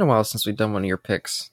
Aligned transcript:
been 0.00 0.08
a 0.08 0.10
while 0.10 0.24
since 0.24 0.46
we've 0.46 0.56
done 0.56 0.72
one 0.72 0.82
of 0.82 0.88
your 0.88 0.96
picks. 0.96 1.50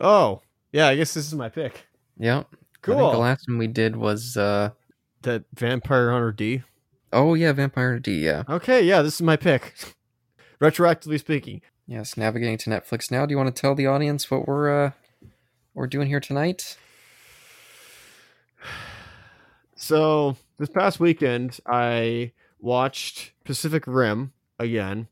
Oh, 0.00 0.42
yeah. 0.72 0.86
I 0.86 0.96
guess 0.96 1.12
this 1.12 1.26
is 1.26 1.34
my 1.34 1.48
pick. 1.48 1.86
Yep. 2.18 2.46
Cool. 2.82 3.10
the 3.10 3.18
last 3.18 3.48
one 3.48 3.58
we 3.58 3.66
did 3.66 3.96
was 3.96 4.36
uh 4.36 4.70
That 5.22 5.44
Vampire 5.54 6.12
Hunter 6.12 6.30
D. 6.32 6.62
oh 7.12 7.34
yeah, 7.34 7.50
Vampire 7.52 7.98
D, 7.98 8.24
yeah. 8.24 8.44
Okay, 8.48 8.82
yeah, 8.82 9.02
this 9.02 9.14
is 9.14 9.22
my 9.22 9.36
pick. 9.36 9.74
Retroactively 10.60 11.18
speaking. 11.18 11.62
Yes, 11.86 12.16
navigating 12.16 12.58
to 12.58 12.70
Netflix 12.70 13.10
now. 13.10 13.26
Do 13.26 13.32
you 13.32 13.38
want 13.38 13.54
to 13.54 13.60
tell 13.60 13.74
the 13.74 13.86
audience 13.86 14.30
what 14.30 14.46
we're 14.46 14.86
uh 14.86 14.90
we're 15.74 15.86
doing 15.88 16.06
here 16.08 16.20
tonight? 16.20 16.76
So 19.76 20.36
this 20.56 20.70
past 20.70 21.00
weekend, 21.00 21.58
I 21.66 22.32
watched 22.58 23.32
Pacific 23.44 23.82
Rim 23.86 24.32
again 24.58 25.08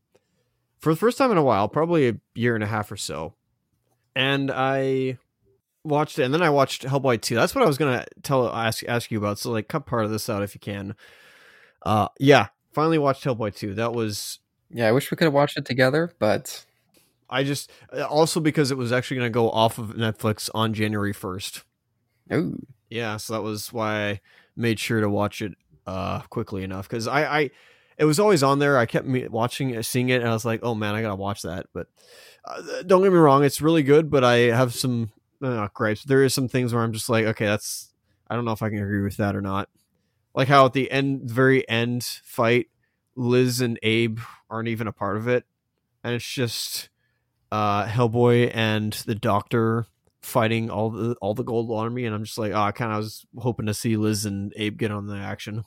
for 0.83 0.91
the 0.91 0.99
first 0.99 1.17
time 1.17 1.31
in 1.31 1.37
a 1.37 1.43
while, 1.43 1.69
probably 1.69 2.09
a 2.09 2.15
year 2.35 2.55
and 2.55 2.63
a 2.63 2.67
half 2.67 2.91
or 2.91 2.97
so. 2.97 3.35
And 4.17 4.51
I 4.51 5.17
watched 5.85 6.19
it, 6.19 6.23
and 6.23 6.33
then 6.33 6.41
I 6.41 6.49
watched 6.49 6.83
Hellboy 6.83 7.21
2. 7.21 7.35
That's 7.35 7.55
what 7.55 7.63
I 7.63 7.67
was 7.67 7.77
gonna 7.77 8.05
tell 8.21 8.53
ask 8.53 8.83
ask 8.87 9.09
you 9.09 9.17
about. 9.17 9.39
So 9.39 9.49
like, 9.51 9.69
cut 9.69 9.85
part 9.85 10.03
of 10.03 10.11
this 10.11 10.29
out 10.29 10.43
if 10.43 10.53
you 10.53 10.59
can. 10.59 10.95
Uh, 11.83 12.09
yeah, 12.19 12.47
finally 12.73 12.97
watched 12.97 13.23
Hellboy 13.23 13.55
2. 13.55 13.75
That 13.75 13.93
was 13.93 14.39
Yeah, 14.69 14.89
I 14.89 14.91
wish 14.91 15.09
we 15.09 15.15
could 15.15 15.23
have 15.23 15.33
watched 15.33 15.57
it 15.57 15.63
together, 15.63 16.11
but 16.19 16.65
I 17.29 17.45
just 17.45 17.71
also 18.09 18.41
because 18.41 18.69
it 18.69 18.77
was 18.77 18.91
actually 18.91 19.17
gonna 19.17 19.29
go 19.29 19.49
off 19.49 19.77
of 19.77 19.91
Netflix 19.91 20.49
on 20.53 20.73
January 20.73 21.13
1st. 21.13 21.63
oh 22.29 22.55
Yeah, 22.89 23.15
so 23.15 23.33
that 23.33 23.41
was 23.41 23.71
why 23.71 24.09
I 24.09 24.21
made 24.57 24.79
sure 24.79 24.99
to 24.99 25.09
watch 25.09 25.41
it 25.41 25.53
uh 25.87 26.21
quickly 26.23 26.63
enough 26.63 26.89
because 26.89 27.07
I, 27.07 27.23
I 27.39 27.51
it 27.97 28.05
was 28.05 28.19
always 28.19 28.43
on 28.43 28.59
there. 28.59 28.77
I 28.77 28.85
kept 28.85 29.07
me 29.07 29.27
watching 29.27 29.81
seeing 29.83 30.09
it, 30.09 30.21
and 30.21 30.29
I 30.29 30.33
was 30.33 30.45
like, 30.45 30.61
oh 30.63 30.75
man, 30.75 30.95
I 30.95 31.01
gotta 31.01 31.15
watch 31.15 31.43
that. 31.43 31.67
But 31.73 31.87
uh, 32.45 32.83
don't 32.85 33.03
get 33.03 33.11
me 33.11 33.17
wrong, 33.17 33.43
it's 33.43 33.61
really 33.61 33.83
good. 33.83 34.09
But 34.09 34.23
I 34.23 34.37
have 34.37 34.73
some 34.73 35.11
uh, 35.41 35.67
gripes. 35.73 36.03
There 36.03 36.23
is 36.23 36.33
some 36.33 36.47
things 36.47 36.73
where 36.73 36.83
I'm 36.83 36.93
just 36.93 37.09
like, 37.09 37.25
okay, 37.25 37.45
that's 37.45 37.93
I 38.29 38.35
don't 38.35 38.45
know 38.45 38.51
if 38.51 38.63
I 38.63 38.69
can 38.69 38.79
agree 38.79 39.03
with 39.03 39.17
that 39.17 39.35
or 39.35 39.41
not. 39.41 39.69
Like 40.33 40.47
how 40.47 40.65
at 40.65 40.73
the 40.73 40.89
end, 40.89 41.29
very 41.29 41.67
end 41.69 42.03
fight, 42.03 42.67
Liz 43.15 43.61
and 43.61 43.77
Abe 43.83 44.19
aren't 44.49 44.69
even 44.69 44.87
a 44.87 44.93
part 44.93 45.17
of 45.17 45.27
it, 45.27 45.45
and 46.03 46.13
it's 46.13 46.27
just 46.27 46.89
uh 47.51 47.85
Hellboy 47.85 48.51
and 48.53 48.93
the 49.05 49.15
Doctor 49.15 49.85
fighting 50.23 50.69
all 50.69 50.89
the 50.89 51.15
all 51.21 51.33
the 51.33 51.43
gold 51.43 51.69
army 51.69 52.05
and 52.05 52.15
i'm 52.15 52.23
just 52.23 52.37
like 52.37 52.53
oh 52.53 52.61
i 52.61 52.71
kind 52.71 52.93
of 52.93 52.97
was 52.99 53.25
hoping 53.39 53.65
to 53.65 53.73
see 53.73 53.97
liz 53.97 54.25
and 54.25 54.53
abe 54.55 54.77
get 54.77 54.89
on 54.89 55.05
the 55.05 55.17
action 55.17 55.65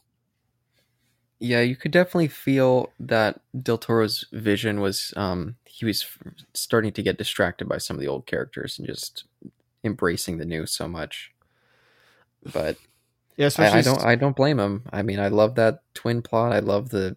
yeah, 1.38 1.60
you 1.60 1.76
could 1.76 1.90
definitely 1.90 2.28
feel 2.28 2.92
that 2.98 3.40
Del 3.60 3.78
Toro's 3.78 4.24
vision 4.32 4.80
was 4.80 5.12
um 5.16 5.56
he 5.64 5.84
was 5.84 6.06
starting 6.54 6.92
to 6.92 7.02
get 7.02 7.18
distracted 7.18 7.68
by 7.68 7.78
some 7.78 7.96
of 7.96 8.00
the 8.00 8.08
old 8.08 8.26
characters 8.26 8.78
and 8.78 8.86
just 8.86 9.24
embracing 9.84 10.38
the 10.38 10.46
new 10.46 10.66
so 10.66 10.88
much. 10.88 11.32
But 12.52 12.76
yeah 13.36 13.50
I, 13.58 13.78
I 13.78 13.82
don't 13.82 14.04
I 14.04 14.14
don't 14.14 14.36
blame 14.36 14.58
him. 14.58 14.84
I 14.92 15.02
mean, 15.02 15.20
I 15.20 15.28
love 15.28 15.56
that 15.56 15.80
twin 15.94 16.22
plot. 16.22 16.52
I 16.52 16.60
love 16.60 16.88
the 16.88 17.16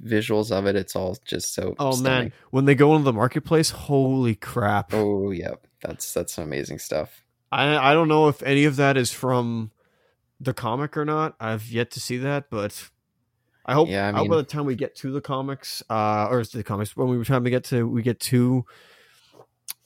visuals 0.00 0.52
of 0.52 0.66
it. 0.66 0.76
It's 0.76 0.94
all 0.94 1.16
just 1.24 1.52
so 1.52 1.74
oh 1.78 1.92
stunning. 1.92 2.28
man 2.28 2.32
when 2.50 2.64
they 2.66 2.74
go 2.74 2.92
into 2.94 3.04
the 3.04 3.12
marketplace 3.12 3.70
holy 3.70 4.36
crap 4.36 4.94
Oh 4.94 5.30
yeah, 5.32 5.54
that's 5.82 6.12
that's 6.14 6.34
some 6.34 6.44
amazing 6.44 6.78
stuff. 6.78 7.24
i 7.50 7.90
i 7.90 7.94
don't 7.94 8.08
know 8.08 8.28
if 8.28 8.42
any 8.42 8.64
of 8.64 8.76
that 8.76 8.96
is 8.96 9.10
from 9.10 9.70
the 10.40 10.54
comic 10.54 10.96
or 10.96 11.04
not 11.04 11.34
i've 11.40 11.70
yet 11.70 11.90
to 11.90 11.98
see 11.98 12.16
that 12.18 12.50
but 12.50 12.90
i 13.68 13.74
hope 13.74 13.88
Yeah, 13.88 14.06
I 14.06 14.10
I 14.10 14.18
hope 14.18 14.28
by 14.30 14.36
the 14.36 14.42
time 14.42 14.64
we 14.66 14.74
get 14.74 14.96
to 14.96 15.12
the 15.12 15.20
comics 15.20 15.82
uh 15.88 16.26
or 16.28 16.42
the 16.42 16.64
comics 16.64 16.96
when 16.96 17.08
we 17.08 17.16
were 17.16 17.24
trying 17.24 17.44
to 17.44 17.50
get 17.50 17.62
to 17.64 17.86
we 17.86 18.02
get 18.02 18.18
to 18.20 18.64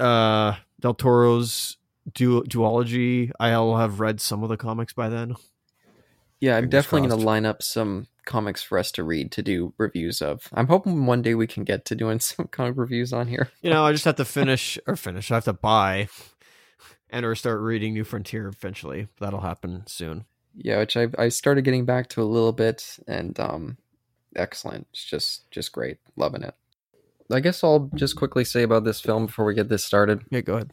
uh 0.00 0.54
del 0.81 0.94
toro's 0.94 1.76
du- 2.15 2.43
duology 2.44 3.31
i'll 3.38 3.76
have 3.76 4.00
read 4.00 4.20
some 4.20 4.43
of 4.43 4.48
the 4.48 4.56
comics 4.56 4.93
by 4.94 5.09
then 5.10 5.34
Yeah, 6.41 6.56
I'm 6.56 6.65
Fingers 6.65 6.84
definitely 6.84 7.09
going 7.09 7.20
to 7.20 7.26
line 7.26 7.47
up 7.47 7.62
some 7.62 8.09
comics 8.25 8.62
for 8.65 8.76
us 8.78 8.91
to 8.93 9.04
read 9.04 9.31
to 9.32 9.43
do 9.43 9.75
reviews 9.78 10.20
of. 10.20 10.49
I'm 10.53 10.66
hoping 10.66 11.06
one 11.06 11.22
day 11.22 11.34
we 11.37 11.47
can 11.47 11.62
get 11.62 11.84
to 11.87 11.94
doing 11.94 12.19
some 12.28 12.49
comic 12.49 12.75
reviews 12.76 13.12
on 13.12 13.28
here. 13.28 13.50
You 13.62 13.70
know, 13.70 13.84
I 13.84 13.93
just 13.93 14.04
have 14.06 14.16
to 14.16 14.25
finish 14.41 14.76
or 14.88 14.97
finish. 14.97 15.31
I 15.31 15.34
have 15.34 15.44
to 15.44 15.53
buy 15.53 16.09
and 17.10 17.25
or 17.25 17.37
start 17.37 17.60
reading 17.60 17.94
New 17.94 18.03
Frontier 18.03 18.49
eventually. 18.49 19.06
That'll 19.20 19.43
happen 19.43 19.84
soon. 19.87 20.25
Yeah, 20.54 20.78
which 20.78 20.96
I 20.96 21.08
I 21.18 21.28
started 21.28 21.64
getting 21.64 21.84
back 21.84 22.08
to 22.10 22.22
a 22.22 22.24
little 22.24 22.52
bit, 22.52 22.98
and 23.06 23.38
um, 23.40 23.78
excellent. 24.36 24.86
It's 24.92 25.04
just 25.04 25.50
just 25.50 25.72
great, 25.72 25.98
loving 26.16 26.42
it. 26.42 26.54
I 27.30 27.40
guess 27.40 27.64
I'll 27.64 27.90
just 27.94 28.16
quickly 28.16 28.44
say 28.44 28.62
about 28.62 28.84
this 28.84 29.00
film 29.00 29.26
before 29.26 29.44
we 29.44 29.54
get 29.54 29.68
this 29.68 29.84
started. 29.84 30.24
Yeah, 30.30 30.40
go 30.40 30.54
ahead. 30.54 30.72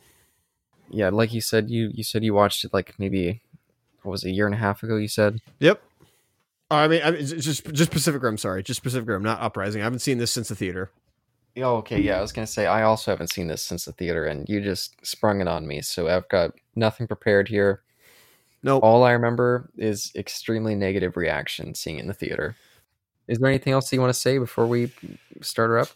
Yeah, 0.90 1.09
like 1.09 1.34
you 1.34 1.41
said, 1.41 1.69
you 1.69 1.91
you 1.94 2.03
said 2.03 2.23
you 2.23 2.34
watched 2.34 2.66
it 2.66 2.73
like 2.73 2.95
maybe 2.97 3.41
what 4.01 4.12
was 4.12 4.23
it, 4.23 4.29
a 4.29 4.34
year 4.34 4.45
and 4.45 4.56
a 4.56 4.59
half 4.59 4.84
ago. 4.84 4.97
You 4.97 5.07
said 5.07 5.40
Yep. 5.59 5.81
I 6.72 6.88
mean, 6.88 7.01
I 7.03 7.11
mean, 7.11 7.25
just 7.25 7.72
just 7.73 7.91
Pacific 7.91 8.22
Rim. 8.22 8.38
Sorry, 8.38 8.61
just 8.63 8.84
Pacific 8.84 9.07
Rim, 9.07 9.23
not 9.23 9.41
Uprising. 9.41 9.81
I 9.81 9.85
haven't 9.85 10.00
seen 10.00 10.17
this 10.17 10.31
since 10.31 10.50
the 10.50 10.56
theater. 10.56 10.91
Oh, 11.57 11.78
okay. 11.78 12.00
Yeah, 12.00 12.17
I 12.17 12.22
was 12.22 12.31
gonna 12.31 12.47
say 12.47 12.66
I 12.67 12.84
also 12.84 13.11
haven't 13.11 13.31
seen 13.31 13.47
this 13.47 13.63
since 13.63 13.85
the 13.85 13.91
theater, 13.91 14.25
and 14.25 14.47
you 14.47 14.61
just 14.61 15.06
sprung 15.06 15.41
it 15.41 15.47
on 15.47 15.67
me. 15.67 15.81
So 15.81 16.07
I've 16.07 16.29
got 16.29 16.51
nothing 16.75 17.07
prepared 17.07 17.47
here. 17.47 17.81
No, 18.62 18.80
All 18.80 19.03
I 19.03 19.12
remember 19.12 19.70
is 19.78 20.12
extremely 20.16 20.75
negative 20.75 21.16
reaction 21.16 21.75
seeing 21.75 21.97
it 21.97 22.02
in 22.02 22.08
the 22.08 22.14
theater. 22.14 22.56
Is 23.28 23.38
there 23.40 23.47
anything 23.47 23.74
else 23.74 23.92
you 23.94 24.02
want 24.02 24.14
to 24.14 24.20
say 24.20 24.38
before 24.38 24.68
we 24.68 24.92
start 25.42 25.70
her 25.70 25.80
up? 25.80 25.90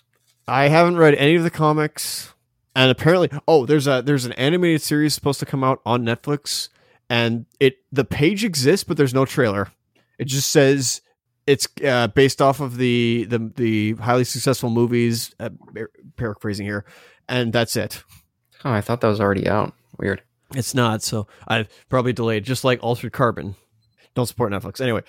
I 0.47 0.67
haven't 0.67 0.97
read 0.97 1.15
any 1.15 1.35
of 1.35 1.43
the 1.43 1.49
comics, 1.49 2.33
and 2.75 2.91
apparently, 2.91 3.29
oh, 3.47 3.65
there's 3.65 3.87
a 3.87 4.01
there's 4.05 4.25
an 4.25 4.33
animated 4.33 4.81
series 4.81 5.13
supposed 5.13 5.39
to 5.39 5.45
come 5.45 5.63
out 5.63 5.81
on 5.85 6.03
Netflix, 6.03 6.69
and 7.09 7.45
it 7.59 7.77
the 7.91 8.05
page 8.05 8.43
exists, 8.43 8.83
but 8.83 8.97
there's 8.97 9.13
no 9.13 9.25
trailer. 9.25 9.69
It 10.19 10.25
just 10.25 10.51
says 10.51 11.01
it's 11.47 11.67
uh, 11.83 12.07
based 12.07 12.41
off 12.41 12.59
of 12.59 12.77
the 12.77 13.25
the 13.29 13.51
the 13.55 13.93
highly 13.93 14.25
successful 14.25 14.69
movies. 14.69 15.33
Uh, 15.39 15.49
paraphrasing 16.17 16.65
here, 16.65 16.85
and 17.27 17.51
that's 17.51 17.75
it. 17.75 18.03
Oh, 18.63 18.71
I 18.71 18.81
thought 18.81 19.01
that 19.01 19.07
was 19.07 19.19
already 19.19 19.47
out. 19.47 19.73
Weird. 19.97 20.21
It's 20.55 20.75
not, 20.75 21.01
so 21.01 21.27
I've 21.47 21.67
probably 21.89 22.13
delayed, 22.13 22.43
just 22.43 22.63
like 22.63 22.79
Altered 22.83 23.11
Carbon. 23.11 23.55
Don't 24.13 24.27
support 24.27 24.51
Netflix. 24.51 24.79
Anyway, 24.81 25.01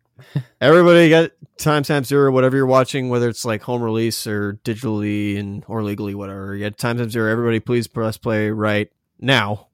everybody 0.60 1.08
get 1.08 1.32
timestamp 1.58 2.04
zero, 2.04 2.30
whatever 2.30 2.56
you're 2.56 2.66
watching, 2.66 3.08
whether 3.08 3.28
it's 3.28 3.44
like 3.44 3.62
home 3.62 3.82
release 3.82 4.26
or 4.26 4.54
digitally 4.64 5.38
and 5.38 5.64
or 5.66 5.82
legally, 5.82 6.14
whatever. 6.14 6.54
You 6.54 6.64
get 6.64 6.76
timestamp 6.76 7.10
zero. 7.10 7.30
Everybody, 7.30 7.60
please 7.60 7.86
press 7.86 8.16
play 8.16 8.50
right 8.50 8.90
now. 9.18 9.68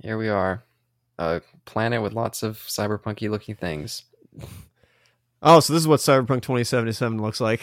Here 0.00 0.16
we 0.16 0.28
are. 0.28 0.64
A 1.18 1.42
planet 1.64 2.02
with 2.02 2.12
lots 2.12 2.42
of 2.42 2.56
cyberpunky 2.58 3.30
looking 3.30 3.54
things. 3.54 4.04
Oh, 5.42 5.60
so 5.60 5.72
this 5.72 5.82
is 5.82 5.88
what 5.88 6.00
Cyberpunk 6.00 6.42
2077 6.42 7.20
looks 7.20 7.40
like, 7.40 7.60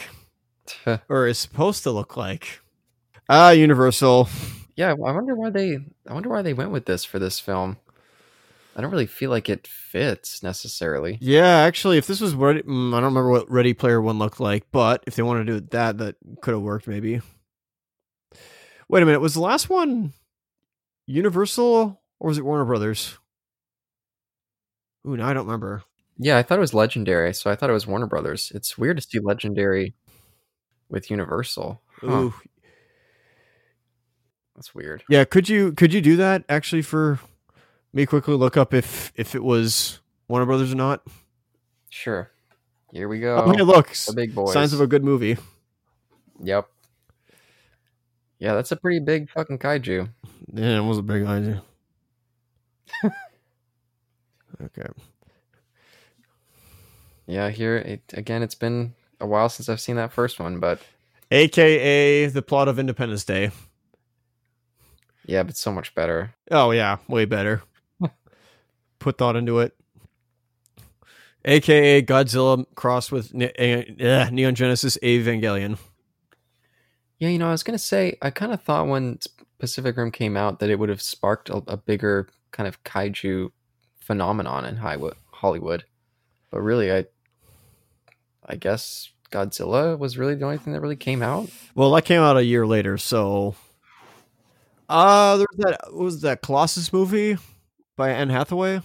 or 1.10 1.28
is 1.28 1.40
supposed 1.40 1.84
to 1.84 1.92
look 1.92 2.16
like. 2.16 2.60
Ah, 3.28 3.52
Universal. 3.52 4.30
Yeah, 4.80 4.92
I 4.92 4.94
wonder 4.94 5.36
why 5.36 5.50
they 5.50 5.78
I 6.08 6.14
wonder 6.14 6.30
why 6.30 6.42
they 6.42 6.54
went 6.54 6.72
with 6.72 6.86
this 6.86 7.04
for 7.04 7.20
this 7.20 7.38
film. 7.38 7.76
I 8.78 8.82
don't 8.82 8.92
really 8.92 9.08
feel 9.08 9.30
like 9.30 9.50
it 9.50 9.68
fits 9.68 10.42
necessarily. 10.42 11.18
Yeah, 11.20 11.58
actually, 11.58 11.98
if 11.98 12.08
this 12.08 12.22
was 12.22 12.34
Ready, 12.34 12.62
mm, 12.62 12.94
I 12.94 13.02
don't 13.02 13.12
remember 13.14 13.30
what 13.30 13.52
Ready 13.52 13.74
Player 13.74 14.02
One 14.02 14.20
looked 14.20 14.40
like, 14.40 14.68
but 14.72 15.04
if 15.06 15.18
they 15.18 15.22
wanted 15.22 15.48
to 15.48 15.60
do 15.60 15.68
that, 15.72 15.98
that 15.98 16.16
could 16.42 16.54
have 16.54 16.64
worked 16.64 16.88
maybe. 16.88 17.20
Wait 18.88 19.04
a 19.04 19.06
minute, 19.06 19.20
was 19.20 19.34
the 19.34 19.42
last 19.42 19.70
one 19.70 20.14
Universal 21.08 22.02
or 22.22 22.28
was 22.30 22.38
it 22.38 22.46
Warner 22.46 22.64
Brothers? 22.64 23.18
Ooh, 25.06 25.18
now 25.18 25.28
I 25.28 25.34
don't 25.34 25.46
remember. 25.46 25.84
Yeah, 26.18 26.38
I 26.38 26.44
thought 26.44 26.58
it 26.58 26.62
was 26.62 26.74
Legendary, 26.74 27.34
so 27.34 27.52
I 27.52 27.56
thought 27.56 27.70
it 27.70 27.74
was 27.74 27.86
Warner 27.86 28.08
Brothers. 28.08 28.50
It's 28.56 28.78
weird 28.78 28.96
to 28.96 29.04
see 29.04 29.20
Legendary 29.20 29.94
with 30.88 31.12
Universal. 31.12 31.82
Huh, 32.00 32.08
Ooh, 32.08 32.34
that's 34.60 34.76
weird. 34.76 35.04
yeah. 35.10 35.24
Could 35.24 35.48
you 35.48 35.72
could 35.72 35.94
you 35.94 36.02
do 36.02 36.18
that 36.18 36.44
actually 36.50 36.82
for 36.82 37.18
me? 37.94 38.06
Quickly 38.06 38.36
look 38.36 38.58
up 38.58 38.74
if 38.74 39.14
if 39.16 39.34
it 39.34 39.42
was 39.42 40.02
Warner 40.28 40.46
Brothers 40.46 40.74
or 40.74 40.76
not. 40.76 41.02
Sure. 41.90 42.30
Here 42.92 43.08
we 43.08 43.26
Oh, 43.26 43.46
go. 43.46 43.52
hey, 43.54 43.62
look, 43.64 43.94
the 43.94 44.12
big 44.14 44.36
boys. 44.36 44.52
signs 44.52 44.74
of 44.74 44.82
a 44.82 44.88
good 44.88 45.02
movie. 45.04 45.38
Yep. 46.44 46.68
Yeah, 48.40 48.54
that's 48.54 48.72
a 48.74 48.76
pretty 48.76 49.00
big 49.00 49.30
fucking 49.30 49.60
kaiju. 49.60 50.10
Yeah, 50.54 50.78
it 50.78 50.84
was 50.84 50.98
a 50.98 51.04
big 51.04 51.24
idea. 51.26 51.64
okay. 54.62 54.88
Yeah, 57.28 57.50
here 57.50 57.78
it, 57.78 58.02
again. 58.14 58.44
It's 58.44 58.56
been 58.56 58.94
a 59.22 59.26
while 59.28 59.48
since 59.48 59.70
I've 59.70 59.80
seen 59.82 59.96
that 59.98 60.12
first 60.12 60.38
one, 60.40 60.60
but 60.60 60.82
AKA 61.32 62.26
the 62.28 62.42
plot 62.42 62.68
of 62.68 62.78
Independence 62.80 63.24
Day. 63.24 63.52
Yeah, 65.30 65.44
but 65.44 65.56
so 65.56 65.72
much 65.72 65.94
better. 65.94 66.34
Oh 66.50 66.72
yeah, 66.72 66.98
way 67.08 67.26
better. 67.26 67.62
Put 69.00 69.18
thought 69.18 69.36
into 69.36 69.60
it. 69.60 69.76
AKA 71.46 72.02
Godzilla 72.02 72.66
crossed 72.76 73.12
with 73.12 73.34
ne- 73.34 73.54
eh, 73.58 74.30
Neon 74.32 74.56
Genesis 74.56 74.98
Evangelion. 75.04 75.78
Yeah, 77.20 77.30
you 77.30 77.38
know, 77.38 77.48
I 77.48 77.52
was 77.52 77.64
gonna 77.64 77.78
say 77.78 78.18
I 78.22 78.32
kind 78.32 78.52
of 78.52 78.62
thought 78.64 78.88
when 78.88 79.20
Pacific 79.60 79.96
Rim 79.98 80.12
came 80.12 80.36
out 80.36 80.60
that 80.60 80.70
it 80.72 80.80
would 80.80 80.90
have 80.90 81.02
sparked 81.02 81.50
a, 81.50 81.58
a 81.68 81.78
bigger 81.78 82.28
kind 82.52 82.68
of 82.68 82.84
kaiju 82.84 83.52
phenomenon 84.00 84.66
in 84.66 84.78
Hollywood, 84.78 85.84
but 86.50 86.62
really, 86.62 86.92
I, 86.92 87.06
I 88.44 88.56
guess 88.56 89.12
Godzilla 89.32 89.98
was 89.98 90.18
really 90.18 90.34
the 90.34 90.46
only 90.46 90.58
thing 90.58 90.74
that 90.74 90.82
really 90.82 90.96
came 90.96 91.22
out. 91.22 91.50
Well, 91.76 91.92
that 91.92 92.06
came 92.06 92.22
out 92.22 92.36
a 92.36 92.44
year 92.44 92.66
later, 92.66 92.98
so 92.98 93.56
uh 94.90 95.38
there 95.38 95.48
was 95.52 95.58
that 95.66 95.94
was 95.94 96.22
that 96.22 96.42
Colossus 96.42 96.92
movie 96.94 97.38
by 97.98 98.10
Anne 98.12 98.30
Hathaway. 98.30 98.78
I 98.78 98.82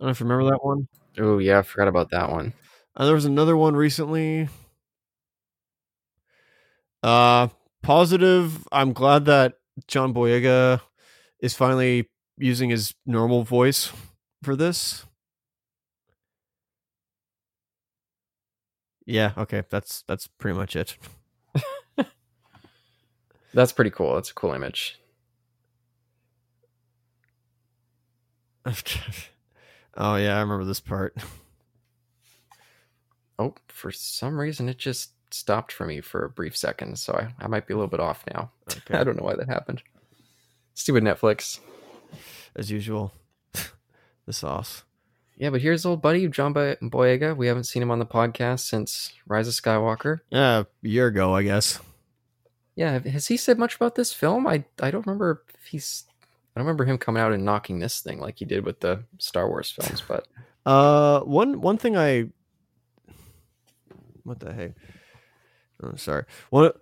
don't 0.00 0.06
know 0.06 0.10
if 0.10 0.20
you 0.20 0.26
remember 0.26 0.50
that 0.52 0.64
one. 0.64 0.88
Oh 1.18 1.38
yeah, 1.38 1.58
I 1.60 1.62
forgot 1.62 1.88
about 1.88 2.10
that 2.10 2.30
one. 2.30 2.52
And 2.96 3.06
there 3.08 3.14
was 3.14 3.24
another 3.26 3.56
one 3.56 3.76
recently. 3.76 4.48
Uh 7.02 7.48
positive. 7.82 8.66
I'm 8.72 8.92
glad 8.92 9.24
that 9.26 9.54
John 9.86 10.12
Boyega 10.12 10.80
is 11.40 11.54
finally 11.54 12.08
using 12.38 12.70
his 12.70 12.94
normal 13.06 13.42
voice 13.44 13.92
for 14.42 14.56
this. 14.56 15.06
Yeah, 19.06 19.32
okay. 19.36 19.62
That's 19.70 20.02
that's 20.06 20.26
pretty 20.26 20.56
much 20.56 20.76
it. 20.76 20.96
That's 23.52 23.72
pretty 23.72 23.90
cool. 23.90 24.14
That's 24.14 24.30
a 24.30 24.34
cool 24.34 24.52
image. 24.52 24.98
oh 29.96 30.16
yeah, 30.16 30.36
I 30.36 30.40
remember 30.40 30.64
this 30.64 30.80
part. 30.80 31.16
Oh, 33.38 33.54
for 33.68 33.90
some 33.90 34.38
reason 34.38 34.68
it 34.68 34.76
just 34.76 35.12
stopped 35.32 35.72
for 35.72 35.86
me 35.86 36.00
for 36.00 36.24
a 36.24 36.30
brief 36.30 36.56
second, 36.56 36.98
so 36.98 37.14
I, 37.14 37.32
I 37.42 37.48
might 37.48 37.66
be 37.66 37.72
a 37.72 37.76
little 37.76 37.88
bit 37.88 38.00
off 38.00 38.24
now. 38.32 38.50
Okay. 38.70 38.96
I 38.96 39.02
don't 39.02 39.16
know 39.16 39.24
why 39.24 39.34
that 39.34 39.48
happened. 39.48 39.82
Stupid 40.74 41.02
Netflix. 41.02 41.58
As 42.54 42.70
usual. 42.70 43.12
the 44.26 44.32
sauce. 44.32 44.84
Yeah, 45.36 45.50
but 45.50 45.60
here's 45.60 45.84
old 45.84 46.00
buddy 46.00 46.28
John 46.28 46.54
Boyega. 46.54 47.36
We 47.36 47.48
haven't 47.48 47.64
seen 47.64 47.82
him 47.82 47.90
on 47.90 47.98
the 47.98 48.06
podcast 48.06 48.60
since 48.60 49.12
Rise 49.26 49.48
of 49.48 49.54
Skywalker. 49.54 50.20
Yeah, 50.30 50.60
a 50.60 50.88
year 50.88 51.08
ago, 51.08 51.34
I 51.34 51.42
guess. 51.42 51.80
Yeah, 52.76 52.98
has 53.00 53.26
he 53.26 53.36
said 53.36 53.58
much 53.58 53.76
about 53.76 53.94
this 53.94 54.12
film? 54.12 54.46
I 54.46 54.64
I 54.80 54.90
don't 54.90 55.06
remember 55.06 55.42
if 55.54 55.66
he's. 55.66 56.04
I 56.54 56.60
don't 56.60 56.66
remember 56.66 56.84
him 56.84 56.98
coming 56.98 57.22
out 57.22 57.32
and 57.32 57.44
knocking 57.44 57.78
this 57.78 58.00
thing 58.00 58.18
like 58.18 58.38
he 58.38 58.44
did 58.44 58.64
with 58.64 58.80
the 58.80 59.04
Star 59.18 59.48
Wars 59.48 59.70
films, 59.70 60.02
but 60.06 60.26
Uh, 60.66 61.20
one 61.20 61.60
one 61.60 61.78
thing 61.78 61.96
I. 61.96 62.30
What 64.24 64.40
the 64.40 64.52
heck? 64.52 64.72
Oh, 65.82 65.94
sorry. 65.96 66.24
One 66.50 66.72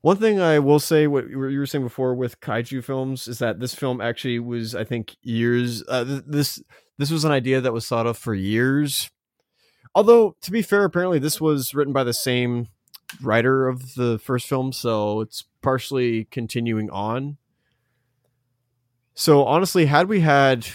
one 0.00 0.16
thing 0.16 0.40
I 0.40 0.58
will 0.58 0.78
say, 0.78 1.06
what 1.06 1.28
you 1.28 1.38
were 1.38 1.66
saying 1.66 1.84
before 1.84 2.14
with 2.14 2.40
kaiju 2.40 2.82
films, 2.82 3.28
is 3.28 3.38
that 3.40 3.60
this 3.60 3.74
film 3.74 4.00
actually 4.00 4.38
was, 4.38 4.74
I 4.74 4.84
think, 4.84 5.16
years. 5.22 5.82
Uh, 5.88 6.04
th- 6.04 6.22
this 6.26 6.62
this 6.98 7.10
was 7.10 7.24
an 7.24 7.32
idea 7.32 7.60
that 7.60 7.72
was 7.72 7.86
thought 7.86 8.06
of 8.06 8.16
for 8.16 8.34
years. 8.34 9.10
Although, 9.94 10.36
to 10.42 10.50
be 10.50 10.62
fair, 10.62 10.84
apparently 10.84 11.18
this 11.18 11.40
was 11.40 11.74
written 11.74 11.92
by 11.92 12.04
the 12.04 12.12
same 12.12 12.68
writer 13.22 13.68
of 13.68 13.94
the 13.94 14.18
first 14.18 14.48
film, 14.48 14.72
so 14.72 15.20
it's 15.20 15.44
partially 15.62 16.24
continuing 16.24 16.90
on. 16.90 17.36
So 19.14 19.44
honestly, 19.44 19.86
had 19.86 20.08
we 20.08 20.20
had 20.20 20.66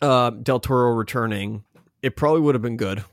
uh, 0.00 0.30
Del 0.30 0.60
Toro 0.60 0.92
returning, 0.94 1.64
it 2.02 2.16
probably 2.16 2.40
would 2.40 2.54
have 2.54 2.62
been 2.62 2.76
good, 2.76 3.04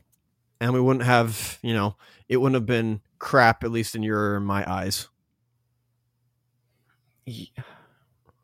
and 0.60 0.72
we 0.72 0.80
wouldn't 0.80 1.04
have, 1.04 1.58
you 1.62 1.74
know, 1.74 1.96
it 2.28 2.38
wouldn't 2.38 2.54
have 2.54 2.66
been 2.66 3.00
crap, 3.18 3.64
at 3.64 3.70
least 3.70 3.94
in 3.94 4.02
your 4.02 4.36
and 4.36 4.46
my 4.46 4.70
eyes. 4.70 5.08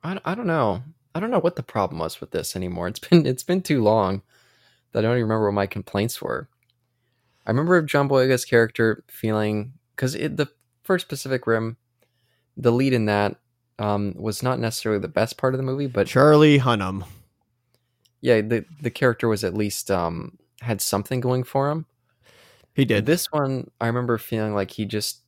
I, 0.03 0.19
I 0.25 0.35
don't 0.35 0.47
know. 0.47 0.83
I 1.15 1.21
don't 1.21 1.31
know 1.31 1.39
what 1.39 1.57
the 1.57 1.63
problem 1.63 2.01
was 2.01 2.21
with 2.21 2.31
this 2.31 2.57
anymore. 2.57 2.89
It's 2.89 2.99
been 2.99 3.27
it's 3.27 3.45
been 3.45 3.63
too 3.63 3.83
long 3.83 4.23
that 4.93 5.01
I 5.01 5.03
don't 5.03 5.13
even 5.13 5.23
remember 5.23 5.47
what 5.47 5.55
my 5.55 5.67
complaints 5.67 6.21
were. 6.21 6.49
I 7.47 7.51
remember 7.51 7.83
John 7.83 8.09
Boyega's 8.09 8.45
character 8.45 9.05
feeling 9.09 9.75
because 9.95 10.13
the 10.13 10.49
first 10.83 11.09
Pacific 11.09 11.47
Rim, 11.47 11.77
the 12.57 12.71
lead 12.71 12.93
in 12.93 13.07
that 13.07 13.37
um, 13.79 14.15
was 14.17 14.43
not 14.43 14.59
necessarily 14.59 15.01
the 15.01 15.09
best 15.09 15.37
part 15.39 15.55
of 15.55 15.59
the 15.59 15.65
movie, 15.65 15.87
but 15.87 16.07
Charlie 16.07 16.59
Hunnam. 16.59 17.05
yeah, 18.21 18.41
the 18.41 18.65
the 18.81 18.91
character 18.91 19.29
was 19.29 19.45
at 19.45 19.55
least 19.55 19.91
um, 19.91 20.39
had 20.61 20.81
something 20.81 21.21
going 21.21 21.43
for 21.45 21.71
him. 21.71 21.87
He 22.75 22.85
did. 22.85 23.07
This 23.07 23.27
one, 23.31 23.71
I 23.81 23.87
remember 23.87 24.17
feeling 24.19 24.55
like 24.55 24.71
he 24.71 24.87
just 24.87 25.21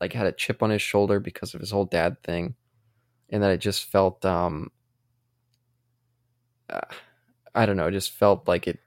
like 0.00 0.12
had 0.12 0.26
a 0.26 0.32
chip 0.32 0.62
on 0.62 0.70
his 0.70 0.82
shoulder 0.82 1.20
because 1.20 1.54
of 1.54 1.60
his 1.60 1.70
whole 1.70 1.86
dad 1.86 2.22
thing, 2.22 2.54
and 3.30 3.42
that 3.42 3.50
it 3.50 3.58
just 3.58 3.84
felt 3.84 4.24
um, 4.24 4.70
uh, 6.68 6.80
I 7.54 7.66
don't 7.66 7.76
know, 7.76 7.86
it 7.86 7.92
just 7.92 8.10
felt 8.12 8.46
like 8.46 8.66
it 8.66 8.78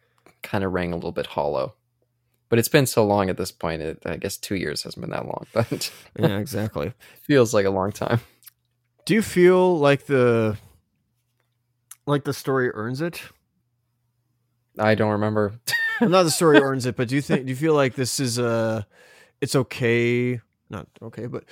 kind 0.44 0.64
of 0.64 0.72
rang 0.74 0.92
a 0.92 0.96
little 0.96 1.12
bit 1.12 1.28
hollow. 1.28 1.76
But 2.50 2.60
it's 2.60 2.70
been 2.70 2.86
so 2.86 3.06
long 3.06 3.30
at 3.30 3.38
this 3.38 3.52
point. 3.52 3.82
It, 3.82 4.04
I 4.06 4.18
guess 4.18 4.38
two 4.38 4.56
years 4.56 4.84
hasn't 4.84 5.02
been 5.02 5.12
that 5.12 5.26
long, 5.26 5.46
but 5.54 5.92
yeah, 6.18 6.38
exactly. 6.38 6.94
feels 7.24 7.54
like 7.54 7.66
a 7.66 7.72
long 7.72 7.92
time. 7.92 8.20
Do 9.06 9.14
you 9.14 9.22
feel 9.22 9.78
like 9.78 10.06
the 10.06 10.58
like 12.06 12.24
the 12.24 12.34
story 12.34 12.72
earns 12.74 13.02
it? 13.02 13.22
I 14.78 14.96
don't 14.96 15.12
remember. 15.12 15.54
Well, 16.02 16.10
not 16.10 16.24
the 16.24 16.32
story 16.32 16.60
earns 16.60 16.86
it, 16.86 16.96
but 16.96 17.08
do 17.08 17.16
you 17.16 17.22
think 17.22 17.46
do 17.46 17.50
you 17.50 17.56
feel 17.56 17.74
like 17.74 17.96
this 17.96 18.20
is 18.20 18.38
uh 18.40 18.84
it's 19.42 19.56
okay 19.56 20.40
not 20.70 20.88
okay, 21.02 21.28
but 21.28 21.44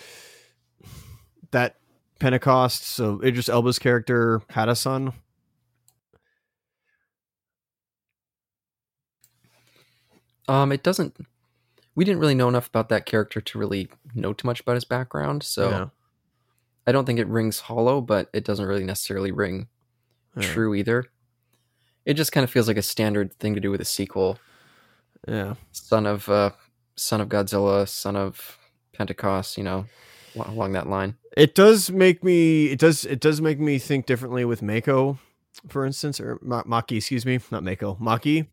that 1.51 1.75
Pentecost, 2.19 2.83
so 2.83 3.21
Idris 3.23 3.49
Elba's 3.49 3.79
character 3.79 4.41
had 4.49 4.69
a 4.69 4.75
son. 4.75 5.13
Um, 10.47 10.71
it 10.71 10.83
doesn't. 10.83 11.15
We 11.95 12.05
didn't 12.05 12.19
really 12.19 12.35
know 12.35 12.49
enough 12.49 12.67
about 12.67 12.89
that 12.89 13.05
character 13.05 13.39
to 13.41 13.57
really 13.59 13.89
know 14.15 14.33
too 14.33 14.47
much 14.47 14.59
about 14.61 14.75
his 14.75 14.85
background, 14.85 15.43
so 15.43 15.69
Yeah. 15.69 15.85
I 16.87 16.91
don't 16.91 17.05
think 17.05 17.19
it 17.19 17.27
rings 17.27 17.61
hollow, 17.61 18.01
but 18.01 18.29
it 18.33 18.43
doesn't 18.43 18.65
really 18.65 18.83
necessarily 18.83 19.31
ring 19.31 19.67
Yeah. 20.35 20.43
true 20.51 20.73
either. 20.73 21.05
It 22.05 22.15
just 22.15 22.31
kind 22.31 22.43
of 22.43 22.49
feels 22.49 22.67
like 22.67 22.77
a 22.77 22.81
standard 22.81 23.33
thing 23.39 23.53
to 23.53 23.61
do 23.61 23.71
with 23.71 23.79
a 23.79 23.85
sequel. 23.85 24.39
Yeah. 25.27 25.55
Son 25.71 26.05
of 26.05 26.27
uh, 26.27 26.51
son 26.97 27.21
of 27.21 27.29
Godzilla, 27.29 27.87
son 27.87 28.15
of 28.15 28.57
Pentecost, 28.93 29.57
you 29.57 29.63
know, 29.63 29.85
along 30.35 30.73
that 30.73 30.89
line. 30.89 31.15
It 31.37 31.55
does 31.55 31.89
make 31.91 32.23
me 32.23 32.65
it 32.67 32.79
does 32.79 33.05
it 33.05 33.19
does 33.21 33.39
make 33.39 33.59
me 33.59 33.77
think 33.79 34.05
differently 34.05 34.43
with 34.43 34.61
Mako, 34.61 35.19
for 35.69 35.85
instance, 35.85 36.19
or 36.19 36.39
Ma- 36.41 36.63
Maki, 36.63 36.97
excuse 36.97 37.25
me, 37.25 37.39
not 37.51 37.63
Mako, 37.63 37.95
Maki 38.01 38.47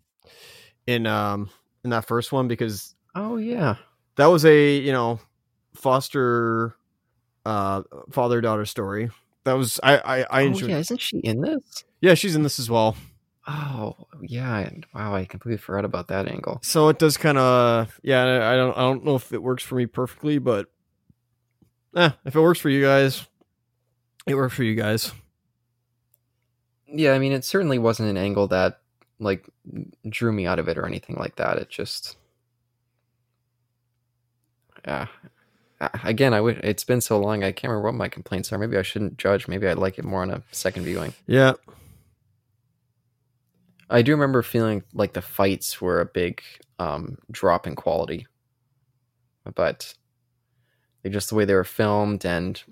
in 0.86 1.06
um 1.06 1.50
in 1.84 1.90
that 1.90 2.06
first 2.06 2.32
one 2.32 2.48
because 2.48 2.94
Oh 3.14 3.36
yeah, 3.36 3.76
that 4.16 4.26
was 4.26 4.44
a, 4.44 4.76
you 4.76 4.92
know, 4.92 5.20
foster 5.74 6.76
uh 7.46 7.82
father 8.10 8.40
daughter 8.40 8.66
story. 8.66 9.10
That 9.44 9.54
was 9.54 9.80
I 9.82 9.98
I, 9.98 10.18
I 10.30 10.42
oh 10.42 10.46
enjoyed 10.46 10.70
yeah, 10.70 10.78
isn't 10.78 11.00
she 11.00 11.18
in 11.18 11.40
this? 11.40 11.84
Yeah, 12.00 12.14
she's 12.14 12.36
in 12.36 12.42
this 12.42 12.58
as 12.58 12.70
well. 12.70 12.96
Oh 13.48 13.96
yeah, 14.20 14.68
wow, 14.94 15.14
I 15.14 15.24
completely 15.24 15.58
forgot 15.58 15.84
about 15.84 16.08
that 16.08 16.28
angle. 16.28 16.60
So 16.62 16.88
it 16.88 16.98
does 16.98 17.16
kind 17.16 17.38
of 17.38 17.98
yeah, 18.02 18.50
I 18.50 18.56
don't 18.56 18.76
I 18.76 18.80
don't 18.82 19.04
know 19.04 19.16
if 19.16 19.32
it 19.32 19.42
works 19.42 19.62
for 19.62 19.74
me 19.74 19.86
perfectly, 19.86 20.38
but 20.38 20.66
eh, 21.96 22.10
if 22.24 22.36
it 22.36 22.40
works 22.40 22.60
for 22.60 22.68
you 22.68 22.82
guys, 22.84 23.26
it 24.26 24.34
works 24.34 24.54
for 24.54 24.62
you 24.62 24.74
guys. 24.74 25.12
Yeah, 26.86 27.12
I 27.12 27.18
mean, 27.18 27.32
it 27.32 27.44
certainly 27.44 27.78
wasn't 27.78 28.10
an 28.10 28.16
angle 28.16 28.48
that 28.48 28.80
like 29.20 29.46
drew 30.08 30.32
me 30.32 30.46
out 30.46 30.58
of 30.58 30.68
it 30.68 30.78
or 30.78 30.86
anything 30.86 31.16
like 31.16 31.36
that. 31.36 31.58
It 31.58 31.68
just, 31.68 32.16
yeah. 34.84 35.06
Again, 36.04 36.34
I 36.34 36.40
wish 36.40 36.58
it's 36.62 36.84
been 36.84 37.00
so 37.00 37.18
long. 37.18 37.42
I 37.42 37.52
can't 37.52 37.70
remember 37.70 37.88
what 37.88 37.94
my 37.94 38.08
complaints 38.08 38.52
are. 38.52 38.58
Maybe 38.58 38.76
I 38.76 38.82
shouldn't 38.82 39.16
judge. 39.18 39.48
Maybe 39.48 39.66
I'd 39.66 39.78
like 39.78 39.98
it 39.98 40.04
more 40.04 40.22
on 40.22 40.30
a 40.30 40.42
second 40.52 40.84
viewing. 40.84 41.14
Yeah. 41.26 41.52
I 43.88 44.02
do 44.02 44.12
remember 44.12 44.42
feeling 44.42 44.82
like 44.92 45.14
the 45.14 45.22
fights 45.22 45.80
were 45.80 46.00
a 46.00 46.06
big 46.06 46.42
um, 46.78 47.18
drop 47.30 47.66
in 47.66 47.76
quality, 47.76 48.26
but 49.54 49.94
they 51.02 51.10
just 51.10 51.30
the 51.30 51.34
way 51.34 51.44
they 51.44 51.54
were 51.54 51.64
filmed 51.64 52.24
and 52.24 52.62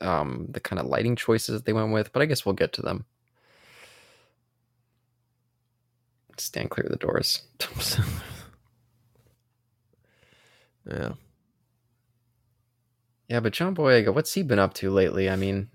um, 0.00 0.46
the 0.50 0.60
kind 0.60 0.78
of 0.78 0.86
lighting 0.86 1.16
choices 1.16 1.54
that 1.54 1.64
they 1.64 1.72
went 1.72 1.92
with. 1.92 2.12
But 2.12 2.22
I 2.22 2.26
guess 2.26 2.46
we'll 2.46 2.54
get 2.54 2.72
to 2.74 2.82
them. 2.82 3.06
Stand 6.40 6.70
clear 6.70 6.86
of 6.86 6.92
the 6.92 6.96
doors. 6.98 7.42
yeah. 10.90 11.12
Yeah, 13.28 13.40
but 13.40 13.52
John 13.52 13.74
Boyega, 13.74 14.14
what's 14.14 14.32
he 14.32 14.42
been 14.42 14.58
up 14.58 14.74
to 14.74 14.90
lately? 14.90 15.28
I 15.28 15.36
mean, 15.36 15.68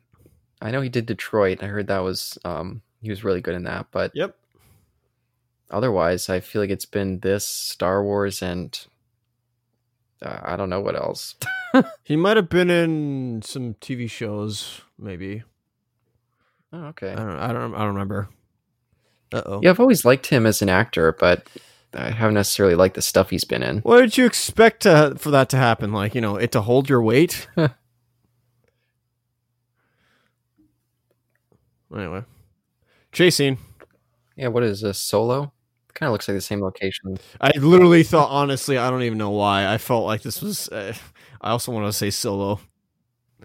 I 0.62 0.72
know 0.72 0.82
he 0.82 0.90
did 0.90 1.06
Detroit. 1.06 1.62
I 1.62 1.68
heard 1.68 1.88
that 1.88 2.00
was 2.00 2.38
um, 2.44 2.82
he 3.02 3.10
was 3.10 3.24
really 3.24 3.42
good 3.42 3.54
in 3.56 3.64
that, 3.64 3.88
but 3.92 4.12
Yep. 4.16 4.36
otherwise, 5.70 6.30
I 6.30 6.40
feel 6.40 6.62
like 6.62 6.72
it's 6.72 6.86
been 6.88 7.20
this 7.20 7.46
Star 7.46 8.04
Wars 8.04 8.42
and 8.42 8.78
Uh, 10.22 10.40
I 10.42 10.56
don't 10.56 10.70
know 10.70 10.82
what 10.82 10.96
else. 10.96 11.36
He 12.04 12.16
might 12.16 12.38
have 12.38 12.50
been 12.50 12.70
in 12.70 13.42
some 13.42 13.74
TV 13.82 14.08
shows, 14.10 14.82
maybe. 14.98 15.42
Oh, 16.72 16.86
okay. 16.94 17.12
I 17.14 17.16
don't. 17.16 17.30
I 17.40 17.52
don't. 17.54 17.74
I 17.74 17.78
don't 17.80 17.88
remember. 17.96 18.30
Oh. 19.34 19.60
Yeah, 19.64 19.72
I've 19.72 19.80
always 19.80 20.06
liked 20.06 20.28
him 20.28 20.46
as 20.46 20.62
an 20.62 20.70
actor, 20.70 21.12
but 21.20 21.48
I 21.94 22.12
haven't 22.12 22.36
necessarily 22.36 22.76
liked 22.76 22.96
the 22.96 23.02
stuff 23.02 23.32
he's 23.32 23.44
been 23.44 23.64
in. 23.64 23.80
What 23.80 24.02
did 24.02 24.18
you 24.18 24.26
expect 24.26 24.84
to, 24.84 25.16
for 25.18 25.32
that 25.32 25.50
to 25.50 25.58
happen? 25.58 25.92
Like 25.92 26.14
you 26.16 26.22
know, 26.22 26.36
it 26.36 26.52
to 26.54 26.62
hold 26.62 26.88
your 26.90 27.02
weight. 27.02 27.48
anyway, 31.96 32.24
chasing. 33.12 33.58
Yeah, 34.36 34.48
what 34.50 34.64
is 34.64 34.82
this? 34.82 35.00
Solo? 35.00 35.52
Kind 35.94 36.08
of 36.08 36.14
looks 36.14 36.28
like 36.28 36.38
the 36.38 36.42
same 36.42 36.62
location. 36.62 37.18
I 37.40 37.52
literally 37.58 38.02
thought, 38.04 38.30
honestly, 38.32 38.80
I 38.80 38.90
don't 38.90 39.04
even 39.04 39.20
know 39.20 39.30
why. 39.30 39.72
I 39.72 39.78
felt 39.78 40.06
like 40.06 40.24
this 40.24 40.42
was. 40.42 40.68
Uh, 40.70 40.94
I 41.42 41.52
also 41.52 41.72
want 41.72 41.86
to 41.86 41.94
say 41.94 42.10
solo. 42.10 42.60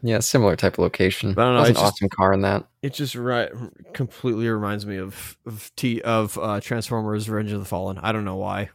Yeah, 0.03 0.21
similar 0.21 0.57
type 0.57 0.75
of 0.75 0.79
location. 0.81 1.31
I 1.31 1.35
don't 1.35 1.55
know, 1.55 1.63
There's 1.63 1.69
an 1.69 1.71
it's 1.73 1.81
just- 1.81 1.93
awesome 1.95 2.09
car 2.09 2.33
in 2.33 2.43
that. 2.43 2.67
It 2.83 2.95
just 2.95 3.15
right 3.15 3.51
completely 3.93 4.49
reminds 4.49 4.87
me 4.87 4.99
of 4.99 5.37
of 5.47 5.71
T 5.77 6.01
of 6.03 6.39
uh, 6.39 6.61
Transformers: 6.61 7.29
Revenge 7.29 7.53
of 7.53 7.61
the 7.61 7.67
Fallen. 7.67 7.99
I 7.99 8.13
don't 8.13 8.25
know 8.25 8.37
why. 8.37 8.71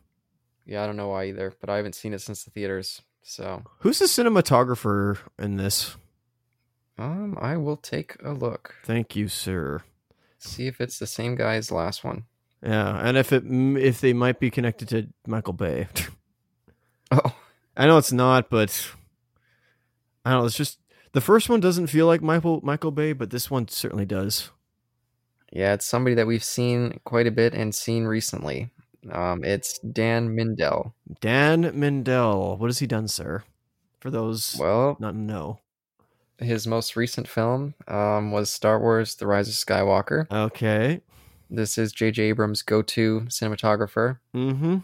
Yeah, 0.65 0.83
I 0.83 0.85
don't 0.87 0.97
know 0.97 1.09
why 1.09 1.25
either, 1.25 1.53
but 1.59 1.69
I 1.69 1.77
haven't 1.77 1.95
seen 1.95 2.13
it 2.13 2.19
since 2.21 2.43
the 2.43 2.51
theaters. 2.51 3.01
So, 3.21 3.63
Who's 3.79 3.99
the 3.99 4.05
cinematographer 4.05 5.17
in 5.39 5.55
this? 5.57 5.95
um, 6.97 7.37
I 7.39 7.55
will 7.57 7.77
take 7.77 8.15
a 8.23 8.31
look. 8.31 8.75
Thank 8.83 9.15
you, 9.15 9.27
sir. 9.29 9.81
See 10.39 10.67
if 10.67 10.81
it's 10.81 10.99
the 10.99 11.07
same 11.07 11.35
guy 11.35 11.55
as 11.55 11.71
last 11.71 12.03
one. 12.03 12.25
Yeah, 12.61 12.97
and 13.05 13.17
if 13.17 13.31
it 13.33 13.43
if 13.45 14.01
they 14.01 14.11
might 14.13 14.39
be 14.39 14.49
connected 14.49 14.87
to 14.89 15.07
Michael 15.27 15.53
Bay. 15.53 15.87
Oh, 17.11 17.35
I 17.77 17.85
know 17.85 17.97
it's 17.99 18.11
not, 18.11 18.49
but 18.49 18.89
I 20.25 20.31
don't 20.31 20.39
know. 20.41 20.45
It's 20.47 20.55
just 20.57 20.79
the 21.13 21.21
first 21.21 21.49
one 21.49 21.59
doesn't 21.59 21.87
feel 21.87 22.05
like 22.07 22.21
Michael 22.21 22.59
Michael 22.63 22.91
Bay, 22.91 23.13
but 23.13 23.29
this 23.29 23.49
one 23.49 23.67
certainly 23.67 24.05
does. 24.05 24.49
yeah, 25.51 25.73
it's 25.73 25.85
somebody 25.85 26.15
that 26.15 26.27
we've 26.27 26.43
seen 26.43 26.99
quite 27.05 27.27
a 27.27 27.31
bit 27.31 27.53
and 27.53 27.73
seen 27.73 28.03
recently. 28.05 28.69
Um, 29.11 29.43
it's 29.43 29.79
Dan 29.79 30.29
Mindel. 30.35 30.93
Dan 31.21 31.63
Mindel. 31.73 32.57
What 32.57 32.67
has 32.67 32.79
he 32.79 32.87
done, 32.87 33.07
sir? 33.07 33.43
For 33.99 34.09
those 34.11 34.55
Well, 34.59 34.97
not 34.99 35.15
know. 35.15 35.59
his 36.39 36.65
most 36.67 36.95
recent 36.95 37.27
film 37.27 37.73
um, 37.87 38.31
was 38.31 38.49
Star 38.49 38.79
Wars: 38.79 39.15
The 39.15 39.27
Rise 39.27 39.47
of 39.49 39.55
Skywalker. 39.55 40.25
Okay. 40.31 41.01
This 41.49 41.77
is 41.77 41.91
J.J. 41.91 42.23
Abrams' 42.23 42.63
go-to 42.63 43.21
cinematographer. 43.27 44.17
Mm-hmm. 44.33 44.77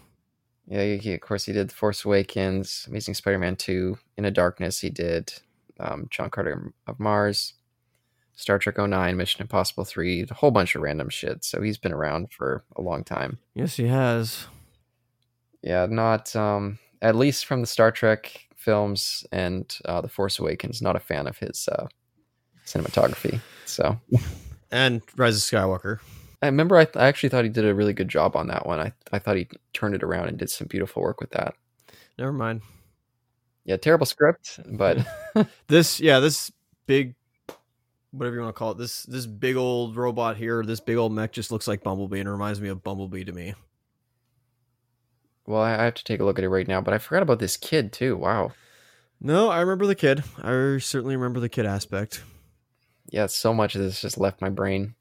Yeah, 0.68 0.96
he, 0.98 1.14
of 1.16 1.22
course 1.22 1.46
he 1.46 1.54
did 1.54 1.72
Force 1.72 2.06
Awakens, 2.06 2.86
Amazing 2.88 3.16
Spider-Man 3.16 3.56
2, 3.56 3.98
Into 4.18 4.30
Darkness. 4.30 4.80
He 4.82 4.92
did 4.92 5.34
um, 5.80 6.08
John 6.10 6.30
Carter 6.30 6.74
of 6.88 7.00
Mars, 7.00 7.54
Star 8.34 8.58
Trek 8.60 8.78
09, 8.78 9.18
Mission 9.18 9.42
Impossible 9.42 9.84
3, 9.86 10.28
a 10.30 10.34
whole 10.34 10.52
bunch 10.52 10.76
of 10.76 10.82
random 10.82 11.10
shit. 11.10 11.44
So 11.44 11.62
he's 11.62 11.78
been 11.78 11.94
around 11.94 12.32
for 12.32 12.64
a 12.76 12.82
long 12.82 13.04
time. 13.04 13.40
Yes, 13.54 13.76
he 13.76 13.88
has. 13.88 14.48
Yeah, 15.62 15.88
not 15.90 16.36
um, 16.36 16.80
at 17.02 17.16
least 17.16 17.46
from 17.46 17.62
the 17.62 17.68
Star 17.68 17.92
Trek 17.92 18.48
films 18.56 19.26
and 19.32 19.78
uh, 19.86 20.02
the 20.02 20.08
Force 20.08 20.40
Awakens. 20.40 20.82
Not 20.82 20.96
a 20.96 21.00
fan 21.02 21.28
of 21.28 21.38
his 21.38 21.68
uh, 21.68 21.88
cinematography. 22.66 23.42
So 23.66 24.00
And 24.72 25.02
Rise 25.16 25.36
of 25.36 25.42
Skywalker. 25.42 26.00
I 26.42 26.46
remember 26.46 26.78
I, 26.78 26.86
th- 26.86 26.96
I 26.96 27.08
actually 27.08 27.30
thought 27.30 27.44
he 27.44 27.50
did 27.50 27.66
a 27.66 27.76
really 27.76 27.94
good 27.94 28.08
job 28.08 28.36
on 28.36 28.48
that 28.48 28.66
one. 28.66 28.80
I 28.80 28.94
I 29.12 29.20
thought 29.20 29.36
he 29.36 29.48
turned 29.74 29.96
it 29.96 30.04
around 30.04 30.30
and 30.30 30.38
did 30.38 30.50
some 30.50 30.68
beautiful 30.68 31.02
work 31.02 31.20
with 31.20 31.32
that. 31.32 31.56
Never 32.18 32.32
mind. 32.32 32.62
Yeah, 33.70 33.78
terrible 33.78 34.08
script, 34.08 34.60
but 34.66 34.98
This, 35.68 36.00
yeah, 36.00 36.20
this 36.20 36.52
big, 36.88 37.14
whatever 38.10 38.36
you 38.38 38.42
want 38.42 38.56
to 38.56 38.58
call 38.58 38.72
it, 38.72 38.80
this 38.80 39.04
this 39.04 39.28
big 39.28 39.58
old 39.58 39.96
robot 39.96 40.38
here, 40.38 40.64
this 40.66 40.80
big 40.80 40.98
old 40.98 41.14
mech 41.14 41.32
just 41.34 41.52
looks 41.52 41.68
like 41.68 41.84
Bumblebee 41.84 42.20
and 42.20 42.30
reminds 42.30 42.60
me 42.60 42.70
of 42.70 42.82
Bumblebee 42.84 43.26
to 43.26 43.32
me. 43.32 43.54
well, 45.46 45.62
I 45.62 45.84
have 45.84 45.94
to 45.96 46.04
take 46.04 46.20
a 46.20 46.24
look 46.26 46.40
at 46.40 46.46
it 46.46 46.50
right 46.50 46.68
now. 46.68 46.82
But 46.82 46.96
I 46.96 46.98
forgot 46.98 47.22
about 47.24 47.38
this 47.40 47.58
kid 47.58 47.92
too. 47.94 48.18
Wow. 48.18 48.54
No, 49.22 49.50
I 49.50 49.60
remember 49.60 49.86
the 49.86 49.96
kid. 49.96 50.24
I 50.42 50.78
certainly 50.80 51.16
remember 51.16 51.40
the 51.40 51.50
kid 51.50 51.66
aspect. 51.68 52.24
Yeah, 53.12 53.28
so 53.28 53.54
much 53.54 53.76
of 53.76 53.82
this 53.82 54.02
just 54.02 54.18
left 54.18 54.42
my 54.42 54.50
brain. 54.50 54.96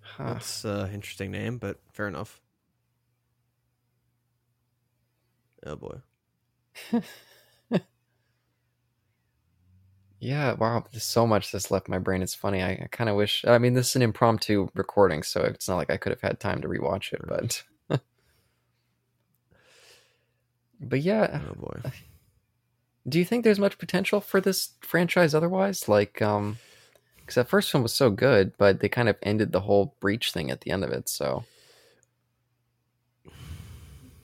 Huh. 0.00 0.34
That's 0.34 0.64
an 0.64 0.92
interesting 0.94 1.30
name, 1.30 1.58
but 1.58 1.78
fair 1.92 2.08
enough. 2.08 2.40
Oh 5.66 5.76
boy. 5.76 6.00
Yeah, 10.18 10.54
wow. 10.54 10.84
There's 10.90 11.04
so 11.04 11.26
much 11.26 11.52
that's 11.52 11.70
left 11.70 11.88
my 11.88 11.98
brain. 11.98 12.22
It's 12.22 12.34
funny. 12.34 12.62
I, 12.62 12.70
I 12.70 12.88
kind 12.90 13.10
of 13.10 13.16
wish. 13.16 13.44
I 13.46 13.58
mean, 13.58 13.74
this 13.74 13.90
is 13.90 13.96
an 13.96 14.02
impromptu 14.02 14.68
recording, 14.74 15.22
so 15.22 15.42
it's 15.42 15.68
not 15.68 15.76
like 15.76 15.90
I 15.90 15.98
could 15.98 16.10
have 16.12 16.22
had 16.22 16.40
time 16.40 16.62
to 16.62 16.68
rewatch 16.68 17.12
it. 17.12 17.20
But, 17.26 17.62
but 20.80 21.00
yeah, 21.00 21.40
Oh 21.50 21.54
boy. 21.54 21.80
do 23.08 23.18
you 23.18 23.24
think 23.24 23.44
there's 23.44 23.58
much 23.58 23.78
potential 23.78 24.20
for 24.20 24.40
this 24.40 24.70
franchise 24.80 25.34
otherwise? 25.34 25.86
Like, 25.88 26.22
um, 26.22 26.58
because 27.18 27.34
that 27.36 27.48
first 27.48 27.72
one 27.74 27.82
was 27.82 27.92
so 27.94 28.10
good, 28.10 28.52
but 28.56 28.80
they 28.80 28.88
kind 28.88 29.08
of 29.08 29.16
ended 29.22 29.52
the 29.52 29.60
whole 29.60 29.94
breach 30.00 30.32
thing 30.32 30.50
at 30.50 30.62
the 30.62 30.70
end 30.70 30.82
of 30.84 30.90
it. 30.90 31.08
So, 31.08 31.44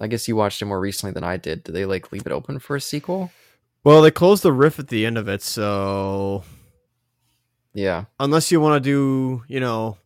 I 0.03 0.09
guess 0.09 0.27
you 0.27 0.35
watched 0.37 0.61
it 0.61 0.67
more 0.67 0.81
recently 0.81 1.13
than 1.13 1.25
I 1.25 1.37
did. 1.37 1.63
Did 1.65 1.73
they 1.73 1.85
like 1.85 2.13
leave 2.13 2.27
it 2.27 2.33
open 2.33 2.59
for 2.59 2.77
a 2.77 2.81
sequel? 2.81 3.31
Well, 3.85 4.03
they 4.03 4.11
closed 4.11 4.43
the 4.43 4.53
rift 4.53 4.79
at 4.79 4.89
the 4.89 5.07
end 5.07 5.17
of 5.17 5.29
it, 5.29 5.43
so 5.43 6.45
Yeah, 7.75 8.05
unless 8.21 8.53
you 8.53 8.61
want 8.61 8.83
to 8.83 8.91
do, 8.91 9.45
you 9.49 9.61
know, 9.61 9.99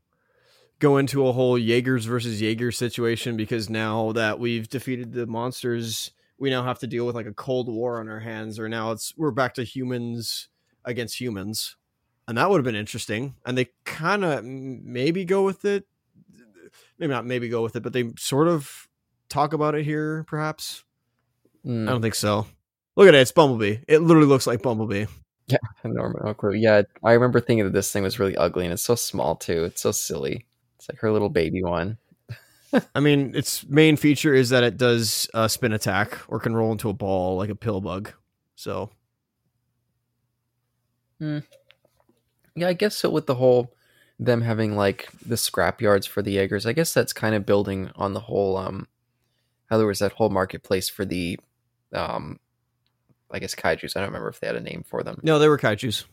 go 0.78 0.98
into 0.98 1.26
a 1.26 1.32
whole 1.32 1.58
Jaegers 1.58 2.04
versus 2.04 2.40
Jaeger 2.40 2.70
situation 2.72 3.36
because 3.36 3.70
now 3.70 4.12
that 4.12 4.38
we've 4.38 4.68
defeated 4.68 5.12
the 5.12 5.26
monsters, 5.26 6.10
we 6.38 6.50
now 6.50 6.62
have 6.62 6.78
to 6.80 6.86
deal 6.86 7.06
with 7.06 7.14
like 7.14 7.26
a 7.26 7.32
cold 7.32 7.68
war 7.68 7.98
on 7.98 8.08
our 8.08 8.20
hands 8.20 8.58
or 8.58 8.68
now 8.68 8.92
it's 8.92 9.14
we're 9.16 9.30
back 9.30 9.54
to 9.54 9.64
humans 9.64 10.48
against 10.84 11.20
humans. 11.20 11.76
And 12.28 12.36
that 12.36 12.50
would 12.50 12.58
have 12.58 12.64
been 12.64 12.74
interesting. 12.74 13.36
And 13.46 13.56
they 13.56 13.68
kind 13.84 14.24
of 14.24 14.44
maybe 14.44 15.24
go 15.24 15.44
with 15.44 15.64
it. 15.64 15.86
Maybe 16.98 17.12
not 17.12 17.24
maybe 17.24 17.48
go 17.48 17.62
with 17.62 17.76
it, 17.76 17.82
but 17.82 17.92
they 17.92 18.12
sort 18.18 18.48
of 18.48 18.88
talk 19.28 19.52
about 19.52 19.74
it 19.74 19.84
here 19.84 20.24
perhaps. 20.24 20.84
Mm, 21.64 21.88
I 21.88 21.92
don't 21.92 22.02
think 22.02 22.14
so. 22.14 22.46
Look 22.96 23.08
at 23.08 23.14
it, 23.14 23.20
it's 23.20 23.32
Bumblebee. 23.32 23.78
It 23.88 24.00
literally 24.00 24.28
looks 24.28 24.46
like 24.46 24.62
Bumblebee. 24.62 25.06
Yeah, 25.48 25.58
Norman, 25.84 26.22
no 26.24 26.34
clue. 26.34 26.54
Yeah, 26.54 26.82
I 27.04 27.12
remember 27.12 27.40
thinking 27.40 27.64
that 27.64 27.72
this 27.72 27.92
thing 27.92 28.02
was 28.02 28.18
really 28.18 28.36
ugly, 28.36 28.64
and 28.64 28.72
it's 28.72 28.82
so 28.82 28.94
small 28.94 29.36
too. 29.36 29.64
It's 29.64 29.80
so 29.80 29.92
silly. 29.92 30.46
It's 30.76 30.88
like 30.88 30.98
her 30.98 31.12
little 31.12 31.28
baby 31.28 31.62
one. 31.62 31.98
I 32.94 33.00
mean, 33.00 33.32
its 33.34 33.64
main 33.68 33.96
feature 33.96 34.34
is 34.34 34.50
that 34.50 34.64
it 34.64 34.76
does 34.76 35.28
uh, 35.34 35.46
spin 35.46 35.72
attack 35.72 36.18
or 36.28 36.40
can 36.40 36.56
roll 36.56 36.72
into 36.72 36.88
a 36.88 36.92
ball 36.92 37.36
like 37.36 37.50
a 37.50 37.54
pill 37.54 37.80
bug. 37.80 38.12
So 38.56 38.90
Yeah, 42.56 42.68
I 42.68 42.72
guess 42.72 42.96
so. 42.96 43.10
With 43.10 43.26
the 43.26 43.34
whole 43.34 43.72
them 44.18 44.40
having 44.40 44.76
like 44.76 45.08
the 45.24 45.36
scrap 45.36 45.80
yards 45.80 46.06
for 46.06 46.22
the 46.22 46.32
Jaegers, 46.32 46.66
I 46.66 46.72
guess 46.72 46.92
that's 46.92 47.12
kind 47.12 47.34
of 47.34 47.46
building 47.46 47.90
on 47.96 48.14
the 48.14 48.20
whole 48.20 48.56
um 48.56 48.88
how 49.68 49.78
there 49.78 49.86
was 49.86 49.98
that 50.00 50.12
whole 50.12 50.30
marketplace 50.30 50.88
for 50.88 51.04
the 51.04 51.38
um 51.92 52.38
I 53.30 53.38
guess 53.38 53.54
kaiju's. 53.54 53.96
I 53.96 54.00
don't 54.00 54.08
remember 54.08 54.28
if 54.28 54.40
they 54.40 54.46
had 54.46 54.56
a 54.56 54.60
name 54.60 54.84
for 54.86 55.02
them. 55.02 55.20
no, 55.22 55.38
they 55.38 55.48
were 55.48 55.58
kaiju's. 55.58 56.04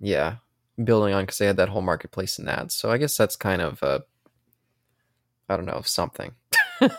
Yeah, 0.00 0.36
building 0.82 1.14
on 1.14 1.24
because 1.24 1.38
they 1.38 1.46
had 1.46 1.56
that 1.56 1.68
whole 1.68 1.82
marketplace 1.82 2.38
in 2.38 2.44
that. 2.46 2.72
So 2.72 2.90
I 2.90 2.98
guess 2.98 3.16
that's 3.16 3.36
kind 3.36 3.62
of 3.62 3.82
uh 3.82 4.00
I 5.48 5.56
don't 5.56 5.66
know 5.66 5.82
something. 5.84 6.32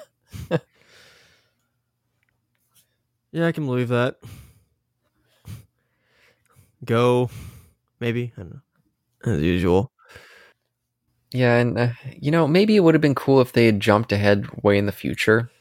Yeah, 3.32 3.46
I 3.46 3.52
can 3.52 3.66
believe 3.66 3.90
that. 3.90 4.16
Go, 6.84 7.30
maybe 8.00 8.34
I 8.36 8.42
don't 8.42 8.54
know. 8.54 9.34
As 9.34 9.42
usual. 9.42 9.92
Yeah, 11.32 11.58
and 11.58 11.78
uh, 11.78 11.90
you 12.20 12.32
know, 12.32 12.48
maybe 12.48 12.76
it 12.76 12.80
would 12.80 12.96
have 12.96 13.02
been 13.02 13.16
cool 13.16 13.42
if 13.42 13.54
they 13.54 13.66
had 13.66 13.80
jumped 13.80 14.12
ahead 14.12 14.48
way 14.64 14.78
in 14.78 14.86
the 14.88 14.92
future. 14.92 15.52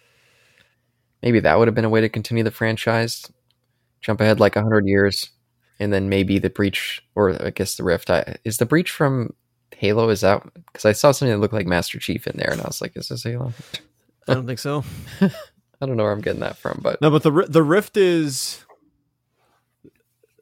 Maybe 1.22 1.40
that 1.40 1.58
would 1.58 1.68
have 1.68 1.74
been 1.74 1.84
a 1.84 1.90
way 1.90 2.00
to 2.00 2.08
continue 2.08 2.44
the 2.44 2.50
franchise. 2.50 3.30
Jump 4.00 4.20
ahead 4.20 4.40
like 4.40 4.54
100 4.54 4.86
years 4.86 5.30
and 5.80 5.92
then 5.92 6.08
maybe 6.08 6.38
the 6.38 6.50
breach 6.50 7.02
or 7.14 7.42
I 7.44 7.50
guess 7.50 7.76
the 7.76 7.84
rift. 7.84 8.10
I, 8.10 8.36
is 8.44 8.58
the 8.58 8.66
breach 8.66 8.90
from 8.90 9.34
Halo 9.76 10.08
is 10.08 10.20
that 10.22 10.42
cuz 10.72 10.84
I 10.84 10.92
saw 10.92 11.10
something 11.12 11.34
that 11.34 11.40
looked 11.40 11.54
like 11.54 11.66
Master 11.66 11.98
Chief 11.98 12.26
in 12.26 12.36
there 12.36 12.50
and 12.50 12.60
I 12.60 12.66
was 12.66 12.80
like, 12.80 12.96
is 12.96 13.08
this 13.08 13.24
Halo? 13.24 13.52
I 14.28 14.34
don't 14.34 14.46
think 14.46 14.58
so. 14.60 14.84
I 15.20 15.86
don't 15.86 15.96
know 15.96 16.04
where 16.04 16.12
I'm 16.12 16.20
getting 16.20 16.40
that 16.40 16.56
from, 16.56 16.80
but 16.82 17.00
No, 17.00 17.10
but 17.10 17.22
the 17.22 17.46
the 17.48 17.62
rift 17.62 17.96
is. 17.96 18.64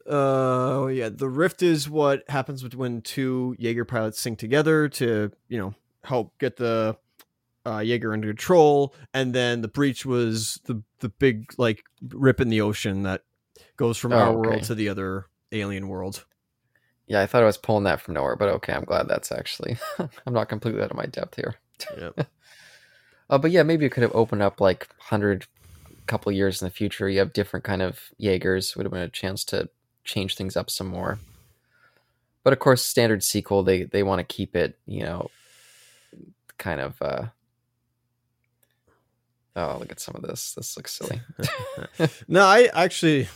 Uh 0.09 0.87
yeah, 0.93 1.09
the 1.09 1.29
rift 1.29 1.63
is 1.63 1.89
what 1.89 2.23
happens 2.29 2.65
when 2.77 3.03
two 3.03 3.57
Jaeger 3.59 3.85
pilots 3.85 4.21
sync 4.21 4.39
together 4.39 4.89
to 4.91 5.31
you 5.49 5.59
know 5.59 5.75
help 6.05 6.39
get 6.39 6.57
the 6.57 6.97
uh, 7.65 7.81
Jaeger 7.81 8.13
under 8.13 8.29
control, 8.29 8.95
and 9.13 9.35
then 9.35 9.61
the 9.61 9.69
breach 9.69 10.07
was 10.07 10.61
the 10.67 10.83
the 11.01 11.09
big 11.09 11.53
like 11.59 11.83
rip 12.11 12.41
in 12.41 12.49
the 12.49 12.61
ocean 12.61 13.03
that 13.03 13.23
goes 13.77 13.99
from 13.99 14.13
Oh, 14.13 14.17
our 14.19 14.29
okay. 14.31 14.49
world 14.49 14.63
to 14.65 14.75
the 14.77 14.89
other 14.89 15.27
alien 15.51 15.89
world. 15.89 16.25
Yeah, 17.09 17.21
I 17.23 17.27
thought 17.27 17.43
I 17.43 17.47
was 17.47 17.57
pulling 17.59 17.85
that 17.85 18.01
from 18.01 18.15
nowhere, 18.15 18.37
but 18.37 18.49
okay, 18.51 18.73
I'm 18.73 18.85
glad 18.85 19.09
that's 19.09 19.33
actually. 19.33 19.77
I'm 19.99 20.33
not 20.33 20.49
completely 20.49 20.81
out 20.83 20.91
of 20.93 20.97
my 20.97 21.07
depth 21.07 21.37
here. 21.37 21.57
Yep. 21.99 22.29
Uh, 23.29 23.39
but 23.39 23.51
yeah, 23.51 23.65
maybe 23.65 23.85
it 23.85 23.91
could 23.91 24.05
have 24.05 24.15
opened 24.15 24.41
up 24.41 24.61
like 24.61 24.87
hundred 25.01 25.49
couple 26.07 26.31
years 26.31 26.63
in 26.63 26.67
the 26.67 26.71
future. 26.71 27.09
You 27.09 27.19
have 27.19 27.33
different 27.33 27.65
kind 27.65 27.83
of 27.83 28.11
Jaegers. 28.19 28.77
Would 28.77 28.87
have 28.87 28.93
been 28.93 29.03
a 29.03 29.09
chance 29.09 29.43
to 29.47 29.69
change 30.07 30.37
things 30.37 30.57
up 30.57 30.71
some 30.71 30.87
more. 30.87 31.19
But 32.45 32.53
of 32.53 32.59
course, 32.61 32.83
standard 32.83 33.23
sequel, 33.23 33.63
they 33.63 33.83
they 33.85 34.03
want 34.03 34.21
to 34.21 34.35
keep 34.35 34.57
it, 34.57 34.79
you 34.87 35.03
know, 35.03 35.31
kind 36.59 36.81
of. 36.81 37.01
uh 37.03 37.27
Oh, 39.59 39.79
look 39.81 39.91
at 39.91 40.01
some 40.01 40.15
of 40.15 40.23
this. 40.23 40.53
This 40.53 40.77
looks 40.77 40.93
silly. 40.93 41.23
no, 42.29 42.45
I 42.45 42.69
actually, 42.75 43.27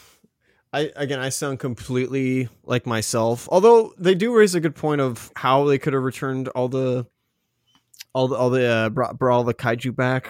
I 0.71 0.93
again, 0.95 1.19
I 1.19 1.31
sound 1.31 1.61
completely 1.61 2.51
like 2.63 2.85
myself. 2.85 3.49
Although 3.51 3.95
they 3.99 4.15
do 4.15 4.37
raise 4.37 4.55
a 4.55 4.61
good 4.61 4.75
point 4.75 5.01
of 5.01 5.33
how 5.35 5.65
they 5.65 5.79
could 5.79 5.95
have 5.95 6.03
returned 6.03 6.49
all 6.49 6.69
the, 6.69 7.07
all 8.13 8.29
the, 8.29 8.37
all 8.37 8.51
the, 8.51 8.67
uh, 8.67 8.89
brought, 8.91 9.19
brought 9.19 9.35
all 9.35 9.45
the 9.45 9.55
kaiju 9.55 9.97
back. 9.97 10.29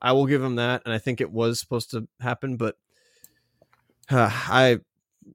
I 0.00 0.12
will 0.12 0.24
give 0.24 0.40
them 0.40 0.56
that, 0.56 0.80
and 0.86 0.94
I 0.94 0.98
think 0.98 1.20
it 1.20 1.30
was 1.30 1.60
supposed 1.60 1.90
to 1.90 2.08
happen, 2.20 2.56
but 2.56 2.76
uh, 4.10 4.30
I 4.48 4.78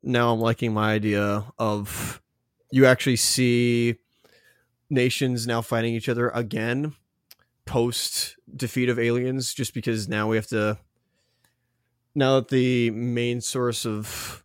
now 0.01 0.33
I'm 0.33 0.39
liking 0.39 0.73
my 0.73 0.93
idea 0.93 1.45
of 1.57 2.21
you 2.71 2.85
actually 2.85 3.17
see 3.17 3.95
nations 4.89 5.47
now 5.47 5.62
fighting 5.62 5.93
each 5.93 6.09
other 6.09 6.29
again 6.29 6.93
post 7.65 8.35
defeat 8.55 8.89
of 8.89 9.00
aliens 9.00 9.53
just 9.53 9.73
because 9.73 10.07
now 10.07 10.27
we 10.27 10.35
have 10.35 10.47
to 10.47 10.77
now 12.13 12.35
that 12.35 12.50
the 12.50 12.91
main 12.91 13.41
source 13.41 13.85
of 13.85 14.43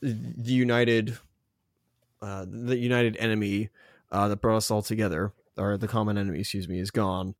the 0.00 0.52
united 0.52 1.18
uh, 2.22 2.46
the 2.48 2.76
united 2.76 3.16
enemy 3.18 3.68
uh, 4.12 4.28
that 4.28 4.40
brought 4.40 4.56
us 4.56 4.70
all 4.70 4.82
together 4.82 5.32
or 5.56 5.76
the 5.76 5.88
common 5.88 6.18
enemy 6.18 6.40
excuse 6.40 6.68
me 6.68 6.78
is 6.78 6.90
gone. 6.90 7.34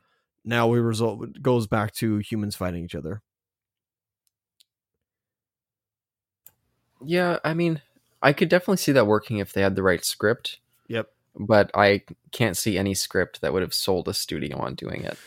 Now 0.44 0.68
we 0.68 0.78
result 0.78 1.42
goes 1.42 1.66
back 1.66 1.92
to 1.94 2.18
humans 2.18 2.56
fighting 2.56 2.84
each 2.84 2.94
other 2.94 3.22
yeah, 7.04 7.38
I 7.44 7.54
mean, 7.54 7.80
I 8.22 8.32
could 8.32 8.48
definitely 8.48 8.78
see 8.78 8.92
that 8.92 9.06
working 9.06 9.38
if 9.38 9.52
they 9.52 9.62
had 9.62 9.74
the 9.76 9.82
right 9.82 10.04
script. 10.04 10.58
yep 10.88 11.10
but 11.38 11.70
I 11.74 12.02
can't 12.32 12.56
see 12.56 12.78
any 12.78 12.94
script 12.94 13.42
that 13.42 13.52
would 13.52 13.60
have 13.62 13.74
sold 13.74 14.08
a 14.08 14.14
studio 14.14 14.56
on 14.56 14.74
doing 14.74 15.04
it. 15.04 15.18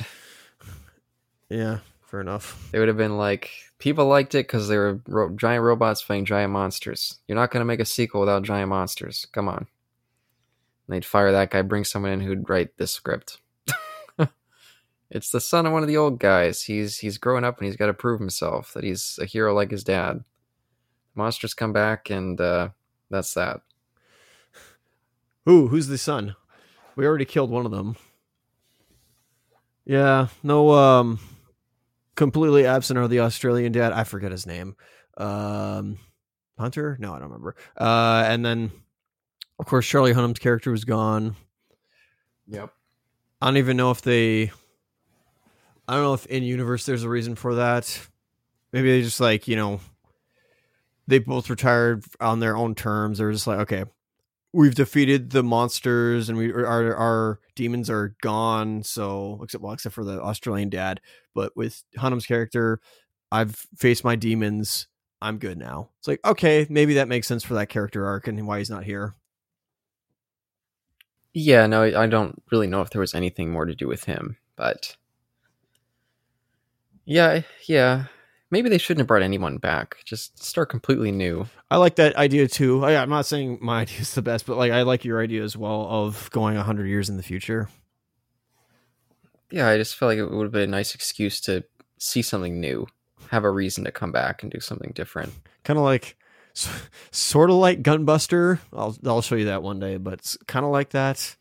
yeah 1.49 1.79
fair 2.05 2.21
enough 2.21 2.67
They 2.71 2.79
would 2.79 2.87
have 2.87 2.97
been 2.97 3.17
like, 3.17 3.51
people 3.77 4.07
liked 4.07 4.33
it 4.33 4.47
because 4.47 4.67
they 4.67 4.77
were 4.77 4.99
ro- 5.07 5.29
giant 5.35 5.63
robots 5.63 6.01
fighting 6.01 6.25
giant 6.25 6.51
monsters. 6.51 7.19
You're 7.27 7.35
not 7.35 7.51
going 7.51 7.61
to 7.61 7.65
make 7.65 7.79
a 7.79 7.85
sequel 7.85 8.21
without 8.21 8.41
giant 8.41 8.69
monsters. 8.69 9.27
Come 9.31 9.47
on. 9.47 9.57
And 9.57 9.67
they'd 10.95 11.05
fire 11.05 11.31
that 11.31 11.51
guy, 11.51 11.61
bring 11.61 11.83
someone 11.85 12.11
in 12.11 12.21
who'd 12.21 12.49
write 12.49 12.75
this 12.77 12.91
script. 12.91 13.39
it's 15.11 15.29
the 15.29 15.39
son 15.39 15.67
of 15.67 15.73
one 15.73 15.83
of 15.83 15.87
the 15.87 15.97
old 15.97 16.19
guys. 16.19 16.63
He's 16.63 16.97
he's 16.97 17.19
growing 17.19 17.43
up 17.43 17.59
and 17.59 17.67
he's 17.67 17.77
got 17.77 17.85
to 17.87 17.93
prove 17.93 18.19
himself 18.19 18.73
that 18.73 18.83
he's 18.83 19.19
a 19.21 19.25
hero 19.25 19.53
like 19.53 19.69
his 19.69 19.83
dad. 19.83 20.23
Monsters 21.19 21.53
come 21.53 21.73
back 21.73 22.09
and 22.09 22.39
uh, 22.39 22.69
that's 23.09 23.33
that. 23.33 23.61
Who? 25.45 25.67
who's 25.67 25.87
the 25.87 25.97
son? 25.97 26.35
We 26.95 27.05
already 27.05 27.25
killed 27.25 27.49
one 27.49 27.65
of 27.65 27.71
them. 27.71 27.97
Yeah, 29.85 30.27
no 30.43 30.71
um 30.71 31.19
completely 32.15 32.65
absent 32.65 32.99
are 32.99 33.07
the 33.07 33.21
Australian 33.21 33.71
dad. 33.71 33.91
I 33.91 34.03
forget 34.03 34.31
his 34.31 34.45
name. 34.45 34.75
Um 35.17 35.97
Hunter? 36.57 36.97
No, 36.99 37.13
I 37.13 37.19
don't 37.19 37.29
remember. 37.29 37.55
Uh 37.75 38.23
and 38.27 38.45
then 38.45 38.71
of 39.59 39.65
course 39.65 39.87
Charlie 39.87 40.13
Hunnam's 40.13 40.39
character 40.39 40.71
was 40.71 40.85
gone. 40.85 41.35
Yep. 42.47 42.71
I 43.41 43.47
don't 43.47 43.57
even 43.57 43.77
know 43.77 43.91
if 43.91 44.01
they 44.01 44.51
I 45.87 45.95
don't 45.95 46.03
know 46.03 46.13
if 46.13 46.27
in 46.27 46.43
universe 46.43 46.85
there's 46.85 47.03
a 47.03 47.09
reason 47.09 47.35
for 47.35 47.55
that. 47.55 48.07
Maybe 48.71 48.91
they 48.91 49.01
just 49.01 49.19
like, 49.19 49.47
you 49.47 49.55
know, 49.55 49.79
they 51.09 51.19
both 51.19 51.49
retired 51.49 52.03
on 52.21 52.39
their 52.39 52.55
own 52.55 52.75
terms. 52.75 53.17
They're 53.17 53.31
just 53.31 53.47
like, 53.47 53.59
okay, 53.59 53.85
we've 54.53 54.75
defeated 54.75 55.31
the 55.31 55.43
monsters 55.43 56.29
and 56.29 56.37
we 56.37 56.51
our 56.53 56.95
our 56.95 57.39
demons 57.55 57.89
are 57.89 58.15
gone. 58.21 58.83
So 58.83 59.39
except 59.43 59.63
well, 59.63 59.73
except 59.73 59.95
for 59.95 60.05
the 60.05 60.21
Australian 60.21 60.69
dad, 60.69 61.01
but 61.33 61.55
with 61.55 61.83
Hunnam's 61.97 62.25
character, 62.25 62.79
I've 63.31 63.55
faced 63.75 64.03
my 64.03 64.15
demons. 64.15 64.87
I'm 65.21 65.37
good 65.37 65.57
now. 65.57 65.89
It's 65.99 66.07
like 66.07 66.19
okay, 66.23 66.65
maybe 66.69 66.93
that 66.95 67.07
makes 67.07 67.27
sense 67.27 67.43
for 67.43 67.55
that 67.55 67.67
character 67.67 68.05
arc 68.05 68.27
and 68.27 68.47
why 68.47 68.59
he's 68.59 68.69
not 68.69 68.83
here. 68.83 69.15
Yeah, 71.33 71.67
no, 71.67 71.83
I 71.83 72.07
don't 72.07 72.41
really 72.51 72.67
know 72.67 72.81
if 72.81 72.89
there 72.89 73.01
was 73.01 73.13
anything 73.13 73.51
more 73.51 73.65
to 73.65 73.75
do 73.75 73.87
with 73.87 74.05
him, 74.05 74.37
but 74.55 74.95
yeah, 77.05 77.41
yeah, 77.67 78.05
maybe 78.51 78.69
they 78.69 78.77
shouldn't 78.77 78.99
have 78.99 79.07
brought 79.07 79.21
anyone 79.21 79.57
back. 79.57 79.97
Just 80.05 80.43
start 80.43 80.69
completely 80.69 81.11
new. 81.11 81.47
I 81.69 81.77
like 81.77 81.95
that 81.95 82.15
idea 82.15 82.47
too. 82.47 82.83
I, 82.83 82.95
I'm 82.95 83.09
not 83.09 83.25
saying 83.25 83.59
my 83.61 83.81
idea 83.81 83.99
is 83.99 84.13
the 84.13 84.21
best, 84.21 84.45
but 84.45 84.57
like 84.57 84.71
I 84.71 84.81
like 84.83 85.05
your 85.05 85.21
idea 85.21 85.43
as 85.43 85.55
well 85.55 85.87
of 85.89 86.29
going 86.31 86.55
hundred 86.55 86.87
years 86.87 87.09
in 87.09 87.17
the 87.17 87.23
future. 87.23 87.69
Yeah, 89.51 89.67
I 89.67 89.77
just 89.77 89.95
feel 89.95 90.07
like 90.07 90.19
it 90.19 90.29
would 90.29 90.43
have 90.43 90.51
been 90.51 90.61
a 90.63 90.67
nice 90.67 90.93
excuse 90.93 91.41
to 91.41 91.63
see 91.97 92.21
something 92.21 92.59
new, 92.59 92.87
have 93.29 93.43
a 93.43 93.49
reason 93.49 93.83
to 93.85 93.91
come 93.91 94.11
back 94.11 94.43
and 94.43 94.51
do 94.51 94.59
something 94.59 94.91
different. 94.93 95.33
Kind 95.63 95.79
of 95.79 95.85
like, 95.85 96.15
sort 97.11 97.49
of 97.49 97.55
like 97.55 97.81
Gunbuster. 97.81 98.59
I'll 98.73 98.95
I'll 99.05 99.21
show 99.21 99.35
you 99.35 99.45
that 99.45 99.63
one 99.63 99.79
day, 99.79 99.97
but 99.97 100.13
it's 100.13 100.37
kind 100.47 100.65
of 100.65 100.71
like 100.71 100.89
that, 100.91 101.35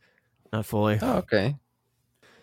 not 0.52 0.64
fully. 0.66 0.98
Oh, 1.02 1.16
okay. 1.18 1.56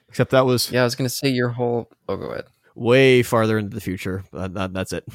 Except 0.10 0.32
that 0.32 0.46
was 0.46 0.72
Yeah, 0.72 0.82
I 0.82 0.84
was 0.84 0.96
gonna 0.96 1.10
say 1.10 1.30
your 1.30 1.50
whole. 1.50 1.90
Oh, 2.08 2.16
go 2.16 2.28
ahead. 2.28 2.46
Way 2.76 3.24
farther 3.24 3.58
into 3.58 3.74
the 3.74 3.82
future. 3.82 4.24
But 4.32 4.54
that, 4.54 4.74
that's 4.74 4.94
it. 4.94 5.08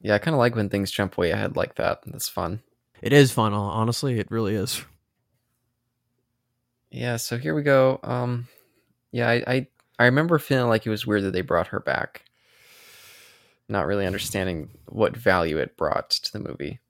Yeah, 0.00 0.14
I 0.14 0.18
kind 0.18 0.34
of 0.34 0.38
like 0.38 0.56
when 0.56 0.68
things 0.68 0.90
jump 0.90 1.16
way 1.16 1.30
ahead 1.30 1.56
like 1.56 1.76
that. 1.76 2.02
That's 2.06 2.28
fun. 2.28 2.60
It 3.00 3.12
is 3.12 3.32
fun, 3.32 3.52
honestly. 3.52 4.18
It 4.18 4.30
really 4.30 4.54
is. 4.54 4.84
Yeah, 6.90 7.16
so 7.16 7.38
here 7.38 7.54
we 7.54 7.62
go. 7.62 7.98
Um, 8.02 8.48
yeah, 9.12 9.28
I, 9.28 9.44
I 9.46 9.66
I 9.98 10.04
remember 10.06 10.38
feeling 10.38 10.68
like 10.68 10.86
it 10.86 10.90
was 10.90 11.06
weird 11.06 11.22
that 11.22 11.32
they 11.32 11.40
brought 11.40 11.68
her 11.68 11.80
back. 11.80 12.24
Not 13.68 13.86
really 13.86 14.06
understanding 14.06 14.70
what 14.86 15.16
value 15.16 15.58
it 15.58 15.76
brought 15.76 16.10
to 16.10 16.32
the 16.32 16.40
movie. 16.40 16.80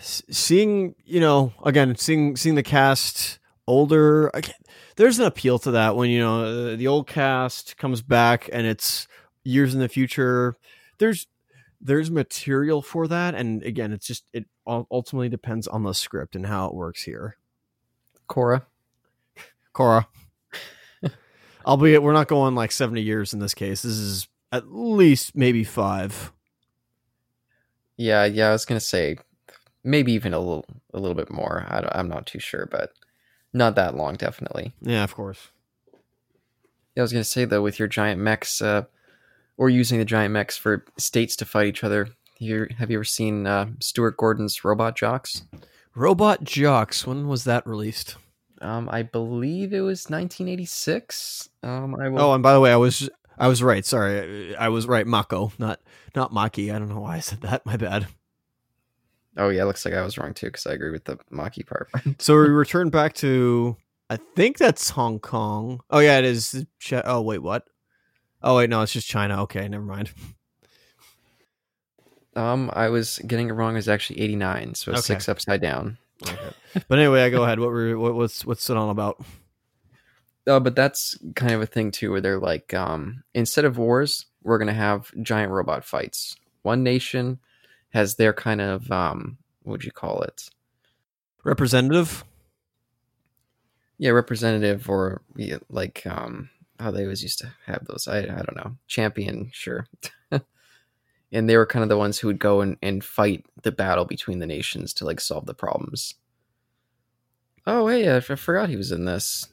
Seeing 0.00 0.94
you 1.04 1.20
know 1.20 1.52
again 1.64 1.96
seeing 1.96 2.36
seeing 2.36 2.54
the 2.54 2.62
cast 2.62 3.38
older 3.66 4.28
again, 4.32 4.54
there's 4.98 5.20
an 5.20 5.26
appeal 5.26 5.60
to 5.60 5.70
that 5.70 5.94
when 5.94 6.10
you 6.10 6.18
know 6.18 6.44
uh, 6.44 6.76
the 6.76 6.88
old 6.88 7.06
cast 7.06 7.76
comes 7.76 8.02
back 8.02 8.50
and 8.52 8.66
it's 8.66 9.06
years 9.44 9.72
in 9.72 9.80
the 9.80 9.88
future. 9.88 10.56
There's 10.98 11.28
there's 11.80 12.10
material 12.10 12.82
for 12.82 13.06
that. 13.06 13.34
And 13.36 13.62
again 13.62 13.92
it's 13.92 14.06
just 14.06 14.24
it 14.32 14.46
ultimately 14.66 15.28
depends 15.28 15.68
on 15.68 15.84
the 15.84 15.94
script 15.94 16.34
and 16.34 16.46
how 16.46 16.66
it 16.66 16.74
works 16.74 17.04
here. 17.04 17.36
Cora. 18.26 18.66
cora 19.72 20.08
albeit 21.64 22.02
we're 22.02 22.12
not 22.12 22.26
going 22.26 22.56
like 22.56 22.72
70 22.72 23.00
years 23.00 23.32
in 23.32 23.38
this 23.38 23.54
case. 23.54 23.82
This 23.82 23.92
is 23.92 24.26
at 24.50 24.72
least 24.72 25.36
maybe 25.36 25.62
five. 25.62 26.32
Yeah, 27.96 28.24
yeah, 28.24 28.48
I 28.48 28.52
was 28.52 28.64
gonna 28.64 28.80
say 28.80 29.18
maybe 29.84 30.12
even 30.12 30.34
a 30.34 30.38
little 30.40 30.66
a 30.92 30.98
little 30.98 31.14
bit 31.14 31.30
more. 31.30 31.64
I 31.68 31.88
I'm 31.92 32.08
not 32.08 32.26
too 32.26 32.40
sure, 32.40 32.66
but 32.70 32.90
not 33.52 33.74
that 33.76 33.96
long, 33.96 34.14
definitely. 34.16 34.72
yeah 34.80 35.04
of 35.04 35.14
course 35.14 35.48
Yeah, 36.94 37.02
I 37.02 37.04
was 37.04 37.12
gonna 37.12 37.24
say 37.24 37.44
though, 37.44 37.62
with 37.62 37.78
your 37.78 37.88
giant 37.88 38.20
mechs, 38.20 38.60
uh, 38.62 38.84
or 39.56 39.68
using 39.70 39.98
the 39.98 40.04
giant 40.04 40.32
mechs 40.32 40.56
for 40.56 40.84
states 40.98 41.34
to 41.36 41.44
fight 41.44 41.66
each 41.68 41.82
other. 41.84 42.08
You 42.38 42.68
have 42.78 42.90
you 42.90 42.98
ever 42.98 43.04
seen 43.04 43.46
uh, 43.46 43.66
Stuart 43.80 44.16
Gordon's 44.16 44.64
Robot 44.64 44.96
Jox? 44.96 45.42
robot 45.94 46.44
jox 46.44 47.04
when 47.08 47.26
was 47.26 47.42
that 47.42 47.66
released 47.66 48.14
Um, 48.60 48.88
I 48.88 49.02
believe 49.02 49.72
it 49.72 49.80
was 49.80 50.08
1986. 50.08 51.48
Um, 51.64 51.96
I 51.96 52.08
will. 52.08 52.20
Oh, 52.20 52.34
and 52.34 52.42
by 52.42 52.52
the 52.52 52.60
way, 52.60 52.72
I 52.72 52.76
was 52.76 53.08
I 53.36 53.48
was 53.48 53.62
right. 53.62 53.84
Sorry, 53.84 54.54
I 54.56 54.68
was 54.68 54.86
right. 54.86 55.06
Mako, 55.06 55.52
not 55.58 55.80
not 56.14 56.32
Maki. 56.32 56.72
I 56.74 56.78
don't 56.78 56.88
know 56.88 57.00
why 57.00 57.16
I 57.16 57.20
said 57.20 57.40
that. 57.42 57.64
My 57.66 57.76
bad. 57.76 58.06
Oh 59.38 59.48
yeah, 59.50 59.62
it 59.62 59.66
looks 59.66 59.84
like 59.84 59.94
I 59.94 60.02
was 60.02 60.18
wrong 60.18 60.34
too 60.34 60.46
because 60.46 60.66
I 60.66 60.72
agree 60.72 60.90
with 60.90 61.04
the 61.04 61.16
Maki 61.32 61.64
part. 61.66 61.88
So 62.18 62.34
we 62.34 62.48
return 62.48 62.90
back 62.90 63.14
to 63.14 63.76
I 64.10 64.18
think 64.34 64.58
that's 64.58 64.90
Hong 64.90 65.20
Kong. 65.20 65.80
Oh 65.90 66.00
yeah, 66.00 66.18
it 66.18 66.24
is. 66.24 66.66
Oh 66.92 67.20
wait, 67.22 67.38
what? 67.38 67.64
Oh 68.42 68.56
wait, 68.56 68.68
no, 68.70 68.82
it's 68.82 68.92
just 68.92 69.08
China. 69.08 69.42
Okay, 69.44 69.68
never 69.68 69.84
mind. 69.84 70.10
um, 72.36 72.70
I 72.72 72.88
was 72.88 73.18
getting 73.26 73.48
it 73.48 73.52
wrong. 73.52 73.74
It 73.74 73.76
was 73.76 73.88
actually 73.88 74.20
89, 74.20 74.74
so 74.74 74.92
it's 74.92 75.00
Okay. 75.00 75.14
six 75.14 75.28
upside 75.28 75.60
down. 75.60 75.98
Okay. 76.22 76.50
but 76.88 76.98
anyway, 76.98 77.22
I 77.22 77.30
go 77.30 77.44
ahead. 77.44 77.60
What 77.60 77.70
were 77.70 77.98
what, 77.98 78.14
what's 78.14 78.44
what's 78.44 78.68
it 78.70 78.76
all 78.76 78.90
about? 78.90 79.22
Oh, 80.46 80.60
but 80.60 80.74
that's 80.74 81.18
kind 81.36 81.52
of 81.52 81.60
a 81.60 81.66
thing 81.66 81.90
too, 81.90 82.10
where 82.10 82.20
they're 82.20 82.40
like, 82.40 82.72
um, 82.74 83.22
instead 83.34 83.64
of 83.64 83.78
wars, 83.78 84.26
we're 84.42 84.58
gonna 84.58 84.72
have 84.72 85.10
giant 85.22 85.52
robot 85.52 85.84
fights. 85.84 86.36
One 86.62 86.82
nation 86.82 87.38
has 87.90 88.16
their 88.16 88.32
kind 88.32 88.60
of 88.60 88.90
um, 88.90 89.38
what 89.62 89.72
would 89.72 89.84
you 89.84 89.92
call 89.92 90.22
it? 90.22 90.50
Representative. 91.44 92.24
Yeah, 93.98 94.10
representative 94.10 94.88
or 94.88 95.22
yeah, 95.36 95.58
like 95.68 96.06
um, 96.06 96.50
how 96.78 96.90
they 96.90 97.02
always 97.02 97.22
used 97.22 97.38
to 97.40 97.52
have 97.66 97.84
those. 97.86 98.06
I 98.06 98.18
I 98.18 98.42
don't 98.42 98.56
know, 98.56 98.76
champion, 98.86 99.50
sure. 99.52 99.86
and 101.32 101.48
they 101.48 101.56
were 101.56 101.66
kind 101.66 101.82
of 101.82 101.88
the 101.88 101.98
ones 101.98 102.18
who 102.18 102.28
would 102.28 102.38
go 102.38 102.60
and, 102.60 102.76
and 102.80 103.02
fight 103.04 103.44
the 103.62 103.72
battle 103.72 104.04
between 104.04 104.38
the 104.38 104.46
nations 104.46 104.94
to 104.94 105.04
like 105.04 105.20
solve 105.20 105.46
the 105.46 105.54
problems. 105.54 106.14
Oh, 107.66 107.88
hey, 107.88 108.08
I, 108.08 108.16
I 108.16 108.20
forgot 108.20 108.68
he 108.68 108.76
was 108.76 108.92
in 108.92 109.04
this. 109.04 109.48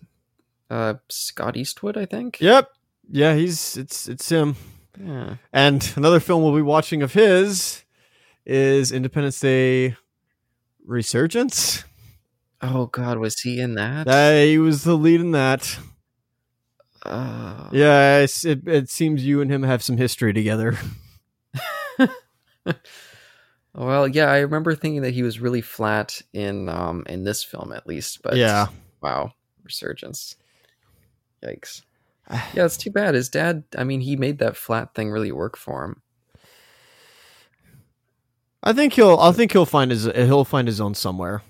Uh, 0.70 0.96
Scott 1.10 1.58
Eastwood, 1.58 1.98
I 1.98 2.06
think. 2.06 2.40
Yep. 2.40 2.70
Yeah, 3.10 3.36
he's 3.36 3.78
it's 3.78 4.08
it's 4.08 4.30
him. 4.30 4.56
Yeah. 5.00 5.36
And 5.52 5.92
another 5.96 6.20
film 6.20 6.44
we'll 6.44 6.56
be 6.56 6.62
watching 6.62 7.02
of 7.02 7.14
his 7.14 7.85
is 8.46 8.92
Independence 8.92 9.40
Day 9.40 9.96
Resurgence. 10.86 11.84
Oh 12.62 12.88
God, 12.88 13.18
was 13.18 13.40
he 13.40 13.60
in 13.60 13.76
that? 13.76 14.08
Uh, 14.08 14.44
he 14.44 14.58
was 14.58 14.84
the 14.84 14.96
lead 14.96 15.22
in 15.22 15.32
that. 15.32 15.78
Uh, 17.04 17.70
Yeah, 17.72 18.20
it, 18.20 18.68
it 18.68 18.90
seems 18.90 19.26
you 19.26 19.42
and 19.42 19.52
him 19.52 19.64
have 19.64 19.84
some 19.84 19.98
history 19.98 20.34
together. 20.34 20.78
Well, 23.78 24.08
yeah, 24.08 24.32
I 24.32 24.40
remember 24.40 24.74
thinking 24.74 25.02
that 25.02 25.14
he 25.14 25.22
was 25.22 25.42
really 25.42 25.60
flat 25.62 26.22
in 26.32 26.70
um 26.70 27.04
in 27.08 27.24
this 27.26 27.44
film 27.44 27.74
at 27.74 27.86
least, 27.86 28.22
but 28.24 28.38
Yeah. 28.38 28.68
wow, 29.02 29.34
resurgence. 29.64 30.36
Yikes. 31.44 31.82
Yeah, 32.54 32.66
it's 32.66 32.78
too 32.78 32.90
bad. 32.90 33.16
His 33.16 33.30
dad, 33.30 33.64
I 33.78 33.84
mean, 33.84 34.00
he 34.02 34.16
made 34.16 34.40
that 34.40 34.56
flat 34.58 34.96
thing 34.96 35.12
really 35.12 35.32
work 35.34 35.58
for 35.58 35.84
him. 35.84 36.02
I 38.66 38.74
think 38.74 38.94
he'll. 38.94 39.18
I 39.20 39.32
think 39.32 39.52
he'll 39.52 39.66
find 39.66 39.92
his. 39.92 40.06
He'll 40.06 40.44
find 40.44 40.68
his 40.68 40.82
own 40.82 40.96
somewhere. 40.96 41.44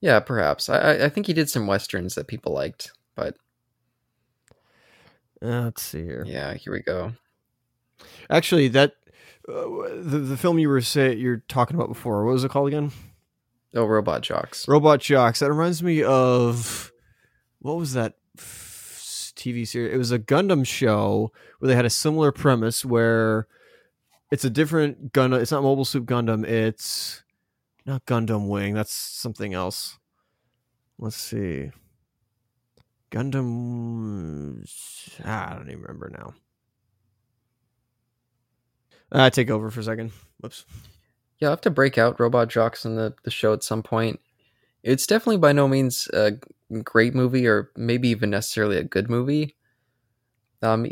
Yeah, 0.00 0.20
perhaps. 0.20 0.68
I 0.68 1.04
I- 1.04 1.08
think 1.08 1.26
he 1.26 1.32
did 1.32 1.50
some 1.50 1.66
westerns 1.66 2.14
that 2.14 2.28
people 2.28 2.52
liked, 2.52 2.92
but 3.16 3.36
Uh, 5.42 5.62
let's 5.62 5.82
see 5.82 6.02
here. 6.04 6.24
yeah, 6.26 6.54
here 6.54 6.72
we 6.72 6.80
go. 6.80 7.12
Actually, 8.30 8.68
that 8.68 8.92
uh, 9.48 9.52
the 10.02 10.18
the 10.18 10.36
film 10.36 10.58
you 10.58 10.68
were 10.68 10.80
say 10.80 11.14
you're 11.14 11.42
talking 11.48 11.76
about 11.76 11.88
before. 11.88 12.24
What 12.24 12.32
was 12.32 12.44
it 12.44 12.50
called 12.50 12.68
again? 12.68 12.92
Oh, 13.74 13.86
Robot 13.86 14.22
Jox. 14.22 14.68
Robot 14.68 15.00
Jox. 15.00 15.40
That 15.40 15.50
reminds 15.50 15.82
me 15.82 16.02
of 16.02 16.92
what 17.58 17.76
was 17.76 17.92
that 17.94 18.14
TV 18.36 19.66
series? 19.66 19.92
It 19.92 19.98
was 19.98 20.12
a 20.12 20.18
Gundam 20.18 20.64
show 20.66 21.32
where 21.58 21.68
they 21.68 21.74
had 21.74 21.84
a 21.84 21.90
similar 21.90 22.30
premise 22.30 22.84
where 22.84 23.48
it's 24.34 24.44
a 24.44 24.50
different 24.50 25.12
Gundam. 25.12 25.40
It's 25.40 25.52
not 25.52 25.62
Mobile 25.62 25.84
Suit 25.84 26.06
Gundam. 26.06 26.44
It's 26.44 27.22
not 27.86 28.04
Gundam 28.04 28.48
Wing. 28.48 28.74
That's 28.74 28.92
something 28.92 29.54
else. 29.54 29.96
Let's 30.98 31.14
see. 31.14 31.70
Gundam. 33.12 34.68
Ah, 35.24 35.52
I 35.52 35.54
don't 35.54 35.70
even 35.70 35.82
remember 35.82 36.10
now. 36.10 36.34
Uh, 39.12 39.30
take 39.30 39.50
over 39.50 39.70
for 39.70 39.78
a 39.78 39.84
second. 39.84 40.10
Whoops. 40.40 40.64
Yeah, 41.38 41.46
I'll 41.46 41.52
have 41.52 41.60
to 41.60 41.70
break 41.70 41.96
out 41.96 42.18
Robot 42.18 42.48
Jox 42.48 42.84
in 42.84 42.96
the, 42.96 43.14
the 43.22 43.30
show 43.30 43.52
at 43.52 43.62
some 43.62 43.84
point. 43.84 44.18
It's 44.82 45.06
definitely 45.06 45.38
by 45.38 45.52
no 45.52 45.68
means 45.68 46.08
a 46.12 46.32
great 46.82 47.14
movie 47.14 47.46
or 47.46 47.70
maybe 47.76 48.08
even 48.08 48.30
necessarily 48.30 48.78
a 48.78 48.84
good 48.84 49.08
movie. 49.08 49.54
Um, 50.60 50.86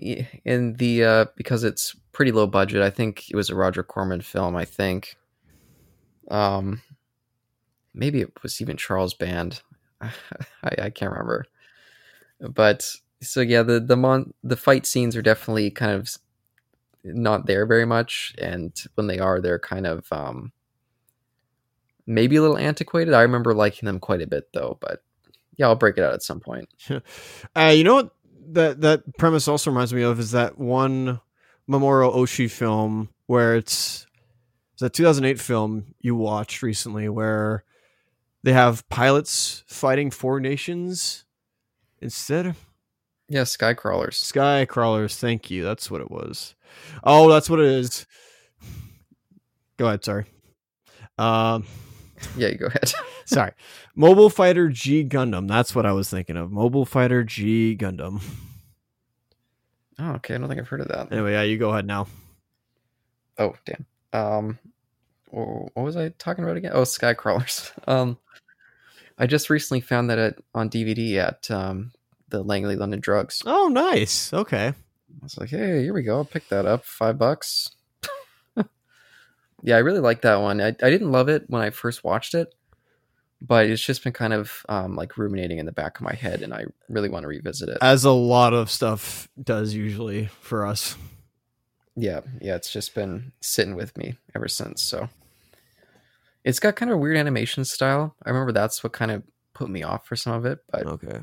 in 0.45 0.75
the 0.75 1.05
uh, 1.05 1.25
because 1.35 1.65
it's 1.65 1.97
pretty 2.13 2.33
low 2.33 2.47
budget. 2.47 2.83
I 2.83 2.91
think 2.91 3.31
it 3.31 3.37
was 3.37 3.51
a 3.51 3.55
Roger 3.55 3.83
Corman 3.83 4.21
film. 4.21 4.57
I 4.57 4.65
think. 4.65 5.17
Um, 6.31 6.83
maybe 7.95 8.21
it 8.21 8.43
was 8.43 8.61
even 8.61 8.77
Charles 8.77 9.15
Band. 9.15 9.63
I, 10.01 10.11
I 10.63 10.91
can't 10.91 11.13
remember. 11.13 11.47
But 12.41 12.97
so 13.21 13.41
yeah, 13.41 13.63
the 13.63 13.81
the 13.81 13.97
mon 13.97 14.35
the 14.43 14.57
fight 14.57 14.87
scenes 14.87 15.17
are 15.17 15.23
definitely 15.23 15.71
kind 15.71 15.93
of 15.93 16.17
not 17.05 17.47
there 17.47 17.67
very 17.67 17.85
much 17.85 18.35
and 18.39 18.85
when 18.95 19.07
they 19.07 19.19
are 19.19 19.41
they're 19.41 19.59
kind 19.59 19.87
of 19.87 20.07
um 20.13 20.53
maybe 22.07 22.37
a 22.37 22.41
little 22.41 22.59
antiquated 22.59 23.15
i 23.15 23.23
remember 23.23 23.55
liking 23.55 23.87
them 23.87 23.99
quite 23.99 24.23
a 24.23 24.27
bit 24.27 24.49
though 24.53 24.79
but 24.81 25.03
yeah 25.57 25.67
i'll 25.67 25.77
break 25.77 25.99
it 25.99 26.05
out 26.05 26.15
at 26.15 26.23
some 26.23 26.41
point 26.41 26.69
Uh, 27.57 27.73
you 27.75 27.85
know 27.85 27.95
what 27.95 28.15
that 28.51 28.81
that 28.81 29.17
premise 29.19 29.49
also 29.49 29.71
reminds 29.71 29.93
me 29.93 30.03
of 30.03 30.19
is 30.19 30.33
that 30.33 30.59
one 30.59 31.21
Mamoru 31.71 32.15
Oshii 32.15 32.51
film 32.51 33.09
where 33.27 33.55
it's 33.57 34.07
it's 34.75 34.83
a 34.83 34.91
2008 34.91 35.41
film 35.41 35.95
you 36.01 36.15
watched 36.15 36.63
recently 36.63 37.09
where 37.09 37.65
they 38.43 38.53
have 38.53 38.89
pilots 38.89 39.63
fighting 39.67 40.11
four 40.11 40.41
nations 40.41 41.25
instead. 42.01 42.55
yeah 43.29 43.45
sky 43.45 43.73
crawlers 43.75 44.17
Sky 44.19 44.65
crawlers, 44.65 45.17
thank 45.17 45.51
you. 45.51 45.63
That's 45.63 45.91
what 45.91 46.01
it 46.01 46.11
was. 46.11 46.55
Oh, 47.05 47.29
that's 47.31 47.49
what 47.49 47.61
it 47.61 47.67
is. 47.67 48.07
Go 49.77 49.87
ahead, 49.87 50.05
sorry. 50.05 50.27
Um 51.19 51.65
yeah 52.37 52.49
you 52.49 52.57
go 52.59 52.67
ahead 52.67 52.93
sorry. 53.25 53.53
Mobile 53.95 54.31
Fighter 54.31 54.69
G 54.69 55.05
Gundam. 55.05 55.49
That's 55.49 55.75
what 55.75 55.87
I 55.87 55.93
was 55.93 56.09
thinking 56.11 56.37
of. 56.37 56.51
Mobile 56.51 56.85
Fighter 56.87 57.23
G 57.25 57.77
Gundam. 57.79 58.21
Oh 60.03 60.13
okay 60.13 60.35
i 60.35 60.39
don't 60.39 60.49
think 60.49 60.61
i've 60.61 60.69
heard 60.69 60.81
of 60.81 60.89
that 60.89 61.11
Anyway, 61.13 61.33
yeah, 61.33 61.43
you 61.43 61.57
go 61.59 61.71
ahead 61.71 61.87
now. 61.87 62.07
oh 63.39 63.55
damn 63.65 63.87
um 64.13 64.59
what 65.31 65.75
was 65.77 65.97
i 65.97 66.11
talking 66.19 66.45
about 66.45 66.57
again 66.57 66.73
oh 66.75 66.85
sky 66.85 67.15
crawlers 67.15 67.73
um 67.87 68.19
i 69.19 69.27
just 69.27 69.49
recently 69.49 69.81
found 69.81 70.11
that 70.11 70.19
at, 70.19 70.39
on 70.55 70.69
dvd 70.69 71.17
at 71.17 71.51
um 71.51 71.91
the 72.29 72.43
langley 72.43 72.77
london 72.77 73.01
drugs 73.01 73.43
Oh, 73.47 73.69
nice. 73.69 74.33
Okay. 74.33 74.69
I 74.69 74.75
was 75.23 75.37
like, 75.37 75.51
hey, 75.51 75.83
here 75.83 75.93
we 75.93 76.03
go. 76.03 76.17
I'll 76.17 76.25
pick 76.25 76.49
that 76.49 76.65
up. 76.65 76.87
Five 76.87 77.19
bucks. 77.19 77.71
yeah, 79.63 79.77
I 79.77 79.81
really 79.81 80.01
like 80.01 80.23
that 80.23 80.37
one. 80.37 80.59
I, 80.63 80.69
I 80.69 80.89
didn't 80.91 81.13
love 81.13 81.29
it 81.29 81.45
when 81.49 81.61
I 81.61 81.69
first 81.69 82.03
watched 82.03 82.35
it, 82.35 82.55
but 83.47 83.67
it's 83.67 83.83
just 83.83 84.05
been 84.05 84.13
kind 84.13 84.33
of 84.33 84.65
um, 84.69 84.95
like 84.97 85.19
ruminating 85.19 85.59
in 85.59 85.67
the 85.67 85.73
back 85.73 85.97
of 85.99 86.03
my 86.05 86.15
head, 86.15 86.43
and 86.43 86.55
I 86.55 86.65
really 86.89 87.09
want 87.09 87.25
to 87.25 87.29
revisit 87.29 87.69
it. 87.69 87.79
As 87.81 88.05
a 88.05 88.11
lot 88.13 88.53
of 88.55 88.71
stuff 88.71 89.29
does 89.43 89.75
usually 89.75 90.27
for 90.41 90.67
us. 90.67 90.97
yeah, 91.97 92.21
yeah, 92.41 92.55
it's 92.57 92.73
just 92.73 92.95
been 92.95 93.33
sitting 93.41 93.75
with 93.75 93.97
me 93.99 94.17
ever 94.35 94.49
since. 94.49 94.83
So 94.83 95.09
it's 96.45 96.61
got 96.61 96.77
kind 96.77 96.91
of 96.91 96.97
a 96.97 97.01
weird 97.01 97.17
animation 97.17 97.65
style. 97.65 98.17
I 98.25 98.31
remember 98.31 98.53
that's 98.53 98.83
what 98.83 98.93
kind 98.93 99.11
of 99.11 99.23
put 99.55 99.69
me 99.69 99.83
off 99.83 100.07
for 100.07 100.17
some 100.17 100.33
of 100.33 100.47
it, 100.47 100.61
but 100.71 100.87
Okay. 100.87 101.21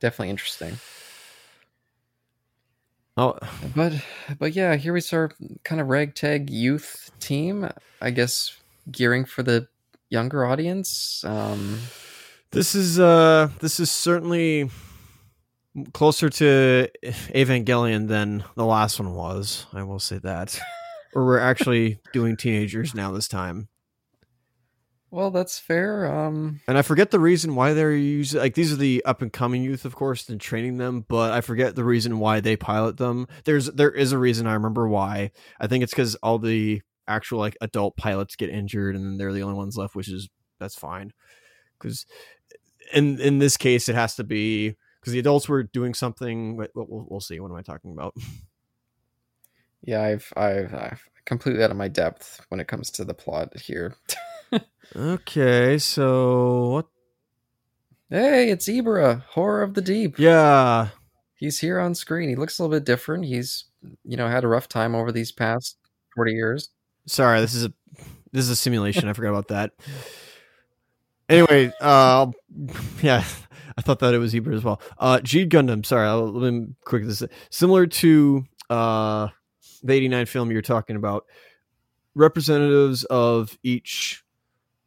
definitely 0.00 0.30
interesting. 0.30 0.76
Oh, 3.16 3.36
But 3.76 3.92
but 4.38 4.54
yeah, 4.54 4.76
here 4.76 4.92
we 4.92 5.02
our 5.12 5.30
kind 5.64 5.80
of 5.80 5.88
ragtag 5.88 6.48
youth 6.50 7.10
team. 7.20 7.68
I 8.00 8.10
guess 8.10 8.56
gearing 8.90 9.24
for 9.24 9.42
the 9.42 9.68
younger 10.12 10.44
audience. 10.44 11.24
Um, 11.24 11.78
this 12.52 12.74
is 12.74 13.00
uh 13.00 13.48
this 13.60 13.80
is 13.80 13.90
certainly 13.90 14.70
closer 15.94 16.28
to 16.28 16.88
Evangelion 17.02 18.06
than 18.08 18.44
the 18.54 18.66
last 18.66 19.00
one 19.00 19.14
was. 19.14 19.66
I 19.72 19.82
will 19.82 19.98
say 19.98 20.18
that. 20.18 20.60
or 21.14 21.24
we're 21.24 21.38
actually 21.38 21.98
doing 22.12 22.36
teenagers 22.36 22.94
now 22.94 23.10
this 23.10 23.26
time. 23.26 23.68
well, 25.10 25.30
that's 25.30 25.58
fair. 25.58 26.06
Um, 26.14 26.60
And 26.68 26.76
I 26.76 26.82
forget 26.82 27.10
the 27.10 27.20
reason 27.20 27.54
why 27.54 27.72
they're 27.72 27.92
using 27.92 28.38
like 28.40 28.54
these 28.54 28.70
are 28.72 28.76
the 28.76 29.02
up 29.06 29.22
and 29.22 29.32
coming 29.32 29.62
youth, 29.62 29.86
of 29.86 29.94
course, 29.94 30.28
and 30.28 30.38
training 30.38 30.76
them. 30.76 31.06
But 31.08 31.32
I 31.32 31.40
forget 31.40 31.74
the 31.74 31.84
reason 31.84 32.18
why 32.18 32.40
they 32.40 32.56
pilot 32.56 32.98
them. 32.98 33.26
There's 33.44 33.66
there 33.66 33.90
is 33.90 34.12
a 34.12 34.18
reason 34.18 34.46
I 34.46 34.52
remember 34.54 34.86
why. 34.86 35.30
I 35.58 35.68
think 35.68 35.82
it's 35.82 35.92
because 35.92 36.16
all 36.16 36.38
the 36.38 36.82
actual 37.08 37.38
like 37.38 37.56
adult 37.60 37.96
pilots 37.96 38.36
get 38.36 38.50
injured, 38.50 38.96
and 38.96 39.04
then 39.04 39.18
they're 39.18 39.32
the 39.32 39.42
only 39.42 39.56
ones 39.56 39.76
left, 39.76 39.94
which 39.94 40.08
is 40.08 40.28
that's 40.58 40.76
fine. 40.76 41.12
Because 41.78 42.06
in 42.92 43.20
in 43.20 43.38
this 43.38 43.56
case, 43.56 43.88
it 43.88 43.94
has 43.94 44.14
to 44.16 44.24
be 44.24 44.76
because 45.00 45.12
the 45.12 45.18
adults 45.18 45.48
were 45.48 45.62
doing 45.62 45.94
something. 45.94 46.56
We'll, 46.56 46.68
we'll, 46.74 47.06
we'll 47.08 47.20
see. 47.20 47.40
What 47.40 47.50
am 47.50 47.56
I 47.56 47.62
talking 47.62 47.92
about? 47.92 48.14
yeah, 49.82 50.02
I've 50.02 50.32
I've 50.36 50.74
I've 50.74 51.08
completely 51.24 51.62
out 51.62 51.70
of 51.70 51.76
my 51.76 51.88
depth 51.88 52.44
when 52.48 52.60
it 52.60 52.68
comes 52.68 52.90
to 52.92 53.04
the 53.04 53.14
plot 53.14 53.56
here. 53.58 53.94
Okay, 54.94 55.78
so 55.78 56.68
what? 56.68 56.86
hey, 58.10 58.50
it's 58.50 58.68
Ibra, 58.68 59.22
horror 59.22 59.62
of 59.62 59.72
the 59.72 59.80
deep. 59.80 60.18
Yeah, 60.18 60.88
He's 61.42 61.58
here 61.58 61.80
on 61.80 61.96
screen. 61.96 62.28
He 62.28 62.36
looks 62.36 62.58
a 62.58 62.62
little 62.62 62.76
bit 62.76 62.84
different. 62.84 63.24
He's 63.24 63.64
you 64.04 64.16
know 64.16 64.28
had 64.28 64.44
a 64.44 64.48
rough 64.48 64.68
time 64.68 64.94
over 64.94 65.10
these 65.10 65.32
past 65.32 65.76
forty 66.14 66.34
years. 66.34 66.68
Sorry. 67.06 67.40
This 67.40 67.54
is 67.54 67.64
a 67.64 67.72
this 68.32 68.44
is 68.44 68.50
a 68.50 68.56
simulation. 68.56 69.08
I 69.08 69.12
forgot 69.12 69.30
about 69.30 69.48
that. 69.48 69.72
anyway, 71.28 71.72
uh, 71.80 72.30
yeah, 73.02 73.24
I 73.76 73.82
thought 73.82 73.98
that 74.00 74.14
it 74.14 74.18
was 74.18 74.34
Ebert 74.34 74.54
as 74.54 74.64
well. 74.64 74.80
Uh, 74.98 75.20
G 75.20 75.46
Gundam. 75.46 75.84
Sorry, 75.84 76.06
I'll, 76.06 76.32
let 76.32 76.52
me 76.52 76.68
quick 76.84 77.04
this. 77.04 77.22
Similar 77.50 77.86
to 77.86 78.44
uh, 78.70 79.28
the 79.82 79.92
'89 79.92 80.26
film 80.26 80.50
you're 80.50 80.62
talking 80.62 80.96
about, 80.96 81.26
representatives 82.14 83.04
of 83.04 83.58
each 83.62 84.22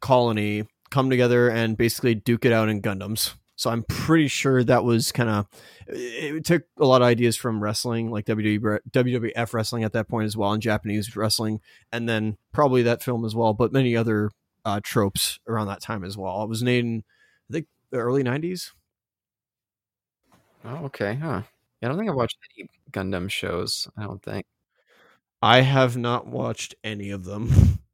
colony 0.00 0.64
come 0.90 1.10
together 1.10 1.48
and 1.50 1.76
basically 1.76 2.14
duke 2.14 2.44
it 2.44 2.52
out 2.52 2.68
in 2.68 2.82
Gundams. 2.82 3.34
So 3.56 3.70
I'm 3.70 3.82
pretty 3.84 4.28
sure 4.28 4.62
that 4.62 4.84
was 4.84 5.12
kind 5.12 5.30
of 5.30 5.46
it 5.88 6.44
took 6.44 6.64
a 6.78 6.84
lot 6.84 7.02
of 7.02 7.08
ideas 7.08 7.36
from 7.36 7.62
wrestling, 7.62 8.10
like 8.10 8.26
WWE, 8.26 8.80
WWF 8.90 9.54
wrestling 9.54 9.82
at 9.82 9.92
that 9.92 10.08
point 10.08 10.26
as 10.26 10.36
well, 10.36 10.52
and 10.52 10.62
Japanese 10.62 11.16
wrestling, 11.16 11.60
and 11.90 12.08
then 12.08 12.36
probably 12.52 12.82
that 12.82 13.02
film 13.02 13.24
as 13.24 13.34
well, 13.34 13.54
but 13.54 13.72
many 13.72 13.96
other 13.96 14.30
uh, 14.64 14.80
tropes 14.82 15.38
around 15.48 15.68
that 15.68 15.80
time 15.80 16.04
as 16.04 16.16
well. 16.16 16.42
It 16.42 16.48
was 16.48 16.62
made 16.62 16.84
in 16.84 17.02
I 17.48 17.52
think 17.54 17.66
the 17.90 17.98
early 17.98 18.22
'90s. 18.22 18.72
Oh, 20.64 20.84
okay, 20.86 21.14
huh? 21.14 21.42
I 21.82 21.88
don't 21.88 21.96
think 21.96 22.10
I've 22.10 22.16
watched 22.16 22.38
any 22.58 22.68
Gundam 22.90 23.30
shows. 23.30 23.88
I 23.96 24.02
don't 24.02 24.22
think. 24.22 24.44
I 25.40 25.60
have 25.60 25.96
not 25.96 26.26
watched 26.26 26.74
any 26.82 27.10
of 27.10 27.24
them. 27.24 27.78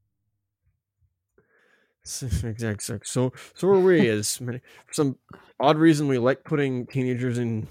Exactly. 2.45 2.99
So 3.05 3.33
so 3.55 3.69
are 3.69 3.81
we. 3.81 4.09
As 4.09 4.41
many, 4.41 4.61
for 4.87 4.95
some 4.95 5.17
odd 5.61 5.77
reason, 5.79 6.09
we 6.09 6.19
like 6.19 6.45
putting 6.45 6.87
teenagers 6.87 7.38
in 7.38 7.69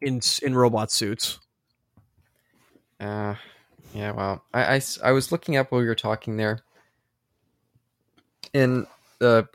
in 0.00 0.20
in 0.42 0.54
robot 0.54 0.90
suits. 0.92 1.38
Uh, 3.00 3.34
yeah. 3.94 4.12
Well, 4.12 4.44
I, 4.52 4.76
I, 4.76 4.80
I 5.04 5.12
was 5.12 5.32
looking 5.32 5.56
up 5.56 5.72
while 5.72 5.80
you 5.82 5.88
were 5.88 5.94
talking 5.94 6.36
there, 6.36 6.60
and 8.52 8.86
the 9.18 9.48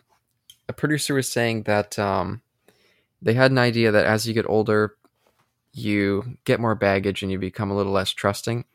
a 0.69 0.73
producer 0.73 1.13
was 1.13 1.31
saying 1.31 1.63
that 1.63 1.97
um, 1.99 2.41
they 3.21 3.33
had 3.33 3.51
an 3.51 3.57
idea 3.57 3.91
that 3.91 4.05
as 4.05 4.27
you 4.27 4.33
get 4.33 4.49
older, 4.49 4.95
you 5.73 6.37
get 6.45 6.59
more 6.59 6.75
baggage 6.75 7.21
and 7.21 7.31
you 7.31 7.39
become 7.39 7.71
a 7.71 7.75
little 7.75 7.93
less 7.93 8.11
trusting. 8.11 8.65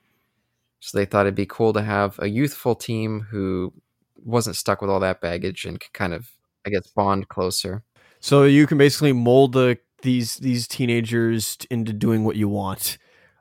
So 0.81 0.99
they 0.99 1.05
thought 1.05 1.27
it'd 1.27 1.35
be 1.35 1.47
cool 1.47 1.73
to 1.75 1.83
have 1.83 2.19
a 2.19 2.29
youthful 2.29 2.75
team 2.75 3.27
who 3.31 3.73
wasn't 4.25 4.57
stuck 4.57 4.81
with 4.81 4.91
all 4.91 5.01
that 5.01 5.21
baggage 5.21 5.65
and 5.65 5.81
could 5.81 5.93
kind 5.93 6.15
of, 6.15 6.31
I 6.67 6.71
guess, 6.71 6.87
bond 6.89 7.29
closer. 7.29 7.83
So 8.21 8.45
you 8.45 8.67
can 8.67 8.79
basically 8.79 9.13
mold 9.13 9.53
the 9.53 9.79
these 10.03 10.37
these 10.37 10.69
teenagers 10.69 11.59
into 11.71 11.93
doing 11.93 12.25
what 12.25 12.37
you 12.37 12.49
want. 12.49 12.99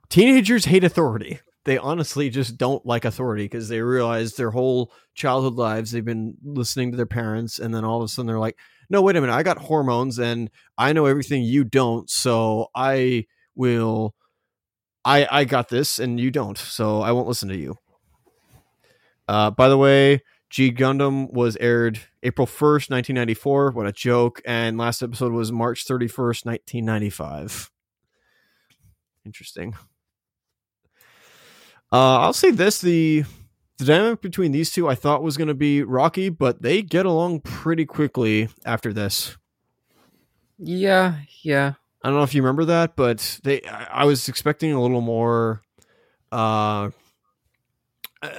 Teenagers 0.09 0.65
hate 0.65 0.83
authority. 0.83 1.39
They 1.65 1.77
honestly 1.77 2.29
just 2.29 2.57
don't 2.57 2.83
like 2.85 3.05
authority 3.05 3.45
because 3.45 3.69
they 3.69 3.81
realize 3.81 4.35
their 4.35 4.49
whole 4.49 4.91
childhood 5.13 5.53
lives 5.53 5.91
they've 5.91 6.03
been 6.03 6.35
listening 6.43 6.91
to 6.91 6.97
their 6.97 7.05
parents, 7.05 7.59
and 7.59 7.73
then 7.73 7.85
all 7.85 7.99
of 8.01 8.05
a 8.05 8.07
sudden 8.07 8.25
they're 8.27 8.39
like, 8.39 8.57
"No, 8.89 9.01
wait 9.01 9.15
a 9.15 9.21
minute! 9.21 9.33
I 9.33 9.43
got 9.43 9.59
hormones, 9.59 10.17
and 10.17 10.49
I 10.77 10.93
know 10.93 11.05
everything 11.05 11.43
you 11.43 11.63
don't, 11.63 12.09
so 12.09 12.67
I 12.75 13.25
will." 13.55 14.15
I, 15.03 15.27
I 15.31 15.45
got 15.45 15.69
this 15.69 15.97
and 15.97 16.19
you 16.19 16.29
don't, 16.29 16.57
so 16.57 17.01
I 17.01 17.11
won't 17.11 17.27
listen 17.27 17.49
to 17.49 17.57
you. 17.57 17.75
Uh, 19.27 19.49
by 19.49 19.67
the 19.67 19.77
way, 19.77 20.21
G 20.51 20.69
Gundam 20.69 21.31
was 21.31 21.55
aired 21.61 22.01
April 22.23 22.45
1st, 22.45 22.91
1994. 22.91 23.71
What 23.71 23.87
a 23.87 23.93
joke. 23.93 24.41
And 24.45 24.77
last 24.77 25.01
episode 25.01 25.31
was 25.31 25.49
March 25.49 25.87
31st, 25.87 26.45
1995. 26.45 27.71
Interesting. 29.25 29.75
Uh, 31.89 32.19
I'll 32.19 32.33
say 32.33 32.51
this 32.51 32.81
the, 32.81 33.23
the 33.77 33.85
dynamic 33.85 34.21
between 34.21 34.51
these 34.51 34.71
two 34.71 34.89
I 34.89 34.95
thought 34.95 35.23
was 35.23 35.37
going 35.37 35.47
to 35.47 35.53
be 35.53 35.83
rocky, 35.83 36.27
but 36.27 36.61
they 36.61 36.81
get 36.81 37.05
along 37.05 37.39
pretty 37.41 37.85
quickly 37.85 38.49
after 38.65 38.91
this. 38.91 39.37
Yeah, 40.57 41.15
yeah. 41.43 41.73
I 42.03 42.09
don't 42.09 42.17
know 42.17 42.23
if 42.23 42.35
you 42.35 42.41
remember 42.41 42.65
that, 42.65 42.97
but 42.97 43.39
they 43.43 43.61
I, 43.63 44.01
I 44.01 44.05
was 44.05 44.27
expecting 44.27 44.73
a 44.73 44.81
little 44.81 45.01
more 45.01 45.61
uh, 46.31 46.89
uh 48.21 48.29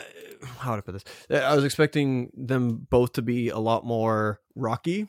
how 0.59 0.77
to 0.77 0.83
put 0.83 0.93
this? 0.93 1.05
Uh, 1.31 1.45
I 1.45 1.55
was 1.55 1.65
expecting 1.65 2.31
them 2.35 2.87
both 2.91 3.15
to 3.15 3.23
be 3.23 3.49
a 3.49 3.59
lot 3.59 3.85
more 3.85 4.41
rocky, 4.55 5.09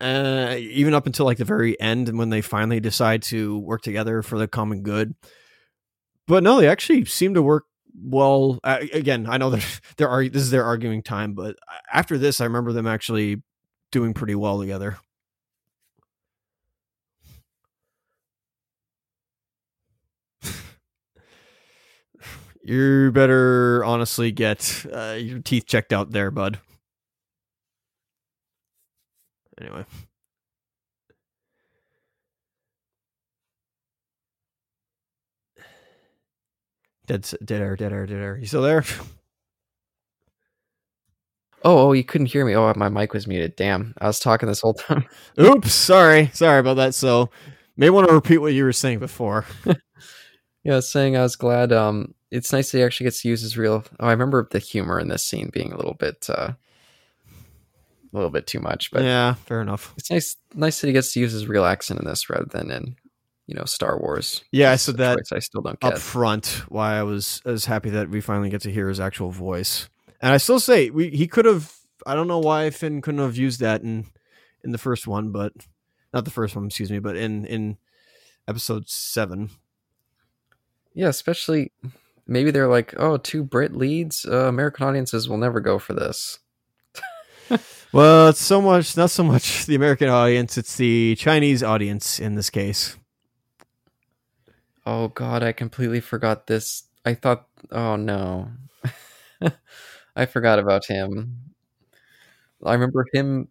uh, 0.00 0.56
even 0.58 0.94
up 0.94 1.06
until 1.06 1.26
like 1.26 1.38
the 1.38 1.44
very 1.44 1.80
end, 1.80 2.16
when 2.16 2.30
they 2.30 2.40
finally 2.40 2.80
decide 2.80 3.22
to 3.24 3.58
work 3.58 3.82
together 3.82 4.22
for 4.22 4.38
the 4.38 4.48
common 4.48 4.82
good. 4.82 5.14
But 6.26 6.42
no, 6.42 6.60
they 6.60 6.68
actually 6.68 7.04
seem 7.04 7.34
to 7.34 7.42
work 7.42 7.64
well. 8.02 8.58
Again, 8.64 9.26
I 9.28 9.36
know 9.36 9.50
that 9.50 9.80
they're, 9.96 10.08
they're 10.08 10.28
this 10.28 10.42
is 10.42 10.50
their 10.50 10.64
arguing 10.64 11.02
time, 11.02 11.34
but 11.34 11.56
after 11.92 12.18
this, 12.18 12.40
I 12.40 12.44
remember 12.44 12.72
them 12.72 12.86
actually 12.86 13.42
doing 13.92 14.14
pretty 14.14 14.34
well 14.34 14.58
together. 14.58 14.98
You 22.64 23.10
better 23.12 23.84
honestly 23.84 24.32
get 24.32 24.86
uh, 24.92 25.16
your 25.18 25.38
teeth 25.40 25.66
checked 25.66 25.92
out 25.92 26.10
there, 26.12 26.30
bud. 26.30 26.58
Anyway. 29.60 29.84
Dead, 37.06 37.22
dead 37.44 37.60
air, 37.62 37.76
dead 37.76 37.92
air, 37.92 38.06
dead 38.06 38.20
air. 38.20 38.36
You 38.38 38.46
still 38.46 38.62
there? 38.62 38.84
Oh, 41.64 41.88
oh, 41.88 41.92
you 41.92 42.04
couldn't 42.04 42.26
hear 42.26 42.44
me. 42.44 42.54
Oh, 42.54 42.72
my 42.76 42.88
mic 42.88 43.14
was 43.14 43.26
muted. 43.26 43.56
Damn, 43.56 43.94
I 43.98 44.06
was 44.06 44.20
talking 44.20 44.48
this 44.48 44.60
whole 44.60 44.74
time. 44.74 45.06
Oops, 45.40 45.72
sorry, 45.72 46.30
sorry 46.34 46.60
about 46.60 46.74
that. 46.76 46.94
So, 46.94 47.30
may 47.76 47.88
want 47.90 48.08
to 48.08 48.14
repeat 48.14 48.38
what 48.38 48.52
you 48.52 48.64
were 48.64 48.72
saying 48.72 48.98
before. 48.98 49.46
yeah, 50.64 50.74
I 50.74 50.76
was 50.76 50.88
saying 50.90 51.16
I 51.16 51.22
was 51.22 51.36
glad 51.36 51.72
um 51.72 52.14
it's 52.34 52.52
nice 52.52 52.72
that 52.72 52.78
he 52.78 52.84
actually 52.84 53.04
gets 53.04 53.22
to 53.22 53.28
use 53.28 53.42
his 53.42 53.56
real. 53.56 53.84
Oh, 54.00 54.06
I 54.08 54.10
remember 54.10 54.48
the 54.50 54.58
humor 54.58 54.98
in 54.98 55.08
this 55.08 55.22
scene 55.22 55.50
being 55.52 55.72
a 55.72 55.76
little 55.76 55.94
bit, 55.94 56.28
uh, 56.28 56.52
a 56.52 58.12
little 58.12 58.30
bit 58.30 58.48
too 58.48 58.58
much. 58.58 58.90
But 58.90 59.02
yeah, 59.04 59.34
fair 59.34 59.62
enough. 59.62 59.94
It's 59.96 60.10
nice, 60.10 60.36
nice 60.52 60.80
that 60.80 60.88
he 60.88 60.92
gets 60.92 61.12
to 61.12 61.20
use 61.20 61.30
his 61.30 61.46
real 61.46 61.64
accent 61.64 62.00
in 62.00 62.06
this 62.06 62.28
rather 62.28 62.46
than 62.46 62.72
in, 62.72 62.96
you 63.46 63.54
know, 63.54 63.64
Star 63.64 63.98
Wars. 64.00 64.42
Yeah, 64.50 64.72
I 64.72 64.76
said 64.76 64.96
that. 64.96 65.18
I 65.32 65.38
still 65.38 65.62
don't 65.62 65.78
get 65.78 65.92
up 65.92 65.98
front. 66.00 66.62
Why 66.68 66.98
I 66.98 67.04
was 67.04 67.40
as 67.44 67.66
happy 67.66 67.90
that 67.90 68.10
we 68.10 68.20
finally 68.20 68.50
get 68.50 68.62
to 68.62 68.72
hear 68.72 68.88
his 68.88 68.98
actual 68.98 69.30
voice, 69.30 69.88
and 70.20 70.32
I 70.32 70.38
still 70.38 70.58
say 70.58 70.90
we 70.90 71.10
he 71.10 71.28
could 71.28 71.44
have. 71.44 71.72
I 72.04 72.14
don't 72.14 72.28
know 72.28 72.40
why 72.40 72.70
Finn 72.70 73.00
couldn't 73.00 73.20
have 73.20 73.36
used 73.36 73.60
that 73.60 73.82
in 73.82 74.06
in 74.64 74.72
the 74.72 74.78
first 74.78 75.06
one, 75.06 75.30
but 75.30 75.52
not 76.12 76.24
the 76.24 76.32
first 76.32 76.56
one, 76.56 76.66
excuse 76.66 76.90
me, 76.90 76.98
but 76.98 77.16
in 77.16 77.46
in 77.46 77.76
episode 78.48 78.88
seven. 78.88 79.50
Yeah, 80.94 81.08
especially 81.08 81.72
maybe 82.26 82.50
they're 82.50 82.68
like, 82.68 82.94
oh, 82.96 83.16
two 83.16 83.42
Brit 83.42 83.76
leads. 83.76 84.24
Uh, 84.24 84.46
American 84.46 84.86
audiences 84.86 85.28
will 85.28 85.38
never 85.38 85.60
go 85.60 85.78
for 85.78 85.92
this. 85.92 86.38
well, 87.92 88.28
it's 88.28 88.42
so 88.42 88.60
much, 88.60 88.96
not 88.96 89.10
so 89.10 89.22
much 89.22 89.66
the 89.66 89.74
American 89.74 90.08
audience; 90.08 90.56
it's 90.56 90.76
the 90.76 91.14
Chinese 91.16 91.62
audience 91.62 92.18
in 92.18 92.34
this 92.34 92.50
case. 92.50 92.96
Oh 94.86 95.08
God, 95.08 95.42
I 95.42 95.52
completely 95.52 96.00
forgot 96.00 96.46
this. 96.46 96.84
I 97.04 97.14
thought, 97.14 97.46
oh 97.70 97.96
no, 97.96 98.50
I 100.16 100.26
forgot 100.26 100.58
about 100.58 100.86
him. 100.86 101.40
I 102.64 102.72
remember 102.72 103.04
him 103.12 103.48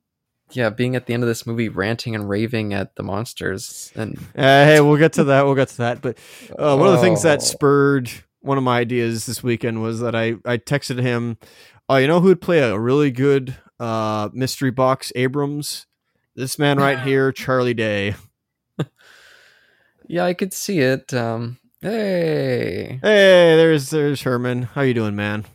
yeah, 0.56 0.70
being 0.70 0.96
at 0.96 1.06
the 1.06 1.14
end 1.14 1.24
of 1.24 1.30
this 1.30 1.46
movie 1.46 1.70
ranting 1.70 2.16
and 2.16 2.30
raving 2.30 2.74
at 2.74 2.96
the 2.96 3.04
monsters. 3.04 3.92
And 3.96 4.18
uh, 4.36 4.66
hey, 4.66 4.82
we'll 4.82 4.98
get 4.98 5.14
to 5.14 5.26
that. 5.26 5.46
We'll 5.46 5.56
get 5.56 5.70
to 5.70 5.78
that. 5.78 6.02
But 6.02 6.18
uh, 6.52 6.76
one 6.76 6.88
oh. 6.88 6.92
of 6.92 6.92
the 6.94 7.02
things 7.02 7.24
that 7.24 7.40
oh. 7.40 7.44
spurred 7.44 8.12
one 8.44 8.58
of 8.58 8.64
my 8.64 8.80
ideas 8.80 9.26
this 9.26 9.42
weekend 9.42 9.82
was 9.82 10.00
that 10.02 10.16
I 10.16 10.36
I 10.46 10.58
texted 10.58 11.02
him, 11.02 11.38
"Oh, 11.90 11.96
you 11.96 12.08
know 12.08 12.20
who 12.20 12.28
would 12.28 12.42
play 12.42 12.60
a 12.60 12.78
really 12.78 13.10
good 13.10 13.56
uh, 13.80 14.30
mystery 14.34 14.72
box 14.72 15.12
Abrams? 15.16 15.88
This 16.36 16.60
man 16.60 16.78
right 16.78 17.00
here, 17.00 17.32
Charlie 17.32 17.74
Day." 17.74 18.16
yeah, 20.08 20.26
I 20.26 20.34
could 20.34 20.54
see 20.54 20.80
it. 20.80 21.14
Um, 21.14 21.58
hey, 21.82 23.00
hey, 23.02 23.56
there's 23.56 23.90
there's 23.90 24.22
Hermann. 24.22 24.64
How 24.64 24.82
you 24.82 24.94
doing, 24.94 25.16
man? 25.16 25.46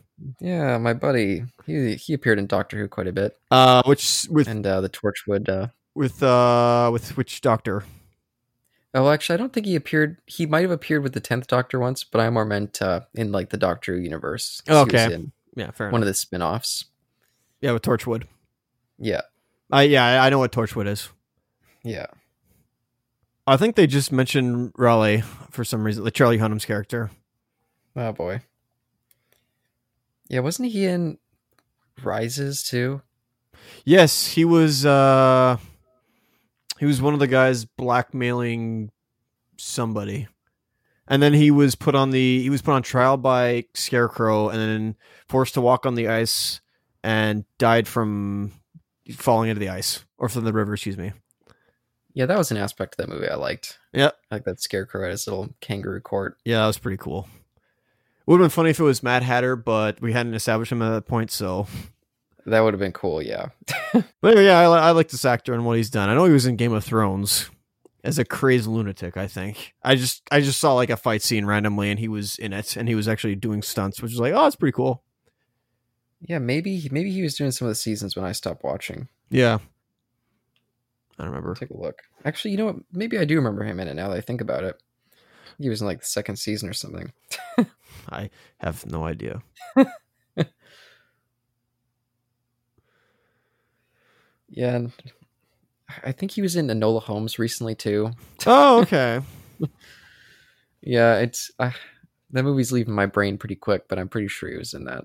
Yeah, 0.41 0.77
my 0.77 0.93
buddy. 0.93 1.45
He 1.65 1.95
he 1.95 2.13
appeared 2.13 2.39
in 2.39 2.47
Doctor 2.47 2.77
Who 2.77 2.87
quite 2.87 3.07
a 3.07 3.13
bit. 3.13 3.37
Uh, 3.51 3.83
which 3.85 4.27
with 4.29 4.47
and 4.47 4.65
uh, 4.65 4.81
the 4.81 4.89
Torchwood. 4.89 5.47
Uh, 5.47 5.67
with 5.95 6.21
uh, 6.23 6.89
with 6.91 7.15
which 7.17 7.41
Doctor? 7.41 7.83
Oh, 8.93 9.09
actually, 9.09 9.35
I 9.35 9.37
don't 9.37 9.53
think 9.53 9.67
he 9.67 9.75
appeared. 9.75 10.19
He 10.25 10.45
might 10.45 10.61
have 10.61 10.71
appeared 10.71 11.03
with 11.03 11.13
the 11.13 11.19
Tenth 11.19 11.47
Doctor 11.47 11.79
once, 11.79 12.03
but 12.03 12.19
I 12.21 12.25
am 12.25 12.33
more 12.33 12.45
meant 12.45 12.81
uh, 12.81 13.01
in 13.13 13.31
like 13.31 13.49
the 13.49 13.57
Doctor 13.57 13.95
Who 13.95 14.01
universe. 14.01 14.63
Okay, 14.67 15.25
yeah, 15.55 15.71
fair. 15.71 15.87
One 15.87 16.01
enough. 16.01 16.03
of 16.03 16.07
the 16.07 16.13
spin-offs. 16.15 16.85
Yeah, 17.61 17.73
with 17.73 17.83
Torchwood. 17.83 18.23
Yeah. 18.97 19.21
I 19.71 19.83
yeah, 19.83 20.23
I 20.23 20.29
know 20.29 20.39
what 20.39 20.51
Torchwood 20.51 20.87
is. 20.87 21.09
Yeah. 21.83 22.07
I 23.45 23.57
think 23.57 23.75
they 23.75 23.87
just 23.87 24.11
mentioned 24.11 24.73
Raleigh 24.75 25.21
for 25.51 25.63
some 25.63 25.83
reason, 25.83 26.03
like 26.03 26.13
Charlie 26.13 26.37
Hunnam's 26.37 26.65
character. 26.65 27.11
Oh 27.95 28.11
boy. 28.11 28.41
Yeah, 30.29 30.39
wasn't 30.39 30.71
he 30.71 30.85
in 30.85 31.17
Rises 32.03 32.63
too? 32.63 33.01
Yes, 33.85 34.27
he 34.27 34.45
was. 34.45 34.85
uh 34.85 35.57
He 36.79 36.85
was 36.85 37.01
one 37.01 37.13
of 37.13 37.19
the 37.19 37.27
guys 37.27 37.65
blackmailing 37.65 38.91
somebody, 39.57 40.27
and 41.07 41.21
then 41.21 41.33
he 41.33 41.51
was 41.51 41.75
put 41.75 41.93
on 41.95 42.11
the 42.11 42.41
he 42.41 42.49
was 42.49 42.61
put 42.61 42.71
on 42.71 42.81
trial 42.81 43.17
by 43.17 43.65
Scarecrow, 43.73 44.49
and 44.49 44.59
then 44.59 44.95
forced 45.27 45.55
to 45.55 45.61
walk 45.61 45.85
on 45.85 45.95
the 45.95 46.07
ice, 46.07 46.61
and 47.03 47.45
died 47.57 47.87
from 47.87 48.53
falling 49.13 49.49
into 49.49 49.59
the 49.59 49.69
ice 49.69 50.05
or 50.17 50.29
from 50.29 50.45
the 50.45 50.53
river. 50.53 50.73
Excuse 50.73 50.97
me. 50.97 51.11
Yeah, 52.13 52.25
that 52.25 52.37
was 52.37 52.51
an 52.51 52.57
aspect 52.57 52.95
of 52.95 53.05
that 53.05 53.13
movie 53.13 53.29
I 53.29 53.35
liked. 53.35 53.77
Yep. 53.93 54.17
like 54.31 54.43
that 54.45 54.61
scarecrow 54.61 55.05
at 55.05 55.11
his 55.11 55.27
little 55.27 55.49
kangaroo 55.61 56.01
court. 56.01 56.37
Yeah, 56.43 56.59
that 56.59 56.67
was 56.67 56.77
pretty 56.77 56.97
cool. 56.97 57.27
Would 58.25 58.39
have 58.39 58.45
been 58.45 58.49
funny 58.51 58.69
if 58.69 58.79
it 58.79 58.83
was 58.83 59.01
Mad 59.01 59.23
Hatter, 59.23 59.55
but 59.55 60.01
we 60.01 60.13
hadn't 60.13 60.35
established 60.35 60.71
him 60.71 60.81
at 60.81 60.91
that 60.91 61.07
point. 61.07 61.31
So, 61.31 61.67
That 62.49 62.61
would 62.61 62.73
have 62.73 62.79
been 62.79 62.91
cool. 62.91 63.21
Yeah. 63.21 63.49
but 63.93 64.03
anyway, 64.23 64.45
yeah, 64.45 64.59
I, 64.59 64.87
I 64.89 64.91
like 64.91 65.09
this 65.09 65.25
actor 65.25 65.53
and 65.53 65.65
what 65.65 65.77
he's 65.77 65.89
done. 65.89 66.09
I 66.09 66.15
know 66.15 66.25
he 66.25 66.33
was 66.33 66.45
in 66.45 66.55
Game 66.55 66.73
of 66.73 66.83
Thrones 66.83 67.49
as 68.03 68.17
a 68.17 68.25
crazed 68.25 68.67
lunatic. 68.67 69.17
I 69.17 69.27
think 69.27 69.75
I 69.83 69.95
just 69.95 70.23
I 70.31 70.41
just 70.41 70.59
saw 70.59 70.73
like 70.73 70.89
a 70.89 70.97
fight 70.97 71.21
scene 71.21 71.45
randomly, 71.45 71.89
and 71.89 71.99
he 71.99 72.07
was 72.07 72.37
in 72.37 72.53
it, 72.53 72.75
and 72.75 72.87
he 72.87 72.95
was 72.95 73.07
actually 73.07 73.35
doing 73.35 73.61
stunts, 73.61 74.01
which 74.01 74.11
was 74.11 74.19
like, 74.19 74.33
oh, 74.33 74.43
that's 74.43 74.55
pretty 74.55 74.75
cool. 74.75 75.03
Yeah, 76.21 76.39
maybe 76.39 76.87
maybe 76.91 77.11
he 77.11 77.21
was 77.21 77.35
doing 77.35 77.51
some 77.51 77.67
of 77.67 77.71
the 77.71 77.75
seasons 77.75 78.15
when 78.15 78.25
I 78.25 78.31
stopped 78.31 78.63
watching. 78.63 79.07
Yeah, 79.29 79.59
I 81.17 81.23
don't 81.23 81.27
remember. 81.27 81.55
Take 81.55 81.69
a 81.69 81.77
look. 81.77 82.01
Actually, 82.25 82.51
you 82.51 82.57
know 82.57 82.65
what? 82.65 82.77
Maybe 82.91 83.17
I 83.17 83.25
do 83.25 83.35
remember 83.35 83.63
him 83.63 83.79
in 83.79 83.87
it 83.87 83.95
now 83.95 84.09
that 84.09 84.17
I 84.17 84.21
think 84.21 84.41
about 84.41 84.63
it. 84.63 84.81
He 85.59 85.69
was 85.69 85.81
in 85.81 85.87
like 85.87 85.99
the 85.99 86.05
second 86.05 86.37
season 86.37 86.69
or 86.69 86.73
something. 86.73 87.11
I 88.09 88.29
have 88.59 88.85
no 88.85 89.03
idea. 89.03 89.41
Yeah, 94.49 94.87
I 96.03 96.11
think 96.11 96.31
he 96.31 96.41
was 96.41 96.55
in 96.55 96.67
Enola 96.67 97.01
Holmes 97.01 97.37
recently 97.39 97.75
too. 97.75 98.11
Oh, 98.45 98.81
okay. 98.81 99.21
Yeah, 100.81 101.17
it's 101.17 101.51
uh, 101.59 101.71
that 102.31 102.43
movie's 102.43 102.71
leaving 102.71 102.93
my 102.95 103.05
brain 103.05 103.37
pretty 103.37 103.55
quick, 103.57 103.89
but 103.89 103.99
I'm 103.99 104.07
pretty 104.07 104.29
sure 104.29 104.49
he 104.49 104.55
was 104.57 104.73
in 104.73 104.85
that. 104.85 105.03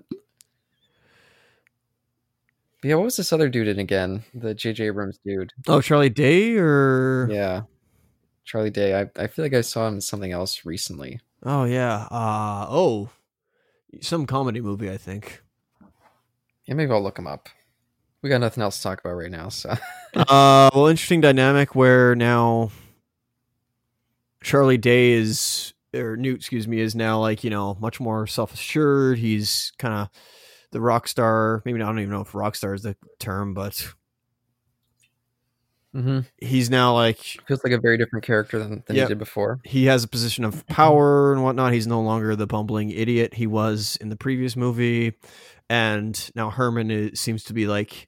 But 2.81 2.87
yeah, 2.89 2.95
what 2.95 3.03
was 3.03 3.17
this 3.17 3.33
other 3.33 3.49
dude 3.49 3.67
in 3.67 3.79
again? 3.79 4.23
The 4.33 4.53
J.J. 4.53 4.85
Abrams 4.85 5.19
dude. 5.25 5.51
oh, 5.67 5.81
Charlie 5.81 6.09
Day 6.09 6.55
or 6.55 7.27
Yeah, 7.29 7.63
Charlie 8.45 8.69
Day. 8.69 8.97
I 8.99 9.09
I 9.21 9.27
feel 9.27 9.43
like 9.43 9.53
I 9.53 9.61
saw 9.61 9.87
him 9.87 9.95
in 9.95 10.01
something 10.01 10.31
else 10.31 10.65
recently. 10.65 11.19
oh 11.43 11.65
yeah. 11.65 12.07
Uh 12.09 12.67
oh, 12.69 13.09
some 14.01 14.25
comedy 14.25 14.61
movie, 14.61 14.89
I 14.89 14.95
think. 14.97 15.41
Yeah, 16.67 16.75
maybe 16.75 16.91
I'll 16.93 17.03
look 17.03 17.19
him 17.19 17.27
up. 17.27 17.49
We 18.25 18.29
got 18.29 18.41
nothing 18.41 18.63
else 18.63 18.77
to 18.77 18.81
talk 18.81 19.01
about 19.01 19.11
right 19.13 19.29
now, 19.29 19.49
so 19.49 19.69
uh, 20.15 20.71
well, 20.73 20.87
interesting 20.87 21.21
dynamic 21.21 21.75
where 21.75 22.15
now 22.15 22.71
Charlie 24.41 24.79
Day 24.79 25.11
is 25.11 25.75
or 25.93 26.17
Newt, 26.17 26.37
excuse 26.37 26.67
me, 26.67 26.79
is 26.79 26.95
now 26.95 27.19
like 27.19 27.43
you 27.43 27.51
know 27.51 27.77
much 27.79 27.99
more 27.99 28.25
self 28.25 28.51
assured. 28.51 29.19
He's 29.19 29.73
kind 29.77 29.93
of 29.93 30.09
the 30.71 30.81
rock 30.81 31.07
star. 31.07 31.61
Maybe 31.65 31.79
I 31.79 31.85
don't 31.85 31.99
even 31.99 32.09
know 32.09 32.21
if 32.21 32.33
rock 32.33 32.55
star 32.55 32.73
is 32.73 32.81
the 32.81 32.95
term, 33.19 33.53
but 33.53 33.93
hmm 35.93 36.21
he's 36.39 36.71
now 36.71 36.95
like 36.95 37.19
feels 37.47 37.63
like 37.63 37.73
a 37.73 37.79
very 37.79 37.99
different 37.99 38.25
character 38.25 38.57
than, 38.57 38.83
than 38.87 38.95
Yep. 38.95 39.07
he 39.07 39.11
did 39.11 39.19
before. 39.19 39.59
he 39.63 39.85
has 39.85 40.03
a 40.03 40.07
position 40.07 40.43
of 40.43 40.65
power 40.65 41.31
and 41.31 41.43
whatnot. 41.43 41.73
He's 41.73 41.85
no 41.85 42.01
longer 42.01 42.35
the 42.35 42.47
bumbling 42.47 42.89
idiot 42.89 43.35
he 43.35 43.45
was 43.45 43.99
in 44.01 44.09
the 44.09 44.15
previous 44.17 44.55
movie, 44.55 45.13
and 45.69 46.31
now 46.33 46.49
Hermann 46.49 46.89
is, 46.89 47.19
seems 47.19 47.43
to 47.43 47.53
be 47.53 47.67
like 47.67 48.07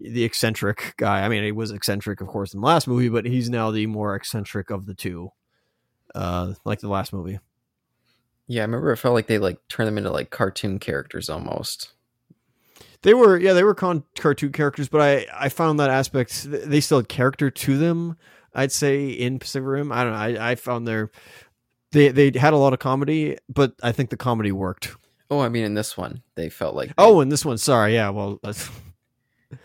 the 0.00 0.24
eccentric 0.24 0.94
guy. 0.96 1.24
I 1.24 1.28
mean, 1.28 1.44
he 1.44 1.52
was 1.52 1.70
eccentric, 1.70 2.20
of 2.20 2.28
course, 2.28 2.52
in 2.54 2.60
the 2.60 2.66
last 2.66 2.86
movie, 2.86 3.08
but 3.08 3.24
he's 3.24 3.48
now 3.48 3.70
the 3.70 3.86
more 3.86 4.14
eccentric 4.14 4.70
of 4.70 4.86
the 4.86 4.94
two, 4.94 5.30
uh, 6.14 6.54
like 6.64 6.80
the 6.80 6.88
last 6.88 7.12
movie. 7.12 7.38
Yeah, 8.46 8.62
I 8.62 8.64
remember 8.64 8.92
it 8.92 8.98
felt 8.98 9.14
like 9.14 9.26
they 9.26 9.38
like 9.38 9.58
turned 9.68 9.88
them 9.88 9.98
into 9.98 10.10
like 10.10 10.30
cartoon 10.30 10.78
characters 10.78 11.28
almost. 11.28 11.92
They 13.02 13.14
were, 13.14 13.38
yeah, 13.38 13.52
they 13.52 13.64
were 13.64 13.74
con- 13.74 14.04
cartoon 14.16 14.52
characters, 14.52 14.88
but 14.88 15.00
I 15.00 15.26
I 15.32 15.48
found 15.48 15.80
that 15.80 15.90
aspect 15.90 16.46
they 16.48 16.80
still 16.80 16.98
had 16.98 17.08
character 17.08 17.50
to 17.50 17.78
them. 17.78 18.16
I'd 18.54 18.72
say 18.72 19.08
in 19.08 19.38
Pacific 19.38 19.66
Rim, 19.66 19.92
I 19.92 20.02
don't 20.02 20.12
know. 20.12 20.40
I, 20.40 20.52
I 20.52 20.54
found 20.54 20.86
their 20.86 21.10
they 21.92 22.08
they 22.08 22.38
had 22.38 22.52
a 22.52 22.56
lot 22.56 22.72
of 22.72 22.78
comedy, 22.78 23.38
but 23.48 23.74
I 23.82 23.92
think 23.92 24.10
the 24.10 24.16
comedy 24.16 24.52
worked. 24.52 24.96
Oh, 25.30 25.40
I 25.40 25.48
mean, 25.48 25.64
in 25.64 25.74
this 25.74 25.96
one, 25.96 26.22
they 26.36 26.48
felt 26.48 26.76
like 26.76 26.92
Oh, 26.98 27.20
in 27.20 27.28
this 27.28 27.44
one, 27.44 27.58
sorry, 27.58 27.94
yeah, 27.94 28.10
well, 28.10 28.38
that's, 28.42 28.70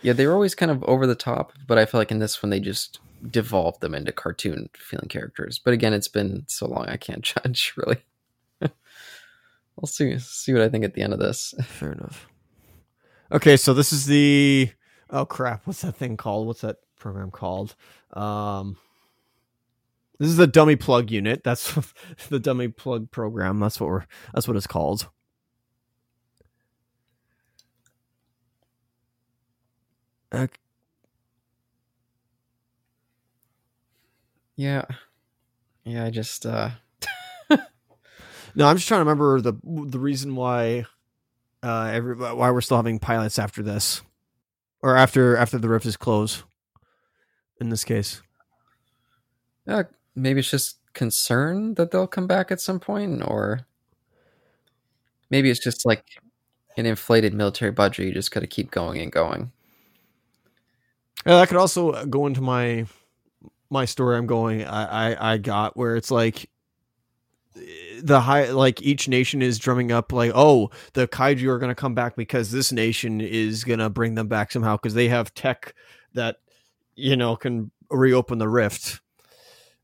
yeah, 0.01 0.13
they 0.13 0.27
were 0.27 0.33
always 0.33 0.55
kind 0.55 0.71
of 0.71 0.83
over 0.83 1.07
the 1.07 1.15
top, 1.15 1.53
but 1.67 1.77
I 1.77 1.85
feel 1.85 1.99
like 1.99 2.11
in 2.11 2.19
this 2.19 2.41
one 2.41 2.49
they 2.49 2.59
just 2.59 2.99
devolved 3.29 3.81
them 3.81 3.93
into 3.93 4.11
cartoon 4.11 4.69
feeling 4.75 5.07
characters. 5.07 5.59
But 5.59 5.73
again, 5.73 5.93
it's 5.93 6.07
been 6.07 6.43
so 6.47 6.67
long, 6.67 6.87
I 6.87 6.97
can't 6.97 7.21
judge 7.45 7.73
really. 7.77 7.97
I'll 8.61 9.87
see 9.87 10.17
see 10.19 10.53
what 10.53 10.61
I 10.61 10.69
think 10.69 10.83
at 10.83 10.93
the 10.93 11.01
end 11.01 11.13
of 11.13 11.19
this. 11.19 11.53
fair 11.63 11.91
enough. 11.93 12.27
Okay, 13.31 13.57
so 13.57 13.73
this 13.73 13.93
is 13.93 14.05
the 14.05 14.69
oh 15.09 15.25
crap, 15.25 15.65
what's 15.65 15.81
that 15.81 15.95
thing 15.95 16.17
called? 16.17 16.47
What's 16.47 16.61
that 16.61 16.77
program 16.97 17.31
called? 17.31 17.75
Um, 18.13 18.77
this 20.19 20.29
is 20.29 20.37
the 20.37 20.47
dummy 20.47 20.75
plug 20.75 21.09
unit. 21.09 21.43
That's 21.43 21.73
the 22.29 22.39
dummy 22.39 22.67
plug 22.67 23.09
program. 23.09 23.59
That's 23.59 23.79
what 23.79 23.89
we're. 23.89 24.05
That's 24.33 24.47
what 24.47 24.55
it's 24.55 24.67
called. 24.67 25.09
Uh, 30.31 30.47
Yeah, 34.55 34.85
yeah, 35.83 36.05
I 36.05 36.09
just 36.09 36.45
uh 36.45 36.71
no, 38.55 38.67
I'm 38.67 38.75
just 38.77 38.87
trying 38.87 38.99
to 38.99 39.05
remember 39.05 39.41
the 39.41 39.53
the 39.63 39.99
reason 39.99 40.35
why 40.35 40.85
uh 41.63 41.91
every 41.93 42.15
why 42.15 42.51
we're 42.51 42.61
still 42.61 42.77
having 42.77 42.99
pilots 42.99 43.39
after 43.39 43.63
this, 43.63 44.01
or 44.81 44.97
after 44.97 45.37
after 45.37 45.57
the 45.59 45.69
rift 45.69 45.85
is 45.85 45.97
closed. 45.97 46.43
In 47.61 47.69
this 47.69 47.83
case, 47.85 48.21
uh, 49.67 49.83
maybe 50.15 50.39
it's 50.39 50.51
just 50.51 50.77
concern 50.93 51.75
that 51.75 51.91
they'll 51.91 52.07
come 52.07 52.27
back 52.27 52.51
at 52.51 52.61
some 52.61 52.79
point, 52.79 53.21
or 53.25 53.65
maybe 55.29 55.49
it's 55.49 55.59
just 55.59 55.85
like 55.85 56.05
an 56.77 56.85
inflated 56.85 57.33
military 57.33 57.71
budget. 57.71 58.07
You 58.07 58.13
just 58.13 58.31
got 58.31 58.41
to 58.41 58.47
keep 58.47 58.71
going 58.71 59.01
and 59.01 59.11
going. 59.11 59.51
Yeah, 61.25 61.37
that 61.39 61.47
could 61.47 61.57
also 61.57 61.91
uh, 61.91 62.05
go 62.05 62.27
into 62.27 62.41
my 62.41 62.85
my 63.69 63.85
story. 63.85 64.17
I'm 64.17 64.27
going. 64.27 64.63
I 64.65 65.13
I, 65.13 65.33
I 65.33 65.37
got 65.37 65.77
where 65.77 65.95
it's 65.95 66.11
like 66.11 66.49
the 68.01 68.19
high 68.21 68.49
like 68.51 68.81
each 68.81 69.07
nation 69.07 69.41
is 69.41 69.59
drumming 69.59 69.91
up 69.91 70.11
like 70.13 70.31
oh 70.33 70.69
the 70.93 71.07
kaiju 71.07 71.47
are 71.47 71.59
going 71.59 71.69
to 71.69 71.75
come 71.75 71.93
back 71.93 72.15
because 72.15 72.51
this 72.51 72.71
nation 72.71 73.19
is 73.21 73.63
going 73.63 73.79
to 73.79 73.89
bring 73.89 74.15
them 74.15 74.27
back 74.27 74.51
somehow 74.51 74.77
because 74.77 74.93
they 74.93 75.09
have 75.09 75.33
tech 75.33 75.75
that 76.13 76.37
you 76.95 77.15
know 77.15 77.35
can 77.35 77.69
reopen 77.89 78.37
the 78.37 78.47
rift 78.47 79.01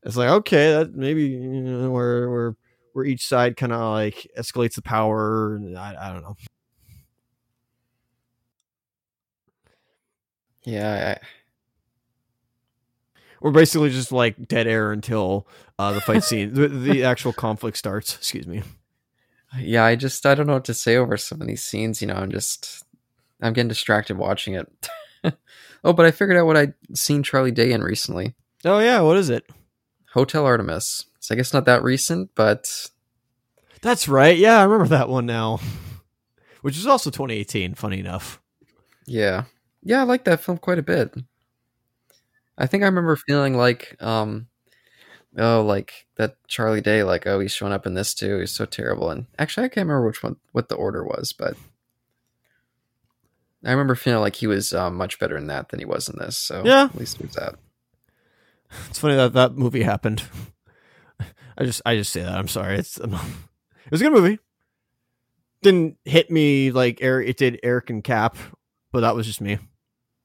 it's 0.02 0.16
like 0.16 0.30
okay 0.30 0.72
that 0.72 0.94
maybe 0.94 1.24
you 1.26 1.38
know 1.62 1.90
where 1.90 2.30
where 2.30 2.56
where 2.94 3.04
each 3.04 3.26
side 3.26 3.56
kind 3.56 3.72
of 3.72 3.92
like 3.92 4.26
escalates 4.36 4.74
the 4.74 4.82
power 4.82 5.60
I, 5.76 5.94
I 6.00 6.12
don't 6.12 6.22
know 6.22 6.36
Yeah, 10.64 11.16
I, 11.16 11.26
we're 13.40 13.52
basically 13.52 13.90
just 13.90 14.12
like 14.12 14.48
dead 14.48 14.66
air 14.66 14.92
until 14.92 15.46
uh, 15.78 15.92
the 15.92 16.00
fight 16.00 16.24
scene, 16.24 16.54
the, 16.54 16.68
the 16.68 17.04
actual 17.04 17.32
conflict 17.32 17.76
starts. 17.76 18.16
Excuse 18.16 18.46
me. 18.46 18.62
yeah. 19.58 19.84
I 19.84 19.96
just 19.96 20.26
I 20.26 20.34
don't 20.34 20.46
know 20.46 20.54
what 20.54 20.64
to 20.66 20.74
say 20.74 20.96
over 20.96 21.16
some 21.16 21.40
of 21.40 21.46
these 21.46 21.64
scenes. 21.64 22.00
You 22.02 22.08
know, 22.08 22.14
I'm 22.14 22.30
just 22.30 22.84
I'm 23.40 23.52
getting 23.52 23.68
distracted 23.68 24.18
watching 24.18 24.54
it. 24.54 24.88
oh, 25.84 25.92
but 25.92 26.06
I 26.06 26.10
figured 26.10 26.36
out 26.36 26.46
what 26.46 26.56
I'd 26.56 26.74
seen 26.94 27.22
Charlie 27.22 27.50
Day 27.52 27.72
in 27.72 27.82
recently. 27.82 28.34
Oh 28.64 28.80
yeah, 28.80 29.00
what 29.00 29.16
is 29.16 29.30
it? 29.30 29.48
Hotel 30.12 30.44
Artemis. 30.44 31.06
So 31.20 31.34
I 31.34 31.36
guess 31.36 31.52
not 31.52 31.64
that 31.66 31.82
recent, 31.82 32.30
but 32.34 32.88
That's 33.82 34.08
right. 34.08 34.36
Yeah, 34.36 34.58
I 34.58 34.64
remember 34.64 34.88
that 34.88 35.08
one 35.08 35.26
now. 35.26 35.60
Which 36.62 36.76
is 36.76 36.86
also 36.86 37.10
2018. 37.10 37.74
Funny 37.74 38.00
enough. 38.00 38.40
yeah, 39.06 39.44
yeah, 39.82 40.00
I 40.00 40.04
like 40.04 40.24
that 40.24 40.40
film 40.40 40.58
quite 40.58 40.78
a 40.78 40.82
bit. 40.82 41.14
I 42.56 42.66
think 42.66 42.82
I 42.82 42.86
remember 42.86 43.14
feeling 43.16 43.56
like, 43.56 43.96
um, 44.02 44.48
oh, 45.36 45.62
like 45.62 46.06
that 46.16 46.36
Charlie 46.48 46.80
Day, 46.80 47.02
like 47.04 47.26
oh, 47.26 47.38
he's 47.40 47.52
showing 47.52 47.72
up 47.72 47.86
in 47.86 47.94
this 47.94 48.14
too. 48.14 48.38
He's 48.38 48.50
so 48.50 48.64
terrible. 48.64 49.10
And 49.10 49.26
actually, 49.38 49.64
I 49.66 49.68
can't 49.68 49.86
remember 49.86 50.06
which 50.08 50.22
one, 50.22 50.36
what 50.52 50.68
the 50.68 50.74
order 50.74 51.04
was, 51.04 51.32
but 51.32 51.56
I 53.64 53.70
remember 53.70 53.94
feeling 53.94 54.20
like 54.20 54.36
he 54.36 54.46
was 54.46 54.72
um, 54.72 54.96
much 54.96 55.18
better 55.18 55.36
in 55.36 55.46
that 55.48 55.68
than 55.68 55.80
he 55.80 55.86
was 55.86 56.08
in 56.08 56.16
this. 56.18 56.36
So 56.36 56.62
Yeah. 56.64 56.84
at 56.84 56.94
least 56.96 57.18
there's 57.18 57.34
that. 57.34 57.56
It's 58.88 58.98
funny 58.98 59.14
that 59.16 59.32
that 59.32 59.56
movie 59.56 59.82
happened. 59.82 60.22
I 61.56 61.64
just 61.64 61.80
I 61.86 61.96
just 61.96 62.12
say 62.12 62.22
that. 62.22 62.34
I'm 62.36 62.48
sorry. 62.48 62.76
It's 62.78 62.98
it 62.98 63.10
was 63.90 64.00
a 64.00 64.04
good 64.04 64.12
movie. 64.12 64.38
Didn't 65.62 65.96
hit 66.04 66.30
me 66.30 66.70
like 66.70 66.98
Eric. 67.00 67.28
It 67.30 67.36
did 67.36 67.58
Eric 67.64 67.90
and 67.90 68.04
Cap, 68.04 68.36
but 68.92 69.00
that 69.00 69.16
was 69.16 69.26
just 69.26 69.40
me. 69.40 69.58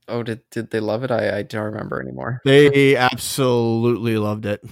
Oh, 0.08 0.24
did 0.24 0.42
did 0.50 0.72
they 0.72 0.80
love 0.80 1.04
it? 1.04 1.12
I, 1.12 1.40
I 1.40 1.44
don't 1.44 1.66
remember 1.66 2.02
anymore. 2.02 2.42
They 2.46 2.96
absolutely 2.96 4.18
loved 4.18 4.46
it. 4.46 4.64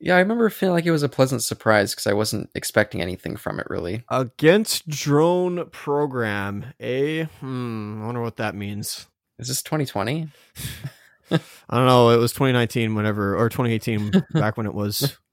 Yeah, 0.00 0.14
I 0.16 0.20
remember 0.20 0.48
feeling 0.48 0.74
like 0.74 0.86
it 0.86 0.92
was 0.92 1.02
a 1.02 1.08
pleasant 1.08 1.42
surprise 1.42 1.92
because 1.92 2.06
I 2.06 2.12
wasn't 2.12 2.50
expecting 2.54 3.02
anything 3.02 3.36
from 3.36 3.58
it 3.58 3.66
really. 3.68 4.04
Against 4.08 4.88
drone 4.88 5.68
program. 5.70 6.66
A 6.80 7.24
hmm, 7.24 8.02
I 8.02 8.06
wonder 8.06 8.22
what 8.22 8.36
that 8.36 8.54
means. 8.54 9.06
Is 9.38 9.48
this 9.48 9.62
2020? 9.62 10.28
I 11.30 11.76
don't 11.76 11.86
know. 11.86 12.10
It 12.10 12.16
was 12.16 12.32
2019, 12.32 12.94
whenever 12.94 13.36
or 13.36 13.48
2018, 13.48 14.12
back 14.32 14.56
when 14.56 14.66
it 14.66 14.74
was. 14.74 15.18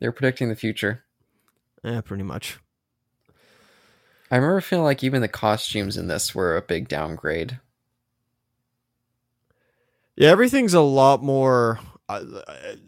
They 0.00 0.06
were 0.06 0.12
predicting 0.12 0.48
the 0.48 0.54
future. 0.54 1.02
Yeah, 1.82 2.02
pretty 2.02 2.22
much. 2.22 2.60
I 4.30 4.36
remember 4.36 4.60
feeling 4.60 4.84
like 4.84 5.02
even 5.02 5.22
the 5.22 5.28
costumes 5.28 5.96
in 5.96 6.08
this 6.08 6.34
were 6.34 6.56
a 6.56 6.62
big 6.62 6.88
downgrade. 6.88 7.60
Yeah, 10.16 10.30
everything's 10.30 10.74
a 10.74 10.80
lot 10.80 11.22
more 11.22 11.78
uh, 12.08 12.24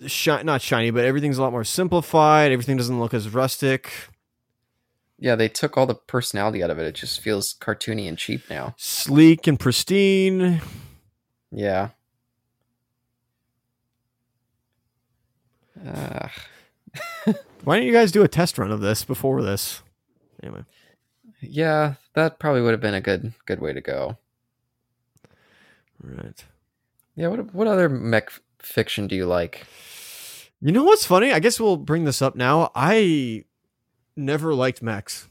shi- 0.06 0.42
not 0.42 0.60
shiny, 0.60 0.90
but 0.90 1.04
everything's 1.04 1.38
a 1.38 1.42
lot 1.42 1.52
more 1.52 1.64
simplified. 1.64 2.52
Everything 2.52 2.76
doesn't 2.76 2.98
look 3.00 3.14
as 3.14 3.28
rustic. 3.32 3.90
Yeah, 5.18 5.36
they 5.36 5.48
took 5.48 5.76
all 5.76 5.86
the 5.86 5.94
personality 5.94 6.62
out 6.62 6.70
of 6.70 6.78
it. 6.78 6.86
It 6.86 6.94
just 6.94 7.20
feels 7.20 7.54
cartoony 7.54 8.08
and 8.08 8.16
cheap 8.16 8.42
now. 8.48 8.74
Sleek 8.78 9.46
and 9.46 9.60
pristine. 9.60 10.62
Yeah. 11.52 11.90
Uh, 15.86 16.28
Why 17.64 17.76
don't 17.76 17.86
you 17.86 17.92
guys 17.92 18.12
do 18.12 18.22
a 18.22 18.28
test 18.28 18.58
run 18.58 18.70
of 18.70 18.80
this 18.80 19.04
before 19.04 19.42
this? 19.42 19.82
Anyway, 20.42 20.64
yeah, 21.40 21.94
that 22.14 22.38
probably 22.38 22.62
would 22.62 22.72
have 22.72 22.80
been 22.80 22.94
a 22.94 23.00
good 23.00 23.32
good 23.46 23.60
way 23.60 23.72
to 23.72 23.80
go. 23.80 24.18
right. 26.02 26.44
Yeah, 27.16 27.28
what 27.28 27.54
what 27.54 27.66
other 27.66 27.88
mech 27.88 28.30
fiction 28.58 29.06
do 29.06 29.16
you 29.16 29.26
like? 29.26 29.66
You 30.60 30.72
know 30.72 30.84
what's 30.84 31.06
funny? 31.06 31.32
I 31.32 31.40
guess 31.40 31.58
we'll 31.58 31.76
bring 31.76 32.04
this 32.04 32.20
up 32.20 32.36
now. 32.36 32.70
I 32.74 33.44
never 34.16 34.54
liked 34.54 34.82
mechs. 34.82 35.28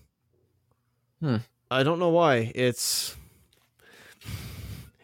Hmm. 1.20 1.38
I 1.70 1.84
don't 1.84 2.00
know 2.00 2.10
why. 2.10 2.52
It's 2.56 3.16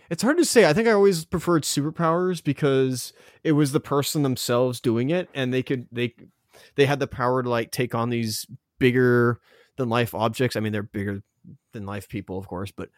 it's 0.09 0.23
hard 0.23 0.37
to 0.37 0.45
say. 0.45 0.67
I 0.67 0.73
think 0.73 0.87
I 0.87 0.91
always 0.91 1.25
preferred 1.25 1.63
superpowers 1.63 2.43
because 2.43 3.13
it 3.43 3.53
was 3.53 3.71
the 3.71 3.79
person 3.79 4.23
themselves 4.23 4.79
doing 4.79 5.09
it, 5.09 5.29
and 5.33 5.53
they 5.53 5.61
could 5.61 5.87
they 5.91 6.15
they 6.75 6.85
had 6.85 6.99
the 6.99 7.07
power 7.07 7.43
to 7.43 7.49
like 7.49 7.71
take 7.71 7.93
on 7.93 8.09
these 8.09 8.47
bigger 8.79 9.39
than 9.77 9.89
life 9.89 10.13
objects. 10.13 10.55
I 10.55 10.59
mean, 10.59 10.73
they're 10.73 10.83
bigger 10.83 11.21
than 11.73 11.85
life 11.85 12.07
people, 12.09 12.37
of 12.37 12.47
course, 12.47 12.71
but 12.71 12.89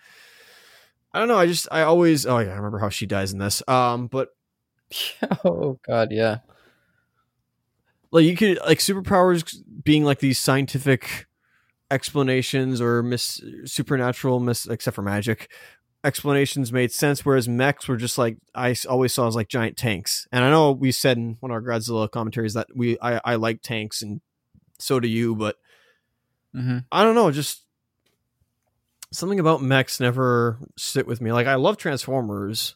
I 1.13 1.19
don't 1.19 1.27
know. 1.27 1.37
I 1.37 1.47
just 1.47 1.67
I 1.71 1.81
always 1.81 2.25
oh 2.25 2.39
yeah, 2.39 2.51
I 2.51 2.55
remember 2.55 2.79
how 2.79 2.89
she 2.89 3.05
dies 3.05 3.33
in 3.33 3.39
this. 3.39 3.63
Um, 3.67 4.07
but 4.07 4.29
oh 5.45 5.79
god, 5.85 6.09
yeah. 6.11 6.39
like 8.11 8.25
you 8.25 8.35
could 8.35 8.59
like 8.65 8.79
superpowers 8.79 9.57
being 9.83 10.03
like 10.03 10.19
these 10.19 10.39
scientific 10.39 11.27
explanations 11.89 12.81
or 12.81 13.01
mis 13.01 13.41
supernatural 13.65 14.39
mis 14.39 14.67
except 14.67 14.95
for 14.95 15.01
magic 15.01 15.49
explanations 16.03 16.71
made 16.71 16.91
sense 16.91 17.25
whereas 17.25 17.47
mechs 17.47 17.87
were 17.87 17.97
just 17.97 18.17
like 18.17 18.37
I 18.53 18.75
always 18.89 19.13
saw 19.13 19.27
as 19.27 19.35
like 19.35 19.47
giant 19.47 19.77
tanks 19.77 20.27
and 20.31 20.43
i 20.43 20.49
know 20.49 20.71
we 20.71 20.91
said 20.91 21.17
in 21.17 21.37
one 21.39 21.49
of 21.51 21.55
our 21.55 21.61
godzilla 21.61 22.09
commentaries 22.11 22.53
that 22.53 22.67
we 22.75 22.99
i, 23.01 23.19
I 23.23 23.35
like 23.35 23.61
tanks 23.61 24.01
and 24.01 24.21
so 24.79 24.99
do 24.99 25.07
you 25.07 25.35
but 25.35 25.55
Mm-hmm. 26.55 26.79
i 26.91 27.03
don't 27.03 27.15
know 27.15 27.29
just 27.31 27.63
something 29.11 29.39
about 29.39 29.61
mechs 29.61 29.99
never 29.99 30.59
sit 30.77 31.05
with 31.07 31.21
me 31.21 31.31
like 31.31 31.47
i 31.47 31.55
love 31.55 31.77
transformers 31.77 32.75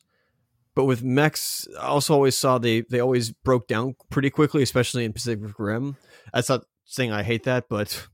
but 0.75 0.85
with 0.85 1.03
mechs 1.03 1.67
i 1.79 1.87
also 1.87 2.13
always 2.13 2.37
saw 2.37 2.57
they 2.57 2.81
they 2.81 2.99
always 2.99 3.31
broke 3.31 3.67
down 3.67 3.95
pretty 4.09 4.29
quickly 4.29 4.61
especially 4.61 5.05
in 5.05 5.13
pacific 5.13 5.57
rim 5.57 5.95
that's 6.33 6.49
not 6.49 6.63
saying 6.85 7.11
i 7.11 7.23
hate 7.23 7.43
that 7.43 7.67
but 7.69 8.07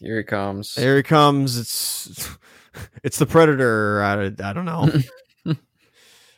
Here 0.00 0.18
he 0.18 0.22
comes. 0.22 0.74
Here 0.74 0.96
he 0.96 1.02
comes. 1.02 1.56
It's 1.58 2.28
it's 3.02 3.18
the 3.18 3.26
predator. 3.26 4.02
I, 4.02 4.26
I 4.26 4.52
don't 4.52 4.64
know. 4.64 4.88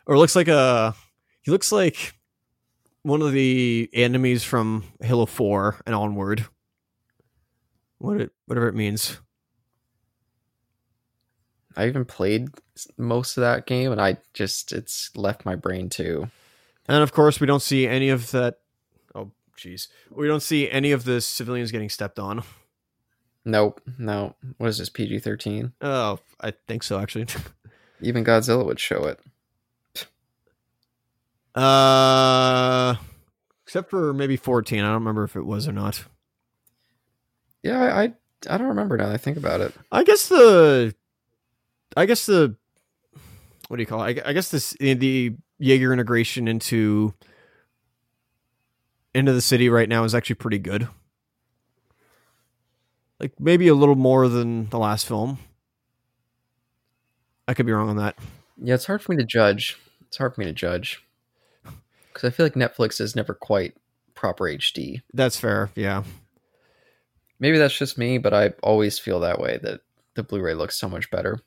or 0.07 0.17
looks 0.19 0.35
like 0.35 0.49
a 0.49 0.95
he 1.43 1.51
looks 1.51 1.71
like 1.71 2.15
one 3.03 3.23
of 3.23 3.33
the 3.33 3.89
enemies 3.93 4.45
from 4.45 4.85
Halo 5.03 5.27
4 5.27 5.83
and 5.87 5.95
onward. 5.95 6.47
What 8.01 8.19
it 8.19 8.33
whatever 8.47 8.67
it 8.67 8.75
means. 8.75 9.21
I 11.77 11.87
even 11.87 12.07
played 12.07 12.49
most 12.97 13.37
of 13.37 13.43
that 13.43 13.67
game, 13.67 13.93
and 13.93 14.01
I 14.01 14.17
just 14.33 14.73
it's 14.73 15.15
left 15.15 15.45
my 15.45 15.55
brain 15.55 15.91
too. 15.91 16.31
And 16.89 17.03
of 17.03 17.13
course, 17.13 17.41
we 17.41 17.47
don't 17.47 17.63
see 17.63 17.87
any 17.87 18.09
of 18.09 18.31
that 18.31 18.59
Oh, 19.15 19.33
jeez. 19.57 19.89
We 20.11 20.27
don't 20.27 20.43
see 20.43 20.71
any 20.71 20.93
of 20.93 21.05
the 21.05 21.21
civilians 21.21 21.71
getting 21.71 21.91
stepped 21.91 22.19
on. 22.19 22.43
Nope, 23.45 23.83
no. 23.99 24.35
What 24.57 24.69
is 24.71 24.79
this 24.79 24.89
PG 24.89 25.19
thirteen? 25.19 25.75
Oh, 25.83 26.21
I 26.41 26.53
think 26.67 26.83
so 26.83 26.99
actually. 26.99 27.27
Even 28.01 28.25
Godzilla 28.25 28.65
would 28.65 28.81
show 28.81 29.05
it. 29.05 29.21
uh 31.55 32.95
except 33.65 33.91
for 33.91 34.15
maybe 34.15 34.37
14. 34.37 34.81
I 34.81 34.83
don't 34.85 34.95
remember 34.95 35.23
if 35.25 35.37
it 35.37 35.45
was 35.45 35.69
or 35.69 35.73
not. 35.73 36.05
Yeah, 37.63 37.81
I 37.81 38.03
I, 38.03 38.13
I 38.49 38.59
don't 38.59 38.69
remember 38.69 38.97
now. 38.97 39.11
I 39.11 39.17
think 39.17 39.37
about 39.37 39.61
it. 39.61 39.75
I 39.93 40.05
guess 40.05 40.29
the, 40.29 40.95
I 41.97 42.07
guess 42.07 42.27
the, 42.27 42.57
what 43.69 43.77
do 43.77 43.83
you 43.83 43.87
call 43.87 44.03
it? 44.05 44.23
I, 44.25 44.31
I 44.31 44.33
guess 44.33 44.51
this 44.51 44.75
the 44.81 45.35
Jaeger 45.59 45.93
integration 45.93 46.49
into 46.49 47.15
into 49.15 49.33
the 49.33 49.43
city 49.43 49.69
right 49.69 49.89
now 49.89 50.05
is 50.05 50.15
actually 50.15 50.37
pretty 50.37 50.59
good. 50.59 50.89
Like 53.19 53.39
maybe 53.39 53.69
a 53.69 53.75
little 53.75 53.97
more 53.97 54.29
than 54.29 54.69
the 54.71 54.79
last 54.79 55.07
film. 55.07 55.39
I 57.47 57.55
could 57.55 57.67
be 57.67 57.73
wrong 57.73 57.91
on 57.91 57.97
that. 57.97 58.17
Yeah, 58.63 58.75
it's 58.75 58.87
hard 58.87 59.03
for 59.03 59.13
me 59.13 59.19
to 59.19 59.25
judge. 59.25 59.77
It's 60.07 60.17
hard 60.17 60.35
for 60.35 60.41
me 60.41 60.47
to 60.47 60.53
judge 60.53 61.05
because 62.13 62.25
I 62.25 62.31
feel 62.31 62.47
like 62.47 62.55
Netflix 62.55 63.01
is 63.01 63.15
never 63.15 63.35
quite 63.35 63.77
proper 64.15 64.45
HD. 64.45 65.03
That's 65.13 65.39
fair. 65.39 65.71
Yeah. 65.75 66.05
Maybe 67.41 67.59
that's 67.59 67.77
just 67.77 67.99
me, 67.99 68.19
but 68.19 68.33
I 68.35 68.51
always 68.63 68.99
feel 68.99 69.21
that 69.21 69.41
way 69.41 69.59
that 69.63 69.81
the 70.15 70.23
Blu-ray 70.23 70.55
looks 70.55 70.77
so 70.77 70.89
much 70.89 71.11
better. 71.11 71.41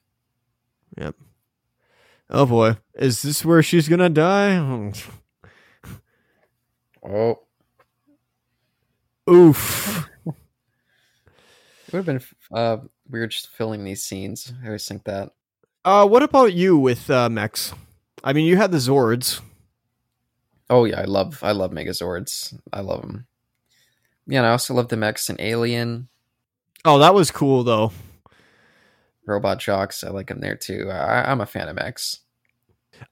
Yep. 0.97 1.15
Oh 2.29 2.45
boy, 2.45 2.77
is 2.95 3.21
this 3.21 3.45
where 3.45 3.61
she's 3.61 3.87
gonna 3.87 4.09
die? 4.09 4.91
Oh, 7.05 7.39
Oof. 9.29 10.09
it 10.25 10.33
would 11.93 12.05
have 12.05 12.05
been 12.05 12.21
uh, 12.51 12.77
weird 13.09 13.31
just 13.31 13.49
filling 13.49 13.83
these 13.83 14.03
scenes. 14.03 14.51
I 14.63 14.67
always 14.67 14.87
think 14.87 15.03
that. 15.03 15.31
Uh, 15.85 16.07
what 16.07 16.23
about 16.23 16.53
you 16.53 16.77
with 16.77 17.09
uh, 17.09 17.29
mechs? 17.29 17.73
I 18.23 18.33
mean, 18.33 18.45
you 18.45 18.57
had 18.57 18.71
the 18.71 18.77
Zords. 18.77 19.41
Oh 20.69 20.85
yeah, 20.85 21.01
I 21.01 21.03
love 21.03 21.43
I 21.43 21.51
love 21.51 21.71
Megazords. 21.71 22.57
I 22.71 22.79
love 22.81 23.01
them. 23.01 23.27
Yeah, 24.27 24.39
and 24.39 24.47
I 24.47 24.51
also 24.51 24.73
love 24.73 24.87
the 24.87 24.97
mechs 24.97 25.29
and 25.29 25.39
Alien, 25.41 26.07
Oh, 26.85 26.99
that 26.99 27.13
was 27.13 27.31
cool 27.31 27.63
though. 27.63 27.91
Robot 29.25 29.59
Jox. 29.59 30.03
I 30.03 30.09
like 30.09 30.27
them 30.27 30.41
there 30.41 30.55
too. 30.55 30.89
I, 30.91 31.31
I'm 31.31 31.41
a 31.41 31.45
fan 31.45 31.69
of 31.69 31.75
mechs. 31.75 32.19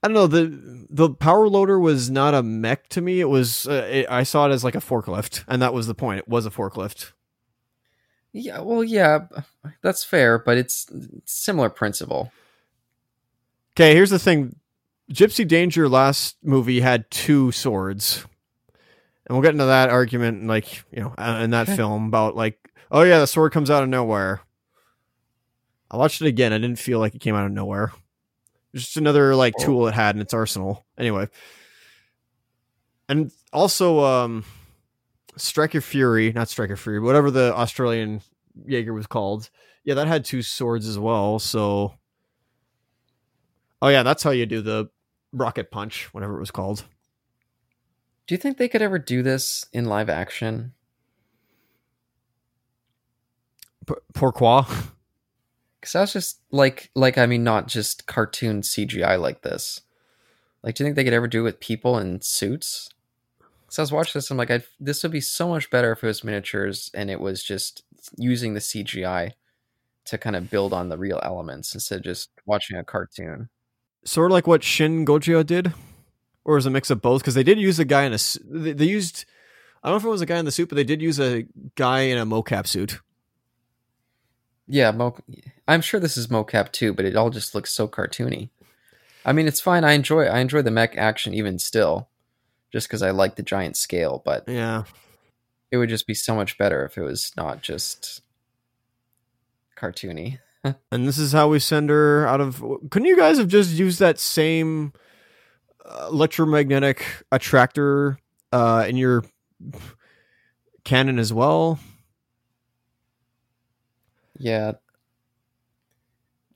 I 0.04 0.08
don't 0.08 0.14
know 0.14 0.28
the 0.28 0.88
the 0.90 1.10
power 1.10 1.48
loader 1.48 1.80
was 1.80 2.10
not 2.10 2.34
a 2.34 2.44
mech 2.44 2.90
to 2.90 3.02
me. 3.02 3.20
It 3.20 3.30
was 3.30 3.68
uh, 3.68 3.88
it, 3.90 4.06
I 4.10 4.24
saw 4.24 4.48
it 4.48 4.52
as 4.52 4.64
like 4.64 4.76
a 4.76 4.80
forklift, 4.80 5.44
and 5.48 5.62
that 5.62 5.74
was 5.74 5.88
the 5.88 5.96
point. 5.96 6.20
It 6.20 6.28
was 6.28 6.46
a 6.46 6.50
forklift. 6.52 7.12
Yeah, 8.34 8.62
well, 8.62 8.84
yeah, 8.84 9.28
that's 9.82 10.06
fair, 10.06 10.40
but 10.40 10.58
it's, 10.58 10.88
it's 10.90 11.34
similar 11.34 11.70
principle. 11.70 12.32
Okay, 13.74 13.94
here's 13.94 14.10
the 14.12 14.20
thing: 14.20 14.56
Gipsy 15.12 15.46
Danger 15.46 15.90
last 15.90 16.38
movie 16.42 16.80
had 16.80 17.10
two 17.12 17.52
swords, 17.52 18.26
and 19.26 19.36
we'll 19.36 19.42
get 19.44 19.54
into 19.54 19.66
that 19.66 19.90
argument, 19.90 20.48
like 20.48 20.84
you 20.92 21.02
know, 21.02 21.14
uh, 21.18 21.40
in 21.44 21.52
that 21.52 21.68
film 21.76 22.08
about 22.08 22.36
like, 22.36 22.58
oh 22.92 23.04
yeah, 23.04 23.20
the 23.20 23.28
sword 23.28 23.52
comes 23.52 23.70
out 23.70 23.84
of 23.84 23.90
nowhere. 23.90 24.42
I 25.90 25.98
watched 25.98 26.22
it 26.22 26.28
again. 26.28 26.54
I 26.54 26.58
didn't 26.58 26.80
feel 26.80 27.00
like 27.00 27.16
it 27.16 27.22
came 27.22 27.36
out 27.36 27.46
of 27.46 27.52
nowhere. 27.52 27.92
Just 28.74 28.96
another 28.98 29.36
like 29.36 29.54
Oh. 29.60 29.64
tool 29.66 29.88
it 29.88 29.94
had 29.94 30.16
in 30.16 30.22
its 30.22 30.34
arsenal. 30.34 30.86
Anyway, 30.98 31.28
and 33.10 33.32
also, 33.52 34.00
um, 34.00 34.46
Striker 35.36 35.82
Fury, 35.82 36.32
not 36.32 36.48
Striker 36.50 36.78
Fury, 36.78 37.00
whatever 37.00 37.30
the 37.32 37.54
Australian 37.56 38.22
Jaeger 38.66 38.94
was 38.94 39.08
called. 39.08 39.50
Yeah, 39.84 39.96
that 39.96 40.08
had 40.08 40.24
two 40.24 40.42
swords 40.42 40.88
as 40.88 40.98
well. 41.00 41.40
So, 41.40 41.96
oh 43.82 43.88
yeah, 43.90 44.04
that's 44.04 44.24
how 44.24 44.32
you 44.32 44.46
do 44.46 44.62
the 44.62 44.90
rocket 45.34 45.72
punch, 45.72 46.14
whatever 46.14 46.38
it 46.38 46.40
was 46.40 46.52
called. 46.52 46.86
Do 48.32 48.36
you 48.36 48.40
think 48.40 48.58
they 48.58 48.70
could 48.70 48.82
ever 48.82 48.98
do 48.98 49.24
this 49.24 49.66
in 49.74 49.84
live 49.84 50.08
action? 50.08 50.72
P- 53.86 53.96
pourquoi? 54.14 54.64
Because 55.82 55.96
I 55.96 56.00
was 56.00 56.14
just 56.14 56.40
like, 56.50 56.92
like 56.96 57.18
I 57.18 57.26
mean, 57.26 57.44
not 57.44 57.68
just 57.68 58.06
cartoon 58.06 58.62
CGI 58.62 59.20
like 59.20 59.42
this. 59.42 59.82
Like, 60.64 60.76
do 60.76 60.84
you 60.84 60.86
think 60.86 60.96
they 60.96 61.04
could 61.04 61.12
ever 61.12 61.28
do 61.28 61.42
it 61.42 61.44
with 61.44 61.60
people 61.60 61.98
in 61.98 62.22
suits? 62.22 62.90
Because 63.66 63.80
I 63.80 63.82
was 63.82 63.92
watching 63.92 64.14
this, 64.20 64.32
I'm 64.32 64.38
like, 64.38 64.50
i 64.50 64.64
this 64.80 65.04
would 65.04 65.12
be 65.12 65.20
so 65.20 65.50
much 65.50 65.70
better 65.70 65.92
if 65.92 66.02
it 66.02 66.08
was 66.08 66.24
miniatures 66.24 66.90
and 66.94 67.12
it 67.12 67.20
was 67.20 67.44
just 67.44 67.84
using 68.16 68.54
the 68.54 68.62
CGI 68.62 69.34
to 70.06 70.18
kind 70.18 70.38
of 70.38 70.50
build 70.50 70.72
on 70.72 70.88
the 70.88 70.98
real 70.98 71.20
elements 71.22 71.74
instead 71.74 71.98
of 71.98 72.04
just 72.04 72.30
watching 72.46 72.78
a 72.78 72.86
cartoon. 72.86 73.50
Sort 74.06 74.32
of 74.32 74.34
like 74.34 74.48
what 74.48 74.64
Shin 74.64 75.06
Gojira 75.06 75.46
did, 75.46 75.74
or 76.44 76.58
is 76.58 76.66
a 76.66 76.70
mix 76.70 76.90
of 76.90 77.02
both? 77.02 77.22
Because 77.22 77.36
they 77.36 77.44
did 77.44 77.60
use 77.60 77.80
a 77.80 77.86
guy 77.86 78.04
in 78.04 78.14
a. 78.14 78.18
They, 78.46 78.74
they 78.74 78.86
used. 78.86 79.26
I 79.84 79.90
don't 79.90 79.96
know 79.96 80.00
if 80.00 80.06
it 80.06 80.10
was 80.10 80.22
a 80.22 80.26
guy 80.28 80.38
in 80.38 80.46
the 80.46 80.52
suit, 80.52 80.70
but 80.70 80.76
they 80.76 80.84
did 80.84 81.02
use 81.02 81.20
a 81.20 81.46
guy 81.76 82.02
in 82.02 82.18
a 82.18 82.26
mocap 82.26 82.68
suit. 82.68 83.00
Yeah, 84.68 84.92
mo- 84.92 85.18
I'm 85.68 85.82
sure 85.82 86.00
this 86.00 86.18
is 86.18 86.28
mocap 86.28 86.72
too, 86.72 86.94
but 86.94 87.06
it 87.06 87.16
all 87.16 87.30
just 87.30 87.56
looks 87.56 87.74
so 87.74 87.88
cartoony. 87.88 88.50
I 89.26 89.34
mean, 89.34 89.48
it's 89.48 89.62
fine. 89.62 89.84
I 89.84 89.94
enjoy 89.94 90.26
I 90.26 90.40
enjoy 90.40 90.62
the 90.62 90.72
mech 90.72 90.98
action 90.98 91.34
even 91.34 91.60
still, 91.60 92.10
just 92.72 92.88
because 92.88 93.02
I 93.02 93.12
like 93.12 93.36
the 93.36 93.44
giant 93.44 93.78
scale. 93.78 94.22
But 94.24 94.48
yeah, 94.48 94.84
it 95.72 95.78
would 95.78 95.90
just 95.90 96.08
be 96.08 96.14
so 96.14 96.36
much 96.36 96.58
better 96.58 96.86
if 96.86 96.98
it 96.98 97.04
was 97.04 97.32
not 97.36 97.62
just 97.62 98.22
cartoony. 99.78 100.40
and 100.64 101.08
this 101.08 101.18
is 101.18 101.32
how 101.32 101.50
we 101.50 101.60
send 101.60 101.90
her 101.90 102.28
out 102.28 102.42
of. 102.42 102.64
Couldn't 102.90 103.08
you 103.08 103.18
guys 103.18 103.38
have 103.38 103.48
just 103.48 103.72
used 103.72 104.00
that 104.00 104.20
same 104.20 104.94
electromagnetic 106.10 107.06
attractor 107.32 108.18
uh, 108.52 108.86
in 108.88 108.98
your 108.98 109.24
cannon 110.84 111.20
as 111.20 111.32
well? 111.34 111.80
Yeah. 114.38 114.74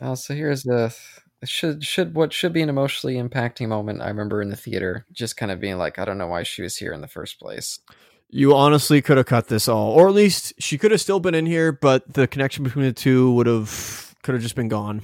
Uh, 0.01 0.15
so 0.15 0.33
here's 0.33 0.63
the 0.63 0.95
should 1.43 1.83
should 1.83 2.15
what 2.15 2.33
should 2.33 2.53
be 2.53 2.61
an 2.61 2.69
emotionally 2.69 3.15
impacting 3.15 3.67
moment. 3.67 4.01
I 4.01 4.07
remember 4.07 4.41
in 4.41 4.49
the 4.49 4.55
theater, 4.55 5.05
just 5.11 5.37
kind 5.37 5.51
of 5.51 5.59
being 5.59 5.77
like, 5.77 5.99
I 5.99 6.05
don't 6.05 6.17
know 6.17 6.27
why 6.27 6.43
she 6.43 6.61
was 6.61 6.77
here 6.77 6.93
in 6.93 7.01
the 7.01 7.07
first 7.07 7.39
place. 7.39 7.79
You 8.29 8.55
honestly 8.55 9.01
could 9.01 9.17
have 9.17 9.27
cut 9.27 9.47
this 9.47 9.67
all, 9.67 9.91
or 9.91 10.07
at 10.07 10.13
least 10.13 10.53
she 10.59 10.77
could 10.77 10.91
have 10.91 10.99
still 10.99 11.19
been 11.19 11.35
in 11.35 11.45
here, 11.45 11.71
but 11.71 12.11
the 12.11 12.27
connection 12.27 12.63
between 12.63 12.85
the 12.85 12.93
two 12.93 13.31
would 13.33 13.47
have 13.47 14.15
could 14.23 14.33
have 14.33 14.41
just 14.41 14.55
been 14.55 14.67
gone. 14.67 15.03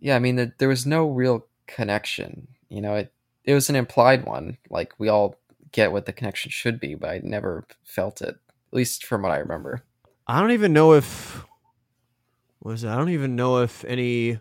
Yeah, 0.00 0.16
I 0.16 0.18
mean, 0.18 0.36
the, 0.36 0.52
there 0.58 0.68
was 0.68 0.86
no 0.86 1.08
real 1.08 1.46
connection. 1.66 2.48
You 2.68 2.80
know, 2.80 2.94
it 2.94 3.12
it 3.44 3.54
was 3.54 3.70
an 3.70 3.76
implied 3.76 4.24
one. 4.24 4.58
Like 4.70 4.92
we 4.98 5.08
all 5.08 5.36
get 5.72 5.92
what 5.92 6.06
the 6.06 6.12
connection 6.12 6.50
should 6.50 6.80
be, 6.80 6.94
but 6.94 7.10
I 7.10 7.20
never 7.22 7.66
felt 7.84 8.22
it. 8.22 8.36
At 8.38 8.72
least 8.72 9.04
from 9.04 9.22
what 9.22 9.32
I 9.32 9.38
remember. 9.38 9.84
I 10.26 10.40
don't 10.40 10.52
even 10.52 10.72
know 10.72 10.92
if 10.92 11.44
was 12.62 12.82
it? 12.84 12.88
I 12.88 12.96
don't 12.96 13.10
even 13.10 13.36
know 13.36 13.62
if 13.62 13.84
any 13.84 14.40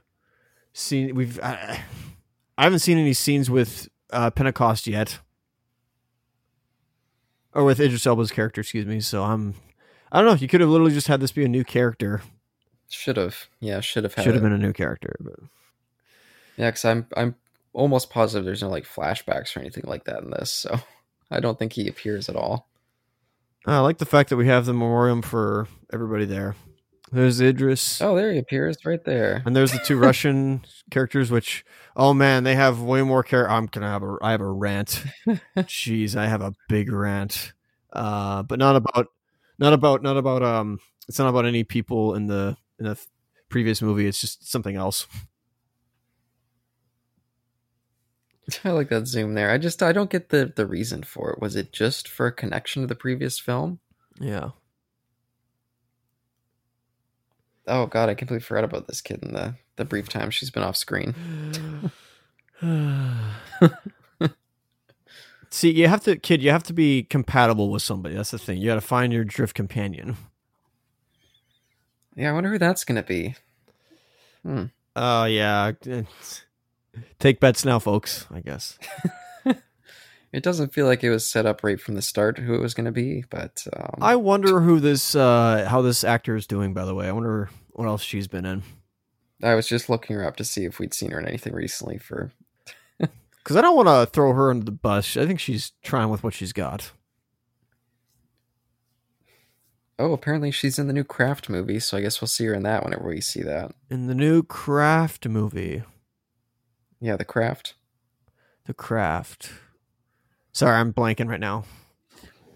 scene 0.73 1.13
we've 1.15 1.39
I, 1.41 1.83
I 2.57 2.63
haven't 2.63 2.79
seen 2.79 2.97
any 2.97 3.13
scenes 3.13 3.49
with 3.49 3.87
uh, 4.11 4.31
Pentecost 4.31 4.87
yet, 4.87 5.19
or 7.53 7.63
with 7.63 7.79
Idris 7.79 8.05
Elba's 8.05 8.31
character. 8.31 8.61
Excuse 8.61 8.85
me. 8.85 8.99
So 8.99 9.23
I'm 9.23 9.55
I 10.11 10.19
don't 10.21 10.27
know. 10.27 10.35
You 10.35 10.47
could 10.47 10.61
have 10.61 10.69
literally 10.69 10.93
just 10.93 11.07
had 11.07 11.19
this 11.19 11.31
be 11.31 11.45
a 11.45 11.49
new 11.49 11.63
character. 11.63 12.21
Should 12.87 13.17
have, 13.17 13.47
yeah, 13.59 13.79
should 13.79 14.03
have 14.03 14.13
should 14.13 14.33
have 14.33 14.43
been 14.43 14.53
a 14.53 14.57
new 14.57 14.71
character, 14.71 15.15
but 15.19 15.39
yeah, 16.57 16.69
because 16.69 16.85
I'm 16.85 17.07
I'm 17.15 17.35
almost 17.73 18.09
positive 18.09 18.45
there's 18.45 18.61
no 18.61 18.69
like 18.69 18.85
flashbacks 18.85 19.55
or 19.55 19.59
anything 19.59 19.83
like 19.87 20.05
that 20.05 20.23
in 20.23 20.31
this, 20.31 20.51
so 20.51 20.79
I 21.31 21.39
don't 21.39 21.57
think 21.57 21.73
he 21.73 21.87
appears 21.87 22.29
at 22.29 22.35
all. 22.35 22.67
I 23.65 23.79
like 23.79 23.97
the 23.97 24.05
fact 24.05 24.29
that 24.29 24.37
we 24.37 24.47
have 24.47 24.65
the 24.65 24.73
memoriam 24.73 25.21
for 25.21 25.67
everybody 25.91 26.25
there. 26.25 26.55
There's 27.11 27.39
Idris. 27.39 28.01
Oh, 28.01 28.15
there 28.15 28.31
he 28.33 28.39
appears 28.39 28.77
right 28.85 29.03
there. 29.03 29.41
And 29.45 29.55
there's 29.55 29.71
the 29.71 29.79
two 29.79 29.97
Russian 29.99 30.65
characters, 30.91 31.31
which 31.31 31.65
oh 31.95 32.13
man, 32.13 32.43
they 32.43 32.55
have 32.55 32.81
way 32.81 33.01
more 33.03 33.23
care. 33.23 33.49
I'm 33.49 33.67
gonna 33.67 33.89
have 33.89 34.03
a 34.03 34.17
I 34.21 34.31
have 34.31 34.41
a 34.41 34.51
rant. 34.51 35.03
Jeez, 35.57 36.15
I 36.15 36.27
have 36.27 36.41
a 36.41 36.53
big 36.67 36.91
rant. 36.91 37.53
Uh, 37.93 38.43
but 38.43 38.59
not 38.59 38.75
about 38.75 39.07
not 39.57 39.73
about 39.73 40.03
not 40.03 40.17
about 40.17 40.43
um. 40.43 40.79
It's 41.07 41.19
not 41.19 41.29
about 41.29 41.45
any 41.45 41.63
people 41.63 42.15
in 42.15 42.25
the 42.25 42.57
in 42.79 42.85
the 42.85 42.99
previous 43.49 43.81
movie. 43.81 44.07
It's 44.07 44.19
just 44.19 44.49
something 44.49 44.75
else. 44.75 45.07
I 48.63 48.71
like 48.71 48.89
that 48.89 49.07
zoom 49.07 49.33
there. 49.33 49.51
I 49.51 49.57
just 49.57 49.81
I 49.81 49.91
don't 49.91 50.09
get 50.09 50.29
the 50.29 50.51
the 50.55 50.67
reason 50.67 51.03
for 51.03 51.31
it. 51.31 51.41
Was 51.41 51.55
it 51.55 51.71
just 51.71 52.07
for 52.07 52.27
a 52.27 52.31
connection 52.31 52.81
to 52.81 52.87
the 52.87 52.95
previous 52.95 53.39
film? 53.39 53.79
Yeah. 54.19 54.49
Oh 57.67 57.87
god, 57.87 58.09
I 58.09 58.13
completely 58.13 58.43
forgot 58.43 58.63
about 58.63 58.87
this 58.87 59.01
kid 59.01 59.23
in 59.23 59.33
the 59.33 59.55
the 59.75 59.85
brief 59.85 60.07
time 60.09 60.29
she's 60.29 60.51
been 60.51 60.63
off 60.63 60.77
screen. 60.77 61.15
See, 65.49 65.71
you 65.71 65.87
have 65.87 66.03
to 66.03 66.17
kid, 66.17 66.43
you 66.43 66.51
have 66.51 66.63
to 66.63 66.73
be 66.73 67.03
compatible 67.03 67.71
with 67.71 67.81
somebody. 67.81 68.15
That's 68.15 68.31
the 68.31 68.37
thing. 68.37 68.57
You 68.57 68.67
got 68.67 68.75
to 68.75 68.81
find 68.81 69.13
your 69.13 69.23
drift 69.23 69.55
companion. 69.55 70.17
Yeah, 72.15 72.29
I 72.29 72.33
wonder 72.33 72.49
who 72.49 72.57
that's 72.57 72.83
going 72.83 72.97
to 72.97 73.03
be. 73.03 73.35
Hmm. 74.43 74.65
Oh, 74.95 75.25
yeah. 75.25 75.71
Take 77.19 77.39
bets 77.39 77.65
now, 77.65 77.79
folks, 77.79 78.27
I 78.31 78.41
guess. 78.41 78.77
it 80.31 80.43
doesn't 80.43 80.73
feel 80.73 80.85
like 80.85 81.03
it 81.03 81.09
was 81.09 81.27
set 81.27 81.45
up 81.45 81.63
right 81.63 81.79
from 81.79 81.95
the 81.95 82.01
start 82.01 82.37
who 82.39 82.53
it 82.53 82.61
was 82.61 82.73
going 82.73 82.85
to 82.85 82.91
be, 82.91 83.23
but 83.29 83.65
um... 83.75 83.99
I 84.01 84.15
wonder 84.15 84.61
who 84.61 84.79
this 84.79 85.15
uh 85.15 85.67
how 85.69 85.81
this 85.81 86.03
actor 86.03 86.35
is 86.35 86.47
doing 86.47 86.73
by 86.73 86.85
the 86.85 86.95
way. 86.95 87.07
I 87.07 87.11
wonder 87.11 87.49
what 87.71 87.87
else 87.87 88.01
she's 88.01 88.27
been 88.27 88.45
in. 88.45 88.63
I 89.43 89.55
was 89.55 89.67
just 89.67 89.89
looking 89.89 90.15
her 90.15 90.25
up 90.25 90.35
to 90.37 90.43
see 90.43 90.65
if 90.65 90.79
we'd 90.79 90.93
seen 90.93 91.11
her 91.11 91.19
in 91.19 91.27
anything 91.27 91.53
recently 91.53 91.97
for 91.97 92.31
cuz 93.43 93.55
I 93.55 93.61
don't 93.61 93.75
want 93.75 93.87
to 93.87 94.11
throw 94.11 94.33
her 94.33 94.49
under 94.49 94.65
the 94.65 94.71
bus. 94.71 95.17
I 95.17 95.25
think 95.25 95.39
she's 95.39 95.71
trying 95.83 96.09
with 96.09 96.23
what 96.23 96.33
she's 96.33 96.53
got. 96.53 96.91
Oh, 99.97 100.11
apparently 100.11 100.51
she's 100.51 100.77
in 100.77 100.87
the 100.87 100.93
new 100.93 101.05
Craft 101.05 101.49
movie, 101.49 101.79
so 101.79 101.97
I 101.97 102.01
guess 102.01 102.19
we'll 102.19 102.27
see 102.27 102.45
her 102.45 102.53
in 102.53 102.63
that 102.63 102.83
whenever 102.83 103.07
we 103.07 103.21
see 103.21 103.41
that. 103.43 103.73
In 103.89 104.07
the 104.07 104.15
new 104.15 104.43
Craft 104.43 105.27
movie. 105.27 105.83
Yeah, 107.05 107.17
The 107.17 107.23
Craft. 107.23 107.75
The 108.65 108.73
Craft. 108.73 109.51
Sorry, 110.53 110.75
I'm 110.75 110.91
blanking 110.91 111.29
right 111.29 111.39
now. 111.39 111.65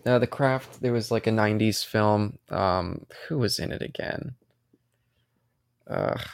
No, 0.08 0.18
The 0.18 0.26
Craft. 0.26 0.82
There 0.82 0.92
was 0.92 1.12
like 1.12 1.28
a 1.28 1.30
'90s 1.30 1.86
film. 1.86 2.40
Um, 2.50 3.06
who 3.28 3.38
was 3.38 3.60
in 3.60 3.72
it 3.72 3.84
again? 3.84 4.34
Ugh. 5.88 6.26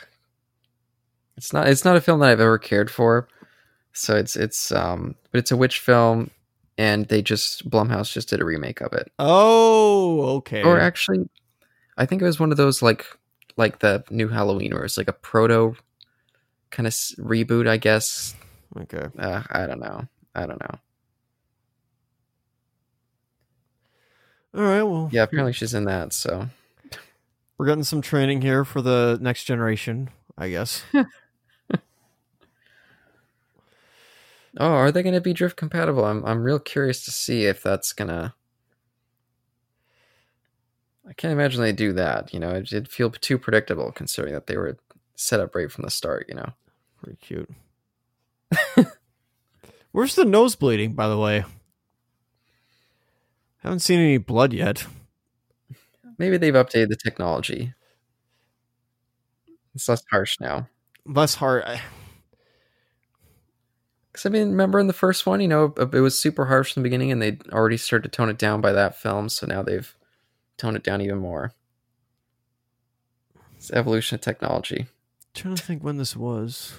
It's 1.35 1.51
not. 1.51 1.67
It's 1.67 1.83
not 1.83 1.97
a 1.97 2.01
film 2.01 2.21
that 2.21 2.29
I've 2.29 2.39
ever 2.39 2.57
cared 2.57 2.89
for. 2.89 3.27
So 3.91 4.15
it's 4.15 4.37
it's 4.37 4.71
um, 4.71 5.15
but 5.33 5.39
it's 5.39 5.51
a 5.51 5.57
witch 5.57 5.79
film, 5.79 6.31
and 6.77 7.09
they 7.09 7.21
just 7.21 7.69
Blumhouse 7.69 8.13
just 8.13 8.29
did 8.29 8.39
a 8.39 8.45
remake 8.45 8.79
of 8.79 8.93
it. 8.93 9.11
Oh, 9.19 10.37
okay. 10.37 10.63
Or 10.63 10.79
actually, 10.79 11.27
I 11.97 12.05
think 12.05 12.21
it 12.21 12.25
was 12.25 12.39
one 12.39 12.51
of 12.51 12.57
those 12.57 12.81
like 12.81 13.05
like 13.57 13.79
the 13.79 14.05
new 14.09 14.29
Halloween, 14.29 14.73
where 14.73 14.85
it's 14.85 14.97
like 14.97 15.09
a 15.09 15.13
proto 15.13 15.75
kind 16.75 16.87
of 16.87 16.93
reboot, 16.93 17.67
I 17.67 17.77
guess. 17.77 18.35
Okay. 18.77 19.07
Uh, 19.17 19.43
I 19.49 19.65
don't 19.65 19.79
know. 19.79 20.05
I 20.35 20.45
don't 20.45 20.59
know. 20.59 20.79
All 24.55 24.61
right. 24.61 24.83
Well. 24.83 25.09
Yeah. 25.11 25.23
Apparently, 25.23 25.53
she's 25.53 25.73
in 25.73 25.85
that. 25.85 26.11
So 26.11 26.49
we're 27.57 27.65
getting 27.65 27.83
some 27.83 28.01
training 28.01 28.41
here 28.41 28.65
for 28.65 28.81
the 28.81 29.17
next 29.21 29.45
generation, 29.45 30.09
I 30.37 30.49
guess. 30.49 30.83
oh, 30.93 31.05
are 34.57 34.91
they 34.91 35.01
going 35.01 35.15
to 35.15 35.21
be 35.21 35.33
drift 35.33 35.55
compatible? 35.55 36.03
I'm 36.03 36.25
I'm 36.25 36.43
real 36.43 36.59
curious 36.59 37.05
to 37.05 37.11
see 37.11 37.45
if 37.45 37.63
that's 37.63 37.93
gonna. 37.93 38.35
I 41.07 41.13
can't 41.13 41.31
imagine 41.31 41.61
they 41.61 41.71
do 41.71 41.93
that. 41.93 42.33
You 42.33 42.41
know, 42.41 42.49
it, 42.49 42.73
it'd 42.73 42.89
feel 42.89 43.11
too 43.11 43.37
predictable 43.37 43.93
considering 43.93 44.33
that 44.33 44.47
they 44.47 44.57
were 44.57 44.77
set 45.15 45.39
up 45.39 45.55
right 45.55 45.71
from 45.71 45.85
the 45.85 45.91
start. 45.91 46.25
You 46.27 46.35
know, 46.35 46.51
pretty 47.05 47.19
cute. 47.21 47.49
Where's 49.91 50.15
the 50.15 50.25
nose 50.25 50.55
bleeding, 50.55 50.93
by 50.93 51.07
the 51.07 51.17
way? 51.17 51.45
Haven't 53.57 53.79
seen 53.79 53.99
any 53.99 54.17
blood 54.17 54.53
yet. 54.53 54.85
Maybe 56.17 56.37
they've 56.37 56.53
updated 56.53 56.89
the 56.89 56.95
technology. 56.95 57.73
It's 59.73 59.87
less 59.87 60.03
harsh 60.09 60.37
now. 60.39 60.67
Less 61.05 61.35
harsh. 61.35 61.79
Because 64.11 64.25
I 64.25 64.29
mean, 64.29 64.49
remember 64.49 64.79
in 64.79 64.87
the 64.87 64.93
first 64.93 65.25
one, 65.25 65.41
you 65.41 65.47
know, 65.47 65.73
uh, 65.77 65.87
it 65.89 65.99
was 65.99 66.19
super 66.19 66.45
harsh 66.45 66.75
in 66.75 66.81
the 66.81 66.85
beginning, 66.85 67.11
and 67.11 67.21
they 67.21 67.37
already 67.51 67.77
started 67.77 68.11
to 68.11 68.15
tone 68.15 68.29
it 68.29 68.37
down 68.37 68.61
by 68.61 68.71
that 68.71 68.97
film. 68.97 69.29
So 69.29 69.45
now 69.45 69.61
they've 69.61 69.95
toned 70.57 70.77
it 70.77 70.83
down 70.83 71.01
even 71.01 71.19
more. 71.19 71.53
It's 73.57 73.71
evolution 73.71 74.15
of 74.15 74.21
technology. 74.21 74.87
I'm 75.35 75.41
trying 75.41 75.55
to 75.55 75.63
think 75.63 75.83
when 75.83 75.97
this 75.97 76.15
was. 76.15 76.75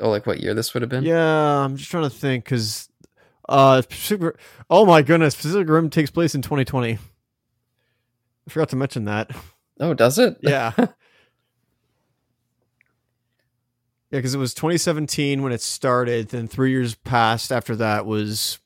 Oh, 0.00 0.10
like 0.10 0.26
what 0.26 0.40
year 0.40 0.54
this 0.54 0.72
would 0.74 0.82
have 0.82 0.90
been? 0.90 1.04
Yeah, 1.04 1.64
I'm 1.64 1.76
just 1.76 1.90
trying 1.90 2.04
to 2.04 2.10
think 2.10 2.44
because, 2.44 2.88
uh, 3.48 3.82
Pacific, 3.88 4.36
oh 4.70 4.84
my 4.86 5.02
goodness, 5.02 5.34
Pacific 5.34 5.68
Rim 5.68 5.90
takes 5.90 6.10
place 6.10 6.34
in 6.34 6.42
2020. 6.42 6.94
I 6.94 6.98
forgot 8.50 8.68
to 8.70 8.76
mention 8.76 9.04
that. 9.06 9.30
Oh, 9.80 9.94
does 9.94 10.18
it? 10.18 10.36
Yeah. 10.42 10.72
yeah, 10.78 10.86
because 14.10 14.34
it 14.34 14.38
was 14.38 14.54
2017 14.54 15.42
when 15.42 15.52
it 15.52 15.60
started. 15.60 16.28
Then 16.28 16.48
three 16.48 16.70
years 16.70 16.94
passed 16.94 17.52
after 17.52 17.76
that 17.76 18.06
was 18.06 18.58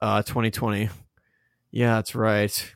uh, 0.00 0.22
2020. 0.22 0.88
Yeah, 1.70 1.96
that's 1.96 2.14
right. 2.14 2.74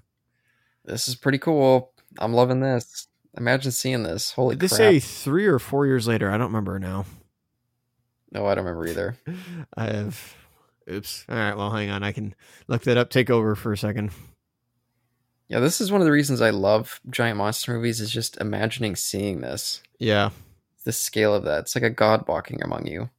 This 0.84 1.08
is 1.08 1.14
pretty 1.14 1.38
cool. 1.38 1.92
I'm 2.18 2.34
loving 2.34 2.60
this. 2.60 3.06
Imagine 3.38 3.70
seeing 3.70 4.02
this. 4.02 4.32
Holy 4.32 4.56
Did 4.56 4.68
crap. 4.70 4.78
they 4.78 4.98
say 4.98 5.00
three 5.00 5.46
or 5.46 5.58
four 5.58 5.86
years 5.86 6.06
later? 6.08 6.30
I 6.30 6.36
don't 6.36 6.48
remember 6.48 6.78
now. 6.78 7.06
No, 8.32 8.46
I 8.46 8.54
don't 8.54 8.64
remember 8.64 8.86
either. 8.86 9.16
I 9.76 9.84
have. 9.86 10.34
Oops. 10.90 11.24
All 11.28 11.36
right. 11.36 11.56
Well, 11.56 11.70
hang 11.70 11.90
on. 11.90 12.02
I 12.02 12.12
can 12.12 12.34
look 12.68 12.82
that 12.82 12.96
up. 12.96 13.10
Take 13.10 13.30
over 13.30 13.54
for 13.54 13.72
a 13.72 13.78
second. 13.78 14.10
Yeah, 15.48 15.58
this 15.58 15.80
is 15.80 15.90
one 15.90 16.00
of 16.00 16.04
the 16.04 16.12
reasons 16.12 16.40
I 16.40 16.50
love 16.50 17.00
giant 17.10 17.36
monster 17.36 17.74
movies 17.74 18.00
is 18.00 18.10
just 18.10 18.36
imagining 18.40 18.94
seeing 18.94 19.40
this. 19.40 19.82
Yeah. 19.98 20.30
The 20.84 20.92
scale 20.92 21.34
of 21.34 21.44
that. 21.44 21.60
It's 21.60 21.74
like 21.74 21.84
a 21.84 21.90
god 21.90 22.26
walking 22.28 22.62
among 22.62 22.86
you. 22.86 23.10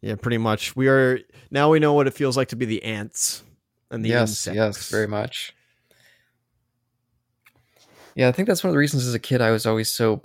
Yeah, 0.00 0.14
pretty 0.14 0.38
much. 0.38 0.74
We 0.74 0.88
are 0.88 1.20
now 1.50 1.70
we 1.70 1.80
know 1.80 1.92
what 1.92 2.06
it 2.06 2.14
feels 2.14 2.36
like 2.36 2.48
to 2.48 2.56
be 2.56 2.64
the 2.64 2.82
ants 2.82 3.42
and 3.90 4.04
the 4.04 4.12
insects. 4.12 4.46
yes, 4.46 4.56
insects. 4.56 4.78
yes, 4.78 4.90
very 4.90 5.06
much. 5.06 5.54
Yeah, 8.14 8.28
I 8.28 8.32
think 8.32 8.48
that's 8.48 8.64
one 8.64 8.70
of 8.70 8.74
the 8.74 8.78
reasons 8.78 9.06
as 9.06 9.14
a 9.14 9.18
kid 9.18 9.40
I 9.40 9.50
was 9.50 9.66
always 9.66 9.90
so 9.90 10.22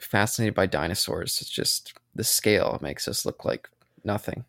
fascinated 0.00 0.54
by 0.54 0.66
dinosaurs. 0.66 1.40
It's 1.40 1.50
just 1.50 1.94
the 2.14 2.24
scale 2.24 2.78
makes 2.82 3.08
us 3.08 3.24
look 3.24 3.44
like 3.44 3.68
nothing. 4.04 4.44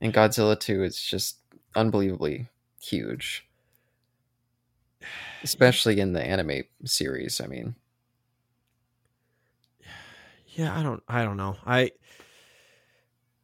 And 0.00 0.14
Godzilla 0.14 0.58
2 0.58 0.84
is 0.84 1.00
just 1.00 1.38
unbelievably 1.74 2.46
huge. 2.80 3.46
Especially 5.42 6.00
in 6.00 6.12
the 6.12 6.22
anime 6.22 6.62
series, 6.84 7.40
I 7.40 7.46
mean. 7.46 7.74
Yeah, 10.48 10.76
I 10.76 10.82
don't 10.82 11.02
I 11.08 11.24
don't 11.24 11.36
know. 11.36 11.56
I 11.64 11.92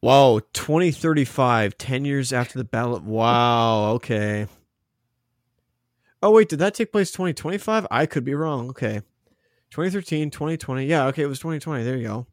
Whoa, 0.01 0.41
2035, 0.53 1.77
10 1.77 2.05
years 2.05 2.31
after 2.31 2.59
the 2.59 2.63
battle. 2.63 2.99
Wow, 2.99 3.91
okay. 3.93 4.47
Oh 6.21 6.31
wait, 6.31 6.49
did 6.49 6.59
that 6.59 6.73
take 6.73 6.91
place 6.91 7.11
2025? 7.11 7.87
I 7.89 8.05
could 8.05 8.23
be 8.25 8.35
wrong. 8.35 8.69
Okay. 8.69 9.01
2013, 9.71 10.29
2020. 10.29 10.85
Yeah, 10.85 11.07
okay, 11.07 11.23
it 11.23 11.27
was 11.27 11.39
2020. 11.39 11.83
There 11.83 11.97
you 11.97 12.07
go. 12.07 12.27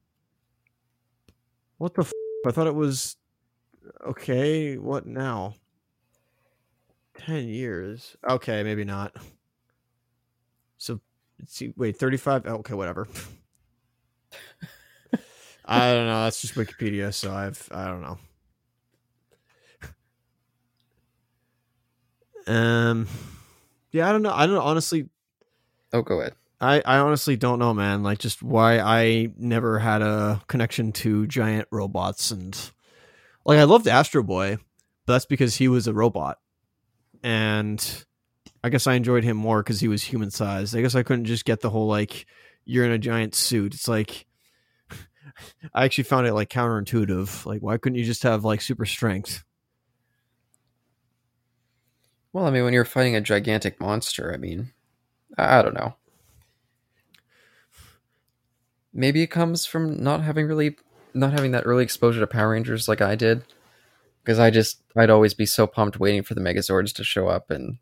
What 1.78 1.94
the 1.94 2.02
f- 2.02 2.12
I 2.46 2.50
thought 2.50 2.66
it 2.66 2.74
was 2.74 3.16
okay, 4.06 4.76
what 4.78 5.06
now? 5.06 5.54
10 7.18 7.48
years. 7.48 8.16
Okay, 8.28 8.62
maybe 8.62 8.84
not. 8.84 9.14
So, 10.78 11.00
let's 11.38 11.54
see. 11.54 11.72
Wait, 11.76 11.96
35. 11.96 12.46
Oh, 12.46 12.54
okay, 12.56 12.74
whatever. 12.74 13.06
I 15.64 15.92
don't 15.92 16.06
know. 16.06 16.24
That's 16.24 16.40
just 16.40 16.54
Wikipedia, 16.54 17.14
so 17.14 17.32
I've 17.32 17.68
I 17.70 17.86
don't 17.86 18.02
know. 18.02 18.18
Um, 22.46 23.06
yeah, 23.92 24.08
I 24.08 24.12
don't 24.12 24.22
know. 24.22 24.32
I 24.34 24.46
don't 24.46 24.56
honestly. 24.56 25.08
Oh, 25.92 26.02
go 26.02 26.20
ahead. 26.20 26.34
I 26.62 26.80
I 26.86 26.98
honestly 26.98 27.36
don't 27.36 27.58
know, 27.58 27.74
man. 27.74 28.04
Like, 28.04 28.18
just 28.18 28.42
why 28.42 28.78
I 28.78 29.28
never 29.36 29.80
had 29.80 30.00
a 30.00 30.40
connection 30.46 30.92
to 30.92 31.26
giant 31.26 31.66
robots 31.72 32.30
and 32.30 32.56
like 33.44 33.58
I 33.58 33.64
loved 33.64 33.88
Astro 33.88 34.22
Boy, 34.22 34.58
but 35.04 35.14
that's 35.14 35.26
because 35.26 35.56
he 35.56 35.66
was 35.66 35.88
a 35.88 35.92
robot, 35.92 36.38
and 37.24 38.04
I 38.62 38.68
guess 38.68 38.86
I 38.86 38.94
enjoyed 38.94 39.24
him 39.24 39.36
more 39.36 39.62
because 39.62 39.80
he 39.80 39.88
was 39.88 40.04
human 40.04 40.30
sized. 40.30 40.76
I 40.76 40.82
guess 40.82 40.94
I 40.94 41.02
couldn't 41.02 41.24
just 41.24 41.44
get 41.44 41.60
the 41.60 41.70
whole 41.70 41.88
like 41.88 42.26
you're 42.64 42.84
in 42.84 42.92
a 42.92 42.98
giant 42.98 43.34
suit. 43.34 43.74
It's 43.74 43.88
like 43.88 44.26
I 45.74 45.84
actually 45.84 46.04
found 46.04 46.28
it 46.28 46.34
like 46.34 46.48
counterintuitive. 46.48 47.44
Like, 47.44 47.60
why 47.60 47.76
couldn't 47.76 47.98
you 47.98 48.04
just 48.04 48.22
have 48.22 48.44
like 48.44 48.60
super 48.60 48.86
strength? 48.86 49.42
Well, 52.32 52.46
I 52.46 52.50
mean, 52.50 52.64
when 52.64 52.72
you're 52.72 52.84
fighting 52.84 53.16
a 53.16 53.20
gigantic 53.20 53.80
monster, 53.80 54.32
I 54.32 54.36
mean, 54.36 54.72
I, 55.36 55.58
I 55.58 55.62
don't 55.62 55.74
know. 55.74 55.96
Maybe 58.92 59.22
it 59.22 59.28
comes 59.28 59.64
from 59.66 60.02
not 60.02 60.22
having 60.22 60.46
really, 60.46 60.76
not 61.14 61.32
having 61.32 61.52
that 61.52 61.64
early 61.64 61.82
exposure 61.82 62.20
to 62.20 62.26
Power 62.26 62.50
Rangers 62.50 62.88
like 62.88 63.00
I 63.00 63.14
did. 63.14 63.44
Because 64.22 64.38
I 64.38 64.50
just, 64.50 64.82
I'd 64.96 65.10
always 65.10 65.34
be 65.34 65.46
so 65.46 65.66
pumped 65.66 65.98
waiting 65.98 66.22
for 66.22 66.34
the 66.34 66.40
Megazords 66.40 66.92
to 66.94 67.04
show 67.04 67.28
up 67.28 67.50
and 67.50 67.78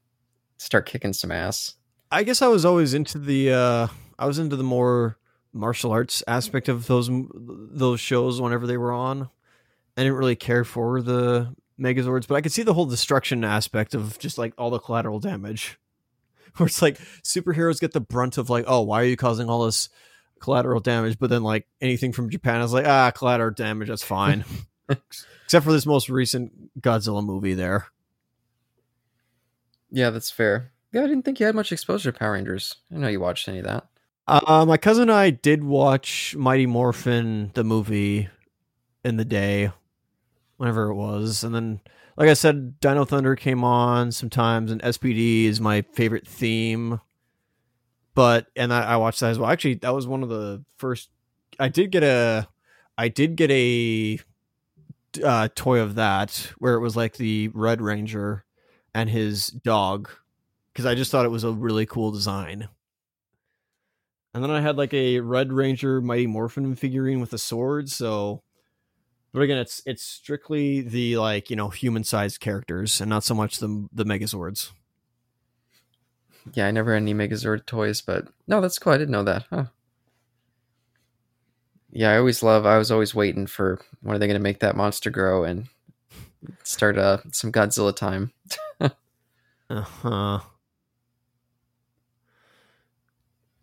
start 0.56 0.86
kicking 0.86 1.12
some 1.12 1.30
ass. 1.30 1.74
I 2.10 2.22
guess 2.22 2.40
I 2.40 2.48
was 2.48 2.64
always 2.64 2.94
into 2.94 3.18
the, 3.18 3.52
uh 3.52 3.86
I 4.18 4.26
was 4.26 4.38
into 4.38 4.56
the 4.56 4.62
more 4.62 5.16
martial 5.52 5.90
arts 5.92 6.22
aspect 6.28 6.68
of 6.68 6.86
those 6.86 7.10
those 7.10 8.00
shows 8.00 8.40
whenever 8.40 8.66
they 8.66 8.76
were 8.76 8.92
on. 8.92 9.30
I 9.96 10.02
didn't 10.02 10.18
really 10.18 10.36
care 10.36 10.64
for 10.64 11.02
the 11.02 11.54
Megazords, 11.80 12.28
but 12.28 12.34
I 12.34 12.40
could 12.42 12.52
see 12.52 12.62
the 12.62 12.74
whole 12.74 12.86
destruction 12.86 13.44
aspect 13.44 13.94
of 13.94 14.18
just 14.18 14.38
like 14.38 14.52
all 14.58 14.70
the 14.70 14.78
collateral 14.78 15.18
damage. 15.18 15.78
Where 16.56 16.66
it's 16.66 16.82
like 16.82 16.98
superheroes 17.22 17.80
get 17.80 17.92
the 17.92 18.00
brunt 18.00 18.36
of 18.36 18.50
like, 18.50 18.64
oh, 18.66 18.82
why 18.82 19.00
are 19.00 19.06
you 19.06 19.16
causing 19.16 19.48
all 19.48 19.64
this 19.64 19.88
collateral 20.40 20.80
damage? 20.80 21.18
But 21.18 21.30
then 21.30 21.42
like 21.42 21.66
anything 21.80 22.12
from 22.12 22.30
Japan 22.30 22.60
is 22.62 22.72
like, 22.72 22.86
ah, 22.86 23.10
collateral 23.10 23.52
damage, 23.52 23.88
that's 23.88 24.02
fine. 24.02 24.44
Except 25.44 25.64
for 25.64 25.72
this 25.72 25.86
most 25.86 26.08
recent 26.08 26.80
Godzilla 26.80 27.24
movie 27.24 27.54
there. 27.54 27.86
Yeah, 29.90 30.10
that's 30.10 30.30
fair. 30.30 30.72
Yeah, 30.92 31.02
I 31.02 31.06
didn't 31.06 31.24
think 31.24 31.38
you 31.38 31.46
had 31.46 31.54
much 31.54 31.72
exposure 31.72 32.12
to 32.12 32.18
Power 32.18 32.32
Rangers. 32.32 32.76
I 32.92 32.98
know 32.98 33.08
you 33.08 33.20
watched 33.20 33.48
any 33.48 33.58
of 33.58 33.64
that. 33.64 33.86
Uh, 34.26 34.64
my 34.64 34.76
cousin 34.76 35.02
and 35.02 35.12
I 35.12 35.30
did 35.30 35.64
watch 35.64 36.36
Mighty 36.36 36.66
Morphin 36.66 37.50
the 37.54 37.64
movie 37.64 38.28
in 39.04 39.16
the 39.16 39.24
day, 39.24 39.72
whenever 40.56 40.88
it 40.88 40.94
was, 40.94 41.42
and 41.42 41.54
then, 41.54 41.80
like 42.16 42.28
I 42.28 42.34
said, 42.34 42.78
Dino 42.78 43.04
Thunder 43.04 43.34
came 43.34 43.64
on 43.64 44.12
sometimes, 44.12 44.70
and 44.70 44.80
SPD 44.82 45.46
is 45.46 45.60
my 45.60 45.82
favorite 45.82 46.28
theme. 46.28 47.00
But 48.20 48.48
and 48.54 48.70
I, 48.70 48.82
I 48.82 48.96
watched 48.98 49.20
that 49.20 49.30
as 49.30 49.38
well. 49.38 49.48
Actually, 49.48 49.76
that 49.76 49.94
was 49.94 50.06
one 50.06 50.22
of 50.22 50.28
the 50.28 50.62
first. 50.76 51.08
I 51.58 51.70
did 51.70 51.90
get 51.90 52.02
a, 52.02 52.46
I 52.98 53.08
did 53.08 53.34
get 53.34 53.50
a 53.50 54.18
uh, 55.24 55.48
toy 55.54 55.80
of 55.80 55.94
that 55.94 56.52
where 56.58 56.74
it 56.74 56.80
was 56.80 56.96
like 56.96 57.16
the 57.16 57.48
Red 57.54 57.80
Ranger 57.80 58.44
and 58.94 59.08
his 59.08 59.46
dog, 59.46 60.10
because 60.70 60.84
I 60.84 60.94
just 60.94 61.10
thought 61.10 61.24
it 61.24 61.30
was 61.30 61.44
a 61.44 61.50
really 61.50 61.86
cool 61.86 62.10
design. 62.10 62.68
And 64.34 64.44
then 64.44 64.50
I 64.50 64.60
had 64.60 64.76
like 64.76 64.92
a 64.92 65.20
Red 65.20 65.50
Ranger 65.50 66.02
Mighty 66.02 66.26
Morphin 66.26 66.74
figurine 66.74 67.20
with 67.20 67.32
a 67.32 67.38
sword. 67.38 67.88
So, 67.88 68.42
but 69.32 69.40
again, 69.40 69.56
it's 69.56 69.80
it's 69.86 70.02
strictly 70.02 70.82
the 70.82 71.16
like 71.16 71.48
you 71.48 71.56
know 71.56 71.70
human 71.70 72.04
sized 72.04 72.38
characters 72.38 73.00
and 73.00 73.08
not 73.08 73.24
so 73.24 73.34
much 73.34 73.60
the 73.60 73.88
the 73.94 74.04
Megazords. 74.04 74.72
Yeah, 76.54 76.66
I 76.66 76.70
never 76.70 76.92
had 76.94 77.02
any 77.02 77.14
Megazord 77.14 77.66
toys, 77.66 78.00
but 78.00 78.28
no, 78.46 78.60
that's 78.60 78.78
cool. 78.78 78.92
I 78.92 78.98
didn't 78.98 79.12
know 79.12 79.24
that. 79.24 79.44
Huh. 79.50 79.64
Yeah, 81.92 82.12
I 82.12 82.18
always 82.18 82.42
love. 82.42 82.66
I 82.66 82.78
was 82.78 82.90
always 82.90 83.14
waiting 83.14 83.46
for 83.46 83.80
when 84.00 84.14
are 84.14 84.18
they 84.18 84.26
going 84.26 84.38
to 84.38 84.42
make 84.42 84.60
that 84.60 84.76
monster 84.76 85.10
grow 85.10 85.44
and 85.44 85.66
start 86.62 86.96
uh 86.96 87.18
some 87.32 87.52
Godzilla 87.52 87.94
time. 87.94 88.32
uh 88.80 88.90
huh. 89.70 90.40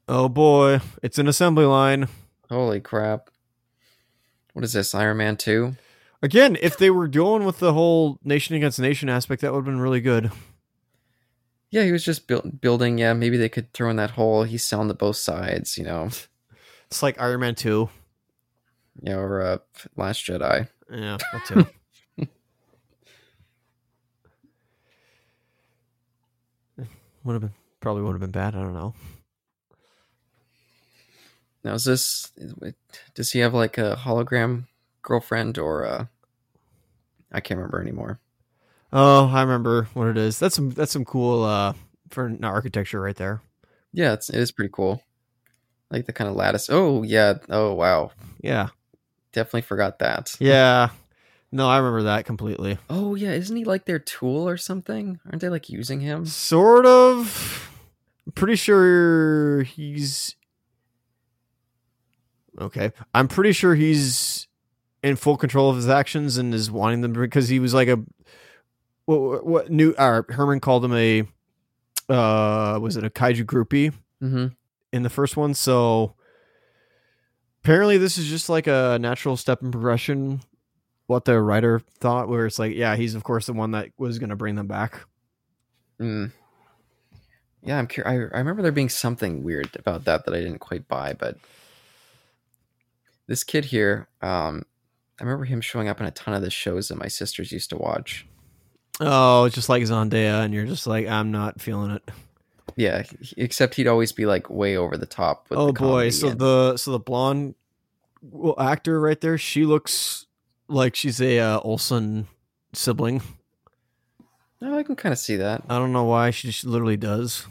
Oh 0.09 0.29
boy, 0.29 0.79
it's 1.03 1.17
an 1.17 1.27
assembly 1.27 1.65
line. 1.65 2.07
Holy 2.49 2.79
crap. 2.79 3.29
What 4.53 4.63
is 4.63 4.73
this, 4.73 4.95
Iron 4.95 5.17
Man 5.17 5.37
2? 5.37 5.75
Again, 6.23 6.57
if 6.61 6.77
they 6.77 6.89
were 6.89 7.07
going 7.07 7.45
with 7.45 7.59
the 7.59 7.73
whole 7.73 8.17
nation 8.23 8.55
against 8.55 8.79
nation 8.79 9.09
aspect, 9.09 9.41
that 9.41 9.51
would 9.51 9.59
have 9.59 9.65
been 9.65 9.79
really 9.79 10.01
good. 10.01 10.31
Yeah, 11.69 11.83
he 11.83 11.91
was 11.91 12.03
just 12.05 12.27
build, 12.27 12.61
building. 12.61 12.97
Yeah, 12.97 13.13
maybe 13.13 13.37
they 13.37 13.49
could 13.49 13.73
throw 13.73 13.89
in 13.89 13.97
that 13.97 14.11
hole. 14.11 14.43
He's 14.43 14.63
selling 14.63 14.87
to 14.87 14.93
both 14.93 15.17
sides, 15.17 15.77
you 15.77 15.83
know. 15.83 16.09
It's 16.85 17.03
like 17.03 17.19
Iron 17.19 17.41
Man 17.41 17.55
2. 17.55 17.89
Yeah, 19.01 19.15
or 19.17 19.41
uh, 19.41 19.57
Last 19.95 20.25
Jedi. 20.25 20.69
Yeah, 20.89 21.17
that 21.33 21.45
too. 21.45 21.67
would 27.27 27.33
have 27.33 27.41
been 27.41 27.53
probably 27.81 28.03
would 28.03 28.13
have 28.13 28.21
been 28.21 28.31
bad. 28.31 28.55
I 28.55 28.59
don't 28.59 28.73
know. 28.73 28.93
Now, 31.63 31.73
is 31.73 31.83
this 31.83 32.31
does 33.13 33.31
he 33.31 33.39
have 33.39 33.53
like 33.53 33.77
a 33.77 33.97
hologram 33.99 34.67
girlfriend 35.01 35.57
or 35.57 35.85
uh 35.85 36.05
I 37.31 37.41
can't 37.41 37.57
remember 37.57 37.81
anymore. 37.81 38.19
Oh, 38.93 39.27
I 39.27 39.41
remember 39.41 39.87
what 39.93 40.07
it 40.07 40.17
is. 40.17 40.39
That's 40.39 40.55
some 40.55 40.71
that's 40.71 40.91
some 40.91 41.05
cool 41.05 41.43
uh 41.43 41.73
for 42.09 42.35
architecture 42.43 43.01
right 43.01 43.15
there. 43.15 43.41
Yeah, 43.93 44.13
it's 44.13 44.29
it 44.29 44.39
is 44.39 44.51
pretty 44.51 44.71
cool. 44.73 45.01
Like 45.91 46.05
the 46.05 46.13
kind 46.13 46.29
of 46.29 46.35
lattice. 46.35 46.69
Oh 46.69 47.03
yeah. 47.03 47.35
Oh 47.49 47.73
wow. 47.73 48.11
Yeah. 48.41 48.69
Definitely 49.33 49.61
forgot 49.61 49.99
that. 49.99 50.35
Yeah. 50.39 50.89
No, 51.51 51.69
I 51.69 51.77
remember 51.77 52.03
that 52.03 52.25
completely. 52.25 52.77
Oh 52.89 53.15
yeah, 53.15 53.31
isn't 53.31 53.55
he 53.55 53.63
like 53.63 53.85
their 53.85 53.99
tool 53.99 54.47
or 54.47 54.57
something? 54.57 55.19
Aren't 55.25 55.41
they 55.41 55.49
like 55.49 55.69
using 55.69 56.01
him? 56.01 56.25
Sort 56.25 56.85
of. 56.85 57.71
I'm 58.25 58.33
pretty 58.33 58.55
sure 58.57 59.63
he's 59.63 60.35
okay. 62.59 62.91
I'm 63.13 63.29
pretty 63.29 63.53
sure 63.53 63.75
he's 63.75 64.47
in 65.03 65.15
full 65.15 65.37
control 65.37 65.69
of 65.69 65.77
his 65.77 65.87
actions 65.87 66.37
and 66.37 66.53
is 66.53 66.69
wanting 66.69 67.01
them 67.01 67.13
because 67.13 67.47
he 67.47 67.59
was 67.59 67.73
like 67.73 67.87
a 67.87 68.03
what, 69.07 69.45
what 69.45 69.71
new 69.71 69.93
uh, 69.93 70.21
Hermann 70.29 70.59
called 70.59 70.85
him 70.85 70.93
a 70.93 71.23
uh 72.09 72.77
was 72.81 72.95
it 72.95 73.03
a 73.03 73.09
kaiju 73.09 73.43
groupie 73.43 73.93
Mm-hmm. 74.21 74.47
in 74.93 75.03
the 75.03 75.09
first 75.09 75.35
one 75.37 75.53
so 75.53 76.13
apparently 77.63 77.97
this 77.97 78.17
is 78.17 78.25
just 78.27 78.49
like 78.49 78.65
a 78.67 78.97
natural 79.01 79.35
step 79.37 79.61
in 79.61 79.69
progression 79.71 80.41
what 81.07 81.25
the 81.25 81.39
writer 81.41 81.79
thought 81.99 82.27
where 82.29 82.45
it's 82.45 82.57
like 82.59 82.73
yeah 82.75 82.95
he's 82.95 83.13
of 83.15 83.23
course 83.23 83.45
the 83.45 83.53
one 83.53 83.71
that 83.71 83.89
was 83.97 84.17
going 84.19 84.29
to 84.29 84.35
bring 84.35 84.55
them 84.55 84.67
back 84.67 85.01
Mm. 85.99 86.31
Yeah, 87.63 87.79
I'm 87.79 87.87
curious. 87.87 88.07
I, 88.11 88.35
I 88.35 88.39
remember 88.39 88.61
there 88.61 88.71
being 88.71 88.87
something 88.87 89.43
weird 89.43 89.69
about 89.75 90.05
that 90.05 90.25
that 90.25 90.33
I 90.35 90.37
didn't 90.41 90.59
quite 90.59 90.87
buy, 90.87 91.13
but 91.13 91.37
this 93.25 93.43
kid 93.43 93.65
here, 93.65 94.07
um, 94.21 94.63
I 95.19 95.23
remember 95.23 95.45
him 95.45 95.59
showing 95.59 95.87
up 95.87 95.99
in 95.99 96.05
a 96.05 96.11
ton 96.11 96.35
of 96.35 96.43
the 96.43 96.51
shows 96.51 96.87
that 96.89 96.97
my 96.99 97.07
sisters 97.07 97.51
used 97.51 97.71
to 97.71 97.77
watch. 97.77 98.27
Oh 98.99 99.45
it's 99.45 99.55
just 99.55 99.69
like 99.69 99.83
Zendaya 99.83 100.43
and 100.43 100.53
you're 100.53 100.65
just 100.65 100.87
like 100.87 101.07
I'm 101.07 101.31
not 101.31 101.61
feeling 101.61 101.91
it 101.91 102.09
Yeah, 102.75 103.03
except 103.37 103.75
he'd 103.75 103.87
always 103.87 104.11
be 104.11 104.25
like 104.25 104.49
way 104.49 104.75
over 104.77 104.97
the 104.97 105.05
top. 105.05 105.49
With 105.49 105.59
oh 105.59 105.67
the 105.67 105.73
boy 105.73 106.09
so 106.09 106.29
and- 106.29 106.39
the 106.39 106.77
so 106.77 106.91
the 106.91 106.99
blonde 106.99 107.55
actor 108.57 108.99
right 108.99 109.19
there 109.21 109.37
she 109.37 109.65
looks 109.65 110.25
like 110.67 110.95
she's 110.95 111.21
a 111.21 111.39
uh, 111.39 111.59
Olsen 111.59 112.27
sibling 112.73 113.21
no, 114.59 114.75
I 114.75 114.81
can 114.81 114.95
kind 114.95 115.13
of 115.13 115.19
see 115.19 115.35
that. 115.35 115.61
I 115.69 115.77
don't 115.77 115.93
know 115.93 116.05
why 116.05 116.31
she 116.31 116.47
just 116.47 116.65
literally 116.65 116.97
does 116.97 117.45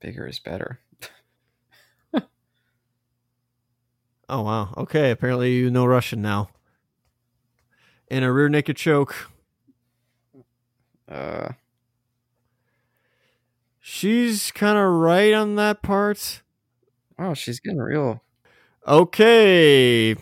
Bigger 0.00 0.26
is 0.26 0.40
better. 0.40 0.80
Oh 4.28 4.42
wow. 4.42 4.72
Okay, 4.76 5.10
apparently 5.10 5.52
you 5.54 5.70
know 5.70 5.84
Russian 5.84 6.22
now. 6.22 6.48
In 8.08 8.22
a 8.22 8.32
rear 8.32 8.48
naked 8.48 8.76
choke. 8.76 9.30
Uh, 11.12 11.52
She's 13.84 14.50
kind 14.52 14.78
of 14.78 14.84
right 14.92 15.32
on 15.34 15.56
that 15.56 15.82
part. 15.82 16.42
oh, 17.18 17.34
she's 17.34 17.58
getting 17.60 17.78
real. 17.80 18.22
Okay. 18.86 20.14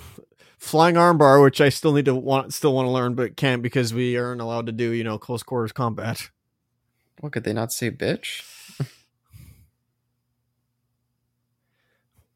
Flying 0.59 0.95
armbar, 0.97 1.43
which 1.43 1.61
I 1.61 1.69
still 1.69 1.93
need 1.93 2.07
to 2.07 2.15
want 2.15 2.53
still 2.55 2.75
want 2.75 2.87
to 2.87 2.91
learn 2.91 3.15
but 3.15 3.37
can't 3.37 3.63
because 3.63 3.93
we 3.95 4.17
aren't 4.17 4.41
allowed 4.41 4.67
to 4.67 4.73
do, 4.73 4.91
you 4.93 5.05
know, 5.05 5.19
close 5.19 5.43
quarters 5.43 5.73
combat. 5.73 6.31
What 7.21 7.33
could 7.33 7.45
they 7.45 7.53
not 7.53 7.73
say, 7.73 7.91
bitch? 7.91 8.43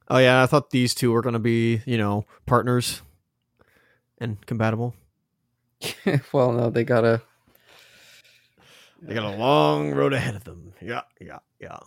Oh 0.08 0.18
yeah, 0.18 0.42
I 0.42 0.46
thought 0.46 0.70
these 0.70 0.94
two 0.94 1.12
were 1.12 1.22
going 1.22 1.32
to 1.32 1.38
be, 1.38 1.80
you 1.86 1.96
know, 1.96 2.26
partners 2.46 3.00
and 4.18 4.44
compatible. 4.46 4.94
well, 6.32 6.52
no, 6.52 6.70
they 6.70 6.84
gotta. 6.84 7.22
They 9.04 9.12
got 9.12 9.34
a 9.34 9.36
long 9.36 9.92
road 9.92 10.14
ahead 10.14 10.34
of 10.34 10.44
them. 10.44 10.72
Yeah, 10.80 11.02
yeah, 11.20 11.40
yeah. 11.60 11.78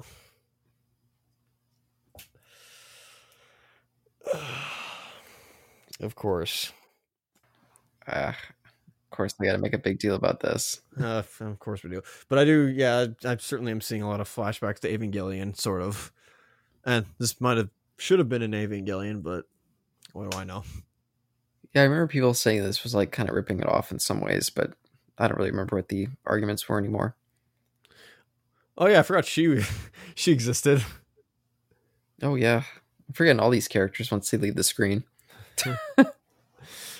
of 5.99 6.13
course. 6.13 6.71
Uh, 8.07 8.33
of 8.33 9.09
course, 9.09 9.33
we 9.39 9.47
gotta 9.47 9.57
make 9.57 9.73
a 9.73 9.79
big 9.79 9.97
deal 9.97 10.13
about 10.13 10.41
this. 10.41 10.81
Uh, 10.99 11.23
of 11.39 11.57
course 11.57 11.83
we 11.83 11.89
do. 11.89 12.03
But 12.29 12.37
I 12.37 12.45
do, 12.45 12.67
yeah, 12.67 13.07
I 13.25 13.37
certainly 13.37 13.71
am 13.71 13.81
seeing 13.81 14.03
a 14.03 14.07
lot 14.07 14.21
of 14.21 14.29
flashbacks 14.29 14.79
to 14.81 14.95
Evangelion, 14.95 15.59
sort 15.59 15.81
of. 15.81 16.11
And 16.85 17.07
this 17.17 17.41
might 17.41 17.57
have, 17.57 17.69
should 17.97 18.19
have 18.19 18.29
been 18.29 18.43
an 18.43 18.51
Evangelion, 18.51 19.23
but 19.23 19.45
what 20.13 20.29
do 20.29 20.37
I 20.37 20.43
know? 20.43 20.63
Yeah, 21.73 21.81
I 21.81 21.85
remember 21.85 22.05
people 22.05 22.35
saying 22.35 22.61
this 22.61 22.83
was 22.83 22.93
like 22.93 23.11
kind 23.11 23.27
of 23.27 23.35
ripping 23.35 23.59
it 23.59 23.67
off 23.67 23.91
in 23.91 23.97
some 23.97 24.21
ways, 24.21 24.51
but 24.51 24.73
I 25.17 25.27
don't 25.27 25.37
really 25.37 25.51
remember 25.51 25.75
what 25.75 25.89
the 25.89 26.07
arguments 26.25 26.67
were 26.67 26.77
anymore. 26.77 27.15
Oh, 28.77 28.87
yeah, 28.87 28.99
I 28.99 29.03
forgot 29.03 29.25
she 29.25 29.63
she 30.15 30.31
existed. 30.31 30.83
Oh 32.21 32.35
yeah, 32.35 32.63
I'm 33.07 33.13
forgetting 33.13 33.39
all 33.39 33.49
these 33.49 33.67
characters 33.67 34.11
once 34.11 34.29
they 34.29 34.37
leave 34.37 34.55
the 34.55 34.63
screen. 34.63 35.03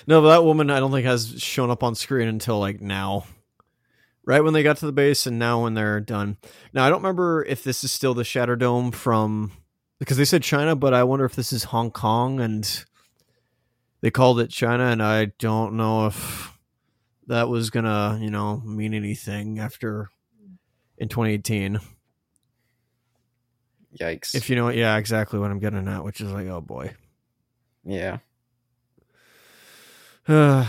No, 0.08 0.22
but 0.22 0.30
that 0.30 0.44
woman 0.44 0.70
I 0.70 0.80
don't 0.80 0.90
think 0.90 1.04
has 1.04 1.34
shown 1.36 1.70
up 1.70 1.82
on 1.82 1.94
screen 1.94 2.28
until 2.28 2.58
like 2.58 2.80
now. 2.80 3.26
Right 4.24 4.42
when 4.42 4.54
they 4.54 4.62
got 4.62 4.78
to 4.78 4.86
the 4.86 4.92
base 4.92 5.26
and 5.26 5.38
now 5.38 5.62
when 5.62 5.74
they're 5.74 6.00
done. 6.00 6.38
Now 6.72 6.86
I 6.86 6.88
don't 6.88 7.02
remember 7.02 7.44
if 7.44 7.62
this 7.62 7.84
is 7.84 7.92
still 7.92 8.14
the 8.14 8.22
Shatterdome 8.22 8.94
from 8.94 9.52
because 9.98 10.16
they 10.16 10.24
said 10.24 10.42
China, 10.42 10.74
but 10.74 10.94
I 10.94 11.04
wonder 11.04 11.26
if 11.26 11.36
this 11.36 11.52
is 11.52 11.64
Hong 11.64 11.90
Kong 11.90 12.40
and 12.40 12.84
they 14.00 14.10
called 14.10 14.40
it 14.40 14.48
China 14.48 14.84
and 14.84 15.02
I 15.02 15.26
don't 15.38 15.74
know 15.74 16.06
if 16.06 16.57
that 17.28 17.48
was 17.48 17.70
gonna, 17.70 18.18
you 18.20 18.30
know, 18.30 18.60
mean 18.64 18.94
anything 18.94 19.58
after 19.58 20.08
in 20.96 21.08
2018. 21.08 21.78
Yikes! 23.98 24.34
If 24.34 24.50
you 24.50 24.56
know 24.56 24.68
yeah, 24.68 24.96
exactly 24.96 25.38
what 25.38 25.50
I'm 25.50 25.58
getting 25.58 25.86
at, 25.88 26.04
which 26.04 26.20
is 26.20 26.30
like, 26.30 26.46
oh 26.48 26.60
boy. 26.60 26.94
yeah, 27.84 28.18
yeah. 30.28 30.66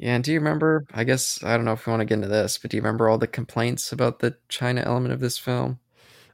And 0.00 0.24
do 0.24 0.32
you 0.32 0.38
remember? 0.38 0.84
I 0.92 1.04
guess 1.04 1.42
I 1.42 1.56
don't 1.56 1.64
know 1.64 1.72
if 1.72 1.86
you 1.86 1.90
want 1.90 2.00
to 2.00 2.06
get 2.06 2.14
into 2.14 2.28
this, 2.28 2.58
but 2.58 2.70
do 2.70 2.76
you 2.76 2.82
remember 2.82 3.08
all 3.08 3.18
the 3.18 3.26
complaints 3.26 3.92
about 3.92 4.20
the 4.20 4.36
China 4.48 4.82
element 4.84 5.12
of 5.12 5.20
this 5.20 5.38
film? 5.38 5.78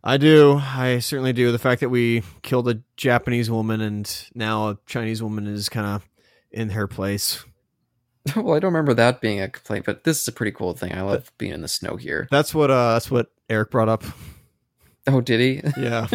I 0.03 0.17
do. 0.17 0.61
I 0.63 1.01
certainly 1.01 1.33
do. 1.33 1.51
The 1.53 1.59
fact 1.59 1.81
that 1.81 1.89
we 1.89 2.23
killed 2.43 2.69
a 2.69 2.81
Japanese 2.97 3.51
woman 3.51 3.81
and 3.81 4.29
now 4.35 4.71
a 4.71 4.79
Chinese 4.87 5.23
woman 5.23 5.47
is 5.47 5.69
kind 5.69 5.87
of 5.87 6.09
in 6.51 6.71
her 6.71 6.87
place. 6.87 7.45
well, 8.37 8.55
I 8.55 8.59
don't 8.59 8.73
remember 8.73 8.95
that 8.95 9.21
being 9.21 9.41
a 9.41 9.49
complaint, 9.49 9.87
but 9.87 10.05
this 10.05 10.21
is 10.21 10.29
a 10.29 10.33
pretty 10.33 10.53
cool 10.53 10.75
thing. 10.75 10.93
I 10.95 11.03
love 11.03 11.31
being 11.39 11.53
in 11.53 11.63
the 11.63 11.69
snow 11.69 11.97
here. 11.97 12.29
That's 12.31 12.55
what 12.55 12.71
uh 12.71 12.95
that's 12.95 13.11
what 13.11 13.29
Eric 13.49 13.71
brought 13.71 13.89
up. 13.89 14.05
Oh, 15.07 15.21
did 15.21 15.41
he? 15.41 15.63
Yeah. 15.81 16.09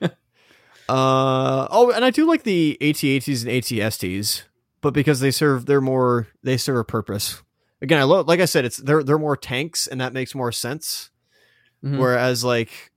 uh 0.88 1.68
oh, 1.70 1.92
and 1.94 2.04
I 2.04 2.10
do 2.10 2.26
like 2.26 2.42
the 2.42 2.76
AT-ATs 2.80 3.42
and 3.42 3.50
AT-STs, 3.50 4.44
but 4.80 4.92
because 4.92 5.20
they 5.20 5.30
serve 5.30 5.66
they're 5.66 5.80
more 5.80 6.28
they 6.42 6.56
serve 6.56 6.78
a 6.78 6.84
purpose. 6.84 7.42
Again, 7.80 7.98
I 7.98 8.04
love 8.04 8.28
like 8.28 8.40
I 8.40 8.44
said 8.44 8.64
it's 8.64 8.76
they're 8.76 9.02
they're 9.02 9.18
more 9.18 9.36
tanks 9.36 9.86
and 9.86 10.00
that 10.00 10.12
makes 10.12 10.34
more 10.34 10.52
sense. 10.52 11.10
Mhm. 11.84 11.98
Whereas 11.98 12.44
like 12.44 12.92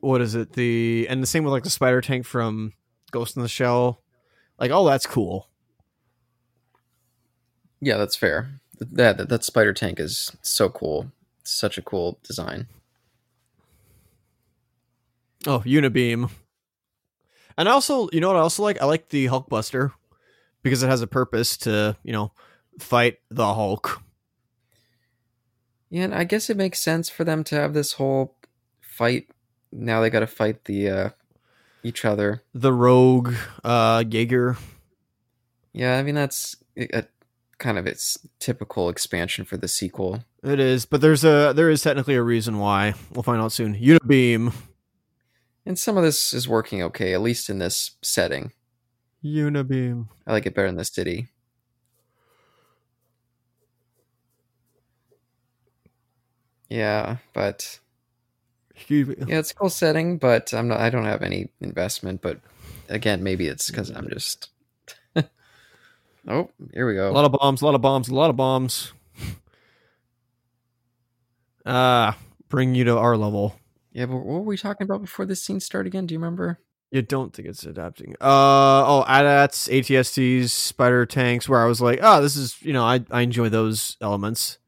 what 0.00 0.20
is 0.20 0.34
it? 0.34 0.54
The 0.54 1.06
and 1.08 1.22
the 1.22 1.26
same 1.26 1.44
with 1.44 1.52
like 1.52 1.62
the 1.62 1.70
spider 1.70 2.00
tank 2.00 2.26
from 2.26 2.72
Ghost 3.12 3.36
in 3.36 3.42
the 3.42 3.48
Shell. 3.48 4.02
Like, 4.58 4.70
oh, 4.70 4.84
that's 4.84 5.06
cool. 5.06 5.48
Yeah, 7.82 7.96
that's 7.96 8.14
fair. 8.14 8.48
That, 8.78 9.18
that 9.18 9.28
that 9.28 9.44
spider 9.44 9.72
tank 9.72 9.98
is 9.98 10.30
so 10.40 10.68
cool. 10.68 11.10
Such 11.42 11.76
a 11.76 11.82
cool 11.82 12.20
design. 12.22 12.68
Oh, 15.48 15.58
Unibeam. 15.66 16.30
And 17.58 17.68
I 17.68 17.72
also, 17.72 18.08
you 18.12 18.20
know 18.20 18.28
what 18.28 18.36
I 18.36 18.40
also 18.40 18.62
like? 18.62 18.80
I 18.80 18.84
like 18.84 19.08
the 19.08 19.26
Hulkbuster 19.26 19.90
because 20.62 20.84
it 20.84 20.88
has 20.88 21.02
a 21.02 21.08
purpose 21.08 21.56
to, 21.58 21.96
you 22.04 22.12
know, 22.12 22.32
fight 22.78 23.18
the 23.30 23.52
Hulk. 23.52 24.00
Yeah, 25.90 26.04
and 26.04 26.14
I 26.14 26.22
guess 26.22 26.48
it 26.48 26.56
makes 26.56 26.80
sense 26.80 27.10
for 27.10 27.24
them 27.24 27.42
to 27.44 27.56
have 27.56 27.74
this 27.74 27.94
whole 27.94 28.36
fight. 28.80 29.28
Now 29.72 30.00
they 30.00 30.08
got 30.08 30.20
to 30.20 30.28
fight 30.28 30.64
the 30.64 30.88
uh, 30.88 31.10
each 31.82 32.04
other. 32.04 32.44
The 32.54 32.72
Rogue, 32.72 33.34
uh, 33.64 34.04
Jaeger. 34.08 34.56
Yeah, 35.72 35.98
I 35.98 36.04
mean 36.04 36.14
that's 36.14 36.56
a 36.76 37.04
kind 37.62 37.78
of 37.78 37.86
its 37.86 38.18
typical 38.38 38.90
expansion 38.90 39.46
for 39.46 39.56
the 39.56 39.68
sequel. 39.68 40.24
It 40.42 40.60
is, 40.60 40.84
but 40.84 41.00
there's 41.00 41.24
a 41.24 41.52
there 41.56 41.70
is 41.70 41.80
technically 41.80 42.16
a 42.16 42.22
reason 42.22 42.58
why. 42.58 42.94
We'll 43.12 43.22
find 43.22 43.40
out 43.40 43.52
soon. 43.52 43.74
Unibeam. 43.76 44.52
And 45.64 45.78
some 45.78 45.96
of 45.96 46.02
this 46.02 46.34
is 46.34 46.48
working 46.48 46.82
okay, 46.82 47.14
at 47.14 47.22
least 47.22 47.48
in 47.48 47.58
this 47.58 47.92
setting. 48.02 48.52
Unibeam. 49.24 50.08
I 50.26 50.32
like 50.32 50.44
it 50.44 50.54
better 50.54 50.66
in 50.66 50.76
the 50.76 50.84
city. 50.84 51.28
Yeah, 56.68 57.18
but 57.32 57.78
Excuse 58.74 59.08
me. 59.08 59.16
yeah, 59.28 59.38
it's 59.38 59.50
a 59.50 59.54
cool 59.54 59.68
setting, 59.70 60.18
but 60.18 60.52
I'm 60.54 60.68
not. 60.68 60.80
I 60.80 60.90
don't 60.90 61.04
have 61.04 61.22
any 61.22 61.50
investment. 61.60 62.22
But 62.22 62.40
again, 62.88 63.22
maybe 63.22 63.46
it's 63.46 63.70
because 63.70 63.90
I'm 63.90 64.08
just. 64.08 64.48
Oh, 66.28 66.50
here 66.72 66.86
we 66.86 66.94
go. 66.94 67.10
A 67.10 67.12
lot 67.12 67.24
of 67.24 67.32
bombs, 67.32 67.62
a 67.62 67.64
lot 67.64 67.74
of 67.74 67.80
bombs, 67.80 68.08
a 68.08 68.14
lot 68.14 68.30
of 68.30 68.36
bombs. 68.36 68.92
Ah, 71.64 72.18
bring 72.48 72.74
you 72.74 72.84
to 72.84 72.98
our 72.98 73.16
level. 73.16 73.54
Yeah, 73.92 74.06
but 74.06 74.16
what 74.16 74.24
were 74.24 74.40
we 74.40 74.56
talking 74.56 74.84
about 74.84 75.00
before 75.00 75.26
this 75.26 75.42
scene 75.42 75.60
started 75.60 75.88
again? 75.88 76.06
Do 76.06 76.14
you 76.14 76.18
remember? 76.18 76.58
You 76.90 77.02
don't 77.02 77.32
think 77.32 77.48
it's 77.48 77.64
adapting? 77.64 78.14
Uh 78.20 78.84
oh, 78.84 79.04
AT-ATs, 79.06 79.68
ATSTs, 79.68 80.50
spider 80.50 81.06
tanks. 81.06 81.48
Where 81.48 81.62
I 81.62 81.66
was 81.66 81.80
like, 81.80 82.00
oh, 82.02 82.20
this 82.20 82.36
is 82.36 82.60
you 82.62 82.72
know, 82.72 82.84
I 82.84 83.04
I 83.10 83.20
enjoy 83.22 83.48
those 83.48 83.96
elements. 84.00 84.58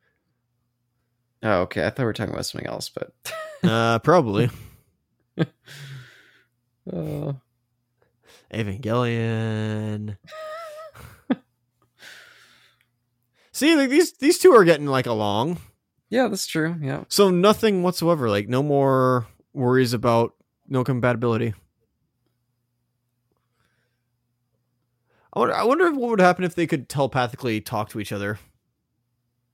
Oh, 1.42 1.62
okay. 1.62 1.84
I 1.84 1.90
thought 1.90 1.98
we 1.98 2.04
were 2.04 2.12
talking 2.14 2.32
about 2.32 2.46
something 2.46 2.68
else, 2.68 2.88
but 2.88 3.12
Uh, 3.64 3.98
probably 4.00 4.50
uh, 5.38 7.32
Evangelion. 8.52 10.16
See, 13.54 13.76
like 13.76 13.88
these 13.88 14.12
these 14.14 14.38
two 14.38 14.52
are 14.52 14.64
getting 14.64 14.86
like 14.86 15.06
along, 15.06 15.60
yeah, 16.10 16.26
that's 16.26 16.46
true. 16.46 16.76
Yeah. 16.80 17.04
so 17.08 17.30
nothing 17.30 17.84
whatsoever. 17.84 18.28
Like 18.28 18.48
no 18.48 18.64
more 18.64 19.26
worries 19.52 19.92
about 19.92 20.34
no 20.68 20.82
compatibility. 20.82 21.54
I 25.32 25.38
wonder, 25.38 25.54
I 25.54 25.62
wonder 25.62 25.92
what 25.92 26.10
would 26.10 26.20
happen 26.20 26.44
if 26.44 26.56
they 26.56 26.66
could 26.66 26.88
telepathically 26.88 27.60
talk 27.60 27.90
to 27.90 28.00
each 28.00 28.12
other. 28.12 28.40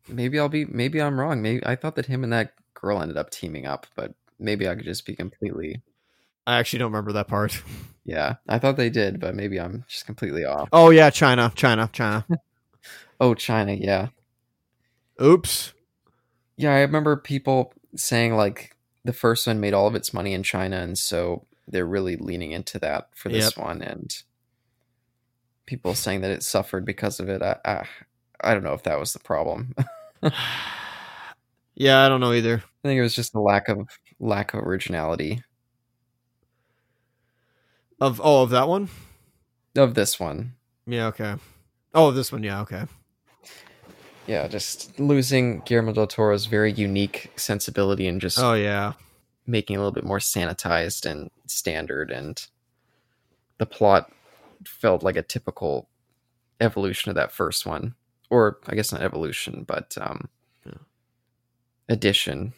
Maybe 0.08 0.38
I'll 0.38 0.48
be. 0.48 0.64
Maybe 0.64 1.00
I'm 1.00 1.20
wrong. 1.20 1.42
Maybe 1.42 1.64
I 1.66 1.76
thought 1.76 1.94
that 1.96 2.06
him 2.06 2.24
and 2.24 2.32
that 2.32 2.54
girl 2.72 3.02
ended 3.02 3.18
up 3.18 3.28
teaming 3.28 3.66
up, 3.66 3.86
but 3.96 4.14
maybe 4.38 4.66
I 4.66 4.76
could 4.76 4.86
just 4.86 5.04
be 5.04 5.14
completely. 5.14 5.82
I 6.46 6.58
actually 6.58 6.78
don't 6.78 6.90
remember 6.90 7.12
that 7.12 7.28
part. 7.28 7.62
Yeah, 8.02 8.36
I 8.48 8.58
thought 8.58 8.78
they 8.78 8.88
did, 8.88 9.20
but 9.20 9.34
maybe 9.34 9.60
I'm 9.60 9.84
just 9.86 10.06
completely 10.06 10.44
off. 10.46 10.70
Oh 10.72 10.88
yeah, 10.88 11.10
China, 11.10 11.52
China, 11.54 11.88
China. 11.92 12.26
Oh, 13.20 13.34
China. 13.34 13.72
Yeah. 13.74 14.08
Oops. 15.22 15.72
Yeah, 16.56 16.74
I 16.74 16.80
remember 16.80 17.16
people 17.16 17.72
saying 17.94 18.34
like 18.34 18.76
the 19.04 19.12
first 19.12 19.46
one 19.46 19.60
made 19.60 19.74
all 19.74 19.86
of 19.86 19.94
its 19.94 20.12
money 20.12 20.32
in 20.34 20.42
China, 20.42 20.78
and 20.78 20.98
so 20.98 21.46
they're 21.68 21.86
really 21.86 22.16
leaning 22.16 22.52
into 22.52 22.78
that 22.80 23.08
for 23.14 23.28
this 23.28 23.56
one, 23.56 23.82
and 23.82 24.22
people 25.66 25.94
saying 25.94 26.22
that 26.22 26.30
it 26.30 26.42
suffered 26.42 26.84
because 26.84 27.20
of 27.20 27.28
it. 27.28 27.42
I, 27.42 27.56
I, 27.64 27.86
I 28.42 28.54
don't 28.54 28.64
know 28.64 28.74
if 28.74 28.82
that 28.84 28.98
was 28.98 29.12
the 29.12 29.18
problem. 29.20 29.74
Yeah, 31.74 32.04
I 32.04 32.10
don't 32.10 32.20
know 32.20 32.34
either. 32.34 32.56
I 32.56 32.88
think 32.88 32.98
it 32.98 33.02
was 33.02 33.14
just 33.14 33.34
a 33.34 33.40
lack 33.40 33.68
of 33.68 33.88
lack 34.18 34.52
of 34.52 34.60
originality 34.66 35.42
Of 38.00 38.20
oh, 38.22 38.42
of 38.42 38.50
that 38.50 38.68
one. 38.68 38.90
of 39.76 39.94
this 39.94 40.20
one. 40.20 40.54
Yeah. 40.86 41.06
Okay. 41.06 41.36
Oh, 41.94 42.10
this 42.10 42.32
one. 42.32 42.42
Yeah. 42.42 42.60
Okay. 42.62 42.84
Yeah, 44.30 44.46
just 44.46 45.00
losing 45.00 45.58
Guillermo 45.66 45.92
del 45.92 46.06
Toro's 46.06 46.46
very 46.46 46.70
unique 46.72 47.32
sensibility 47.34 48.06
and 48.06 48.20
just 48.20 48.38
Oh 48.38 48.54
yeah. 48.54 48.92
making 49.44 49.74
it 49.74 49.78
a 49.78 49.80
little 49.80 49.90
bit 49.90 50.04
more 50.04 50.20
sanitized 50.20 51.04
and 51.04 51.32
standard 51.48 52.12
and 52.12 52.40
the 53.58 53.66
plot 53.66 54.12
felt 54.64 55.02
like 55.02 55.16
a 55.16 55.22
typical 55.22 55.88
evolution 56.60 57.08
of 57.10 57.16
that 57.16 57.32
first 57.32 57.66
one 57.66 57.96
or 58.30 58.58
i 58.68 58.76
guess 58.76 58.92
not 58.92 59.02
evolution 59.02 59.64
but 59.66 59.96
um 60.00 60.28
Yeah. 60.64 60.74
addition 61.88 62.52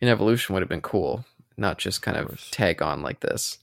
an 0.00 0.06
evolution 0.08 0.52
would 0.54 0.62
have 0.62 0.68
been 0.68 0.80
cool 0.82 1.24
not 1.56 1.78
just 1.78 2.00
kind 2.00 2.16
Of 2.16 2.28
of, 2.30 2.50
tag 2.52 2.80
on 2.80 3.02
like 3.02 3.20
this 3.20 3.58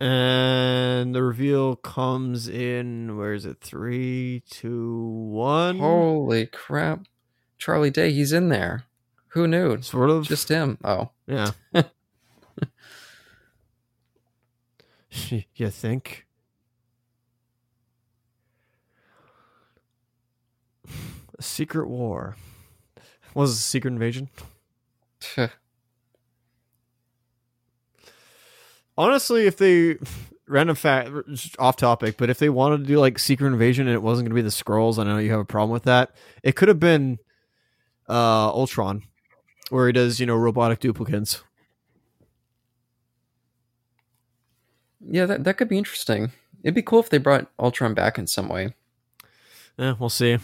And 0.00 1.14
the 1.14 1.22
reveal 1.22 1.74
comes 1.76 2.48
in. 2.48 3.16
Where 3.16 3.32
is 3.32 3.44
it? 3.44 3.60
Three, 3.60 4.42
two, 4.48 5.00
one. 5.00 5.78
holy 5.78 6.46
crap 6.46 7.06
charlie 7.58 7.90
day 7.90 8.12
he's 8.12 8.32
in 8.32 8.48
there 8.50 8.84
who 9.30 9.48
knew 9.48 9.82
Sort 9.82 10.10
of. 10.10 10.24
just 10.26 10.48
him 10.48 10.78
oh 10.84 11.10
yeah. 11.26 11.50
you 15.54 15.70
think? 15.70 16.24
A 21.38 21.42
secret 21.42 21.88
war. 21.88 22.36
Was 23.34 23.50
it 23.52 23.54
a 23.54 23.62
secret 23.62 23.92
invasion? 23.92 24.28
Honestly, 28.98 29.46
if 29.46 29.56
they 29.56 29.96
random 30.46 30.76
fact 30.76 31.10
off 31.58 31.76
topic, 31.76 32.16
but 32.18 32.28
if 32.28 32.38
they 32.38 32.50
wanted 32.50 32.78
to 32.78 32.84
do 32.84 32.98
like 32.98 33.18
secret 33.18 33.46
invasion 33.46 33.86
and 33.86 33.94
it 33.94 34.02
wasn't 34.02 34.26
going 34.26 34.36
to 34.36 34.42
be 34.42 34.42
the 34.42 34.48
Skrulls, 34.48 34.98
I 34.98 35.04
know 35.04 35.18
you 35.18 35.30
have 35.30 35.40
a 35.40 35.44
problem 35.46 35.70
with 35.70 35.84
that. 35.84 36.10
It 36.42 36.56
could 36.56 36.68
have 36.68 36.80
been 36.80 37.18
uh 38.08 38.50
Ultron, 38.50 39.04
where 39.70 39.86
he 39.86 39.92
does 39.92 40.18
you 40.20 40.26
know 40.26 40.36
robotic 40.36 40.80
duplicates. 40.80 41.42
yeah 45.00 45.26
that, 45.26 45.44
that 45.44 45.56
could 45.56 45.68
be 45.68 45.78
interesting 45.78 46.32
it'd 46.62 46.74
be 46.74 46.82
cool 46.82 46.98
if 46.98 47.08
they 47.08 47.18
brought 47.18 47.48
ultron 47.58 47.94
back 47.94 48.18
in 48.18 48.26
some 48.26 48.48
way 48.48 48.74
Yeah, 49.78 49.94
we'll 49.98 50.08
see. 50.08 50.38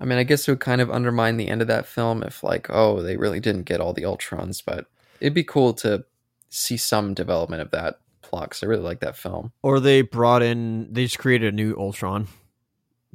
I 0.00 0.04
mean, 0.04 0.18
I 0.18 0.24
guess 0.24 0.46
it 0.46 0.50
would 0.50 0.60
kind 0.60 0.80
of 0.80 0.90
undermine 0.90 1.36
the 1.36 1.48
end 1.48 1.62
of 1.62 1.68
that 1.68 1.86
film 1.86 2.22
if, 2.22 2.42
like, 2.42 2.66
oh, 2.68 3.00
they 3.00 3.16
really 3.16 3.40
didn't 3.40 3.62
get 3.62 3.80
all 3.80 3.94
the 3.94 4.02
Ultrons, 4.02 4.62
but 4.64 4.86
it'd 5.20 5.32
be 5.32 5.44
cool 5.44 5.72
to 5.74 6.04
see 6.48 6.76
some 6.76 7.14
development 7.14 7.62
of 7.62 7.70
that 7.72 8.00
plot 8.22 8.50
because 8.50 8.62
I 8.62 8.66
really 8.66 8.82
like 8.82 9.00
that 9.00 9.16
film. 9.16 9.52
Or 9.62 9.80
they 9.80 10.02
brought 10.02 10.42
in, 10.42 10.92
they 10.92 11.04
just 11.04 11.18
created 11.18 11.52
a 11.52 11.56
new 11.56 11.74
Ultron 11.76 12.28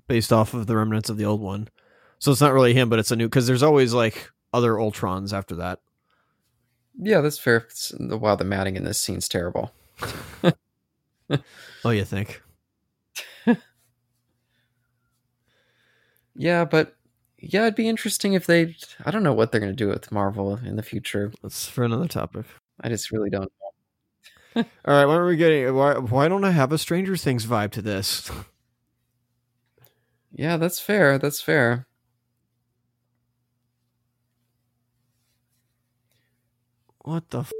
based 0.07 0.33
off 0.33 0.53
of 0.53 0.67
the 0.67 0.75
remnants 0.75 1.09
of 1.09 1.17
the 1.17 1.25
old 1.25 1.41
one. 1.41 1.69
So 2.19 2.31
it's 2.31 2.41
not 2.41 2.53
really 2.53 2.73
him, 2.73 2.89
but 2.89 2.99
it's 2.99 3.11
a 3.11 3.15
new 3.15 3.27
because 3.27 3.47
there's 3.47 3.63
always 3.63 3.93
like 3.93 4.29
other 4.53 4.73
Ultrons 4.73 5.33
after 5.33 5.55
that. 5.55 5.79
Yeah, 6.99 7.21
that's 7.21 7.37
fair. 7.39 7.57
It's, 7.69 7.93
wow, 7.99 8.35
the 8.35 8.43
matting 8.43 8.75
in 8.75 8.83
this 8.83 8.99
scene's 8.99 9.27
terrible. 9.29 9.71
Oh, 11.83 11.89
you 11.91 12.05
think? 12.05 12.41
Yeah, 16.33 16.65
but 16.65 16.95
yeah, 17.37 17.63
it'd 17.63 17.75
be 17.75 17.89
interesting 17.89 18.33
if 18.33 18.45
they. 18.45 18.75
I 19.05 19.11
don't 19.11 19.23
know 19.23 19.33
what 19.33 19.51
they're 19.51 19.59
going 19.59 19.71
to 19.71 19.75
do 19.75 19.89
with 19.89 20.11
Marvel 20.11 20.55
in 20.55 20.75
the 20.77 20.83
future. 20.83 21.33
That's 21.41 21.67
for 21.67 21.83
another 21.83 22.07
topic. 22.07 22.45
I 22.81 22.89
just 22.89 23.11
really 23.11 23.29
don't. 23.29 23.51
All 24.55 24.63
right, 24.85 25.05
why 25.05 25.15
are 25.15 25.25
we 25.25 25.37
getting? 25.37 25.73
Why, 25.75 25.97
why 25.97 26.27
don't 26.27 26.43
I 26.43 26.51
have 26.51 26.71
a 26.71 26.77
Stranger 26.77 27.15
Things 27.15 27.45
vibe 27.45 27.71
to 27.71 27.81
this? 27.81 28.29
Yeah, 30.31 30.57
that's 30.57 30.79
fair. 30.79 31.17
That's 31.17 31.41
fair. 31.41 31.87
What 37.03 37.29
the? 37.29 37.39
F- 37.41 37.51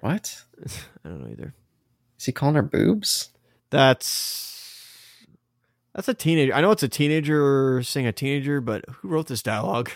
What? 0.00 0.44
I 1.04 1.08
don't 1.08 1.22
know 1.22 1.30
either. 1.30 1.54
Is 2.18 2.26
he 2.26 2.32
calling 2.32 2.54
her 2.56 2.62
boobs? 2.62 3.30
That's 3.70 5.26
that's 5.94 6.08
a 6.08 6.14
teenager. 6.14 6.54
I 6.54 6.60
know 6.60 6.70
it's 6.70 6.82
a 6.82 6.88
teenager 6.88 7.82
saying 7.82 8.06
a 8.06 8.12
teenager, 8.12 8.60
but 8.60 8.84
who 8.88 9.08
wrote 9.08 9.28
this 9.28 9.42
dialogue? 9.42 9.90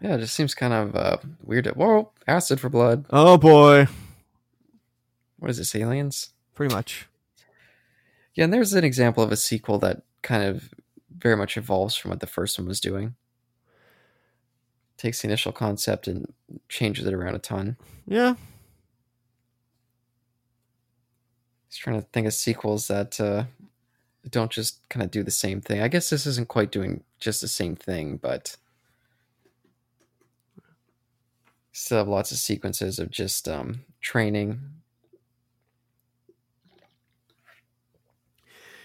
Yeah, 0.00 0.14
it 0.16 0.18
just 0.20 0.34
seems 0.34 0.54
kind 0.54 0.72
of 0.74 0.94
uh, 0.94 1.16
weird. 1.42 1.66
Whoa, 1.68 2.10
acid 2.26 2.60
for 2.60 2.68
blood. 2.68 3.06
Oh 3.10 3.38
boy, 3.38 3.86
What 5.38 5.50
is 5.50 5.58
this, 5.58 5.74
aliens? 5.74 6.30
pretty 6.54 6.74
much. 6.74 7.06
Yeah, 8.34 8.44
and 8.44 8.52
there's 8.52 8.72
an 8.74 8.84
example 8.84 9.22
of 9.24 9.32
a 9.32 9.36
sequel 9.36 9.78
that 9.78 10.02
kind 10.22 10.42
of 10.44 10.70
very 11.16 11.36
much 11.36 11.56
evolves 11.56 11.96
from 11.96 12.10
what 12.10 12.20
the 12.20 12.26
first 12.26 12.58
one 12.58 12.68
was 12.68 12.80
doing. 12.80 13.14
Takes 14.98 15.22
the 15.22 15.28
initial 15.28 15.52
concept 15.52 16.06
and 16.08 16.32
changes 16.68 17.06
it 17.06 17.14
around 17.14 17.34
a 17.34 17.38
ton. 17.38 17.76
Yeah, 18.06 18.34
Just 21.70 21.80
trying 21.82 22.00
to 22.00 22.06
think 22.12 22.26
of 22.26 22.32
sequels 22.34 22.88
that 22.88 23.20
uh, 23.20 23.44
don't 24.30 24.50
just 24.52 24.86
kind 24.88 25.02
of 25.02 25.10
do 25.10 25.22
the 25.22 25.30
same 25.30 25.60
thing. 25.60 25.80
I 25.80 25.88
guess 25.88 26.10
this 26.10 26.26
isn't 26.26 26.48
quite 26.48 26.70
doing 26.70 27.02
just 27.18 27.40
the 27.40 27.48
same 27.48 27.76
thing, 27.76 28.16
but 28.16 28.56
still 31.76 31.98
have 31.98 32.08
lots 32.08 32.32
of 32.32 32.38
sequences 32.38 32.98
of 32.98 33.10
just 33.10 33.48
um, 33.48 33.82
training. 34.00 34.60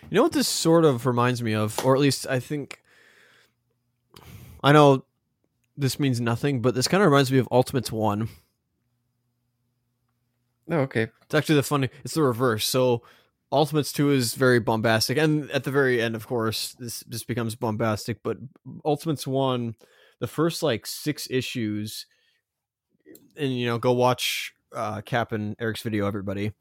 You 0.10 0.16
know 0.16 0.24
what 0.24 0.34
this 0.34 0.48
sort 0.48 0.84
of 0.84 1.06
reminds 1.06 1.42
me 1.42 1.54
of, 1.54 1.84
or 1.86 1.96
at 1.96 2.02
least 2.02 2.28
I 2.28 2.42
think 2.42 2.82
I 4.62 4.74
know 4.74 5.06
this 5.78 6.00
means 6.02 6.20
nothing, 6.20 6.62
but 6.62 6.76
this 6.76 6.90
kind 6.90 7.02
of 7.02 7.10
reminds 7.10 7.32
me 7.32 7.38
of 7.38 7.48
Ultimates 7.50 7.94
One. 7.94 8.28
Oh, 10.70 10.80
okay. 10.80 11.08
It's 11.24 11.34
actually 11.34 11.56
the 11.56 11.64
funny. 11.64 11.90
It's 12.04 12.14
the 12.14 12.24
reverse. 12.24 12.68
So 12.68 13.04
Ultimates 13.54 13.94
Two 13.94 14.12
is 14.12 14.34
very 14.34 14.60
bombastic, 14.60 15.18
and 15.18 15.50
at 15.52 15.64
the 15.64 15.72
very 15.72 16.02
end, 16.02 16.16
of 16.16 16.28
course, 16.28 16.76
this 16.78 17.06
just 17.08 17.26
becomes 17.26 17.56
bombastic. 17.56 18.22
But 18.22 18.38
Ultimates 18.84 19.26
One, 19.26 19.76
the 20.20 20.28
first 20.28 20.62
like 20.62 20.86
six 20.86 21.28
issues, 21.32 22.06
and 23.38 23.58
you 23.58 23.66
know, 23.66 23.78
go 23.78 23.92
watch 23.92 24.54
uh, 24.76 25.02
Cap 25.02 25.32
and 25.32 25.56
Eric's 25.60 25.82
video, 25.82 26.08
everybody, 26.08 26.54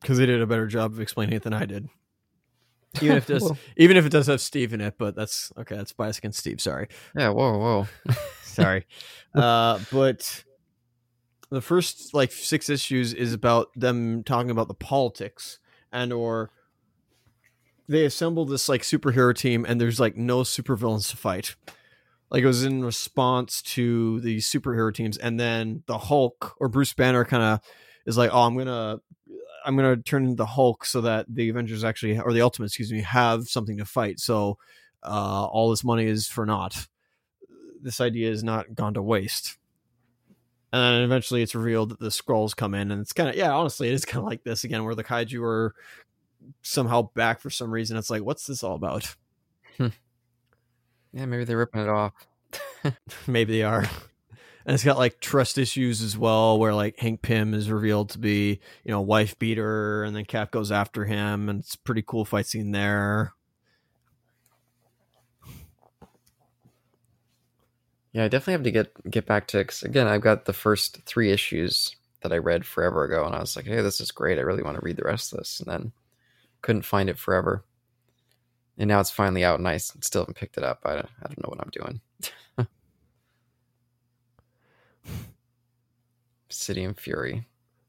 because 0.00 0.18
they 0.18 0.26
did 0.26 0.40
a 0.40 0.46
better 0.46 0.66
job 0.66 0.92
of 0.92 1.00
explaining 1.00 1.34
it 1.34 1.42
than 1.42 1.52
I 1.52 1.64
did. 1.64 1.88
Even 3.00 3.16
if 3.16 3.28
it 3.28 3.32
does, 3.34 3.42
Well, 3.42 3.58
even 3.76 3.96
if 3.96 4.06
it 4.06 4.10
does 4.10 4.26
have 4.26 4.40
Steve 4.40 4.72
in 4.72 4.80
it, 4.80 4.94
but 4.98 5.14
that's 5.14 5.52
okay. 5.58 5.76
That's 5.76 5.92
bias 5.92 6.18
against 6.18 6.38
Steve. 6.38 6.60
Sorry. 6.60 6.88
yeah, 7.16 7.30
whoa, 7.30 7.58
whoa. 7.58 8.14
Sorry. 8.42 8.86
uh, 9.34 9.80
but 9.90 10.44
the 11.50 11.60
first 11.60 12.14
like 12.14 12.32
six 12.32 12.68
issues 12.68 13.12
is 13.12 13.32
about 13.32 13.68
them 13.76 14.22
talking 14.24 14.50
about 14.50 14.68
the 14.68 14.74
politics 14.74 15.58
and 15.92 16.12
or 16.12 16.50
they 17.88 18.04
assemble 18.04 18.44
this 18.44 18.68
like 18.68 18.82
superhero 18.82 19.36
team, 19.36 19.64
and 19.68 19.80
there's 19.80 20.00
like 20.00 20.16
no 20.16 20.40
supervillains 20.40 21.10
to 21.10 21.16
fight. 21.16 21.54
Like 22.30 22.42
it 22.42 22.46
was 22.46 22.64
in 22.64 22.84
response 22.84 23.62
to 23.62 24.20
the 24.20 24.38
superhero 24.38 24.92
teams, 24.92 25.16
and 25.18 25.38
then 25.38 25.82
the 25.86 25.98
Hulk 25.98 26.56
or 26.58 26.68
Bruce 26.68 26.92
Banner 26.92 27.24
kind 27.24 27.42
of 27.42 27.60
is 28.06 28.16
like, 28.16 28.30
"Oh, 28.32 28.42
I'm 28.42 28.56
gonna, 28.56 29.00
I'm 29.64 29.76
gonna 29.76 29.96
turn 29.96 30.26
into 30.26 30.44
Hulk 30.44 30.84
so 30.84 31.00
that 31.02 31.26
the 31.28 31.48
Avengers 31.48 31.84
actually, 31.84 32.18
or 32.18 32.32
the 32.32 32.42
Ultimate, 32.42 32.66
excuse 32.66 32.92
me, 32.92 33.02
have 33.02 33.44
something 33.44 33.78
to 33.78 33.84
fight." 33.84 34.18
So 34.18 34.58
uh, 35.02 35.44
all 35.46 35.70
this 35.70 35.84
money 35.84 36.06
is 36.06 36.26
for 36.26 36.44
naught. 36.46 36.88
This 37.80 38.00
idea 38.00 38.30
is 38.30 38.42
not 38.42 38.74
gone 38.74 38.94
to 38.94 39.02
waste. 39.02 39.58
And 40.72 40.82
then 40.82 41.02
eventually 41.02 41.40
it's 41.40 41.54
revealed 41.54 41.90
that 41.90 42.00
the 42.00 42.08
Skrulls 42.08 42.56
come 42.56 42.74
in, 42.74 42.90
and 42.90 43.00
it's 43.00 43.12
kind 43.12 43.28
of 43.28 43.36
yeah, 43.36 43.52
honestly, 43.52 43.88
it 43.88 43.94
is 43.94 44.04
kind 44.06 44.24
of 44.24 44.28
like 44.28 44.42
this 44.42 44.64
again, 44.64 44.84
where 44.84 44.96
the 44.96 45.04
kaiju 45.04 45.42
are 45.42 45.74
somehow 46.62 47.10
back 47.14 47.40
for 47.40 47.50
some 47.50 47.70
reason. 47.70 47.96
It's 47.96 48.10
like, 48.10 48.22
what's 48.24 48.46
this 48.46 48.64
all 48.64 48.74
about? 48.74 49.14
Yeah, 51.14 51.26
maybe 51.26 51.44
they're 51.44 51.56
ripping 51.56 51.82
it 51.82 51.88
off. 51.88 52.12
Maybe 53.26 53.58
they 53.58 53.62
are. 53.62 53.88
And 54.66 54.74
it's 54.74 54.84
got 54.84 54.98
like 54.98 55.20
trust 55.20 55.58
issues 55.58 56.02
as 56.02 56.16
well, 56.18 56.58
where 56.58 56.74
like 56.74 56.98
Hank 56.98 57.22
Pym 57.22 57.54
is 57.54 57.70
revealed 57.70 58.10
to 58.10 58.18
be, 58.18 58.60
you 58.84 58.92
know, 58.92 59.00
wife 59.00 59.38
beater, 59.38 60.04
and 60.04 60.16
then 60.16 60.24
Cap 60.24 60.50
goes 60.50 60.72
after 60.72 61.04
him, 61.04 61.48
and 61.48 61.60
it's 61.60 61.74
a 61.74 61.78
pretty 61.78 62.02
cool 62.06 62.24
fight 62.24 62.46
scene 62.46 62.72
there. 62.72 63.34
Yeah, 68.12 68.24
I 68.24 68.28
definitely 68.28 68.52
have 68.54 68.62
to 68.64 68.70
get 68.70 69.10
get 69.10 69.26
back 69.26 69.48
to 69.48 69.58
because 69.58 69.82
again, 69.82 70.06
I've 70.06 70.20
got 70.22 70.44
the 70.44 70.52
first 70.52 71.02
three 71.04 71.30
issues 71.30 71.94
that 72.22 72.32
I 72.32 72.38
read 72.38 72.64
forever 72.64 73.04
ago, 73.04 73.24
and 73.26 73.34
I 73.34 73.40
was 73.40 73.56
like, 73.56 73.66
"Hey, 73.66 73.82
this 73.82 74.00
is 74.00 74.12
great. 74.12 74.38
I 74.38 74.42
really 74.42 74.62
want 74.62 74.76
to 74.78 74.84
read 74.84 74.96
the 74.96 75.04
rest 75.04 75.32
of 75.32 75.38
this," 75.38 75.60
and 75.60 75.68
then 75.70 75.92
couldn't 76.62 76.84
find 76.84 77.10
it 77.10 77.18
forever. 77.18 77.64
And 78.76 78.88
now 78.88 79.00
it's 79.00 79.10
finally 79.10 79.44
out, 79.44 79.58
and 79.58 79.68
I 79.68 79.76
still 79.76 80.22
haven't 80.22 80.36
picked 80.36 80.56
it 80.56 80.64
up. 80.64 80.80
I 80.84 80.94
don't, 80.94 81.08
I 81.22 81.26
don't 81.28 81.42
know 81.42 81.48
what 81.48 81.60
I'm 81.60 81.70
doing. 81.70 82.00
City 86.48 86.82
and 86.82 86.98
Fury. 86.98 87.46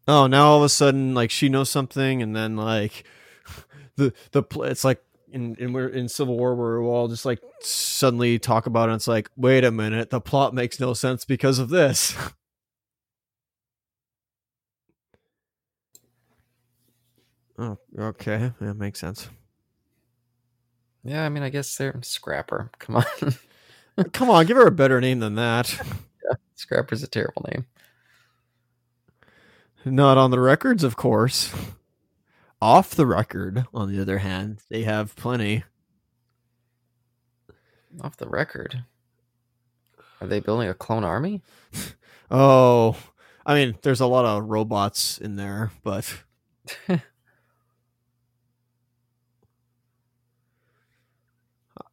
Oh, 0.07 0.27
now 0.27 0.45
all 0.49 0.57
of 0.57 0.63
a 0.63 0.69
sudden, 0.69 1.15
like 1.15 1.31
she 1.31 1.49
knows 1.49 1.71
something, 1.71 2.21
and 2.21 2.35
then 2.35 2.55
like 2.55 3.03
the 3.95 4.13
the 4.31 4.43
it's 4.61 4.83
like 4.83 5.01
in 5.31 5.55
in 5.55 5.73
we're 5.73 5.87
in 5.87 6.07
Civil 6.07 6.37
War 6.37 6.53
where 6.55 6.79
we'll 6.81 6.91
all 6.91 7.07
just 7.07 7.25
like 7.25 7.41
suddenly 7.61 8.37
talk 8.37 8.67
about 8.67 8.89
it. 8.89 8.91
And 8.91 8.99
it's 8.99 9.07
like, 9.07 9.29
wait 9.35 9.63
a 9.63 9.71
minute, 9.71 10.11
the 10.11 10.21
plot 10.21 10.53
makes 10.53 10.79
no 10.79 10.93
sense 10.93 11.25
because 11.25 11.57
of 11.57 11.69
this. 11.69 12.15
oh, 17.57 17.77
okay, 17.97 18.51
yeah, 18.61 18.73
makes 18.73 18.99
sense. 18.99 19.29
Yeah, 21.05 21.23
I 21.23 21.29
mean, 21.29 21.43
I 21.43 21.49
guess 21.49 21.77
they're 21.77 21.97
Scrapper. 22.01 22.71
Come 22.79 22.97
on, 22.97 23.05
Come 24.11 24.29
on, 24.29 24.45
give 24.45 24.57
her 24.57 24.67
a 24.67 24.71
better 24.71 24.99
name 24.99 25.19
than 25.19 25.35
that. 25.35 25.73
yeah, 26.23 26.35
Scrapper's 26.55 27.03
a 27.03 27.07
terrible 27.07 27.45
name. 27.51 27.65
Not 29.85 30.17
on 30.17 30.31
the 30.31 30.39
records, 30.39 30.83
of 30.83 30.95
course. 30.95 31.53
Off 32.59 32.95
the 32.95 33.05
record, 33.05 33.65
on 33.73 33.91
the 33.91 34.01
other 34.01 34.17
hand, 34.17 34.59
they 34.69 34.81
have 34.83 35.15
plenty. 35.15 35.63
Off 38.01 38.17
the 38.17 38.27
record, 38.27 38.83
are 40.19 40.27
they 40.27 40.39
building 40.39 40.67
a 40.67 40.73
clone 40.73 41.03
army? 41.03 41.41
Oh, 42.31 42.97
I 43.45 43.53
mean, 43.53 43.77
there's 43.83 44.01
a 44.01 44.07
lot 44.07 44.25
of 44.25 44.45
robots 44.45 45.19
in 45.19 45.35
there, 45.35 45.69
but 45.83 46.11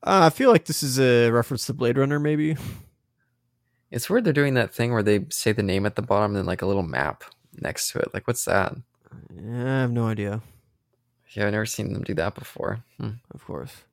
Uh, 0.05 0.23
I 0.25 0.31
feel 0.31 0.51
like 0.51 0.65
this 0.65 0.83
is 0.83 0.99
a 0.99 1.31
reference 1.31 1.67
to 1.67 1.75
Blade 1.75 1.97
Runner, 1.97 2.19
maybe. 2.19 2.57
It's 3.91 4.09
weird 4.11 4.25
they're 4.25 4.33
doing 4.33 4.55
that 4.55 4.75
thing 4.75 4.93
where 4.93 5.03
they 5.03 5.27
say 5.29 5.53
the 5.53 5.63
name 5.63 5.87
at 5.87 5.97
the 5.97 6.03
bottom 6.03 6.33
and 6.33 6.37
then 6.39 6.47
like 6.47 6.63
a 6.63 6.67
little 6.67 6.83
map 6.83 7.25
next 7.61 7.91
to 7.93 7.99
it. 7.99 8.13
Like, 8.15 8.27
what's 8.27 8.45
that? 8.47 8.75
Yeah, 9.35 9.65
I 9.77 9.81
have 9.83 9.93
no 9.93 10.07
idea. 10.07 10.41
Yeah, 11.35 11.47
I've 11.47 11.53
never 11.53 11.67
seen 11.67 11.93
them 11.93 12.03
do 12.03 12.15
that 12.15 12.35
before. 12.35 12.83
Hmm. 12.99 13.11
Of 13.33 13.45
course. 13.45 13.85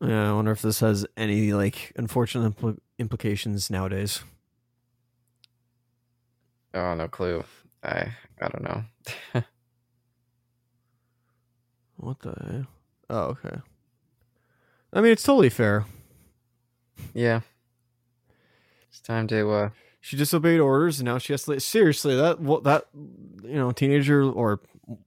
Yeah, 0.00 0.30
I 0.30 0.32
wonder 0.34 0.52
if 0.52 0.62
this 0.62 0.80
has 0.80 1.06
any 1.16 1.52
like 1.54 1.92
unfortunate 1.96 2.56
impl- 2.56 2.78
implications 2.98 3.70
nowadays. 3.70 4.22
Oh, 6.74 6.94
no 6.94 7.08
clue. 7.08 7.42
I 7.82 8.12
I 8.40 8.48
don't 8.48 8.62
know. 8.62 9.42
What 11.96 12.20
the? 12.20 12.34
hell? 12.50 12.66
Oh, 13.08 13.22
okay. 13.30 13.60
I 14.92 15.00
mean, 15.00 15.12
it's 15.12 15.22
totally 15.22 15.50
fair. 15.50 15.84
yeah, 17.14 17.40
it's 18.88 19.00
time 19.00 19.26
to. 19.28 19.50
uh 19.50 19.70
She 20.00 20.16
disobeyed 20.16 20.60
orders, 20.60 20.98
and 21.00 21.06
now 21.06 21.18
she 21.18 21.32
has 21.32 21.44
to. 21.44 21.58
Seriously, 21.60 22.16
that 22.16 22.40
what 22.40 22.64
that 22.64 22.86
you 23.42 23.54
know 23.54 23.72
teenager 23.72 24.22
or 24.22 24.60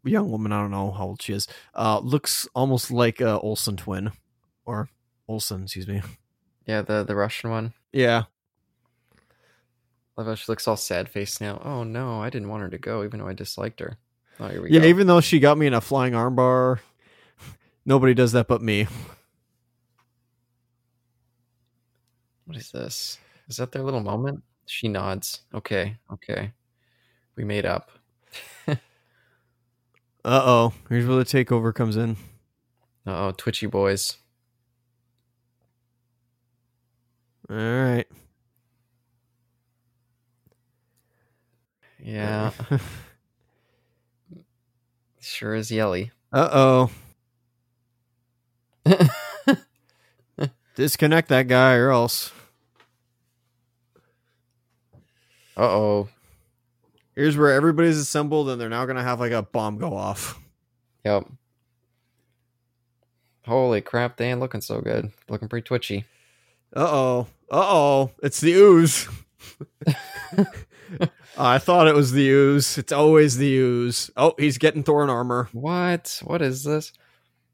young 0.04 0.30
woman, 0.30 0.52
I 0.52 0.62
don't 0.62 0.72
know 0.72 0.92
how 0.92 1.06
old 1.08 1.22
she 1.22 1.34
is, 1.34 1.48
uh, 1.74 2.00
looks 2.00 2.48
almost 2.54 2.92
like 2.92 3.22
a 3.22 3.40
Olsen 3.40 3.78
twin, 3.78 4.12
or 4.66 4.90
Olsen, 5.28 5.64
excuse 5.64 5.88
me. 5.88 6.02
Yeah, 6.66 6.82
the 6.82 7.04
the 7.04 7.16
Russian 7.16 7.50
one. 7.50 7.74
Yeah, 7.92 8.24
Love 10.18 10.28
how 10.28 10.36
she 10.36 10.52
looks 10.52 10.68
all 10.68 10.76
sad 10.78 11.10
faced 11.10 11.40
now. 11.42 11.62
Oh 11.64 11.84
no, 11.84 12.22
I 12.22 12.30
didn't 12.30 12.50
want 12.50 12.62
her 12.64 12.70
to 12.70 12.78
go, 12.78 13.04
even 13.04 13.20
though 13.20 13.28
I 13.28 13.34
disliked 13.34 13.80
her. 13.80 13.98
Oh, 14.40 14.48
here 14.48 14.62
we 14.62 14.72
yeah. 14.72 14.82
go. 14.82 14.86
Even 14.88 15.08
though 15.08 15.22
she 15.22 15.40
got 15.40 15.58
me 15.58 15.68
in 15.68 15.74
a 15.74 15.82
flying 15.82 16.14
armbar, 16.14 16.80
nobody 17.86 18.14
does 18.14 18.32
that 18.34 18.48
but 18.48 18.62
me. 18.62 18.88
What 22.46 22.58
is 22.58 22.72
this? 22.72 23.20
Is 23.48 23.58
that 23.58 23.72
their 23.72 23.84
little 23.84 24.02
moment? 24.02 24.44
She 24.66 24.88
nods. 24.88 25.42
Okay, 25.54 25.98
okay. 26.14 26.52
We 27.36 27.44
made 27.44 27.66
up. 27.66 27.92
Uh 30.26 30.42
oh. 30.44 30.74
Here's 30.90 31.08
where 31.08 31.16
the 31.18 31.24
takeover 31.24 31.74
comes 31.74 31.96
in. 31.96 32.18
Oh, 33.06 33.32
twitchy 33.32 33.68
boys. 33.68 34.18
All 37.50 37.56
right. 37.56 38.06
Yeah, 42.04 42.52
sure 45.22 45.56
is 45.56 45.72
yelly. 45.72 46.12
Uh 46.32 46.50
oh. 46.52 46.92
Disconnect 50.76 51.30
that 51.30 51.48
guy 51.48 51.76
or 51.76 51.90
else. 51.90 52.32
Uh 55.58 55.64
oh. 55.64 56.10
Here's 57.16 57.36
where 57.36 57.52
everybody's 57.52 57.98
assembled 57.98 58.50
and 58.50 58.62
they're 58.62 58.70
now 58.70 58.86
gonna 58.86 59.04
have 59.04 59.20
like 59.20 59.34
a 59.34 59.42
bomb 59.42 59.78
go 59.78 59.96
off. 59.96 60.40
Yep. 61.04 61.26
Holy 63.46 63.82
crap, 63.82 64.18
they 64.18 64.30
ain't 64.30 64.40
looking 64.40 64.62
so 64.62 64.80
good. 64.80 65.12
Looking 65.28 65.50
pretty 65.50 65.66
twitchy. 65.66 66.06
Uh 66.76 66.88
oh. 66.88 67.28
Uh 67.52 67.66
oh. 67.68 68.12
It's 68.22 68.40
the 68.40 68.54
ooze. 68.54 69.10
I 71.38 71.58
thought 71.60 71.88
it 71.88 71.96
was 71.96 72.12
the 72.12 72.28
ooze. 72.30 72.78
It's 72.78 72.92
always 72.92 73.38
the 73.38 73.54
ooze. 73.56 74.10
Oh, 74.18 74.34
he's 74.38 74.58
getting 74.58 74.84
Thorin 74.84 75.10
armor. 75.10 75.50
What? 75.52 76.22
What 76.24 76.42
is 76.42 76.64
this? 76.64 76.92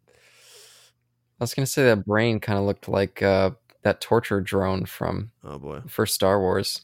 I 0.08 1.44
was 1.44 1.54
gonna 1.54 1.66
say 1.66 1.84
that 1.84 2.06
brain 2.06 2.40
kind 2.40 2.58
of 2.58 2.66
looked 2.66 2.88
like 2.88 3.22
uh, 3.22 3.52
that 3.84 4.00
torture 4.02 4.40
drone 4.42 4.86
from 4.86 5.32
Oh 5.44 5.60
boy. 5.60 5.82
first 5.88 6.14
Star 6.16 6.40
Wars. 6.40 6.82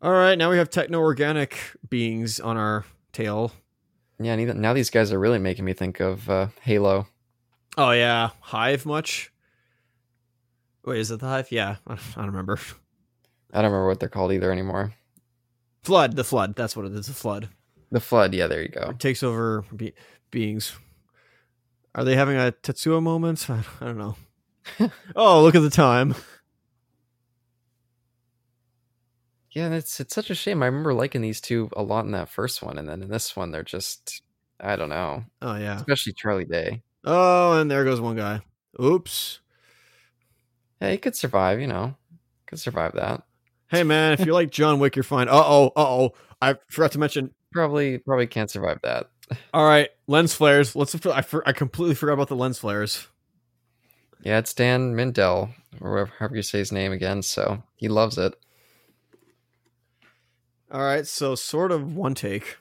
All 0.00 0.12
right, 0.12 0.36
now 0.36 0.50
we 0.50 0.58
have 0.58 0.70
techno 0.70 0.98
organic 0.98 1.56
beings 1.88 2.40
on 2.40 2.56
our 2.56 2.84
tail. 3.12 3.52
Yeah, 4.20 4.36
now 4.36 4.72
these 4.72 4.90
guys 4.90 5.12
are 5.12 5.18
really 5.18 5.38
making 5.38 5.64
me 5.64 5.72
think 5.72 6.00
of 6.00 6.28
uh, 6.30 6.48
Halo. 6.62 7.06
Oh 7.76 7.90
yeah, 7.92 8.30
hive 8.40 8.84
much? 8.86 9.32
Wait, 10.84 10.98
is 10.98 11.10
it 11.10 11.20
the 11.20 11.26
hive? 11.26 11.50
Yeah, 11.52 11.76
I 11.86 11.96
don't 12.16 12.26
remember. 12.26 12.58
I 13.52 13.60
don't 13.60 13.70
remember 13.70 13.88
what 13.88 14.00
they're 14.00 14.08
called 14.08 14.32
either 14.32 14.50
anymore. 14.50 14.94
Flood, 15.82 16.16
the 16.16 16.24
flood. 16.24 16.54
That's 16.56 16.76
what 16.76 16.86
it 16.86 16.92
is. 16.92 17.06
The 17.06 17.12
flood. 17.12 17.48
The 17.92 18.00
Flood. 18.00 18.32
Yeah, 18.34 18.46
there 18.46 18.62
you 18.62 18.68
go. 18.68 18.88
It 18.90 18.98
takes 18.98 19.22
over 19.22 19.64
be- 19.76 19.92
beings. 20.30 20.74
Are 21.94 22.04
they 22.04 22.16
having 22.16 22.36
a 22.36 22.54
Tetsuo 22.62 23.02
moment? 23.02 23.48
I 23.50 23.62
don't 23.80 23.98
know. 23.98 24.16
oh, 25.14 25.42
look 25.42 25.54
at 25.54 25.60
the 25.60 25.70
time. 25.70 26.14
Yeah, 29.50 29.74
it's 29.74 30.00
it's 30.00 30.14
such 30.14 30.30
a 30.30 30.34
shame. 30.34 30.62
I 30.62 30.66
remember 30.66 30.94
liking 30.94 31.20
these 31.20 31.40
two 31.40 31.68
a 31.76 31.82
lot 31.82 32.06
in 32.06 32.12
that 32.12 32.30
first 32.30 32.62
one, 32.62 32.78
and 32.78 32.88
then 32.88 33.02
in 33.02 33.10
this 33.10 33.36
one, 33.36 33.50
they're 33.50 33.62
just 33.62 34.22
I 34.58 34.76
don't 34.76 34.88
know. 34.88 35.24
Oh 35.42 35.56
yeah. 35.56 35.76
Especially 35.76 36.14
Charlie 36.14 36.46
Day. 36.46 36.82
Oh, 37.04 37.60
and 37.60 37.70
there 37.70 37.84
goes 37.84 38.00
one 38.00 38.16
guy. 38.16 38.40
Oops. 38.82 39.40
Yeah, 40.80 40.92
he 40.92 40.96
could 40.96 41.14
survive. 41.14 41.60
You 41.60 41.66
know, 41.66 41.94
could 42.46 42.58
survive 42.58 42.94
that. 42.94 43.24
Hey 43.72 43.84
man, 43.84 44.12
if 44.12 44.20
you're 44.20 44.34
like 44.34 44.50
John 44.50 44.80
Wick, 44.80 44.96
you're 44.96 45.02
fine. 45.02 45.28
Uh 45.28 45.42
oh. 45.46 45.72
Uh 45.74 45.80
oh. 45.80 46.12
I 46.42 46.56
forgot 46.68 46.92
to 46.92 46.98
mention 46.98 47.32
probably 47.52 47.96
probably 47.96 48.26
can't 48.26 48.50
survive 48.50 48.78
that. 48.82 49.08
All 49.54 49.64
right, 49.64 49.88
lens 50.06 50.34
flares. 50.34 50.76
Let's. 50.76 50.94
I, 51.06 51.22
for, 51.22 51.42
I 51.48 51.52
completely 51.52 51.94
forgot 51.94 52.12
about 52.12 52.28
the 52.28 52.36
lens 52.36 52.58
flares. 52.58 53.08
Yeah, 54.20 54.36
it's 54.36 54.52
Dan 54.52 54.94
Mindel, 54.94 55.54
or 55.80 56.04
however 56.18 56.36
you 56.36 56.42
say 56.42 56.58
his 56.58 56.70
name 56.70 56.92
again. 56.92 57.22
So 57.22 57.62
he 57.76 57.88
loves 57.88 58.18
it. 58.18 58.34
All 60.70 60.82
right, 60.82 61.06
so 61.06 61.34
sort 61.34 61.72
of 61.72 61.96
one 61.96 62.14
take. 62.14 62.58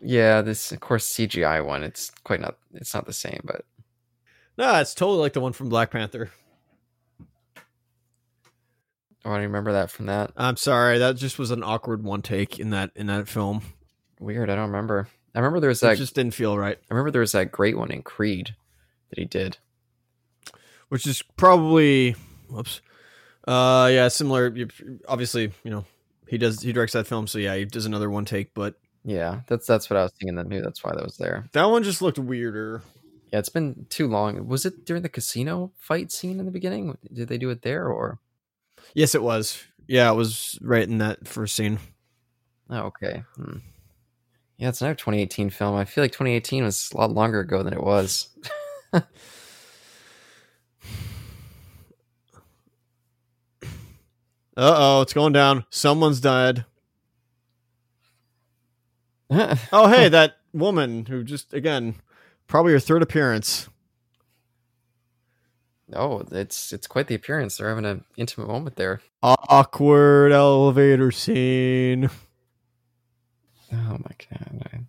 Yeah, 0.00 0.42
this 0.42 0.70
of 0.70 0.78
course 0.78 1.12
CGI 1.12 1.66
one. 1.66 1.82
It's 1.82 2.12
quite 2.22 2.40
not. 2.40 2.56
It's 2.74 2.94
not 2.94 3.06
the 3.06 3.12
same, 3.12 3.40
but 3.42 3.64
no, 4.56 4.76
it's 4.76 4.94
totally 4.94 5.18
like 5.18 5.32
the 5.32 5.40
one 5.40 5.52
from 5.52 5.70
Black 5.70 5.90
Panther. 5.90 6.30
Oh, 9.26 9.32
I 9.32 9.40
remember 9.40 9.72
that 9.72 9.90
from 9.90 10.06
that. 10.06 10.30
I'm 10.36 10.56
sorry, 10.56 10.98
that 10.98 11.16
just 11.16 11.36
was 11.36 11.50
an 11.50 11.64
awkward 11.64 12.04
one 12.04 12.22
take 12.22 12.60
in 12.60 12.70
that 12.70 12.92
in 12.94 13.08
that 13.08 13.26
film. 13.26 13.60
Weird. 14.20 14.48
I 14.48 14.54
don't 14.54 14.68
remember. 14.68 15.08
I 15.34 15.40
remember 15.40 15.58
there 15.58 15.68
was 15.68 15.80
that. 15.80 15.94
It 15.94 15.96
just 15.96 16.14
didn't 16.14 16.34
feel 16.34 16.56
right. 16.56 16.78
I 16.78 16.94
remember 16.94 17.10
there 17.10 17.22
was 17.22 17.32
that 17.32 17.50
great 17.50 17.76
one 17.76 17.90
in 17.90 18.04
Creed 18.04 18.54
that 19.10 19.18
he 19.18 19.24
did, 19.24 19.58
which 20.90 21.08
is 21.08 21.22
probably 21.22 22.12
whoops. 22.48 22.80
Uh, 23.48 23.90
yeah, 23.92 24.06
similar. 24.06 24.54
Obviously, 25.08 25.50
you 25.64 25.72
know, 25.72 25.84
he 26.28 26.38
does 26.38 26.62
he 26.62 26.72
directs 26.72 26.92
that 26.92 27.08
film, 27.08 27.26
so 27.26 27.38
yeah, 27.38 27.56
he 27.56 27.64
does 27.64 27.84
another 27.84 28.08
one 28.08 28.26
take. 28.26 28.54
But 28.54 28.76
yeah, 29.04 29.40
that's 29.48 29.66
that's 29.66 29.90
what 29.90 29.96
I 29.96 30.04
was 30.04 30.12
thinking. 30.12 30.36
That 30.36 30.46
maybe 30.46 30.62
that's 30.62 30.84
why 30.84 30.92
that 30.94 31.02
was 31.02 31.16
there. 31.16 31.46
That 31.50 31.64
one 31.64 31.82
just 31.82 32.00
looked 32.00 32.20
weirder. 32.20 32.84
Yeah, 33.32 33.40
it's 33.40 33.48
been 33.48 33.86
too 33.90 34.06
long. 34.06 34.46
Was 34.46 34.64
it 34.64 34.84
during 34.84 35.02
the 35.02 35.08
casino 35.08 35.72
fight 35.80 36.12
scene 36.12 36.38
in 36.38 36.46
the 36.46 36.52
beginning? 36.52 36.96
Did 37.12 37.26
they 37.26 37.38
do 37.38 37.50
it 37.50 37.62
there 37.62 37.88
or? 37.88 38.20
Yes, 38.94 39.14
it 39.14 39.22
was. 39.22 39.62
Yeah, 39.86 40.10
it 40.10 40.16
was 40.16 40.58
right 40.62 40.86
in 40.86 40.98
that 40.98 41.26
first 41.28 41.54
scene. 41.54 41.78
Oh, 42.70 42.84
okay. 42.86 43.22
Hmm. 43.36 43.58
Yeah, 44.58 44.70
it's 44.70 44.80
another 44.80 44.94
2018 44.94 45.50
film. 45.50 45.76
I 45.76 45.84
feel 45.84 46.02
like 46.02 46.12
2018 46.12 46.64
was 46.64 46.90
a 46.94 46.96
lot 46.96 47.12
longer 47.12 47.40
ago 47.40 47.62
than 47.62 47.74
it 47.74 47.82
was. 47.82 48.28
uh 48.92 49.00
oh, 54.56 55.02
it's 55.02 55.12
going 55.12 55.32
down. 55.34 55.64
Someone's 55.70 56.20
died. 56.20 56.64
oh, 59.30 59.88
hey, 59.88 60.08
that 60.08 60.36
woman 60.52 61.06
who 61.06 61.22
just, 61.22 61.52
again, 61.52 61.96
probably 62.46 62.72
her 62.72 62.80
third 62.80 63.02
appearance. 63.02 63.68
Oh, 65.92 66.24
it's 66.32 66.72
it's 66.72 66.86
quite 66.86 67.06
the 67.06 67.14
appearance. 67.14 67.56
They're 67.56 67.68
having 67.68 67.84
an 67.84 68.04
intimate 68.16 68.48
moment 68.48 68.76
there. 68.76 69.00
Awkward 69.22 70.32
elevator 70.32 71.12
scene. 71.12 72.10
Oh 73.72 73.98
my 73.98 74.10
god. 74.30 74.86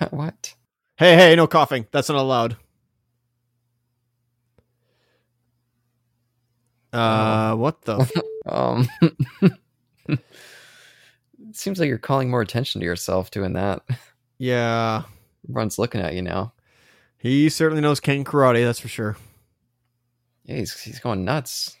what? 0.10 0.54
Hey, 0.96 1.14
hey, 1.14 1.36
no 1.36 1.46
coughing. 1.46 1.86
That's 1.90 2.08
not 2.08 2.18
allowed. 2.18 2.56
Uh, 6.92 7.54
what 7.54 7.82
the? 7.82 7.98
um, 8.46 8.88
it 10.08 10.18
seems 11.52 11.78
like 11.78 11.88
you're 11.88 11.98
calling 11.98 12.30
more 12.30 12.42
attention 12.42 12.80
to 12.80 12.84
yourself 12.84 13.30
doing 13.30 13.54
that. 13.54 13.82
Yeah, 14.38 15.04
everyone's 15.48 15.78
looking 15.78 16.00
at 16.00 16.14
you 16.14 16.22
now. 16.22 16.52
He 17.18 17.48
certainly 17.48 17.82
knows 17.82 18.00
Ken 18.00 18.24
karate. 18.24 18.64
That's 18.64 18.80
for 18.80 18.88
sure. 18.88 19.16
Yeah, 20.50 20.56
he's 20.56 20.80
he's 20.80 20.98
going 20.98 21.24
nuts. 21.24 21.76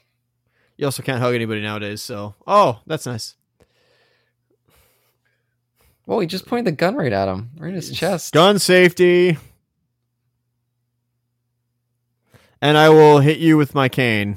You 0.76 0.86
also 0.86 1.02
can't 1.02 1.18
hug 1.20 1.34
anybody 1.34 1.60
nowadays, 1.60 2.02
so 2.02 2.36
oh, 2.46 2.78
that's 2.86 3.04
nice. 3.04 3.34
Well, 6.06 6.20
he 6.20 6.28
just 6.28 6.46
pointed 6.46 6.66
the 6.66 6.76
gun 6.76 6.94
right 6.94 7.12
at 7.12 7.26
him, 7.26 7.50
right 7.58 7.70
in 7.70 7.74
his 7.74 7.90
chest. 7.90 8.32
Gun 8.32 8.60
safety. 8.60 9.38
And 12.62 12.76
I 12.76 12.90
will 12.90 13.18
hit 13.18 13.38
you 13.38 13.56
with 13.56 13.74
my 13.74 13.88
cane. 13.88 14.36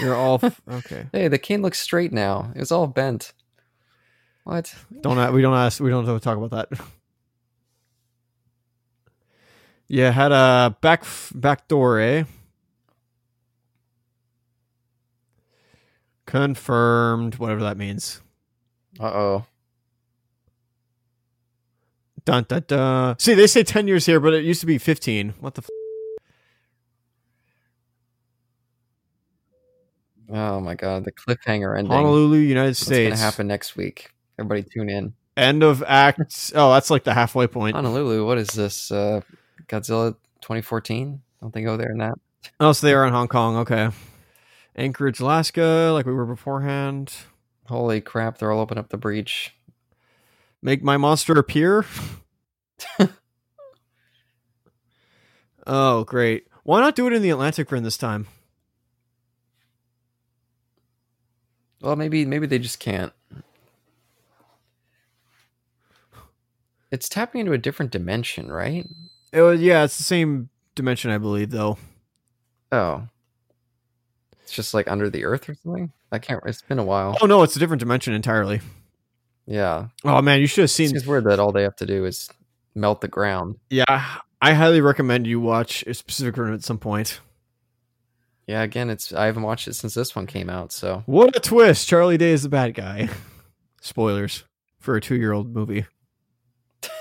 You're 0.00 0.14
all 0.14 0.38
f- 0.40 0.60
okay. 0.70 1.06
Hey, 1.12 1.26
the 1.28 1.38
cane 1.38 1.62
looks 1.62 1.80
straight 1.80 2.12
now. 2.12 2.52
It 2.54 2.60
was 2.60 2.70
all 2.70 2.86
bent. 2.86 3.32
What? 4.44 4.72
Don't 5.00 5.32
we 5.32 5.42
don't 5.42 5.54
ask. 5.54 5.80
We 5.80 5.90
don't 5.90 6.06
talk 6.20 6.38
about 6.38 6.50
that. 6.50 6.80
Yeah, 9.88 10.10
had 10.12 10.30
a 10.30 10.76
back 10.80 11.04
back 11.34 11.66
door, 11.66 11.98
eh? 11.98 12.24
Confirmed, 16.32 17.34
whatever 17.34 17.60
that 17.60 17.76
means. 17.76 18.22
Uh 18.98 19.04
oh. 19.04 19.46
Dun 22.24 22.46
dun 22.48 22.64
dun. 22.66 23.18
See, 23.18 23.34
they 23.34 23.46
say 23.46 23.62
ten 23.62 23.86
years 23.86 24.06
here, 24.06 24.18
but 24.18 24.32
it 24.32 24.42
used 24.42 24.60
to 24.60 24.66
be 24.66 24.78
fifteen. 24.78 25.34
What 25.40 25.56
the? 25.56 25.60
F- 25.60 25.68
oh 30.34 30.60
my 30.60 30.74
god, 30.74 31.04
the 31.04 31.12
cliffhanger 31.12 31.76
ending. 31.76 31.92
Honolulu, 31.92 32.38
United 32.38 32.78
States. 32.78 33.10
What's 33.10 33.20
gonna 33.20 33.30
happen 33.30 33.46
next 33.46 33.76
week? 33.76 34.08
Everybody 34.38 34.62
tune 34.62 34.88
in. 34.88 35.12
End 35.36 35.62
of 35.62 35.84
act. 35.86 36.50
oh, 36.54 36.72
that's 36.72 36.88
like 36.88 37.04
the 37.04 37.12
halfway 37.12 37.46
point. 37.46 37.76
Honolulu. 37.76 38.24
What 38.24 38.38
is 38.38 38.48
this? 38.48 38.90
Uh, 38.90 39.20
Godzilla 39.68 40.16
2014? 40.40 41.20
Don't 41.42 41.52
they 41.52 41.60
go 41.60 41.76
there 41.76 41.90
in 41.90 41.98
that? 41.98 42.14
Oh, 42.58 42.72
so 42.72 42.86
they 42.86 42.94
are 42.94 43.06
in 43.06 43.12
Hong 43.12 43.28
Kong. 43.28 43.56
Okay. 43.58 43.90
Anchorage, 44.76 45.20
Alaska, 45.20 45.90
like 45.92 46.06
we 46.06 46.12
were 46.12 46.24
beforehand. 46.24 47.14
Holy 47.66 48.00
crap! 48.00 48.38
They're 48.38 48.50
all 48.50 48.60
open 48.60 48.78
up 48.78 48.88
the 48.88 48.96
breach. 48.96 49.54
Make 50.62 50.82
my 50.82 50.96
monster 50.96 51.34
appear. 51.34 51.84
oh, 55.66 56.04
great! 56.04 56.46
Why 56.64 56.80
not 56.80 56.96
do 56.96 57.06
it 57.06 57.12
in 57.12 57.22
the 57.22 57.30
Atlantic 57.30 57.70
Rim 57.70 57.84
this 57.84 57.98
time? 57.98 58.26
Well, 61.82 61.96
maybe 61.96 62.24
maybe 62.24 62.46
they 62.46 62.58
just 62.58 62.78
can't. 62.78 63.12
It's 66.90 67.08
tapping 67.08 67.40
into 67.40 67.52
a 67.52 67.58
different 67.58 67.90
dimension, 67.90 68.52
right? 68.52 68.86
It 69.32 69.42
was 69.42 69.60
yeah, 69.60 69.84
it's 69.84 69.96
the 69.96 70.04
same 70.04 70.48
dimension, 70.74 71.10
I 71.10 71.18
believe, 71.18 71.50
though. 71.50 71.78
Oh, 72.70 73.08
it's 74.42 74.52
just 74.52 74.74
like 74.74 74.88
under 74.90 75.08
the 75.10 75.24
earth 75.24 75.48
or 75.48 75.54
something. 75.54 75.92
I 76.10 76.18
can't. 76.18 76.42
It's 76.46 76.62
been 76.62 76.78
a 76.78 76.84
while. 76.84 77.16
Oh 77.20 77.26
no, 77.26 77.42
it's 77.42 77.56
a 77.56 77.58
different 77.58 77.80
dimension 77.80 78.14
entirely. 78.14 78.60
Yeah. 79.46 79.88
Oh 80.04 80.20
man, 80.22 80.40
you 80.40 80.46
should 80.46 80.62
have 80.62 80.70
seen. 80.70 80.94
It's 80.94 81.06
weird 81.06 81.24
that 81.24 81.40
all 81.40 81.52
they 81.52 81.62
have 81.62 81.76
to 81.76 81.86
do 81.86 82.04
is 82.04 82.28
melt 82.74 83.00
the 83.00 83.08
ground. 83.08 83.56
Yeah, 83.70 84.18
I 84.40 84.52
highly 84.54 84.80
recommend 84.80 85.26
you 85.26 85.40
watch 85.40 85.82
a 85.86 85.94
specific 85.94 86.36
room 86.36 86.54
at 86.54 86.64
some 86.64 86.78
point. 86.78 87.20
Yeah, 88.46 88.62
again, 88.62 88.90
it's 88.90 89.12
I 89.12 89.26
haven't 89.26 89.44
watched 89.44 89.68
it 89.68 89.74
since 89.74 89.94
this 89.94 90.14
one 90.14 90.26
came 90.26 90.50
out. 90.50 90.72
So 90.72 91.02
what 91.06 91.36
a 91.36 91.40
twist! 91.40 91.88
Charlie 91.88 92.18
Day 92.18 92.32
is 92.32 92.42
the 92.42 92.48
bad 92.48 92.74
guy. 92.74 93.08
Spoilers 93.80 94.44
for 94.78 94.96
a 94.96 95.00
two-year-old 95.00 95.54
movie. 95.54 95.86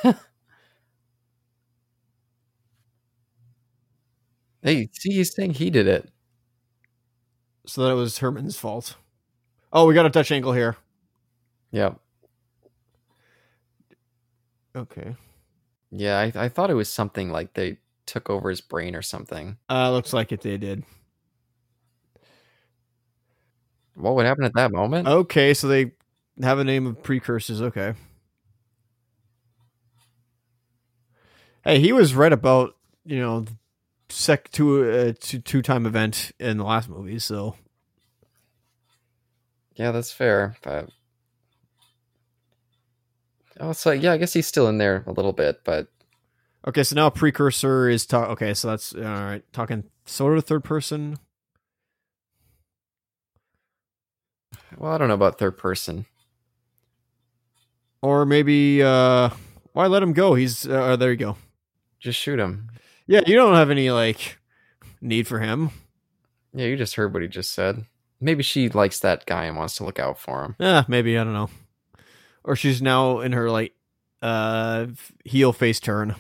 Hey, 4.64 4.90
see, 4.94 5.14
he's 5.14 5.34
saying 5.34 5.56
he 5.56 5.70
did 5.70 5.88
it. 5.88 6.10
So 7.66 7.84
that 7.84 7.92
it 7.92 7.96
was 7.96 8.18
Hermann's 8.18 8.58
fault. 8.58 8.96
Oh, 9.72 9.86
we 9.86 9.94
got 9.94 10.06
a 10.06 10.10
Dutch 10.10 10.32
angle 10.32 10.54
here. 10.54 10.78
Yeah. 11.72 11.94
Okay. 14.76 15.16
Yeah, 15.92 16.20
I, 16.20 16.46
I 16.46 16.50
thought 16.50 16.70
it 16.70 16.76
was 16.76 16.90
something 16.90 17.32
like 17.32 17.54
they 17.54 17.78
took 18.06 18.30
over 18.30 18.50
his 18.50 18.62
brain 18.62 18.96
or 18.96 19.02
something. 19.02 19.58
Uh, 19.70 19.92
looks 19.92 20.14
like 20.14 20.32
it 20.32 20.42
they 20.42 20.58
did. 20.58 20.84
What 23.96 24.16
would 24.16 24.26
happen 24.26 24.46
at 24.46 24.54
that 24.56 24.72
moment? 24.72 25.08
Okay, 25.08 25.54
so 25.54 25.68
they 25.68 25.92
have 26.42 26.60
a 26.60 26.64
name 26.64 26.88
of 26.88 27.04
precursors. 27.04 27.62
Okay. 27.62 27.94
Hey, 31.64 31.80
he 31.80 31.94
was 31.94 32.16
right 32.16 32.34
about 32.34 32.76
you 33.06 33.20
know 33.20 33.46
sec 34.12 34.52
two 34.52 34.90
uh, 34.90 35.14
two 35.20 35.40
two 35.40 35.62
time 35.62 35.86
event 35.86 36.32
in 36.40 36.58
the 36.58 36.64
last 36.64 36.90
movie. 36.90 37.20
So 37.20 37.56
yeah, 39.76 39.92
that's 39.92 40.12
fair. 40.12 40.56
But 40.62 40.90
oh, 43.60 43.72
so 43.72 43.92
yeah, 43.92 44.14
I 44.14 44.18
guess 44.18 44.34
he's 44.34 44.48
still 44.48 44.68
in 44.68 44.78
there 44.78 45.04
a 45.08 45.12
little 45.12 45.34
bit, 45.34 45.62
but 45.64 45.88
okay. 46.68 46.84
So 46.84 46.96
now 46.96 47.10
precursor 47.10 47.90
is 47.90 48.06
talk. 48.06 48.30
Okay, 48.30 48.54
so 48.54 48.70
that's 48.70 48.94
all 48.94 49.02
right. 49.02 49.44
Talking 49.54 49.86
sort 50.06 50.38
of 50.38 50.46
third 50.46 50.64
person. 50.64 51.18
Well, 54.78 54.92
I 54.92 54.98
don't 54.98 55.08
know 55.08 55.14
about 55.14 55.38
third 55.38 55.58
person. 55.58 56.06
Or 58.02 58.26
maybe 58.26 58.82
uh 58.82 59.30
why 59.74 59.88
let 59.88 60.04
him 60.04 60.14
go? 60.14 60.34
He's 60.36 60.68
uh, 60.68 60.96
there 60.96 61.12
you 61.12 61.18
go. 61.18 61.38
Just 62.00 62.20
shoot 62.20 62.40
him. 62.40 62.70
Yeah, 63.08 63.22
you 63.26 63.36
don't 63.36 63.56
have 63.56 63.70
any 63.70 63.90
like 63.92 64.38
need 65.02 65.28
for 65.28 65.40
him. 65.40 65.72
Yeah, 66.54 66.66
you 66.68 66.76
just 66.78 66.96
heard 66.96 67.14
what 67.14 67.22
he 67.22 67.28
just 67.28 67.52
said. 67.54 67.86
Maybe 68.20 68.44
she 68.44 68.70
likes 68.70 69.00
that 69.00 69.26
guy 69.26 69.46
and 69.46 69.58
wants 69.58 69.76
to 69.78 69.84
look 69.84 70.00
out 70.00 70.20
for 70.20 70.44
him. 70.44 70.56
Yeah, 70.60 70.84
maybe 70.88 71.18
I 71.18 71.24
don't 71.24 71.34
know. 71.34 71.50
or 72.44 72.56
she's 72.56 72.82
now 72.82 73.20
in 73.20 73.32
her 73.34 73.50
like 73.50 73.74
uh 74.22 74.88
heel 75.26 75.54
face 75.54 75.80
turn. 75.80 76.16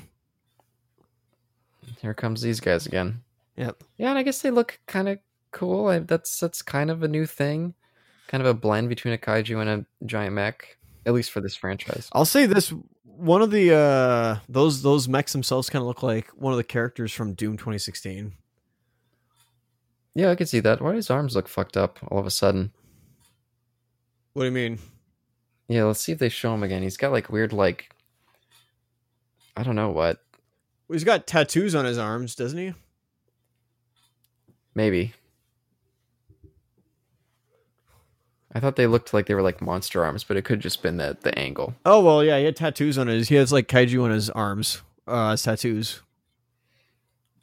Here 2.01 2.13
comes 2.13 2.41
these 2.41 2.59
guys 2.59 2.85
again. 2.85 3.21
Yep. 3.57 3.83
Yeah, 3.97 4.09
and 4.09 4.17
I 4.17 4.23
guess 4.23 4.41
they 4.41 4.49
look 4.51 4.79
kind 4.87 5.07
of 5.07 5.19
cool. 5.51 5.87
I, 5.87 5.99
that's 5.99 6.39
that's 6.39 6.61
kind 6.61 6.89
of 6.89 7.03
a 7.03 7.07
new 7.07 7.25
thing, 7.25 7.75
kind 8.27 8.41
of 8.41 8.47
a 8.47 8.53
blend 8.53 8.89
between 8.89 9.13
a 9.13 9.17
kaiju 9.17 9.61
and 9.61 9.69
a 9.69 10.05
giant 10.05 10.33
mech, 10.33 10.77
at 11.05 11.13
least 11.13 11.31
for 11.31 11.41
this 11.41 11.55
franchise. 11.55 12.09
I'll 12.13 12.25
say 12.25 12.45
this: 12.47 12.73
one 13.17 13.41
of 13.41 13.51
the 13.51 13.73
uh 13.73 14.39
those 14.49 14.81
those 14.81 15.07
mechs 15.07 15.31
themselves 15.31 15.69
kind 15.69 15.81
of 15.81 15.87
look 15.87 16.03
like 16.03 16.29
one 16.29 16.53
of 16.53 16.57
the 16.57 16.63
characters 16.63 17.11
from 17.11 17.33
Doom 17.33 17.57
2016. 17.57 18.33
Yeah, 20.13 20.29
I 20.29 20.35
can 20.35 20.47
see 20.47 20.59
that. 20.59 20.81
Why 20.81 20.91
do 20.91 20.95
his 20.97 21.09
arms 21.09 21.35
look 21.35 21.47
fucked 21.47 21.77
up 21.77 21.99
all 22.09 22.19
of 22.19 22.25
a 22.25 22.31
sudden? 22.31 22.71
What 24.33 24.43
do 24.43 24.45
you 24.47 24.51
mean? 24.51 24.79
Yeah, 25.67 25.85
let's 25.85 26.01
see 26.01 26.11
if 26.11 26.19
they 26.19 26.29
show 26.29 26.53
him 26.53 26.63
again. 26.63 26.83
He's 26.83 26.97
got 26.97 27.11
like 27.11 27.29
weird, 27.29 27.53
like 27.53 27.93
I 29.55 29.63
don't 29.63 29.75
know 29.75 29.89
what. 29.89 30.19
Well, 30.87 30.95
he's 30.95 31.03
got 31.03 31.27
tattoos 31.27 31.75
on 31.75 31.85
his 31.85 31.97
arms, 31.97 32.35
doesn't 32.35 32.57
he? 32.57 32.73
Maybe. 34.75 35.13
I 38.53 38.59
thought 38.59 38.75
they 38.75 38.87
looked 38.87 39.13
like 39.13 39.27
they 39.27 39.33
were 39.35 39.41
like 39.41 39.61
monster 39.61 40.03
arms, 40.03 40.23
but 40.23 40.35
it 40.37 40.43
could 40.43 40.59
just 40.59 40.83
been 40.83 40.97
the 40.97 41.17
the 41.21 41.37
angle. 41.37 41.75
Oh 41.85 42.01
well, 42.03 42.23
yeah, 42.23 42.37
he 42.37 42.45
had 42.45 42.55
tattoos 42.55 42.97
on 42.97 43.07
his. 43.07 43.29
He 43.29 43.35
has 43.35 43.51
like 43.51 43.67
kaiju 43.67 44.03
on 44.03 44.11
his 44.11 44.29
arms. 44.29 44.81
Uh, 45.07 45.35
tattoos. 45.35 46.01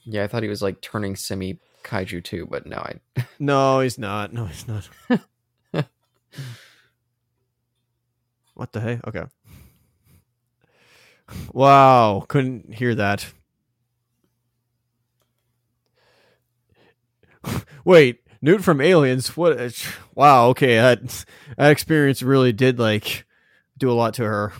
Yeah, 0.05 0.25
I 0.25 0.27
thought 0.27 0.43
he 0.43 0.49
was 0.49 0.63
like 0.63 0.81
turning 0.81 1.17
semi 1.17 1.59
kaiju 1.85 2.25
too, 2.25 2.47
but 2.51 2.67
no, 2.67 2.77
I 2.77 3.01
No, 3.39 3.81
he's 3.81 3.99
not. 3.99 4.33
No, 4.33 4.47
he's 4.47 4.67
not. 4.69 4.89
what 8.55 8.73
the 8.73 8.81
hey? 8.81 9.01
Okay. 9.07 9.25
Wow, 11.53 12.25
couldn't 12.27 12.75
hear 12.75 12.95
that. 12.95 13.33
Wait, 17.85 18.21
Newt 18.41 18.63
from 18.63 18.81
Aliens. 18.81 19.37
What? 19.37 19.59
Wow. 20.15 20.49
Okay, 20.49 20.77
that 20.77 21.25
that 21.57 21.71
experience 21.71 22.23
really 22.23 22.53
did 22.53 22.79
like 22.79 23.25
do 23.77 23.91
a 23.91 23.95
lot 23.95 24.15
to 24.15 24.25
her. 24.25 24.53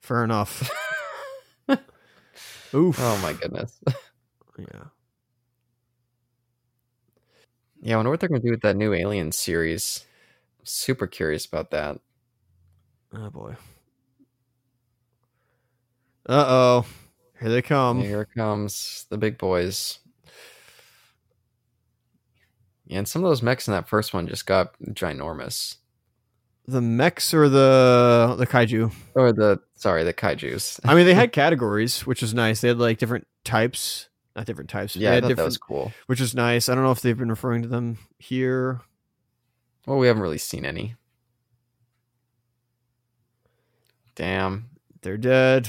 Fair 0.00 0.24
enough. 0.24 0.70
Oof. 2.74 2.96
Oh 3.00 3.18
my 3.22 3.32
goodness. 3.34 3.78
Yeah. 4.58 4.84
Yeah, 7.80 7.94
I 7.94 7.96
wonder 7.96 8.10
what 8.10 8.20
they're 8.20 8.28
gonna 8.28 8.40
do 8.40 8.50
with 8.50 8.62
that 8.62 8.76
new 8.76 8.92
Alien 8.92 9.32
series. 9.32 10.06
Super 10.64 11.06
curious 11.06 11.46
about 11.46 11.70
that. 11.72 11.98
Oh 13.12 13.30
boy. 13.30 13.56
Uh 16.28 16.44
oh. 16.46 16.86
Here 17.40 17.50
they 17.50 17.62
come. 17.62 18.00
Here 18.00 18.24
comes 18.24 19.06
the 19.10 19.18
big 19.18 19.38
boys. 19.38 19.98
And 22.92 23.08
some 23.08 23.24
of 23.24 23.30
those 23.30 23.42
mechs 23.42 23.66
in 23.66 23.72
that 23.72 23.88
first 23.88 24.12
one 24.12 24.26
just 24.28 24.46
got 24.46 24.74
ginormous. 24.90 25.76
The 26.66 26.80
mechs 26.80 27.34
or 27.34 27.48
the 27.48 28.34
the 28.38 28.46
kaiju? 28.46 28.92
Or 29.14 29.32
the 29.32 29.60
sorry, 29.74 30.04
the 30.04 30.12
kaiju's. 30.14 30.78
I 30.84 30.94
mean, 30.94 31.06
they 31.06 31.14
had 31.14 31.32
categories, 31.42 32.06
which 32.06 32.22
was 32.22 32.34
nice. 32.34 32.60
They 32.60 32.68
had 32.68 32.78
like 32.78 32.98
different 32.98 33.26
types, 33.44 34.08
not 34.36 34.46
different 34.46 34.70
types. 34.70 34.94
Yeah, 34.94 35.14
I 35.14 35.20
thought 35.20 35.34
that 35.36 35.44
was 35.44 35.58
cool. 35.58 35.92
which 36.06 36.20
is 36.20 36.34
nice. 36.34 36.68
I 36.68 36.74
don't 36.74 36.84
know 36.84 36.92
if 36.92 37.00
they've 37.00 37.18
been 37.18 37.30
referring 37.30 37.62
to 37.62 37.68
them 37.68 37.98
here. 38.18 38.80
Well, 39.86 39.98
we 39.98 40.06
haven't 40.06 40.22
really 40.22 40.38
seen 40.38 40.64
any. 40.64 40.94
Damn. 44.14 44.68
They're 45.02 45.16
dead. 45.16 45.68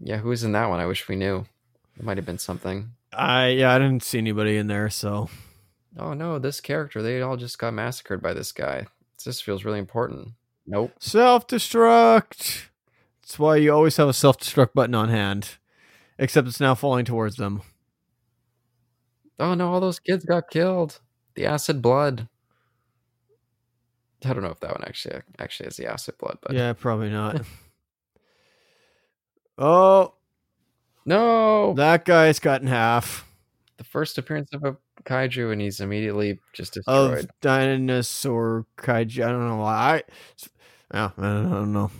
Yeah, 0.00 0.16
who 0.18 0.28
was 0.30 0.42
in 0.42 0.52
that 0.52 0.68
one? 0.68 0.80
I 0.80 0.86
wish 0.86 1.06
we 1.08 1.14
knew. 1.16 1.46
It 1.96 2.04
might 2.04 2.16
have 2.16 2.26
been 2.26 2.38
something. 2.38 2.90
I 3.12 3.48
yeah, 3.48 3.74
I 3.74 3.78
didn't 3.78 4.02
see 4.02 4.18
anybody 4.18 4.56
in 4.56 4.66
there, 4.66 4.90
so 4.90 5.28
Oh 5.98 6.14
no, 6.14 6.38
this 6.38 6.60
character, 6.60 7.02
they 7.02 7.20
all 7.20 7.36
just 7.36 7.58
got 7.58 7.74
massacred 7.74 8.22
by 8.22 8.32
this 8.32 8.52
guy. 8.52 8.86
This 9.24 9.40
feels 9.40 9.64
really 9.64 9.78
important. 9.80 10.30
Nope. 10.66 10.92
self 11.00 11.46
destruct. 11.46 12.66
That's 13.22 13.38
why 13.38 13.56
you 13.56 13.72
always 13.72 13.96
have 13.96 14.08
a 14.08 14.12
self 14.12 14.38
destruct 14.38 14.74
button 14.74 14.94
on 14.94 15.08
hand, 15.08 15.56
except 16.18 16.46
it's 16.46 16.60
now 16.60 16.74
falling 16.74 17.04
towards 17.04 17.36
them. 17.36 17.62
Oh 19.38 19.54
no, 19.54 19.72
all 19.72 19.80
those 19.80 19.98
kids 19.98 20.24
got 20.24 20.50
killed. 20.50 21.00
The 21.34 21.46
acid 21.46 21.82
blood. 21.82 22.28
I 24.24 24.32
don't 24.32 24.42
know 24.42 24.50
if 24.50 24.60
that 24.60 24.72
one 24.72 24.84
actually 24.84 25.20
actually 25.38 25.66
has 25.66 25.76
the 25.76 25.86
acid 25.86 26.18
blood, 26.18 26.38
but 26.42 26.52
Yeah, 26.52 26.72
probably 26.72 27.10
not. 27.10 27.42
oh, 29.58 30.14
no. 31.08 31.74
that 31.74 32.04
guy's 32.04 32.38
cut 32.38 32.62
in 32.62 32.68
half. 32.68 33.24
the 33.78 33.84
first 33.84 34.18
appearance 34.18 34.50
of 34.52 34.64
a 34.64 34.76
kaiju, 35.04 35.52
and 35.52 35.60
he's 35.60 35.80
immediately 35.80 36.38
just 36.52 36.76
Of 36.86 37.10
destroyed. 37.10 37.30
dinosaur 37.40 38.66
kaiju. 38.76 39.24
I 39.24 39.28
don't 39.30 39.48
know 39.48 39.56
why. 39.56 39.72
I, 39.72 40.02
yeah, 40.94 41.10
I 41.18 41.22
don't, 41.22 41.72
know. 41.72 41.90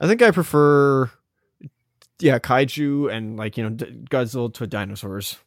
I 0.00 0.06
think 0.06 0.22
I 0.22 0.30
prefer, 0.30 1.10
yeah, 2.20 2.38
kaiju 2.38 3.12
and 3.12 3.36
like 3.36 3.56
you 3.56 3.64
know 3.64 3.70
d- 3.70 4.04
Godzilla 4.10 4.52
to 4.54 4.66
dinosaurs. 4.66 5.38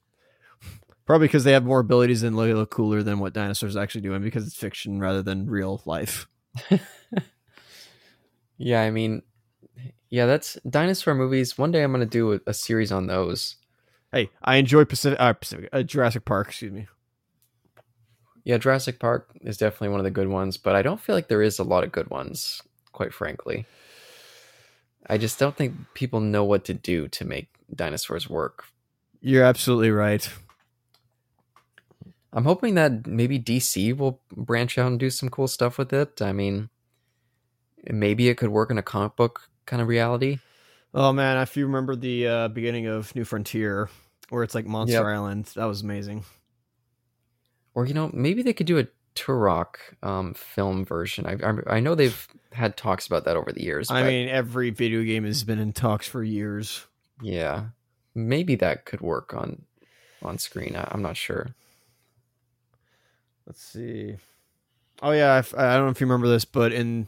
Probably 1.06 1.28
because 1.28 1.44
they 1.44 1.52
have 1.54 1.66
more 1.66 1.80
abilities 1.80 2.24
and 2.24 2.36
look, 2.38 2.54
look 2.56 2.70
cooler 2.72 3.02
than 3.04 3.20
what 3.20 3.34
dinosaurs 3.34 3.76
actually 3.76 4.02
do, 4.02 4.14
and 4.14 4.24
because 4.24 4.46
it's 4.46 4.56
fiction 4.56 5.00
rather 5.00 5.22
than 5.22 5.50
real 5.50 5.82
life. 5.86 6.28
Yeah, 8.64 8.82
I 8.84 8.92
mean, 8.92 9.24
yeah, 10.12 10.26
that's 10.26 10.58
dinosaur 10.70 11.16
movies. 11.16 11.58
One 11.58 11.72
day 11.72 11.82
I'm 11.82 11.92
gonna 11.92 12.06
do 12.06 12.34
a, 12.34 12.40
a 12.46 12.54
series 12.54 12.92
on 12.92 13.08
those. 13.08 13.56
Hey, 14.12 14.30
I 14.44 14.58
enjoy 14.58 14.84
Pacific, 14.84 15.18
uh, 15.20 15.34
Pacific 15.34 15.70
uh, 15.72 15.84
Jurassic 15.84 16.26
Park. 16.26 16.50
Excuse 16.50 16.74
me. 16.74 16.88
Yeah, 18.44 18.58
Jurassic 18.58 19.00
Park 19.00 19.30
is 19.42 19.58
definitely 19.58 19.90
one 19.90 20.02
of 20.02 20.04
the 20.04 20.12
good 20.12 20.28
ones, 20.28 20.58
but 20.58 20.76
I 20.76 20.82
don't 20.82 21.00
feel 21.00 21.16
like 21.16 21.30
there 21.30 21.42
is 21.42 21.60
a 21.60 21.64
lot 21.64 21.86
of 21.86 21.94
good 21.94 22.10
ones, 22.10 22.62
quite 22.92 23.14
frankly. 23.14 23.66
I 25.08 25.18
just 25.18 25.40
don't 25.40 25.56
think 25.56 25.76
people 25.94 26.20
know 26.20 26.44
what 26.44 26.66
to 26.66 26.74
do 26.74 27.08
to 27.08 27.26
make 27.26 27.48
dinosaurs 27.74 28.30
work. 28.30 28.66
You're 29.22 29.44
absolutely 29.44 29.92
right. 29.92 30.30
I'm 32.34 32.46
hoping 32.46 32.76
that 32.76 33.08
maybe 33.08 33.40
DC 33.40 33.96
will 33.96 34.20
branch 34.36 34.78
out 34.78 34.88
and 34.88 35.00
do 35.00 35.10
some 35.10 35.30
cool 35.30 35.48
stuff 35.48 35.78
with 35.78 35.94
it. 35.94 36.22
I 36.22 36.34
mean, 36.34 36.70
maybe 37.90 38.28
it 38.28 38.36
could 38.36 38.50
work 38.50 38.72
in 38.72 38.78
a 38.78 38.84
comic 38.84 39.16
book 39.16 39.51
kind 39.66 39.82
of 39.82 39.88
reality. 39.88 40.40
Oh 40.94 41.14
man, 41.14 41.38
if 41.38 41.56
you 41.56 41.66
remember 41.66 41.96
the 41.96 42.28
uh, 42.28 42.48
beginning 42.50 42.88
of 42.88 43.16
New 43.16 43.24
Frontier, 43.24 43.90
where 44.30 44.44
it's 44.44 44.56
like 44.56 44.66
Monster 44.66 44.98
Yep. 44.98 45.06
Island, 45.06 45.46
that 45.56 45.66
was 45.66 45.82
amazing. 45.82 46.26
Or 47.74 47.86
you 47.86 47.94
know, 47.94 48.10
maybe 48.14 48.42
they 48.44 48.54
could 48.54 48.68
do 48.68 48.80
a 48.80 48.88
Turok 49.16 49.76
um, 50.04 50.34
film 50.34 50.84
version. 50.86 51.26
I, 51.26 51.38
I 51.46 51.78
I 51.78 51.80
know 51.80 51.96
they've 51.96 52.28
had 52.52 52.76
talks 52.78 53.08
about 53.08 53.24
that 53.26 53.38
over 53.38 53.52
the 53.52 53.64
years. 53.64 53.90
I 53.92 54.04
mean, 54.04 54.28
every 54.30 54.70
video 54.70 55.04
game 55.04 55.24
has 55.26 55.44
been 55.44 55.60
in 55.60 55.72
talks 55.74 56.08
for 56.08 56.24
years. 56.24 56.86
yeah, 57.22 57.66
maybe 58.16 58.56
that 58.56 58.86
could 58.86 59.00
work 59.02 59.34
on 59.34 59.64
on 60.22 60.38
screen. 60.38 60.76
I, 60.76 60.88
I'm 60.92 61.02
not 61.02 61.16
sure. 61.18 61.56
Let's 63.46 63.64
see. 63.64 64.16
Oh 65.02 65.12
yeah, 65.12 65.40
if- 65.40 65.56
I 65.56 65.76
don't 65.76 65.86
know 65.86 65.92
if 65.92 66.00
you 66.02 66.08
remember 66.08 66.28
this, 66.28 66.46
but 66.46 66.72
in 66.74 67.08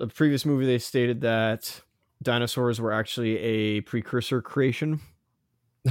the 0.00 0.14
previous 0.14 0.46
movie, 0.46 0.66
they 0.66 0.78
stated 0.78 1.20
that 1.20 1.82
dinosaurs 2.22 2.80
were 2.80 2.92
actually 2.92 3.38
a 3.38 3.80
precursor 3.82 4.40
creation. 4.42 5.00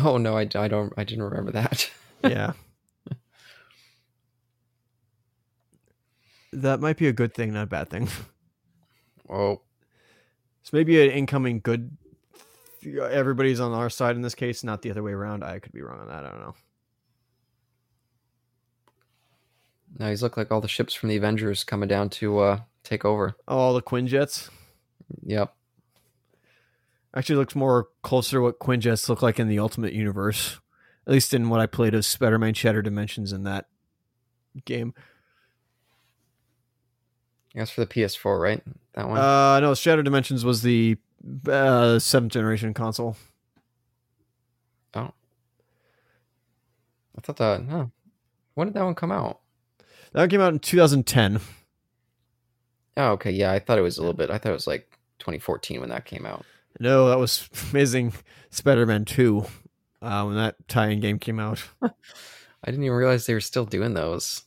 Oh 0.03 0.17
no, 0.17 0.37
I, 0.37 0.41
I 0.41 0.67
don't. 0.67 0.93
I 0.97 1.03
didn't 1.03 1.23
remember 1.23 1.51
that. 1.51 1.89
yeah. 2.23 2.53
That 6.51 6.79
might 6.79 6.97
be 6.97 7.07
a 7.07 7.13
good 7.13 7.33
thing, 7.33 7.53
not 7.53 7.63
a 7.63 7.67
bad 7.67 7.89
thing. 7.89 8.07
oh, 9.29 9.61
So 10.63 10.69
maybe 10.73 11.01
an 11.01 11.11
incoming 11.11 11.59
good. 11.59 11.95
Everybody's 12.83 13.59
on 13.59 13.71
our 13.73 13.89
side 13.89 14.15
in 14.15 14.23
this 14.23 14.33
case, 14.33 14.63
not 14.63 14.81
the 14.81 14.89
other 14.89 15.03
way 15.03 15.11
around. 15.11 15.43
I 15.43 15.59
could 15.59 15.71
be 15.71 15.81
wrong 15.81 15.99
on 15.99 16.07
that. 16.07 16.25
I 16.25 16.29
don't 16.29 16.41
know. 16.41 16.55
now 19.97 20.09
he's 20.09 20.23
look 20.23 20.37
like 20.37 20.51
all 20.51 20.61
the 20.61 20.67
ships 20.67 20.93
from 20.93 21.09
the 21.09 21.17
Avengers 21.17 21.63
coming 21.63 21.89
down 21.89 22.09
to 22.09 22.39
uh, 22.39 22.59
take 22.89 23.05
over. 23.05 23.35
Oh, 23.47 23.57
all 23.57 23.73
the 23.73 23.81
Quinjets. 23.81 24.49
Yep. 25.23 25.53
Actually, 27.15 27.35
looks 27.37 27.55
more 27.55 27.89
closer 28.01 28.37
to 28.37 28.41
what 28.41 28.59
Quinjets 28.59 29.09
look 29.09 29.21
like 29.21 29.39
in 29.39 29.47
the 29.47 29.59
Ultimate 29.59 29.93
Universe. 29.93 30.59
At 31.07 31.13
least 31.13 31.33
in 31.33 31.49
what 31.49 31.59
I 31.59 31.65
played 31.65 31.95
of 31.95 32.05
Spider-Man 32.05 32.53
Shatter 32.53 32.81
Dimensions 32.81 33.33
in 33.33 33.43
that 33.43 33.65
game. 34.65 34.93
That's 37.55 37.71
for 37.71 37.81
the 37.81 37.87
PS4, 37.87 38.39
right? 38.39 38.63
That 38.93 39.07
one. 39.07 39.17
Uh, 39.17 39.59
no, 39.59 39.73
Shatter 39.73 40.03
Dimensions 40.03 40.45
was 40.45 40.61
the 40.61 40.97
uh, 41.47 41.97
seventh 41.97 42.33
generation 42.33 42.73
console. 42.75 43.17
oh, 44.93 45.13
I 47.17 47.21
thought 47.21 47.37
that. 47.37 47.65
Huh. 47.67 47.85
When 48.53 48.67
did 48.67 48.75
that 48.75 48.83
one 48.85 48.95
come 48.95 49.11
out? 49.11 49.39
That 50.13 50.29
came 50.29 50.41
out 50.41 50.53
in 50.53 50.59
2010. 50.59 51.39
Oh, 52.97 53.11
okay. 53.11 53.31
Yeah, 53.31 53.51
I 53.51 53.59
thought 53.59 53.77
it 53.77 53.83
was 53.83 53.97
a 53.97 54.01
little 54.01 54.13
bit. 54.13 54.29
I 54.29 54.37
thought 54.37 54.49
it 54.49 54.53
was 54.53 54.67
like 54.67 54.97
2014 55.19 55.79
when 55.79 55.89
that 55.89 56.05
came 56.05 56.25
out. 56.25 56.45
No, 56.79 57.09
that 57.09 57.19
was 57.19 57.49
Amazing 57.71 58.13
Spider-Man 58.49 59.05
Two 59.05 59.45
uh, 60.01 60.23
when 60.23 60.35
that 60.35 60.55
tie-in 60.67 60.99
game 60.99 61.19
came 61.19 61.39
out. 61.39 61.63
I 61.81 62.71
didn't 62.71 62.83
even 62.83 62.97
realize 62.97 63.25
they 63.25 63.33
were 63.33 63.39
still 63.39 63.65
doing 63.65 63.93
those. 63.93 64.43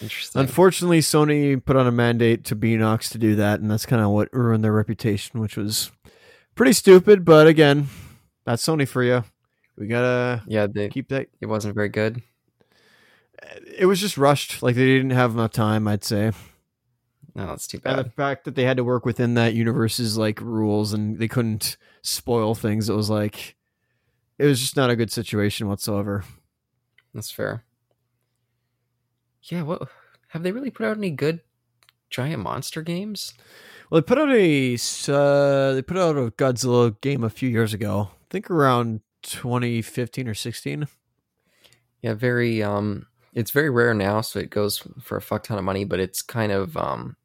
Interesting. 0.00 0.40
Unfortunately, 0.40 1.00
Sony 1.00 1.62
put 1.62 1.76
on 1.76 1.86
a 1.86 1.92
mandate 1.92 2.44
to 2.46 2.56
Beenox 2.56 3.10
to 3.10 3.18
do 3.18 3.36
that, 3.36 3.60
and 3.60 3.70
that's 3.70 3.84
kind 3.84 4.02
of 4.02 4.10
what 4.10 4.32
ruined 4.32 4.64
their 4.64 4.72
reputation, 4.72 5.40
which 5.40 5.58
was 5.58 5.90
pretty 6.54 6.72
stupid. 6.72 7.24
But 7.24 7.46
again, 7.46 7.88
that's 8.46 8.66
Sony 8.66 8.88
for 8.88 9.02
you. 9.02 9.24
We 9.76 9.86
gotta 9.88 10.42
yeah, 10.46 10.66
they, 10.66 10.88
keep 10.88 11.08
that. 11.08 11.28
it 11.40 11.46
wasn't 11.46 11.74
very 11.74 11.88
good. 11.90 12.22
It 13.76 13.86
was 13.86 14.00
just 14.00 14.16
rushed. 14.16 14.62
Like 14.62 14.74
they 14.74 14.86
didn't 14.86 15.10
have 15.10 15.32
enough 15.32 15.52
time, 15.52 15.86
I'd 15.86 16.04
say. 16.04 16.32
No, 17.34 17.46
that's 17.46 17.66
too 17.66 17.80
And 17.84 17.96
bad. 17.96 18.06
the 18.06 18.10
fact 18.10 18.44
that 18.44 18.54
they 18.56 18.64
had 18.64 18.76
to 18.76 18.84
work 18.84 19.04
within 19.04 19.34
that 19.34 19.54
universe's 19.54 20.18
like 20.18 20.40
rules 20.40 20.92
and 20.92 21.18
they 21.18 21.28
couldn't 21.28 21.76
spoil 22.02 22.54
things, 22.54 22.88
it 22.88 22.94
was 22.94 23.08
like 23.10 23.56
it 24.38 24.46
was 24.46 24.60
just 24.60 24.76
not 24.76 24.90
a 24.90 24.96
good 24.96 25.12
situation 25.12 25.68
whatsoever. 25.68 26.24
That's 27.14 27.30
fair. 27.30 27.64
Yeah, 29.44 29.62
what 29.62 29.88
have 30.28 30.42
they 30.42 30.52
really 30.52 30.70
put 30.70 30.86
out 30.86 30.96
any 30.96 31.10
good 31.10 31.40
giant 32.10 32.42
monster 32.42 32.82
games? 32.82 33.34
Well, 33.90 34.00
they 34.00 34.04
put 34.04 34.18
out 34.18 34.30
a 34.30 34.74
uh, 35.08 35.72
they 35.74 35.82
put 35.82 35.96
out 35.96 36.16
a 36.16 36.30
Godzilla 36.32 37.00
game 37.00 37.24
a 37.24 37.30
few 37.30 37.48
years 37.48 37.72
ago. 37.74 38.10
I 38.12 38.26
think 38.30 38.50
around 38.50 39.00
2015 39.22 40.28
or 40.28 40.34
16. 40.34 40.86
Yeah, 42.02 42.14
very 42.14 42.62
um 42.62 43.06
it's 43.32 43.50
very 43.52 43.70
rare 43.70 43.94
now, 43.94 44.20
so 44.20 44.38
it 44.40 44.50
goes 44.50 44.82
for 45.00 45.16
a 45.16 45.22
fuck 45.22 45.44
ton 45.44 45.58
of 45.58 45.64
money, 45.64 45.84
but 45.84 46.00
it's 46.00 46.22
kind 46.22 46.52
of 46.52 46.76
um 46.76 47.16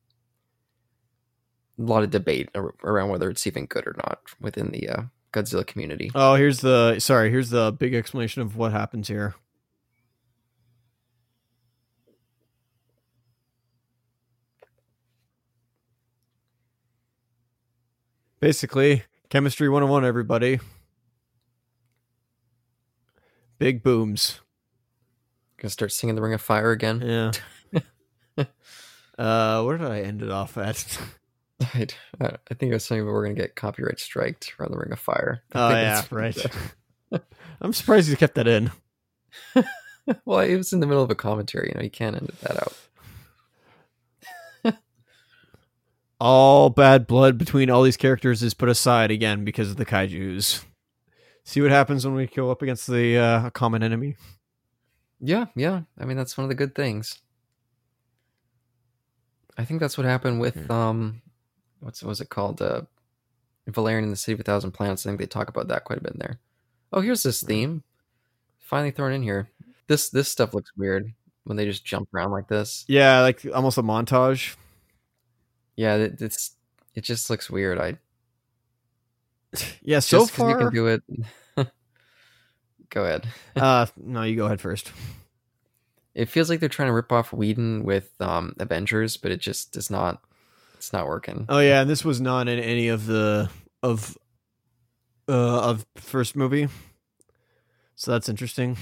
a 1.78 1.82
lot 1.82 2.04
of 2.04 2.10
debate 2.10 2.50
around 2.84 3.10
whether 3.10 3.30
it's 3.30 3.46
even 3.48 3.66
good 3.66 3.86
or 3.88 3.96
not 3.98 4.20
within 4.40 4.72
the 4.72 4.90
uh, 4.90 5.02
Godzilla 5.34 5.66
community. 5.66 6.12
Oh, 6.16 6.36
here's 6.36 6.62
the 6.62 7.00
sorry, 7.00 7.30
here's 7.30 7.50
the 7.50 7.72
big 7.72 7.94
explanation 7.94 8.42
of 8.42 8.56
what 8.56 8.72
happens 8.72 9.08
here. 9.08 9.36
Basically, 18.40 19.04
chemistry 19.30 19.68
101 19.70 20.06
everybody. 20.06 20.60
Big 23.58 23.82
booms. 23.82 24.42
Gonna 25.58 25.70
start 25.70 25.92
singing 25.92 26.16
the 26.16 26.22
Ring 26.22 26.34
of 26.34 26.42
Fire 26.42 26.72
again. 26.72 27.02
Yeah. 27.02 27.32
uh 29.18 29.64
where 29.64 29.78
did 29.78 29.88
I 29.88 30.02
end 30.02 30.22
it 30.22 30.30
off 30.30 30.58
at? 30.58 31.00
I, 31.74 31.88
I 32.22 32.54
think 32.54 32.72
it 32.72 32.74
was 32.74 32.86
something 32.86 33.06
we're 33.06 33.24
gonna 33.24 33.36
get 33.36 33.56
copyright 33.56 34.00
striked 34.00 34.54
around 34.60 34.72
the 34.72 34.78
Ring 34.78 34.92
of 34.92 35.00
Fire. 35.00 35.44
I 35.54 35.60
oh 35.60 35.70
yeah, 35.70 36.04
right. 36.12 36.38
I'm 37.62 37.74
surprised 37.74 38.10
you 38.10 38.18
kept 38.18 38.36
that 38.36 38.48
in. 38.48 38.72
well, 40.26 40.40
it 40.40 40.56
was 40.56 40.74
in 40.74 40.80
the 40.80 40.88
middle 40.88 41.04
of 41.04 41.12
a 41.12 41.16
commentary. 41.16 41.70
You 41.70 41.80
know, 41.80 41.84
you 41.84 41.90
can't 41.90 42.16
edit 42.16 42.40
that 42.42 42.58
out. 42.58 42.74
all 46.20 46.70
bad 46.70 47.08
blood 47.08 47.38
between 47.38 47.70
all 47.70 47.84
these 47.84 47.98
characters 47.98 48.42
is 48.42 48.54
put 48.54 48.70
aside 48.70 49.12
again 49.12 49.44
because 49.44 49.70
of 49.70 49.78
the 49.78 49.86
kaijus. 49.86 50.64
See 51.44 51.62
what 51.62 51.72
happens 51.72 52.06
when 52.06 52.16
we 52.16 52.26
go 52.28 52.50
up 52.50 52.62
against 52.62 52.88
the 52.88 53.18
uh, 53.18 53.50
common 53.52 53.84
enemy. 53.84 54.16
Yeah, 55.20 55.46
yeah. 55.56 55.82
I 56.00 56.06
mean, 56.06 56.18
that's 56.18 56.38
one 56.38 56.44
of 56.44 56.50
the 56.50 56.56
good 56.56 56.74
things. 56.74 57.20
I 59.58 59.64
think 59.64 59.80
that's 59.80 59.98
what 59.98 60.06
happened 60.06 60.42
with 60.42 60.70
um, 60.70 61.22
what's 61.86 62.02
what 62.02 62.10
was 62.10 62.22
it 62.22 62.30
called? 62.30 62.62
Uh, 62.62 62.82
Valerian 63.68 64.04
in 64.04 64.10
the 64.10 64.16
City 64.16 64.34
of 64.34 64.40
a 64.40 64.44
Thousand 64.44 64.72
Planets. 64.72 65.06
I 65.06 65.10
think 65.10 65.20
they 65.20 65.26
talk 65.26 65.50
about 65.50 65.68
that 65.70 65.86
quite 65.86 66.00
a 66.00 66.02
bit 66.02 66.14
in 66.14 66.20
there. 66.20 66.40
Oh, 66.92 67.02
here's 67.02 67.24
this 67.24 67.42
theme. 67.44 67.84
Finally 68.60 68.92
thrown 68.92 69.14
in 69.14 69.24
here. 69.24 69.50
This 69.88 70.10
this 70.10 70.28
stuff 70.28 70.54
looks 70.54 70.72
weird 70.76 71.14
when 71.44 71.58
they 71.58 71.66
just 71.66 71.86
jump 71.86 72.10
around 72.14 72.32
like 72.32 72.48
this. 72.48 72.86
Yeah, 72.88 73.22
like 73.22 73.46
almost 73.54 73.78
a 73.78 73.84
montage. 73.84 74.56
Yeah, 75.76 75.96
it, 75.96 76.22
it's 76.22 76.56
it 76.96 77.04
just 77.04 77.30
looks 77.30 77.50
weird. 77.50 77.80
I 77.80 77.98
Yeah, 79.82 80.00
so 80.00 80.20
just 80.20 80.32
far. 80.32 80.50
you 80.50 80.58
can 80.58 80.74
do 80.74 80.88
it. 80.88 81.04
Go 82.90 83.04
ahead. 83.04 83.28
uh, 83.56 83.86
no, 83.98 84.24
you 84.24 84.36
go 84.36 84.46
ahead 84.46 84.62
first. 84.62 84.92
It 86.14 86.30
feels 86.30 86.50
like 86.50 86.62
they're 86.62 86.70
trying 86.70 86.88
to 86.88 86.94
rip 86.94 87.12
off 87.12 87.34
Whedon 87.34 87.84
with 87.84 88.10
um, 88.22 88.56
Avengers, 88.60 89.18
but 89.18 89.32
it 89.32 89.42
just 89.42 89.74
does 89.74 89.90
not. 89.90 90.22
It's 90.86 90.94
not 90.94 91.08
working. 91.08 91.48
Oh 91.50 91.58
yeah, 91.58 91.82
and 91.82 91.90
this 91.90 92.06
was 92.06 92.22
not 92.22 92.48
in 92.48 92.60
any 92.60 92.90
of 92.90 93.08
the 93.08 93.50
of 93.82 94.16
uh 95.28 95.62
of 95.72 95.84
first 95.96 96.36
movie. 96.36 96.68
So 97.96 98.12
that's 98.12 98.30
interesting. 98.30 98.78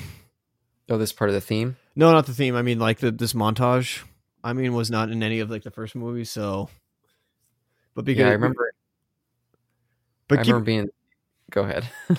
Oh, 0.89 0.97
this 0.97 1.13
part 1.13 1.29
of 1.29 1.33
the 1.33 1.39
theme. 1.39 1.77
No, 1.95 2.11
not 2.11 2.25
the 2.25 2.33
theme. 2.33 2.57
I 2.57 2.61
mean, 2.61 2.77
like 2.77 2.99
the 2.99 3.09
this 3.09 3.31
montage. 3.31 4.03
I 4.43 4.51
mean, 4.51 4.73
was 4.73 4.91
not 4.91 5.11
in 5.11 5.23
any 5.23 5.39
of 5.39 5.49
like 5.49 5.63
the 5.63 5.71
first 5.71 5.95
movie. 5.95 6.25
So, 6.25 6.67
but 7.95 8.03
because 8.03 8.19
yeah, 8.19 8.27
I 8.27 8.31
remember. 8.31 8.73
but 10.27 10.39
I 10.39 10.43
keep, 10.43 10.51
remember 10.51 10.65
being. 10.65 10.89
Go 11.51 11.61
ahead. 11.61 11.87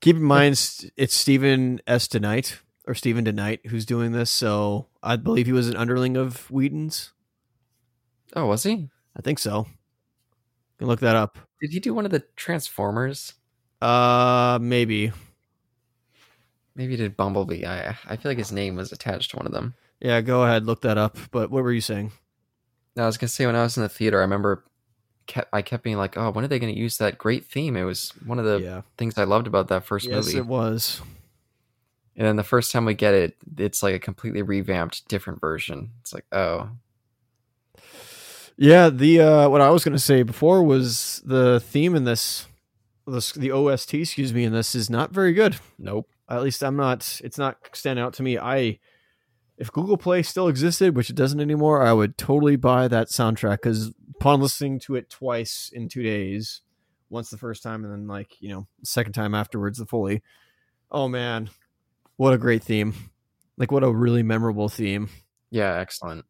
keep 0.00 0.14
in 0.14 0.22
mind 0.22 0.52
it's 0.96 1.14
Steven 1.16 1.80
S. 1.88 2.06
DeKnight 2.06 2.58
or 2.86 2.94
Steven 2.94 3.24
DeKnight 3.24 3.66
who's 3.66 3.84
doing 3.84 4.12
this. 4.12 4.30
So 4.30 4.86
I 5.02 5.16
believe 5.16 5.46
he 5.46 5.52
was 5.52 5.68
an 5.68 5.74
underling 5.74 6.16
of 6.16 6.48
Whedon's. 6.48 7.10
Oh, 8.34 8.46
was 8.46 8.62
he? 8.62 8.88
I 9.16 9.22
think 9.22 9.38
so. 9.38 9.66
You 9.68 10.78
can 10.78 10.88
look 10.88 11.00
that 11.00 11.16
up. 11.16 11.38
Did 11.60 11.70
he 11.70 11.80
do 11.80 11.94
one 11.94 12.04
of 12.04 12.10
the 12.10 12.24
Transformers? 12.36 13.34
Uh, 13.80 14.58
maybe. 14.60 15.12
Maybe 16.74 16.92
he 16.92 16.96
did 16.96 17.16
Bumblebee. 17.16 17.66
I 17.66 17.96
I 18.08 18.16
feel 18.16 18.30
like 18.30 18.38
his 18.38 18.52
name 18.52 18.76
was 18.76 18.92
attached 18.92 19.30
to 19.32 19.36
one 19.36 19.46
of 19.46 19.52
them. 19.52 19.74
Yeah, 20.00 20.20
go 20.20 20.44
ahead, 20.44 20.66
look 20.66 20.80
that 20.82 20.98
up. 20.98 21.18
But 21.30 21.50
what 21.50 21.62
were 21.62 21.72
you 21.72 21.80
saying? 21.80 22.12
I 22.96 23.06
was 23.06 23.18
gonna 23.18 23.28
say 23.28 23.46
when 23.46 23.56
I 23.56 23.62
was 23.62 23.76
in 23.76 23.82
the 23.82 23.88
theater, 23.88 24.18
I 24.18 24.22
remember 24.22 24.64
kept 25.26 25.48
I 25.52 25.62
kept 25.62 25.82
being 25.82 25.96
like, 25.96 26.16
"Oh, 26.16 26.30
when 26.30 26.44
are 26.44 26.48
they 26.48 26.58
gonna 26.58 26.72
use 26.72 26.98
that 26.98 27.18
great 27.18 27.44
theme?" 27.44 27.76
It 27.76 27.84
was 27.84 28.10
one 28.24 28.38
of 28.38 28.44
the 28.44 28.60
yeah, 28.60 28.82
things 28.96 29.18
I 29.18 29.24
loved 29.24 29.46
about 29.46 29.68
that 29.68 29.84
first 29.84 30.06
yes, 30.06 30.26
movie. 30.26 30.38
it 30.38 30.46
was. 30.46 31.00
And 32.16 32.26
then 32.26 32.36
the 32.36 32.44
first 32.44 32.72
time 32.72 32.84
we 32.84 32.94
get 32.94 33.14
it, 33.14 33.36
it's 33.56 33.82
like 33.82 33.94
a 33.94 33.98
completely 33.98 34.42
revamped, 34.42 35.08
different 35.08 35.40
version. 35.40 35.92
It's 36.02 36.12
like, 36.12 36.26
oh, 36.30 36.68
Yeah, 38.62 38.90
the 38.90 39.20
uh, 39.20 39.48
what 39.48 39.60
I 39.60 39.70
was 39.70 39.82
gonna 39.82 39.98
say 39.98 40.22
before 40.22 40.62
was 40.62 41.20
the 41.24 41.58
theme 41.58 41.96
in 41.96 42.04
this, 42.04 42.46
this 43.08 43.32
the 43.32 43.50
OST, 43.50 43.94
excuse 43.94 44.32
me, 44.32 44.44
in 44.44 44.52
this 44.52 44.76
is 44.76 44.88
not 44.88 45.10
very 45.10 45.32
good. 45.32 45.56
nope. 45.80 46.08
At 46.30 46.44
least 46.44 46.62
I'm 46.62 46.76
not. 46.76 47.20
It's 47.24 47.38
not 47.38 47.56
standing 47.72 48.04
out 48.04 48.12
to 48.14 48.22
me. 48.22 48.38
I, 48.38 48.78
if 49.58 49.72
Google 49.72 49.96
Play 49.96 50.22
still 50.22 50.46
existed, 50.46 50.94
which 50.94 51.10
it 51.10 51.16
doesn't 51.16 51.40
anymore, 51.40 51.82
I 51.82 51.92
would 51.92 52.16
totally 52.16 52.54
buy 52.54 52.86
that 52.86 53.08
soundtrack 53.08 53.62
because 53.62 53.92
upon 54.14 54.40
listening 54.40 54.78
to 54.82 54.94
it 54.94 55.10
twice 55.10 55.68
in 55.74 55.88
two 55.88 56.04
days, 56.04 56.60
once 57.10 57.30
the 57.30 57.38
first 57.38 57.64
time 57.64 57.82
and 57.82 57.92
then 57.92 58.06
like 58.06 58.30
you 58.38 58.50
know 58.50 58.68
second 58.84 59.12
time 59.12 59.34
afterwards 59.34 59.78
the 59.78 59.86
fully, 59.86 60.22
oh 60.88 61.08
man, 61.08 61.50
what 62.14 62.32
a 62.32 62.38
great 62.38 62.62
theme! 62.62 62.94
Like 63.56 63.72
what 63.72 63.82
a 63.82 63.92
really 63.92 64.22
memorable 64.22 64.68
theme. 64.68 65.08
Yeah, 65.50 65.74
excellent. 65.74 66.26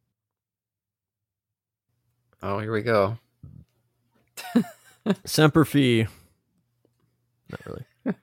Oh, 2.43 2.59
here 2.59 2.73
we 2.73 2.83
go. 2.83 3.19
Semper 5.25 5.65
Fi. 5.65 6.07
Not 7.51 7.67
really. 7.67 7.85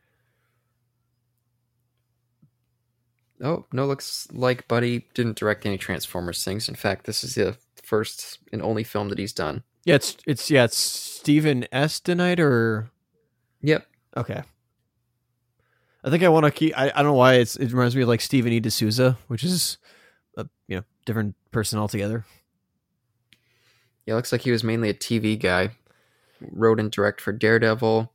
Oh, 3.41 3.65
no, 3.71 3.85
looks 3.85 4.27
like 4.33 4.67
Buddy 4.67 5.05
didn't 5.13 5.37
direct 5.37 5.65
any 5.65 5.77
Transformers 5.77 6.43
things. 6.43 6.67
In 6.67 6.75
fact, 6.75 7.05
this 7.05 7.23
is 7.23 7.35
the 7.35 7.55
first 7.81 8.39
and 8.51 8.61
only 8.61 8.83
film 8.83 9.07
that 9.09 9.17
he's 9.17 9.31
done. 9.31 9.63
Yeah, 9.85 9.95
it's 9.95 10.17
it's 10.27 10.51
yeah, 10.51 10.65
it's 10.65 10.77
Steven 10.77 11.65
S. 11.71 12.01
DeKnight 12.01 12.39
or 12.39 12.91
Yep. 13.61 13.87
okay. 14.17 14.43
I 16.03 16.09
think 16.09 16.23
I 16.23 16.27
want 16.29 16.45
to 16.45 16.51
keep. 16.51 16.77
I, 16.77 16.87
I 16.89 16.95
don't 17.01 17.05
know 17.05 17.13
why 17.13 17.35
it's 17.35 17.55
it 17.55 17.71
reminds 17.71 17.95
me 17.95 18.01
of 18.01 18.09
like 18.09 18.19
Stephen 18.19 18.51
E. 18.51 18.59
D'Souza, 18.59 19.17
which 19.27 19.45
is 19.45 19.77
a 20.35 20.45
you 20.67 20.75
know 20.75 20.83
different 21.05 21.35
person 21.51 21.79
altogether. 21.79 22.25
Yeah, 24.09 24.15
looks 24.15 24.31
like 24.31 24.41
he 24.41 24.49
was 24.49 24.63
mainly 24.63 24.89
a 24.89 24.93
TV 24.95 25.39
guy. 25.39 25.69
Wrote 26.41 26.79
and 26.79 26.89
direct 26.89 27.21
for 27.21 27.31
Daredevil. 27.31 28.11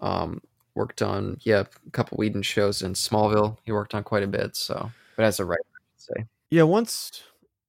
Um, 0.00 0.40
worked 0.74 1.02
on 1.02 1.36
yeah 1.42 1.64
a 1.86 1.90
couple 1.90 2.16
Whedon 2.16 2.40
shows 2.40 2.80
in 2.80 2.94
Smallville. 2.94 3.58
He 3.62 3.72
worked 3.72 3.94
on 3.94 4.04
quite 4.04 4.22
a 4.22 4.26
bit. 4.26 4.56
So, 4.56 4.90
but 5.16 5.26
as 5.26 5.38
a 5.38 5.44
writer, 5.44 5.60
I 5.74 5.80
should 5.92 6.16
say. 6.16 6.26
Yeah, 6.48 6.62
once 6.62 7.24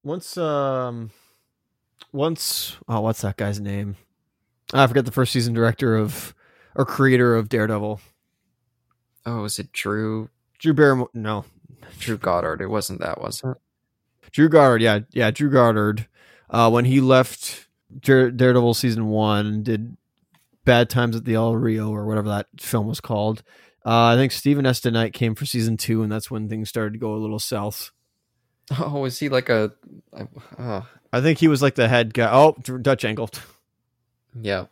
once 0.06 0.38
um 0.38 1.12
once 2.14 2.78
oh 2.88 3.02
what's 3.02 3.24
that 3.24 3.36
guy's 3.36 3.60
name? 3.60 3.98
I 4.74 4.88
forget 4.88 5.04
the 5.04 5.12
first 5.12 5.34
season 5.34 5.54
director 5.54 5.98
of 5.98 6.34
or 6.76 6.86
creator 6.86 7.36
of 7.36 7.50
Daredevil. 7.50 8.00
Oh, 9.26 9.44
is 9.44 9.60
it 9.60 9.74
Drew 9.74 10.30
Drew 10.60 10.74
Barrymore. 10.74 11.10
No, 11.14 11.44
Drew 12.00 12.18
Goddard? 12.18 12.62
It 12.62 12.68
wasn't 12.68 13.02
that, 13.02 13.20
was 13.20 13.44
it? 13.44 13.58
Drew 14.32 14.48
Goddard. 14.48 14.82
Yeah, 14.82 15.00
yeah, 15.12 15.30
Drew 15.30 15.52
Goddard 15.52 16.08
uh, 16.50 16.70
when 16.70 16.86
he 16.86 17.02
left 17.02 17.68
Dare- 18.00 18.32
Daredevil 18.32 18.74
season 18.74 19.08
one, 19.08 19.64
did 19.64 19.98
Bad 20.66 20.90
Times 20.90 21.16
at 21.16 21.26
the 21.26 21.36
El 21.36 21.56
Rio 21.56 21.90
or 21.90 22.06
whatever 22.06 22.30
that 22.30 22.48
film 22.60 22.88
was 22.88 23.02
called. 23.02 23.44
Uh, 23.86 24.06
I 24.06 24.16
think 24.16 24.32
Steven 24.32 24.66
S. 24.66 24.80
DeKnight 24.80 25.14
came 25.14 25.36
for 25.36 25.46
season 25.46 25.76
two, 25.76 26.04
and 26.04 26.12
that's 26.12 26.32
when 26.32 26.48
things 26.48 26.70
started 26.70 26.94
to 26.94 27.00
go 27.00 27.14
a 27.14 27.18
little 27.18 27.40
south. 27.40 27.92
Oh, 28.80 29.04
is 29.04 29.20
he 29.20 29.28
like 29.28 29.50
a? 29.50 29.74
Uh, 30.58 30.82
I 31.12 31.20
think 31.20 31.40
he 31.40 31.50
was 31.50 31.62
like 31.62 31.76
the 31.76 31.90
head 31.90 32.14
guy. 32.14 32.30
Oh, 32.32 32.54
Dutch 32.82 33.04
angle. 33.04 33.30
yeah. 34.42 34.68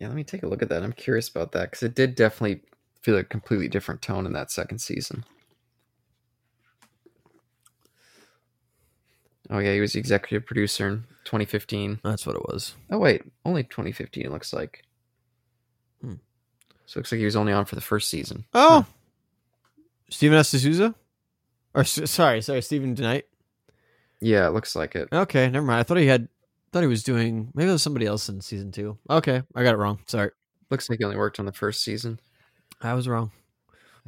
Yeah, 0.00 0.08
let 0.08 0.16
me 0.16 0.24
take 0.24 0.42
a 0.42 0.48
look 0.48 0.62
at 0.62 0.68
that. 0.70 0.82
I'm 0.82 0.92
curious 0.92 1.28
about 1.28 1.52
that 1.52 1.70
because 1.70 1.84
it 1.84 1.94
did 1.94 2.16
definitely 2.16 2.62
feel 3.00 3.16
a 3.16 3.22
completely 3.22 3.68
different 3.68 4.02
tone 4.02 4.26
in 4.26 4.32
that 4.32 4.50
second 4.50 4.80
season. 4.80 5.24
Oh 9.54 9.60
yeah, 9.60 9.72
he 9.72 9.80
was 9.80 9.92
the 9.92 10.00
executive 10.00 10.44
producer 10.44 10.88
in 10.88 11.04
2015. 11.26 12.00
That's 12.02 12.26
what 12.26 12.34
it 12.34 12.42
was. 12.42 12.74
Oh 12.90 12.98
wait, 12.98 13.22
only 13.44 13.62
2015 13.62 14.26
it 14.26 14.32
looks 14.32 14.52
like. 14.52 14.82
Hmm. 16.00 16.14
So 16.86 16.98
it 16.98 17.00
looks 17.00 17.12
like 17.12 17.20
he 17.20 17.24
was 17.24 17.36
only 17.36 17.52
on 17.52 17.64
for 17.64 17.76
the 17.76 17.80
first 17.80 18.10
season. 18.10 18.46
Oh, 18.52 18.84
Stephen 20.10 20.36
S. 20.36 20.50
D'Souza, 20.50 20.92
or 21.72 21.84
sorry, 21.84 22.42
sorry, 22.42 22.62
Steven 22.62 22.96
DeKnight. 22.96 23.22
Yeah, 24.20 24.48
it 24.48 24.54
looks 24.54 24.74
like 24.74 24.96
it. 24.96 25.08
Okay, 25.12 25.48
never 25.48 25.64
mind. 25.64 25.78
I 25.78 25.82
thought 25.84 25.98
he 25.98 26.06
had. 26.06 26.28
Thought 26.72 26.82
he 26.82 26.88
was 26.88 27.04
doing. 27.04 27.52
Maybe 27.54 27.68
it 27.68 27.72
was 27.72 27.82
somebody 27.82 28.06
else 28.06 28.28
in 28.28 28.40
season 28.40 28.72
two. 28.72 28.98
Okay, 29.08 29.40
I 29.54 29.62
got 29.62 29.74
it 29.74 29.78
wrong. 29.78 30.00
Sorry, 30.06 30.30
Looks 30.68 30.90
like 30.90 30.98
he 30.98 31.04
only 31.04 31.16
worked 31.16 31.38
on 31.38 31.46
the 31.46 31.52
first 31.52 31.84
season. 31.84 32.18
I 32.82 32.94
was 32.94 33.06
wrong. 33.06 33.30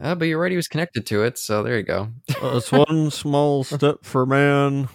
Uh, 0.02 0.16
but 0.16 0.24
you're 0.24 0.40
right, 0.40 0.50
he 0.50 0.56
was 0.56 0.66
connected 0.66 1.06
to 1.06 1.22
it, 1.22 1.38
so 1.38 1.62
there 1.62 1.76
you 1.76 1.84
go. 1.84 2.08
it's 2.28 2.72
one 2.72 3.10
small 3.12 3.62
step 3.62 3.98
for 4.02 4.26
man, 4.26 4.88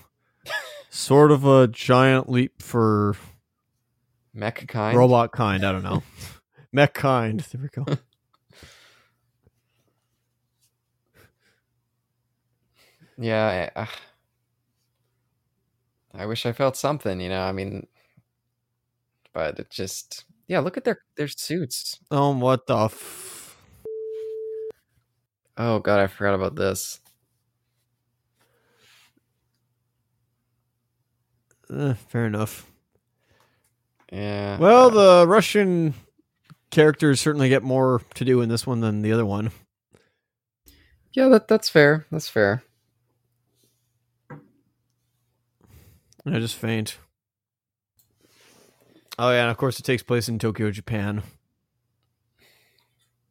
sort 0.91 1.31
of 1.31 1.45
a 1.45 1.67
giant 1.67 2.29
leap 2.29 2.61
for 2.61 3.15
mech 4.33 4.67
kind. 4.67 4.95
robot 4.97 5.31
kind. 5.31 5.65
I 5.65 5.71
don't 5.71 5.83
know. 5.83 6.03
Mech 6.73 6.93
kind. 6.93 7.39
There 7.39 7.61
we 7.61 7.67
go. 7.83 7.97
Yeah, 13.17 13.69
I, 13.75 13.79
uh, 13.81 13.85
I 16.13 16.25
wish 16.25 16.45
I 16.45 16.53
felt 16.53 16.77
something, 16.77 17.19
you 17.19 17.27
know. 17.29 17.41
I 17.41 17.51
mean, 17.51 17.87
but 19.33 19.59
it 19.59 19.69
just 19.69 20.23
yeah. 20.47 20.59
Look 20.59 20.77
at 20.77 20.85
their 20.85 20.99
their 21.17 21.27
suits. 21.27 21.99
Oh, 22.09 22.33
what 22.37 22.67
the? 22.67 22.77
F- 22.85 23.57
Oh 25.57 25.79
god, 25.79 25.99
I 25.99 26.07
forgot 26.07 26.33
about 26.33 26.55
this. 26.55 27.01
Eh, 31.73 31.93
fair 32.09 32.25
enough. 32.25 32.65
Yeah. 34.11 34.57
Well, 34.57 34.87
uh, 34.87 35.21
the 35.23 35.27
Russian 35.27 35.93
characters 36.69 37.21
certainly 37.21 37.49
get 37.49 37.63
more 37.63 38.01
to 38.15 38.25
do 38.25 38.41
in 38.41 38.49
this 38.49 38.67
one 38.67 38.81
than 38.81 39.01
the 39.01 39.11
other 39.13 39.25
one. 39.25 39.51
yeah, 41.13 41.29
that 41.29 41.47
that's 41.47 41.69
fair. 41.69 42.05
That's 42.11 42.27
fair. 42.27 42.63
I 46.25 46.39
just 46.39 46.55
faint. 46.55 46.97
Oh 49.17 49.31
yeah, 49.31 49.41
and 49.43 49.51
of 49.51 49.57
course 49.57 49.79
it 49.79 49.83
takes 49.83 50.03
place 50.03 50.29
in 50.29 50.39
Tokyo, 50.39 50.71
Japan. 50.71 51.23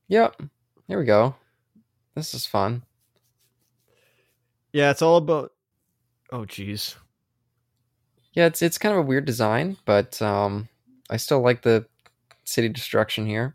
Yep. 0.08 0.42
Here 0.88 0.98
we 0.98 1.04
go. 1.04 1.36
This 2.14 2.34
is 2.34 2.46
fun. 2.46 2.82
Yeah, 4.72 4.90
it's 4.90 5.02
all 5.02 5.16
about. 5.18 5.52
Oh 6.32 6.40
jeez. 6.40 6.96
Yeah, 8.32 8.46
it's 8.46 8.62
it's 8.62 8.78
kind 8.78 8.92
of 8.92 9.00
a 9.00 9.06
weird 9.06 9.24
design, 9.24 9.76
but 9.84 10.20
um, 10.22 10.68
I 11.08 11.16
still 11.16 11.40
like 11.40 11.62
the 11.62 11.86
city 12.44 12.68
destruction 12.68 13.26
here. 13.26 13.54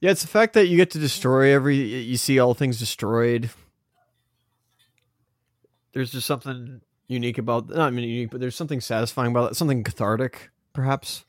Yeah, 0.00 0.10
it's 0.10 0.22
the 0.22 0.28
fact 0.28 0.54
that 0.54 0.68
you 0.68 0.76
get 0.76 0.90
to 0.92 0.98
destroy 0.98 1.52
every. 1.52 1.76
You 1.76 2.16
see 2.16 2.38
all 2.38 2.54
things 2.54 2.78
destroyed. 2.78 3.50
There's 5.92 6.12
just 6.12 6.26
something 6.26 6.80
unique 7.08 7.38
about. 7.38 7.68
Not 7.68 7.88
I 7.88 7.90
mean 7.90 8.08
unique, 8.08 8.30
but 8.30 8.40
there's 8.40 8.56
something 8.56 8.80
satisfying 8.80 9.30
about 9.30 9.52
it. 9.52 9.54
Something 9.56 9.82
cathartic, 9.82 10.50
perhaps. 10.72 11.24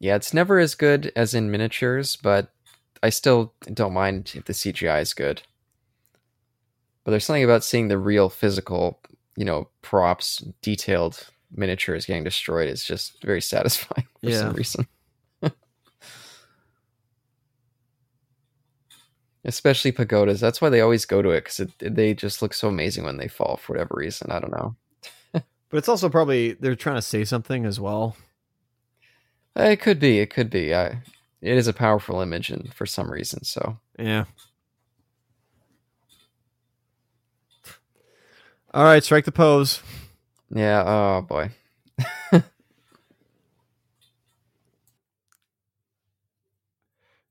Yeah, 0.00 0.16
it's 0.16 0.34
never 0.34 0.58
as 0.58 0.74
good 0.74 1.12
as 1.14 1.34
in 1.34 1.50
miniatures, 1.50 2.16
but 2.16 2.52
I 3.02 3.10
still 3.10 3.52
don't 3.72 3.92
mind 3.92 4.32
if 4.34 4.44
the 4.44 4.52
CGI 4.52 5.02
is 5.02 5.14
good. 5.14 5.42
But 7.04 7.10
there's 7.10 7.24
something 7.24 7.44
about 7.44 7.64
seeing 7.64 7.88
the 7.88 7.98
real 7.98 8.30
physical, 8.30 8.98
you 9.36 9.44
know, 9.44 9.68
props, 9.82 10.38
detailed 10.62 11.28
miniatures 11.56 12.06
getting 12.06 12.24
destroyed 12.24 12.68
is 12.68 12.84
just 12.84 13.20
very 13.22 13.40
satisfying 13.40 14.06
for 14.22 14.30
Yeah. 14.30 14.40
some 14.42 14.52
reason. 14.54 14.86
Especially 19.44 19.92
pagodas. 19.92 20.40
That's 20.40 20.60
why 20.62 20.70
they 20.70 20.80
always 20.80 21.04
go 21.04 21.20
to 21.20 21.30
it 21.30 21.44
because 21.44 21.60
they 21.80 22.14
just 22.14 22.40
look 22.40 22.54
so 22.54 22.68
amazing 22.68 23.04
when 23.04 23.18
they 23.18 23.28
fall 23.28 23.58
for 23.58 23.74
whatever 23.74 23.94
reason. 23.96 24.30
I 24.30 24.40
don't 24.40 24.52
know. 24.52 24.76
But 25.70 25.78
it's 25.78 25.88
also 25.88 26.08
probably 26.08 26.52
they're 26.52 26.76
trying 26.76 26.94
to 26.96 27.02
say 27.02 27.24
something 27.24 27.66
as 27.66 27.80
well. 27.80 28.16
It 29.56 29.80
could 29.80 29.98
be. 29.98 30.20
It 30.20 30.30
could 30.30 30.48
be. 30.48 30.72
I, 30.72 30.86
it 31.40 31.56
is 31.56 31.66
a 31.66 31.72
powerful 31.72 32.20
image, 32.20 32.48
and 32.50 32.72
for 32.72 32.86
some 32.86 33.10
reason, 33.10 33.42
so 33.42 33.78
Yeah. 33.98 34.26
All 38.74 38.84
right, 38.84 39.04
strike 39.04 39.24
the 39.24 39.32
pose. 39.32 39.82
yeah. 40.50 40.82
Oh 40.86 41.22
boy. 41.22 41.50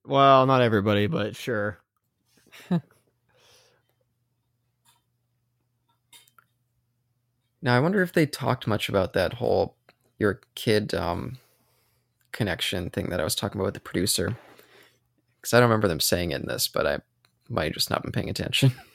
Well, 0.05 0.45
not 0.45 0.61
everybody, 0.61 1.07
but 1.07 1.35
sure. 1.35 1.79
Now 7.61 7.75
I 7.77 7.79
wonder 7.79 8.01
if 8.01 8.11
they 8.11 8.25
talked 8.25 8.67
much 8.67 8.89
about 8.89 9.13
that 9.13 9.35
whole 9.35 9.77
your 10.19 10.41
kid 10.55 10.93
um, 10.93 11.37
connection 12.33 12.89
thing 12.89 13.09
that 13.09 13.21
I 13.21 13.23
was 13.23 13.35
talking 13.35 13.57
about 13.59 13.67
with 13.67 13.73
the 13.75 13.79
producer. 13.79 14.37
Because 15.39 15.53
I 15.53 15.59
don't 15.61 15.69
remember 15.69 15.87
them 15.87 16.01
saying 16.01 16.31
it 16.31 16.41
in 16.41 16.47
this, 16.47 16.67
but 16.67 16.85
I 16.85 16.99
might 17.49 17.65
have 17.65 17.73
just 17.73 17.89
not 17.89 18.03
been 18.03 18.11
paying 18.11 18.29
attention. 18.29 18.73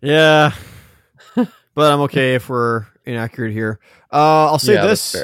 Yeah. 0.00 0.54
but 1.34 1.92
I'm 1.92 2.00
okay 2.02 2.34
if 2.34 2.48
we're 2.48 2.86
inaccurate 3.04 3.52
here. 3.52 3.78
Uh, 4.12 4.46
I'll 4.46 4.58
say 4.58 4.74
yeah, 4.74 4.86
this. 4.86 5.14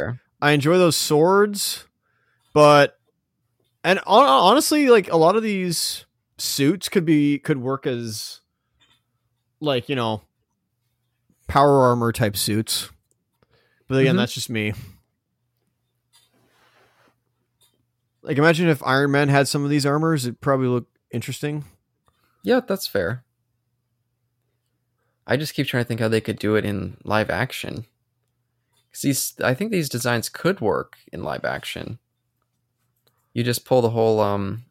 I 0.41 0.53
enjoy 0.53 0.79
those 0.79 0.97
swords, 0.97 1.87
but 2.53 2.99
and 3.83 3.99
hon- 4.01 4.27
honestly, 4.29 4.89
like 4.89 5.11
a 5.11 5.17
lot 5.17 5.37
of 5.37 5.43
these 5.43 6.05
suits 6.39 6.89
could 6.89 7.05
be 7.05 7.39
could 7.39 7.59
work 7.59 7.87
as 7.87 8.41
like 9.61 9.89
you 9.89 9.97
know 9.97 10.23
power 11.49 11.83
armor 11.83 12.13
type 12.13 12.37
suits. 12.37 12.91
But 13.89 13.99
again, 14.01 14.15
Mhm. 14.17 14.19
that's 14.19 14.35
just 14.35 14.51
me. 14.51 14.75
Like, 18.23 18.39
imagine 18.39 18.69
if 18.69 18.83
Iron 18.83 19.13
Man 19.13 19.29
had 19.29 19.47
some 19.47 19.63
of 19.63 19.71
these 19.71 19.87
armors; 19.87 20.27
it'd 20.27 20.41
probably 20.41 20.67
look 20.67 20.87
interesting. 21.13 21.65
Yeah, 22.43 22.61
that's 22.61 22.87
fair. 22.87 23.25
I 25.27 25.37
just 25.37 25.55
keep 25.55 25.67
trying 25.67 25.85
to 25.85 25.89
think 25.89 26.01
how 26.01 26.09
they 26.09 26.21
could 26.21 26.39
do 26.39 26.55
it 26.57 26.65
in 26.65 26.97
live 27.05 27.31
action. 27.31 27.87
'Cause 28.93 29.03
these, 29.03 29.35
I 29.43 29.53
think 29.55 29.71
these 29.73 29.89
designs 29.89 30.29
could 30.29 30.61
work 30.61 30.97
in 31.13 31.23
live 31.23 31.45
action. 31.45 31.99
You 33.35 33.43
just 33.45 33.65
pull 33.67 33.83
the 33.83 33.91
whole, 33.91 34.21
um, 34.21 34.65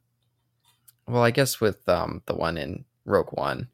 well, 1.07 1.22
I 1.22 1.30
guess 1.32 1.60
with 1.61 1.88
um 1.88 2.23
the 2.26 2.34
one 2.36 2.57
in 2.57 2.86
Rogue 3.06 3.30
One, 3.34 3.68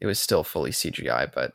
it 0.00 0.06
was 0.06 0.18
still 0.18 0.42
fully 0.42 0.72
CGI, 0.72 1.26
but 1.32 1.54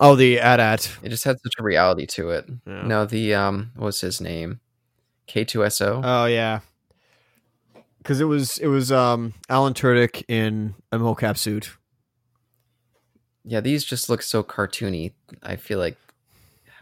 Oh, 0.00 0.14
the 0.16 0.38
AT-AT. 0.38 0.88
it 1.02 1.08
just 1.10 1.24
had 1.24 1.38
such 1.40 1.54
a 1.58 1.62
reality 1.62 2.06
to 2.06 2.30
it. 2.30 2.48
Yeah. 2.66 2.86
No, 2.86 3.04
the 3.04 3.34
um, 3.34 3.72
what 3.74 3.86
was 3.86 4.00
his 4.00 4.20
name? 4.20 4.60
K2SO. 5.28 6.00
Oh 6.04 6.26
yeah, 6.26 6.60
because 7.98 8.20
it 8.20 8.24
was 8.26 8.58
it 8.58 8.68
was 8.68 8.92
um 8.92 9.34
Alan 9.48 9.74
Tudyk 9.74 10.24
in 10.28 10.74
a 10.92 10.98
mocap 10.98 11.36
suit. 11.36 11.76
Yeah, 13.44 13.60
these 13.60 13.84
just 13.84 14.08
look 14.08 14.22
so 14.22 14.42
cartoony. 14.42 15.12
I 15.42 15.56
feel 15.56 15.78
like 15.78 15.96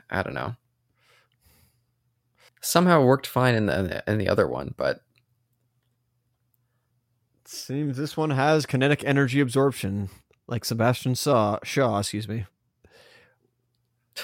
I 0.09 0.23
don't 0.23 0.35
know. 0.35 0.57
Somehow 2.61 3.03
it 3.03 3.07
worked 3.07 3.27
fine 3.27 3.55
in 3.55 3.67
the 3.67 4.03
in 4.07 4.19
the 4.19 4.29
other 4.29 4.47
one, 4.47 4.75
but 4.77 5.01
Seems 7.53 7.97
this 7.97 8.17
one 8.17 8.31
has 8.31 8.65
kinetic 8.65 9.03
energy 9.03 9.41
absorption, 9.41 10.09
like 10.47 10.65
Sebastian 10.65 11.17
saw 11.17 11.59
Shaw, 11.65 11.99
excuse 11.99 12.29
me. 12.29 12.47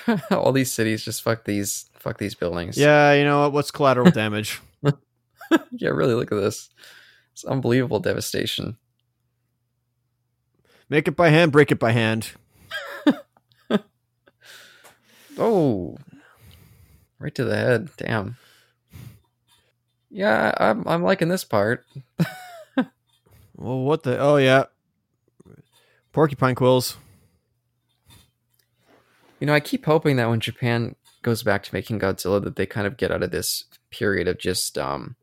all 0.30 0.52
these 0.52 0.70
cities 0.70 1.04
just 1.04 1.22
fuck 1.22 1.44
these 1.44 1.90
fuck 1.98 2.18
these 2.18 2.36
buildings. 2.36 2.78
Yeah, 2.78 3.14
you 3.14 3.24
know 3.24 3.40
what? 3.40 3.52
What's 3.52 3.72
collateral 3.72 4.12
damage? 4.12 4.60
yeah, 5.72 5.88
really 5.88 6.14
look 6.14 6.30
at 6.30 6.36
this. 6.36 6.70
It's 7.32 7.44
unbelievable 7.44 7.98
devastation. 7.98 8.76
Make 10.88 11.08
it 11.08 11.16
by 11.16 11.30
hand, 11.30 11.52
break 11.52 11.70
it 11.72 11.78
by 11.78 11.92
hand. 11.92 12.32
Oh, 15.38 15.98
right 17.18 17.34
to 17.34 17.44
the 17.44 17.54
head. 17.54 17.90
Damn. 17.98 18.38
Yeah, 20.10 20.54
I'm 20.56 20.88
I'm 20.88 21.02
liking 21.02 21.28
this 21.28 21.44
part. 21.44 21.84
Well, 23.56 23.80
what 23.80 24.02
the? 24.02 24.18
Oh 24.18 24.36
yeah, 24.36 24.64
porcupine 26.12 26.54
quills. 26.54 26.98
You 29.40 29.46
know, 29.46 29.54
I 29.54 29.60
keep 29.60 29.86
hoping 29.86 30.16
that 30.16 30.28
when 30.28 30.40
Japan 30.40 30.94
goes 31.22 31.42
back 31.42 31.62
to 31.62 31.74
making 31.74 32.00
Godzilla, 32.00 32.42
that 32.44 32.56
they 32.56 32.66
kind 32.66 32.86
of 32.86 32.96
get 32.98 33.10
out 33.10 33.22
of 33.22 33.30
this 33.30 33.64
period 33.90 34.28
of 34.28 34.38
just 34.38 34.76
um, 34.76 35.16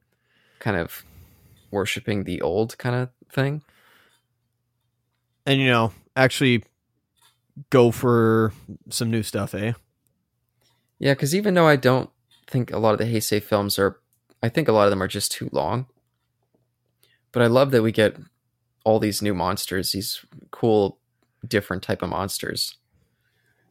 kind 0.60 0.78
of 0.78 1.04
worshiping 1.70 2.24
the 2.24 2.42
old 2.42 2.78
kind 2.80 2.96
of 2.96 3.10
thing. 3.32 3.62
And 5.46 5.60
you 5.60 5.68
know 5.68 5.92
actually 6.16 6.64
go 7.70 7.92
for 7.92 8.52
some 8.90 9.12
new 9.12 9.24
stuff 9.24 9.54
eh 9.54 9.74
Yeah, 11.00 11.14
because 11.14 11.36
even 11.36 11.54
though 11.54 11.68
I 11.68 11.76
don't 11.76 12.10
think 12.48 12.72
a 12.72 12.78
lot 12.80 12.94
of 12.94 13.00
the 13.00 13.06
Heisei 13.06 13.42
films 13.42 13.78
are, 13.80 14.00
I 14.42 14.50
think 14.50 14.68
a 14.68 14.72
lot 14.72 14.86
of 14.86 14.90
them 14.90 15.02
are 15.04 15.08
just 15.08 15.32
too 15.32 15.50
long. 15.52 15.88
But 17.32 17.42
I 17.42 17.48
love 17.48 17.72
that 17.72 17.82
we 17.84 17.92
get 17.92 18.16
all 18.86 19.00
these 19.00 19.22
new 19.22 19.34
monsters, 19.34 19.92
these 19.92 20.24
cool, 20.52 21.00
different 21.48 21.84
type 21.84 22.02
of 22.02 22.10
monsters. 22.10 22.76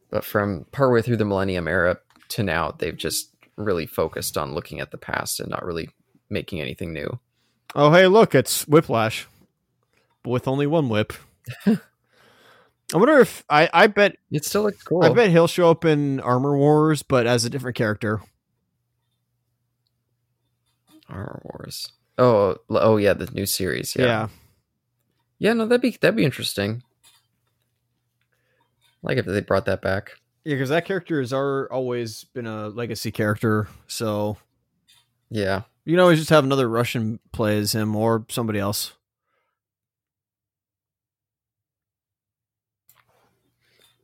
But 0.09 0.23
from 0.23 0.65
partway 0.71 1.01
through 1.01 1.17
the 1.17 1.25
Millennium 1.25 1.67
era 1.67 1.97
to 2.29 2.43
now, 2.43 2.71
they've 2.71 2.95
just 2.97 3.31
really 3.57 3.85
focused 3.85 4.37
on 4.37 4.53
looking 4.53 4.79
at 4.79 4.91
the 4.91 4.97
past 4.97 5.39
and 5.39 5.49
not 5.49 5.65
really 5.65 5.89
making 6.29 6.61
anything 6.61 6.93
new. 6.93 7.19
oh 7.75 7.91
hey 7.91 8.07
look 8.07 8.33
it's 8.35 8.67
whiplash 8.67 9.27
but 10.23 10.31
with 10.31 10.47
only 10.47 10.65
one 10.67 10.89
whip 10.89 11.13
i 11.67 11.77
wonder 12.93 13.19
if 13.19 13.43
i 13.49 13.69
i 13.73 13.87
bet 13.87 14.15
It 14.31 14.45
still 14.45 14.63
looks 14.63 14.81
cool. 14.83 15.03
i 15.03 15.09
bet 15.09 15.29
he'll 15.29 15.47
show 15.47 15.69
up 15.69 15.85
in 15.85 16.19
armor 16.19 16.57
wars 16.57 17.03
but 17.03 17.25
as 17.27 17.45
a 17.45 17.49
different 17.49 17.75
character 17.77 18.21
Armor 21.09 21.41
Wars. 21.43 21.91
Oh, 22.17 22.55
oh 22.69 22.97
yeah, 22.97 23.13
the 23.13 23.25
new 23.33 23.45
series. 23.45 23.95
Yeah. 23.95 24.05
yeah, 24.05 24.27
yeah, 25.37 25.53
no, 25.53 25.65
that'd 25.65 25.81
be 25.81 25.91
that'd 26.01 26.15
be 26.15 26.23
interesting. 26.25 26.81
Like 29.03 29.17
if 29.17 29.25
they 29.25 29.41
brought 29.41 29.65
that 29.65 29.81
back. 29.81 30.11
yeah 30.45 30.55
because 30.55 30.69
that 30.69 30.85
character 30.85 31.19
has 31.19 31.33
always 31.33 32.23
been 32.33 32.47
a 32.47 32.69
legacy 32.69 33.11
character 33.11 33.67
so 33.87 34.37
Yeah. 35.29 35.63
you 35.85 35.93
can 35.93 35.99
always 35.99 36.19
just 36.19 36.29
have 36.31 36.45
another 36.45 36.69
russian 36.69 37.19
play 37.31 37.57
as 37.59 37.73
him 37.75 37.95
or 37.95 38.25
somebody 38.29 38.59
else 38.59 38.93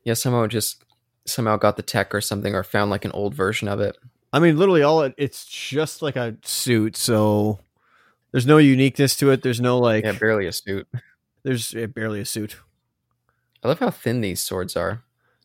Yeah, 0.03 0.13
somehow 0.13 0.47
just 0.47 0.83
somehow 1.25 1.57
got 1.57 1.75
the 1.75 1.83
tech 1.83 2.13
or 2.13 2.21
something 2.21 2.55
or 2.55 2.63
found 2.63 2.89
like 2.91 3.05
an 3.05 3.11
old 3.11 3.33
version 3.35 3.67
of 3.67 3.79
it. 3.79 3.97
I 4.31 4.39
mean, 4.39 4.57
literally, 4.57 4.83
all 4.83 5.01
it, 5.01 5.13
it's 5.17 5.45
just 5.45 6.01
like 6.01 6.15
a 6.15 6.37
suit, 6.43 6.95
so 6.95 7.59
there's 8.31 8.45
no 8.47 8.57
uniqueness 8.57 9.15
to 9.17 9.31
it. 9.31 9.41
There's 9.41 9.61
no 9.61 9.79
like, 9.79 10.03
Yeah, 10.03 10.13
barely 10.13 10.45
a 10.47 10.51
suit. 10.51 10.87
there's 11.43 11.73
eh, 11.75 11.87
barely 11.87 12.21
a 12.21 12.25
suit. 12.25 12.57
I 13.63 13.67
love 13.67 13.79
how 13.79 13.89
thin 13.91 14.21
these 14.21 14.39
swords 14.41 14.75
are. 14.77 15.03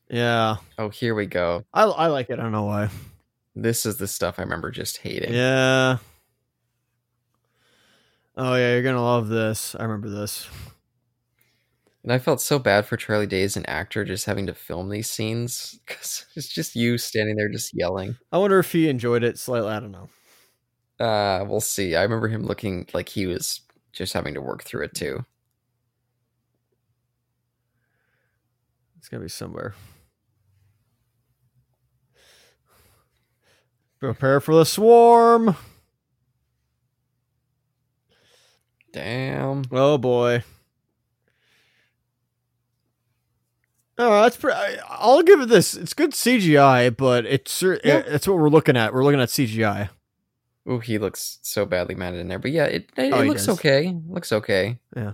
Yeah, 0.09 0.57
Oh, 0.79 0.91
here 0.91 1.15
we 1.15 1.27
go. 1.27 1.65
I 1.73 1.85
I 1.85 2.07
like 2.09 2.29
it. 2.31 2.39
I 2.39 2.43
don't 2.43 2.53
know 2.53 2.65
why. 2.65 2.91
This 3.57 3.87
is 3.87 3.97
the 3.97 4.07
stuff 4.07 4.39
I 4.39 4.43
remember 4.43 4.71
just 4.71 4.99
hating. 4.99 5.33
Yeah. 5.33 5.99
Oh 8.37 8.55
yeah, 8.55 8.73
you're 8.73 8.83
gonna 8.83 9.03
love 9.03 9.29
this. 9.29 9.75
I 9.79 9.85
remember 9.85 10.11
this. 10.11 10.47
And 12.05 12.13
I 12.13 12.19
felt 12.19 12.43
so 12.43 12.59
bad 12.59 12.85
for 12.85 12.99
Charlie 12.99 13.27
Day 13.27 13.43
as 13.45 13.57
an 13.57 13.65
actor 13.65 14.05
just 14.05 14.27
having 14.27 14.47
to 14.47 14.55
film 14.55 14.91
these 14.91 15.11
scenes 15.11 15.81
because 15.87 16.27
it's 16.37 16.49
just 16.49 16.77
you 16.77 16.99
standing 16.99 17.37
there 17.37 17.49
just 17.49 17.73
yelling. 17.75 18.19
I 18.31 18.37
wonder 18.37 18.59
if 18.59 18.71
he 18.71 18.91
enjoyed 18.91 19.25
it 19.25 19.39
slightly. 19.39 19.71
I 19.71 19.81
don't 19.81 19.91
know. 19.91 20.11
Uh, 21.05 21.47
we'll 21.49 21.63
see. 21.63 21.97
I 21.97 22.03
remember 22.03 22.29
him 22.29 22.45
looking 22.45 22.87
like 22.93 23.09
he 23.09 23.27
was 23.27 23.63
just 23.93 24.13
having 24.13 24.35
to 24.35 24.43
work 24.43 24.65
through 24.65 24.85
it 24.85 24.95
too. 24.95 25.25
It's 28.99 29.09
gonna 29.09 29.23
be 29.23 29.29
somewhere. 29.31 29.75
Prepare 33.99 34.41
for 34.41 34.55
the 34.55 34.67
swarm. 34.67 35.57
Damn. 38.93 39.65
Oh 39.73 39.97
boy. 39.97 40.45
Oh, 43.97 44.23
that's 44.23 44.37
pretty. 44.37 44.59
I'll 44.89 45.23
give 45.23 45.41
it 45.41 45.49
this. 45.49 45.75
It's 45.75 45.95
good 45.95 46.11
CGI, 46.12 46.97
but 46.97 47.27
it's 47.27 47.62
Yeah. 47.62 47.77
it's 47.85 48.27
what 48.27 48.39
we're 48.39 48.49
looking 48.49 48.77
at. 48.77 48.93
We're 48.93 49.05
looking 49.05 49.21
at 49.21 49.29
CGI. 49.31 49.91
Oh, 50.66 50.79
he 50.79 50.99
looks 50.99 51.39
so 51.43 51.65
badly 51.66 51.95
matted 51.95 52.21
in 52.21 52.29
there. 52.29 52.39
But 52.39 52.51
yeah, 52.53 52.65
it 52.65 52.91
it, 52.97 53.12
Oh, 53.12 53.21
it 53.21 53.27
looks 53.29 53.47
does. 53.47 53.59
okay. 53.59 53.95
Looks 54.09 54.33
okay. 54.33 54.79
Yeah. 54.97 55.12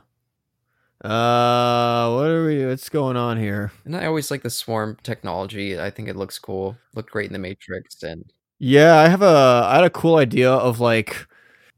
Uh, 1.03 2.13
what 2.15 2.27
are 2.31 2.47
we? 2.47 2.65
What's 2.67 2.89
going 2.91 3.17
on 3.17 3.39
here? 3.39 3.73
And 3.85 3.97
I 3.97 4.05
always 4.07 4.31
like 4.31 4.43
the 4.43 4.51
swarm 4.51 4.99
technology. 5.03 5.79
I 5.81 5.89
think 5.91 6.09
it 6.09 6.17
looks 6.17 6.39
cool. 6.39 6.77
Looked 6.95 7.11
great 7.11 7.27
in 7.27 7.33
the 7.33 7.39
Matrix 7.39 8.03
and 8.03 8.25
Yeah, 8.59 8.97
I 8.97 9.09
have 9.09 9.23
a. 9.23 9.67
I 9.67 9.77
had 9.77 9.85
a 9.85 9.91
cool 9.91 10.17
idea 10.17 10.53
of 10.53 10.79
like 10.79 11.27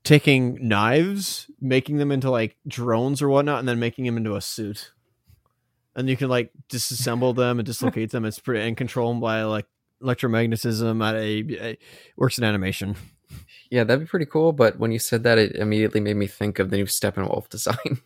taking 0.03 0.59
knives, 0.67 1.49
making 1.61 1.99
them 1.99 2.11
into 2.11 2.31
like 2.31 2.57
drones 2.67 3.23
or 3.23 3.29
whatnot, 3.29 3.61
and 3.61 3.69
then 3.69 3.79
making 3.79 4.05
them 4.07 4.17
into 4.17 4.35
a 4.35 4.41
suit. 4.41 4.93
And 5.95 6.09
you 6.09 6.17
can 6.17 6.29
like 6.29 6.51
disassemble 6.71 7.35
them 7.37 7.59
and 7.59 7.67
dislocate 7.67 8.11
them. 8.11 8.25
It's 8.25 8.39
pretty 8.39 8.67
and 8.67 8.77
control 8.77 9.11
them 9.13 9.21
by 9.21 9.43
like 9.43 9.67
electromagnetism. 10.03 11.05
At 11.07 11.15
a, 11.17 11.71
a 11.71 11.79
works 12.17 12.39
in 12.39 12.45
animation. 12.45 12.97
yeah, 13.71 13.85
that'd 13.85 14.01
be 14.01 14.07
pretty 14.09 14.27
cool. 14.27 14.53
But 14.53 14.79
when 14.79 14.91
you 14.93 14.99
said 14.99 15.23
that, 15.25 15.39
it 15.39 15.55
immediately 15.57 16.01
made 16.01 16.17
me 16.17 16.27
think 16.27 16.59
of 16.59 16.71
the 16.71 16.77
new 16.79 16.87
Steppenwolf 16.87 17.49
design. 17.49 18.01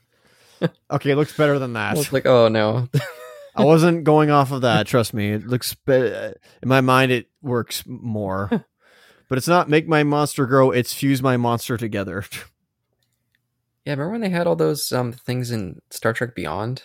Okay, 0.90 1.10
it 1.10 1.16
looks 1.16 1.36
better 1.36 1.58
than 1.58 1.74
that. 1.74 1.98
was 1.98 2.14
like, 2.14 2.24
oh 2.24 2.48
no. 2.48 2.88
I 3.54 3.62
wasn't 3.64 4.04
going 4.04 4.30
off 4.30 4.52
of 4.52 4.62
that. 4.62 4.86
Trust 4.86 5.12
me, 5.12 5.32
it 5.32 5.46
looks 5.46 5.74
be- 5.74 5.92
in 5.92 6.34
my 6.64 6.80
mind. 6.80 7.12
It 7.12 7.28
works 7.42 7.84
more, 7.86 8.48
but 9.28 9.36
it's 9.36 9.48
not 9.48 9.68
make 9.68 9.86
my 9.86 10.02
monster 10.02 10.46
grow. 10.46 10.70
It's 10.70 10.94
fuse 10.94 11.20
my 11.22 11.36
monster 11.36 11.76
together. 11.76 12.24
yeah, 13.84 13.92
remember 13.92 14.12
when 14.12 14.22
they 14.22 14.30
had 14.30 14.46
all 14.46 14.56
those 14.56 14.90
um 14.92 15.12
things 15.12 15.50
in 15.50 15.82
Star 15.90 16.14
Trek 16.14 16.34
Beyond? 16.34 16.84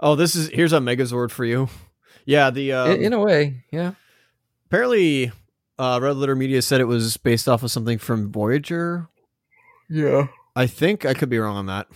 Oh, 0.00 0.14
this 0.14 0.34
is 0.34 0.48
here's 0.48 0.72
a 0.72 0.78
Megazord 0.78 1.30
for 1.30 1.44
you. 1.44 1.68
Yeah, 2.26 2.50
the 2.50 2.74
um, 2.74 2.90
in, 2.90 3.04
in 3.04 3.12
a 3.14 3.20
way, 3.20 3.64
yeah. 3.72 3.92
apparently 4.66 5.32
uh, 5.78 5.98
Red 6.02 6.16
Letter 6.16 6.36
Media 6.36 6.60
said 6.60 6.82
it 6.82 6.84
was 6.84 7.16
based 7.16 7.48
off 7.48 7.62
of 7.62 7.70
something 7.70 7.96
from 7.96 8.30
Voyager. 8.30 9.08
Yeah. 9.88 10.26
I 10.54 10.66
think 10.66 11.06
I 11.06 11.14
could 11.14 11.30
be 11.30 11.38
wrong 11.38 11.56
on 11.56 11.66
that. 11.66 11.86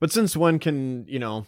But 0.00 0.12
since 0.12 0.36
when 0.36 0.58
can 0.58 1.06
you 1.08 1.18
know 1.18 1.46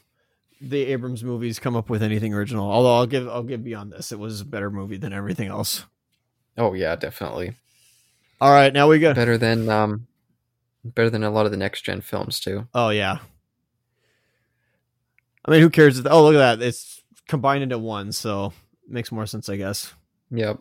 the 0.63 0.85
Abrams 0.87 1.25
movies 1.25 1.59
come 1.59 1.77
up 1.77 1.91
with 1.91 2.03
anything 2.03 2.33
original? 2.33 2.71
Although 2.71 2.97
I'll 2.97 3.07
give 3.07 3.29
I'll 3.29 3.43
give 3.43 3.65
beyond 3.65 3.93
this, 3.93 4.13
it 4.13 4.19
was 4.19 4.41
a 4.41 4.47
better 4.47 4.71
movie 4.71 4.97
than 4.97 5.13
everything 5.13 5.49
else. 5.49 5.85
Oh 6.57 6.73
yeah, 6.73 6.97
definitely. 6.97 7.57
All 8.41 8.53
right, 8.53 8.73
now 8.73 8.89
we 8.89 8.99
got. 8.99 9.17
Better 9.17 9.37
than 9.37 9.69
um 9.69 10.07
better 10.85 11.11
than 11.11 11.23
a 11.25 11.31
lot 11.31 11.47
of 11.47 11.51
the 11.51 11.59
next 11.59 11.83
gen 11.83 12.01
films 12.01 12.41
too. 12.41 12.69
Oh 12.73 12.91
yeah. 12.91 13.19
I 15.45 15.51
mean, 15.51 15.61
who 15.61 15.71
cares? 15.71 15.99
if- 15.99 16.07
Oh, 16.09 16.23
look 16.25 16.35
at 16.35 16.59
that! 16.59 16.67
It's 16.67 17.03
combined 17.29 17.63
into 17.63 17.79
one, 17.79 18.13
so 18.13 18.53
makes 18.89 19.11
more 19.13 19.27
sense, 19.27 19.49
I 19.49 19.57
guess. 19.57 19.93
Yep. 20.31 20.59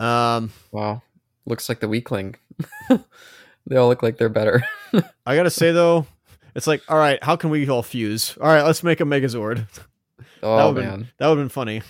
Um, 0.00 0.50
Wow. 0.70 1.02
Looks 1.46 1.68
like 1.68 1.80
the 1.80 1.88
weakling. 1.88 2.36
they 3.66 3.76
all 3.76 3.88
look 3.88 4.02
like 4.02 4.18
they're 4.18 4.28
better. 4.28 4.62
I 5.26 5.34
gotta 5.36 5.50
say 5.50 5.72
though, 5.72 6.06
it's 6.54 6.66
like, 6.66 6.82
all 6.88 6.98
right, 6.98 7.22
how 7.24 7.36
can 7.36 7.50
we 7.50 7.68
all 7.68 7.82
fuse? 7.82 8.36
All 8.40 8.48
right, 8.48 8.62
let's 8.64 8.82
make 8.82 9.00
a 9.00 9.04
Megazord. 9.04 9.66
Oh 10.40 10.68
would've 10.72 10.84
man. 10.84 11.08
That 11.18 11.26
would 11.28 11.38
have 11.38 11.44
been 11.44 11.48
funny. 11.48 11.82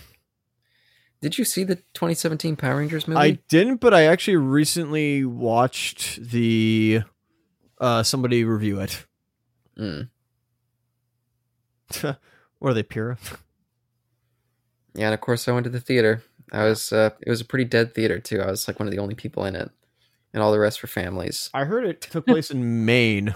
Did 1.20 1.36
you 1.36 1.44
see 1.44 1.64
the 1.64 1.76
2017 1.76 2.56
Power 2.56 2.76
Rangers 2.78 3.06
movie? 3.06 3.20
I 3.20 3.30
didn't, 3.48 3.76
but 3.76 3.92
I 3.92 4.04
actually 4.04 4.36
recently 4.38 5.26
watched 5.26 6.16
the 6.30 7.02
uh 7.78 8.02
somebody 8.04 8.44
review 8.44 8.80
it. 8.80 9.04
Mm. 9.78 10.08
what 12.02 12.70
are 12.70 12.74
they 12.74 12.82
pure? 12.82 13.18
Yeah, 14.94 15.06
and 15.06 15.14
of 15.14 15.20
course 15.20 15.46
I 15.48 15.52
went 15.52 15.64
to 15.64 15.70
the 15.70 15.80
theater. 15.80 16.22
I 16.52 16.64
was 16.64 16.92
uh 16.92 17.10
it 17.20 17.30
was 17.30 17.40
a 17.40 17.44
pretty 17.44 17.64
dead 17.64 17.94
theater 17.94 18.18
too. 18.18 18.40
I 18.40 18.50
was 18.50 18.66
like 18.68 18.78
one 18.78 18.88
of 18.88 18.92
the 18.94 19.00
only 19.00 19.14
people 19.14 19.44
in 19.44 19.54
it. 19.54 19.70
And 20.34 20.42
all 20.42 20.52
the 20.52 20.58
rest 20.58 20.82
were 20.82 20.88
families. 20.88 21.48
I 21.54 21.64
heard 21.64 21.86
it 21.86 22.00
took 22.02 22.26
place 22.26 22.50
in 22.50 22.84
Maine. 22.84 23.34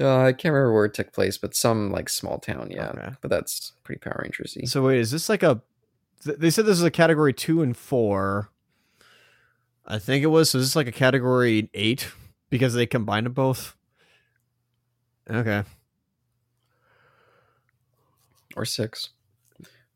Uh, 0.00 0.18
I 0.20 0.32
can't 0.32 0.52
remember 0.54 0.72
where 0.72 0.84
it 0.84 0.94
took 0.94 1.12
place, 1.12 1.36
but 1.36 1.54
some 1.54 1.90
like 1.90 2.08
small 2.08 2.38
town, 2.38 2.68
yeah. 2.70 2.90
Okay. 2.90 3.10
But 3.20 3.30
that's 3.30 3.72
pretty 3.82 3.98
Power 3.98 4.24
Rangersy. 4.24 4.68
So 4.68 4.86
wait, 4.86 4.98
is 5.00 5.10
this 5.10 5.28
like 5.28 5.42
a? 5.42 5.60
th- 6.24 6.38
They 6.38 6.50
said 6.50 6.64
this 6.64 6.78
is 6.78 6.84
a 6.84 6.90
category 6.90 7.32
two 7.32 7.60
and 7.60 7.76
four. 7.76 8.50
I 9.84 9.98
think 9.98 10.22
it 10.22 10.28
was. 10.28 10.50
So 10.50 10.58
is 10.58 10.64
this 10.64 10.70
is 10.70 10.76
like 10.76 10.86
a 10.86 10.92
category 10.92 11.68
eight 11.74 12.08
because 12.50 12.74
they 12.74 12.86
combined 12.86 13.26
them 13.26 13.32
both. 13.32 13.76
Okay. 15.28 15.64
Or 18.56 18.64
six. 18.64 19.10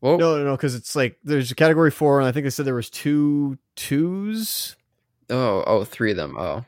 Whoa. 0.00 0.16
No, 0.16 0.36
no, 0.36 0.44
no, 0.44 0.56
because 0.56 0.74
it's 0.74 0.94
like 0.94 1.18
there's 1.24 1.50
a 1.50 1.54
category 1.54 1.90
four, 1.90 2.20
and 2.20 2.28
I 2.28 2.32
think 2.32 2.44
they 2.44 2.50
said 2.50 2.66
there 2.66 2.74
was 2.74 2.90
two 2.90 3.58
twos. 3.74 4.76
Oh, 5.30 5.64
oh, 5.66 5.84
three 5.84 6.10
of 6.10 6.16
them. 6.18 6.36
Oh, 6.36 6.64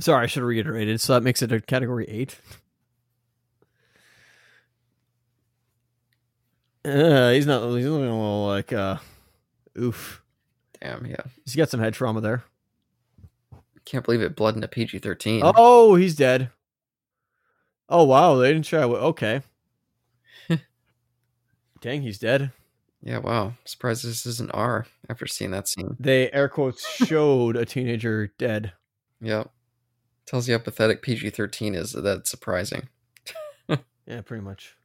Sorry, 0.00 0.22
I 0.24 0.26
should 0.26 0.40
have 0.40 0.48
reiterated. 0.48 1.00
So 1.00 1.12
that 1.12 1.22
makes 1.22 1.42
it 1.42 1.52
a 1.52 1.60
category 1.60 2.06
eight. 2.08 2.38
Uh, 6.84 7.30
he's 7.30 7.46
not. 7.46 7.62
He's 7.76 7.86
looking 7.86 8.08
a 8.08 8.10
little 8.10 8.46
like 8.46 8.72
uh, 8.72 8.96
oof. 9.78 10.22
damn. 10.80 11.06
Yeah. 11.06 11.16
He's 11.44 11.54
got 11.54 11.68
some 11.68 11.80
head 11.80 11.94
trauma 11.94 12.20
there. 12.20 12.44
Can't 13.84 14.04
believe 14.04 14.22
it. 14.22 14.34
Blood 14.34 14.56
in 14.56 14.64
a 14.64 14.68
PG 14.68 14.98
thirteen. 15.00 15.42
Oh, 15.44 15.94
he's 15.94 16.16
dead. 16.16 16.50
Oh 17.88 18.04
wow, 18.04 18.36
they 18.36 18.52
didn't 18.52 18.64
try. 18.64 18.82
Okay. 18.82 19.42
Dang, 21.82 22.00
he's 22.00 22.18
dead. 22.18 22.52
Yeah. 23.02 23.18
Wow. 23.18 23.54
Surprised 23.64 24.04
this 24.04 24.24
isn't 24.24 24.52
R. 24.54 24.86
After 25.10 25.26
seeing 25.26 25.50
that 25.50 25.68
scene. 25.68 25.96
They 26.00 26.30
air 26.30 26.48
quotes 26.48 26.88
showed 27.04 27.56
a 27.56 27.66
teenager 27.66 28.32
dead. 28.38 28.72
Yep. 29.20 29.50
Tells 30.24 30.48
you 30.48 30.54
how 30.56 30.62
pathetic 30.62 31.02
PG 31.02 31.30
thirteen 31.30 31.74
is. 31.74 31.92
That's 31.92 32.30
surprising. 32.30 32.88
Yeah, 34.04 34.20
pretty 34.22 34.42
much. 34.42 34.76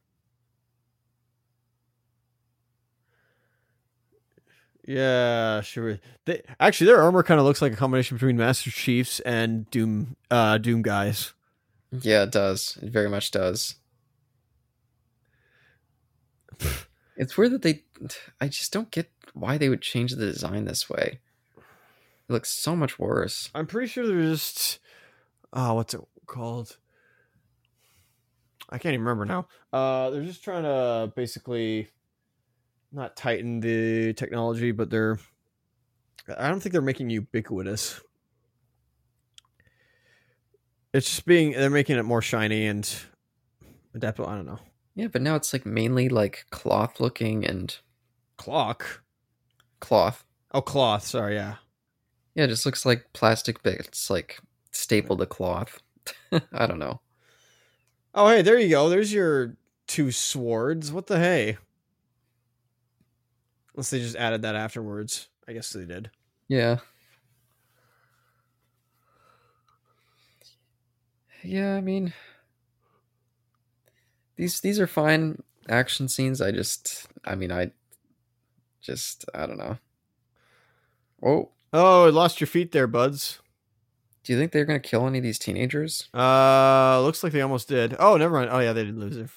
Yeah, 4.86 5.60
sure. 5.60 5.98
They 6.24 6.42
actually 6.60 6.86
their 6.86 7.02
armor 7.02 7.22
kind 7.24 7.40
of 7.40 7.44
looks 7.46 7.60
like 7.60 7.72
a 7.72 7.76
combination 7.76 8.16
between 8.16 8.36
Master 8.36 8.70
Chiefs 8.70 9.20
and 9.20 9.68
Doom 9.70 10.16
uh 10.30 10.58
Doom 10.58 10.82
guys. 10.82 11.34
Yeah, 11.90 12.22
it 12.22 12.30
does. 12.30 12.78
It 12.80 12.90
very 12.90 13.08
much 13.10 13.30
does. 13.30 13.74
it's 17.18 17.36
weird 17.36 17.52
that 17.52 17.62
they. 17.62 17.84
I 18.40 18.48
just 18.48 18.72
don't 18.72 18.90
get 18.90 19.10
why 19.34 19.58
they 19.58 19.68
would 19.68 19.82
change 19.82 20.12
the 20.12 20.26
design 20.26 20.64
this 20.64 20.88
way. 20.88 21.20
It 21.56 22.32
looks 22.32 22.50
so 22.50 22.76
much 22.76 22.98
worse. 22.98 23.50
I'm 23.54 23.66
pretty 23.66 23.88
sure 23.88 24.06
they're 24.06 24.20
just 24.20 24.78
oh, 25.52 25.74
what's 25.74 25.94
it 25.94 26.00
called? 26.26 26.76
I 28.70 28.78
can't 28.78 28.94
even 28.94 29.04
remember 29.04 29.24
now. 29.24 29.48
Uh 29.72 30.10
they're 30.10 30.24
just 30.24 30.44
trying 30.44 30.62
to 30.62 31.12
basically 31.14 31.88
not 32.92 33.16
tighten 33.16 33.60
the 33.60 34.12
technology, 34.14 34.72
but 34.72 34.90
they're 34.90 35.18
I 36.36 36.48
don't 36.48 36.60
think 36.60 36.72
they're 36.72 36.82
making 36.82 37.10
ubiquitous. 37.10 38.00
It's 40.92 41.06
just 41.06 41.26
being 41.26 41.52
they're 41.52 41.70
making 41.70 41.96
it 41.96 42.04
more 42.04 42.22
shiny 42.22 42.66
and 42.66 42.88
adaptable. 43.94 44.28
I 44.28 44.36
don't 44.36 44.46
know. 44.46 44.60
Yeah, 44.98 45.06
but 45.06 45.22
now 45.22 45.36
it's 45.36 45.52
like 45.52 45.64
mainly 45.64 46.08
like 46.08 46.46
cloth 46.50 46.98
looking 46.98 47.46
and 47.46 47.74
Clock. 48.36 49.04
cloth. 49.78 50.24
Oh, 50.50 50.60
cloth. 50.60 51.04
Sorry, 51.06 51.36
yeah. 51.36 51.54
Yeah, 52.34 52.44
it 52.44 52.48
just 52.48 52.66
looks 52.66 52.84
like 52.84 53.06
plastic 53.12 53.62
bits 53.62 54.10
like 54.10 54.40
stapled 54.72 55.20
to 55.20 55.26
cloth. 55.26 55.80
I 56.52 56.66
don't 56.66 56.80
know. 56.80 57.00
Oh, 58.12 58.28
hey, 58.28 58.42
there 58.42 58.58
you 58.58 58.70
go. 58.70 58.88
There's 58.88 59.12
your 59.12 59.56
two 59.86 60.10
swords. 60.10 60.90
What 60.90 61.06
the 61.06 61.20
hey? 61.20 61.58
Unless 63.74 63.90
they 63.90 64.00
just 64.00 64.16
added 64.16 64.42
that 64.42 64.56
afterwards. 64.56 65.28
I 65.46 65.52
guess 65.52 65.70
they 65.70 65.84
did. 65.84 66.10
Yeah. 66.48 66.78
Yeah, 71.44 71.76
I 71.76 71.80
mean 71.82 72.12
these 74.38 74.60
these 74.60 74.80
are 74.80 74.86
fine 74.86 75.42
action 75.68 76.08
scenes. 76.08 76.40
I 76.40 76.50
just 76.52 77.06
I 77.26 77.34
mean 77.34 77.52
I 77.52 77.72
just 78.80 79.26
I 79.34 79.46
don't 79.46 79.58
know. 79.58 79.76
Oh, 81.22 81.50
Oh, 81.72 82.06
I 82.06 82.10
lost 82.10 82.40
your 82.40 82.46
feet 82.48 82.72
there, 82.72 82.86
buds. 82.86 83.40
do 84.24 84.32
you 84.32 84.38
think 84.38 84.52
they're 84.52 84.64
gonna 84.64 84.80
kill 84.80 85.06
any 85.06 85.18
of 85.18 85.24
these 85.24 85.38
teenagers? 85.38 86.08
Uh, 86.14 87.00
looks 87.02 87.22
like 87.22 87.32
they 87.32 87.42
almost 87.42 87.68
did. 87.68 87.94
Oh, 87.98 88.16
never 88.16 88.34
mind. 88.34 88.50
Oh, 88.50 88.58
yeah, 88.60 88.72
they 88.72 88.84
did 88.84 88.96
lose 88.96 89.16
their. 89.16 89.28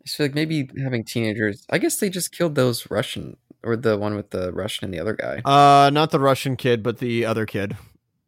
I 0.00 0.04
just 0.04 0.16
feel 0.16 0.26
like 0.26 0.34
maybe 0.34 0.70
having 0.82 1.04
teenagers. 1.04 1.66
I 1.70 1.78
guess 1.78 1.96
they 1.98 2.10
just 2.10 2.32
killed 2.32 2.54
those 2.54 2.90
Russian 2.90 3.36
or 3.62 3.76
the 3.76 3.98
one 3.98 4.14
with 4.14 4.30
the 4.30 4.52
Russian 4.52 4.84
and 4.86 4.94
the 4.94 5.00
other 5.00 5.14
guy. 5.14 5.42
Uh, 5.44 5.90
not 5.90 6.10
the 6.10 6.20
Russian 6.20 6.56
kid, 6.56 6.82
but 6.82 6.98
the 6.98 7.24
other 7.24 7.46
kid. 7.46 7.76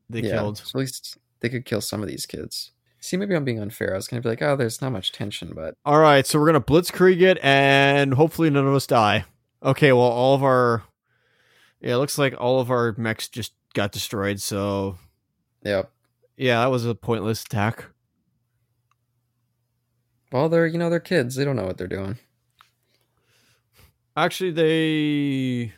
They 0.08 0.22
yeah, 0.22 0.32
killed. 0.32 0.58
So 0.58 0.78
at 0.78 0.80
least 0.80 1.18
they 1.40 1.48
could 1.48 1.64
kill 1.64 1.80
some 1.80 2.02
of 2.02 2.08
these 2.08 2.26
kids. 2.26 2.72
See, 3.00 3.16
maybe 3.16 3.34
I'm 3.34 3.44
being 3.44 3.60
unfair. 3.60 3.92
I 3.92 3.96
was 3.96 4.08
gonna 4.08 4.22
be 4.22 4.28
like, 4.28 4.42
oh, 4.42 4.56
there's 4.56 4.82
not 4.82 4.92
much 4.92 5.12
tension, 5.12 5.52
but 5.54 5.74
All 5.84 5.98
right, 5.98 6.26
so 6.26 6.38
we're 6.38 6.46
gonna 6.46 6.60
blitzkrieg 6.60 7.22
it, 7.22 7.38
and 7.42 8.14
hopefully 8.14 8.50
none 8.50 8.66
of 8.66 8.74
us 8.74 8.86
die. 8.86 9.24
Okay, 9.62 9.92
well, 9.92 10.02
all 10.02 10.34
of 10.34 10.42
our. 10.42 10.84
Yeah, 11.80 11.94
it 11.94 11.98
looks 11.98 12.18
like 12.18 12.34
all 12.38 12.60
of 12.60 12.70
our 12.70 12.94
mechs 12.98 13.28
just 13.28 13.54
got 13.72 13.92
destroyed. 13.92 14.40
So 14.40 14.98
yeah. 15.62 15.84
yeah, 16.36 16.60
that 16.60 16.70
was 16.70 16.84
a 16.84 16.94
pointless 16.94 17.42
attack. 17.42 17.86
Well, 20.30 20.48
they're 20.48 20.66
you 20.66 20.78
know 20.78 20.90
they're 20.90 21.00
kids. 21.00 21.36
They 21.36 21.44
don't 21.44 21.56
know 21.56 21.66
what 21.66 21.78
they're 21.78 21.86
doing. 21.86 22.18
Actually, 24.16 24.50
they. 24.50 25.72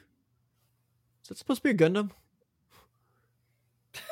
Is 1.23 1.29
that 1.29 1.39
supposed 1.39 1.63
to 1.63 1.73
be 1.73 1.85
a 1.85 1.89
Gundam? 1.89 2.11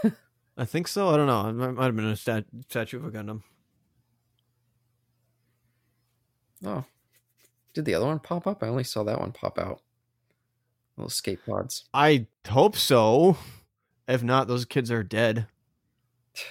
I 0.56 0.64
think 0.64 0.88
so. 0.88 1.08
I 1.08 1.16
don't 1.16 1.26
know. 1.26 1.48
It 1.48 1.72
might, 1.72 1.84
have 1.84 1.96
been 1.96 2.04
a 2.06 2.16
stat- 2.16 2.44
statue 2.68 2.98
of 2.98 3.04
a 3.06 3.10
Gundam. 3.10 3.42
Oh, 6.64 6.84
did 7.72 7.84
the 7.86 7.94
other 7.94 8.06
one 8.06 8.18
pop 8.18 8.46
up? 8.46 8.62
I 8.62 8.68
only 8.68 8.84
saw 8.84 9.02
that 9.04 9.18
one 9.20 9.32
pop 9.32 9.58
out. 9.58 9.80
Little 10.96 11.08
skate 11.08 11.38
pods. 11.46 11.84
I 11.94 12.26
hope 12.48 12.76
so. 12.76 13.38
If 14.06 14.22
not, 14.22 14.48
those 14.48 14.64
kids 14.66 14.90
are 14.90 15.02
dead. 15.02 15.46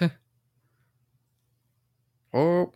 oh, 2.34 2.72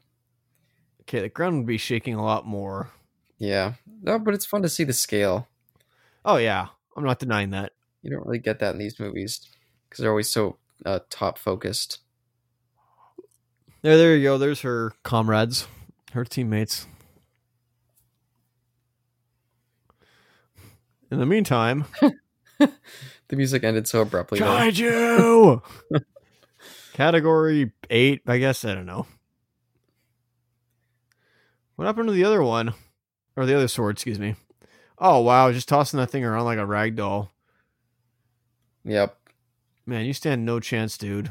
Okay, 1.03 1.21
the 1.21 1.29
ground 1.29 1.59
would 1.59 1.67
be 1.67 1.77
shaking 1.77 2.15
a 2.15 2.25
lot 2.25 2.47
more. 2.47 2.91
yeah. 3.39 3.75
No, 4.03 4.19
but 4.19 4.35
it's 4.35 4.45
fun 4.47 4.61
to 4.63 4.69
see 4.69 4.85
the 4.85 4.93
scale. 4.93 5.49
Oh 6.27 6.37
yeah, 6.37 6.67
I'm 6.97 7.05
not 7.05 7.19
denying 7.19 7.51
that. 7.51 7.73
You 8.03 8.11
don't 8.11 8.27
really 8.27 8.39
get 8.39 8.59
that 8.59 8.73
in 8.75 8.79
these 8.79 9.01
movies 9.01 9.41
because 9.89 10.03
they're 10.03 10.11
always 10.11 10.29
so 10.31 10.59
uh, 10.85 11.01
top 11.11 11.39
focused. 11.39 11.99
There, 13.83 13.97
there 13.97 14.17
you 14.17 14.23
go. 14.23 14.39
There's 14.39 14.63
her 14.63 14.93
comrades, 15.03 15.67
her 16.13 16.25
teammates. 16.25 16.87
In 21.11 21.19
the 21.19 21.27
meantime, 21.27 21.85
The 23.29 23.37
music 23.37 23.65
ended 23.65 23.89
so 23.89 24.03
abruptly. 24.03 24.39
Kaiju! 24.39 25.63
Category 26.93 27.73
8, 27.91 28.23
I 28.27 28.39
guess. 28.39 28.65
I 28.65 28.75
don't 28.75 28.87
know. 28.87 29.07
What 31.77 31.87
happened 31.87 32.09
to 32.09 32.13
the 32.15 32.25
other 32.25 32.43
one? 32.43 32.75
Or 33.37 33.47
the 33.47 33.57
other 33.57 33.67
sword, 33.67 33.97
excuse 33.97 34.21
me. 34.21 34.37
Oh, 34.99 35.21
wow. 35.21 35.51
Just 35.51 35.69
tossing 35.69 35.99
that 35.99 36.11
thing 36.11 36.25
around 36.25 36.45
like 36.45 36.59
a 36.59 36.67
rag 36.67 36.95
doll. 36.95 37.33
Yep. 38.85 39.19
Man, 39.87 40.07
you 40.07 40.13
stand 40.13 40.45
no 40.45 40.61
chance, 40.61 40.97
dude. 40.97 41.31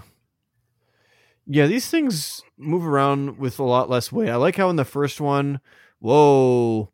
Yeah, 1.45 1.67
these 1.67 1.89
things 1.89 2.41
move 2.57 2.85
around 2.85 3.37
with 3.37 3.59
a 3.59 3.63
lot 3.63 3.89
less 3.89 4.11
weight. 4.11 4.29
I 4.29 4.35
like 4.35 4.55
how 4.55 4.69
in 4.69 4.75
the 4.75 4.85
first 4.85 5.19
one, 5.19 5.59
whoa. 5.99 6.91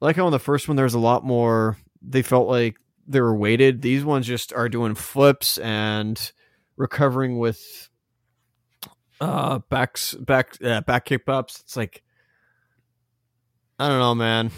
I 0.00 0.04
like 0.04 0.16
how 0.16 0.26
in 0.26 0.32
the 0.32 0.38
first 0.38 0.66
one 0.66 0.76
there's 0.76 0.94
a 0.94 0.98
lot 0.98 1.24
more. 1.24 1.76
They 2.02 2.22
felt 2.22 2.48
like 2.48 2.76
they 3.06 3.20
were 3.20 3.36
weighted. 3.36 3.82
These 3.82 4.04
ones 4.04 4.26
just 4.26 4.52
are 4.52 4.68
doing 4.68 4.94
flips 4.94 5.58
and 5.58 6.32
recovering 6.76 7.38
with 7.38 7.88
uh 9.20 9.58
backs 9.68 10.14
back 10.14 10.56
uh, 10.62 10.80
back 10.82 11.04
kick 11.04 11.28
ups. 11.28 11.60
It's 11.60 11.76
like 11.76 12.02
I 13.78 13.88
don't 13.88 13.98
know, 13.98 14.14
man. 14.14 14.50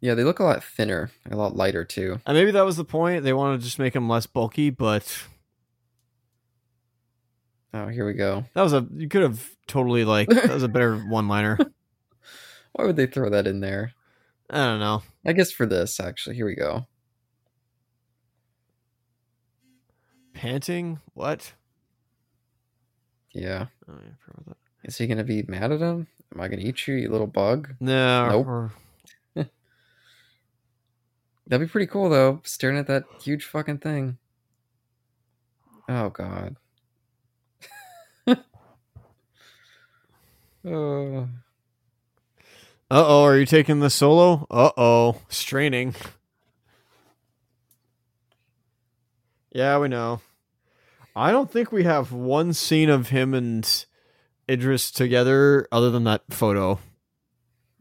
Yeah, 0.00 0.14
they 0.14 0.24
look 0.24 0.38
a 0.38 0.44
lot 0.44 0.62
thinner, 0.62 1.10
a 1.30 1.36
lot 1.36 1.56
lighter 1.56 1.84
too. 1.84 2.20
And 2.26 2.36
maybe 2.36 2.50
that 2.50 2.64
was 2.64 2.76
the 2.76 2.84
point. 2.84 3.24
They 3.24 3.32
wanted 3.32 3.60
to 3.60 3.64
just 3.64 3.78
make 3.78 3.94
them 3.94 4.08
less 4.08 4.26
bulky, 4.26 4.68
but 4.68 5.24
Oh, 7.76 7.88
here 7.88 8.06
we 8.06 8.12
go. 8.14 8.44
that 8.54 8.62
was 8.62 8.72
a 8.72 8.86
you 8.94 9.08
could 9.08 9.22
have 9.22 9.50
totally 9.66 10.04
like 10.04 10.28
that 10.28 10.48
was 10.48 10.62
a 10.62 10.68
better 10.68 10.96
one 11.08 11.26
liner. 11.28 11.58
Why 12.72 12.84
would 12.86 12.94
they 12.96 13.06
throw 13.06 13.28
that 13.30 13.46
in 13.48 13.58
there? 13.60 13.92
I 14.48 14.58
don't 14.64 14.78
know. 14.80 15.02
I 15.26 15.32
guess 15.32 15.50
for 15.50 15.66
this, 15.66 15.98
actually. 15.98 16.36
Here 16.36 16.46
we 16.46 16.54
go. 16.54 16.86
Panting? 20.34 21.00
What? 21.14 21.52
Yeah. 23.32 23.66
Oh, 23.88 23.94
yeah, 23.94 24.10
I 24.10 24.16
forgot 24.24 24.46
that. 24.46 24.56
Is 24.84 24.98
he 24.98 25.06
gonna 25.06 25.24
be 25.24 25.42
mad 25.48 25.72
at 25.72 25.80
him? 25.80 26.06
Am 26.34 26.40
I 26.40 26.48
gonna 26.48 26.62
eat 26.62 26.86
you, 26.86 26.94
you 26.94 27.08
little 27.10 27.26
bug? 27.26 27.74
No. 27.80 28.28
Nope. 28.28 28.46
or- 28.46 28.72
That'd 31.46 31.66
be 31.66 31.70
pretty 31.70 31.86
cool 31.86 32.08
though, 32.08 32.40
staring 32.44 32.78
at 32.78 32.86
that 32.86 33.04
huge 33.20 33.44
fucking 33.44 33.78
thing. 33.78 34.18
Oh 35.88 36.10
god. 36.10 36.56
Uh, 40.64 41.26
oh, 42.90 43.24
are 43.24 43.36
you 43.38 43.46
taking 43.46 43.80
the 43.80 43.90
solo? 43.90 44.46
Uh 44.50 44.70
oh, 44.76 45.20
straining. 45.28 45.94
Yeah, 49.52 49.78
we 49.78 49.88
know. 49.88 50.20
I 51.14 51.30
don't 51.30 51.50
think 51.50 51.70
we 51.70 51.84
have 51.84 52.12
one 52.12 52.52
scene 52.52 52.90
of 52.90 53.10
him 53.10 53.34
and 53.34 53.86
Idris 54.50 54.90
together 54.90 55.68
other 55.70 55.90
than 55.90 56.04
that 56.04 56.22
photo. 56.30 56.80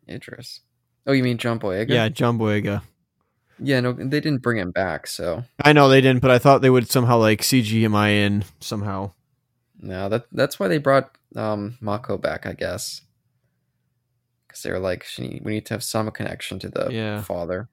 Idris. 0.07 0.61
Oh, 1.07 1.13
you 1.13 1.23
mean 1.23 1.37
John 1.37 1.59
Boyega? 1.59 1.89
Yeah, 1.89 2.09
John 2.09 2.37
Boyega. 2.37 2.83
Yeah, 3.59 3.79
no, 3.79 3.93
they 3.93 4.19
didn't 4.19 4.41
bring 4.41 4.57
him 4.57 4.71
back, 4.71 5.07
so 5.07 5.43
I 5.63 5.73
know 5.73 5.87
they 5.87 6.01
didn't, 6.01 6.21
but 6.21 6.31
I 6.31 6.39
thought 6.39 6.61
they 6.61 6.69
would 6.69 6.89
somehow 6.89 7.17
like 7.17 7.41
CGMI 7.41 8.09
in 8.25 8.45
somehow. 8.59 9.13
No, 9.83 10.09
that 10.09 10.25
that's 10.31 10.59
why 10.59 10.67
they 10.67 10.77
brought 10.79 11.15
um 11.35 11.77
Mako 11.81 12.17
back, 12.17 12.45
I 12.45 12.53
guess. 12.53 13.01
Because 14.47 14.63
they 14.63 14.71
were 14.71 14.79
like, 14.79 15.03
she 15.03 15.41
we 15.43 15.51
need 15.53 15.65
to 15.67 15.73
have 15.73 15.83
some 15.83 16.09
connection 16.11 16.57
to 16.59 16.69
the 16.69 16.91
Yeah. 16.91 17.21
father. 17.21 17.69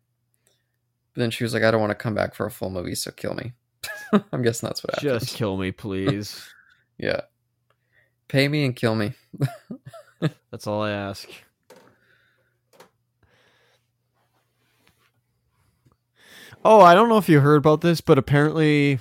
But 1.15 1.20
then 1.20 1.31
she 1.31 1.45
was 1.45 1.55
like, 1.55 1.62
I 1.62 1.70
don't 1.70 1.81
want 1.81 1.91
to 1.91 1.95
come 1.97 2.15
back 2.15 2.35
for 2.35 2.47
a 2.47 2.51
full 2.51 2.70
movie, 2.70 2.95
so 2.95 3.11
kill 3.11 3.35
me. 3.35 3.53
I'm 4.32 4.43
guessing 4.43 4.66
that's 4.69 4.82
what 4.85 4.95
happened. 4.95 5.20
Just 5.20 5.35
kill 5.35 5.57
me, 5.57 5.73
please. 5.73 6.47
Yeah. 6.99 7.23
Pay 8.28 8.47
me 8.47 8.62
and 8.66 8.77
kill 8.77 8.95
me. 8.95 9.15
That's 10.51 10.66
all 10.66 10.82
I 10.82 10.91
ask. 10.91 11.27
Oh, 16.65 16.81
I 16.81 16.95
don't 16.95 17.09
know 17.09 17.16
if 17.16 17.28
you 17.28 17.41
heard 17.41 17.57
about 17.57 17.81
this, 17.81 18.01
but 18.03 18.19
apparently 18.19 18.99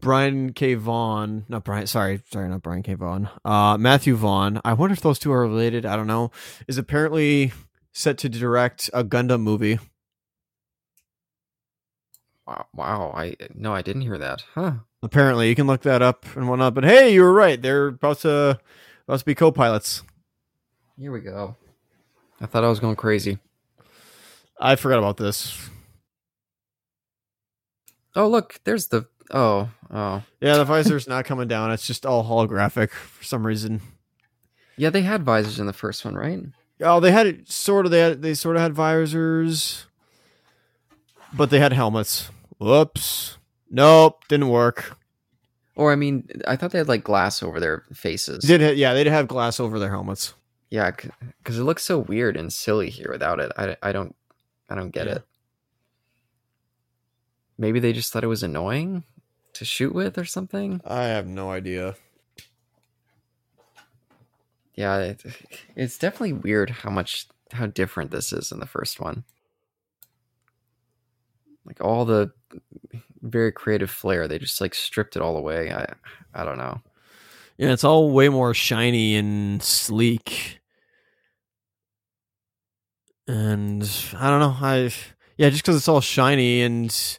Brian 0.00 0.52
K. 0.52 0.74
Vaughan, 0.74 1.44
not 1.48 1.64
Brian, 1.64 1.86
sorry, 1.86 2.22
sorry, 2.30 2.48
not 2.48 2.62
Brian 2.62 2.82
K. 2.82 2.94
Vaughan, 2.94 3.28
uh, 3.44 3.76
Matthew 3.78 4.16
Vaughn. 4.16 4.60
I 4.64 4.72
wonder 4.72 4.92
if 4.92 5.00
those 5.00 5.18
two 5.18 5.32
are 5.32 5.40
related. 5.40 5.86
I 5.86 5.96
don't 5.96 6.06
know. 6.06 6.30
Is 6.66 6.78
apparently 6.78 7.52
set 7.92 8.18
to 8.18 8.28
direct 8.28 8.90
a 8.92 9.04
Gundam 9.04 9.42
movie. 9.42 9.78
Wow, 12.46 12.66
wow. 12.74 13.12
I 13.14 13.36
no, 13.54 13.72
I 13.72 13.82
didn't 13.82 14.02
hear 14.02 14.18
that. 14.18 14.44
Huh. 14.54 14.72
Apparently, 15.02 15.48
you 15.48 15.54
can 15.54 15.66
look 15.66 15.82
that 15.82 16.02
up 16.02 16.24
and 16.34 16.48
whatnot. 16.48 16.74
But 16.74 16.84
hey, 16.84 17.14
you 17.14 17.22
were 17.22 17.32
right. 17.32 17.60
They're 17.60 17.88
about 17.88 18.18
to 18.20 18.58
about 19.06 19.18
to 19.20 19.24
be 19.24 19.34
co-pilots. 19.34 20.02
Here 20.98 21.12
we 21.12 21.20
go. 21.20 21.56
I 22.40 22.46
thought 22.46 22.64
I 22.64 22.68
was 22.68 22.80
going 22.80 22.96
crazy. 22.96 23.38
I 24.60 24.76
forgot 24.76 24.98
about 24.98 25.16
this. 25.16 25.70
Oh, 28.14 28.28
look, 28.28 28.60
there's 28.64 28.88
the. 28.88 29.06
Oh, 29.32 29.68
oh. 29.92 30.22
Yeah, 30.40 30.56
the 30.56 30.64
visor's 30.64 31.06
not 31.06 31.24
coming 31.24 31.48
down. 31.48 31.70
It's 31.70 31.86
just 31.86 32.04
all 32.04 32.24
holographic 32.24 32.90
for 32.90 33.24
some 33.24 33.46
reason. 33.46 33.80
Yeah, 34.76 34.90
they 34.90 35.02
had 35.02 35.22
visors 35.24 35.60
in 35.60 35.66
the 35.66 35.72
first 35.72 36.04
one, 36.04 36.14
right? 36.14 36.40
Oh, 36.80 37.00
they 37.00 37.12
had 37.12 37.26
it 37.26 37.50
sort 37.50 37.84
of. 37.86 37.92
They 37.92 38.00
had 38.00 38.22
they 38.22 38.34
sort 38.34 38.56
of 38.56 38.62
had 38.62 38.72
visors, 38.74 39.86
but 41.32 41.50
they 41.50 41.58
had 41.60 41.72
helmets. 41.72 42.30
Whoops. 42.58 43.36
Nope, 43.70 44.24
didn't 44.28 44.48
work. 44.48 44.96
Or 45.76 45.92
I 45.92 45.96
mean, 45.96 46.28
I 46.48 46.56
thought 46.56 46.72
they 46.72 46.78
had 46.78 46.88
like 46.88 47.04
glass 47.04 47.42
over 47.42 47.60
their 47.60 47.84
faces. 47.92 48.42
Did 48.44 48.60
ha- 48.62 48.74
yeah? 48.74 48.94
They 48.94 49.04
did 49.04 49.12
have 49.12 49.28
glass 49.28 49.60
over 49.60 49.78
their 49.78 49.90
helmets. 49.90 50.34
Yeah, 50.70 50.90
because 51.42 51.58
it 51.58 51.62
looks 51.64 51.82
so 51.84 51.98
weird 51.98 52.36
and 52.36 52.52
silly 52.52 52.90
here 52.90 53.08
without 53.10 53.38
it. 53.40 53.52
I, 53.56 53.76
I 53.82 53.92
don't 53.92 54.14
I 54.68 54.74
don't 54.74 54.90
get 54.90 55.06
Yeah. 55.06 55.14
it. 55.16 55.22
Maybe 57.58 57.78
they 57.80 57.92
just 57.92 58.12
thought 58.12 58.24
it 58.24 58.28
was 58.28 58.42
annoying 58.42 59.04
to 59.54 59.64
shoot 59.64 59.94
with 59.94 60.18
or 60.18 60.24
something. 60.24 60.80
I 60.84 61.04
have 61.04 61.26
no 61.26 61.50
idea. 61.50 61.96
Yeah, 64.74 64.98
it, 64.98 65.22
it's 65.76 65.98
definitely 65.98 66.32
weird 66.32 66.70
how 66.70 66.90
much 66.90 67.26
how 67.52 67.66
different 67.66 68.10
this 68.10 68.32
is 68.32 68.52
in 68.52 68.60
the 68.60 68.66
first 68.66 69.00
one. 69.00 69.24
Like 71.66 71.80
all 71.80 72.04
the 72.04 72.32
very 73.20 73.52
creative 73.52 73.90
flair, 73.90 74.26
they 74.26 74.38
just 74.38 74.60
like 74.60 74.74
stripped 74.74 75.16
it 75.16 75.22
all 75.22 75.36
away. 75.36 75.72
I 75.72 75.92
I 76.34 76.44
don't 76.44 76.58
know. 76.58 76.80
Yeah, 77.58 77.72
it's 77.72 77.84
all 77.84 78.10
way 78.10 78.28
more 78.30 78.54
shiny 78.54 79.16
and 79.16 79.62
sleek. 79.62 80.60
And 83.28 83.82
I 84.16 84.30
don't 84.30 84.40
know. 84.40 84.56
I 84.58 84.90
yeah, 85.36 85.50
just 85.50 85.62
because 85.62 85.76
it's 85.76 85.88
all 85.88 86.00
shiny 86.00 86.62
and 86.62 87.18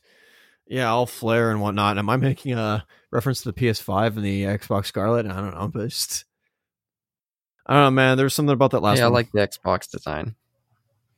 yeah, 0.72 0.90
all 0.90 1.06
flare 1.06 1.52
and 1.52 1.60
whatnot. 1.60 1.98
Am 1.98 2.10
I 2.10 2.16
making 2.16 2.54
a 2.54 2.86
reference 3.12 3.42
to 3.42 3.52
the 3.52 3.62
PS5 3.62 4.16
and 4.16 4.26
the 4.26 4.44
Xbox 4.44 4.86
Scarlett? 4.86 5.26
I 5.26 5.36
don't 5.36 5.54
know, 5.54 5.68
but 5.68 5.90
just 5.90 6.24
I 7.66 7.74
don't 7.74 7.84
know, 7.84 7.92
man. 7.92 8.18
There's 8.18 8.34
something 8.34 8.54
about 8.54 8.72
that 8.72 8.82
last 8.82 9.00
yeah, 9.00 9.06
I 9.06 9.10
like 9.10 9.32
the 9.34 9.40
Xbox 9.40 9.90
design. 9.90 10.36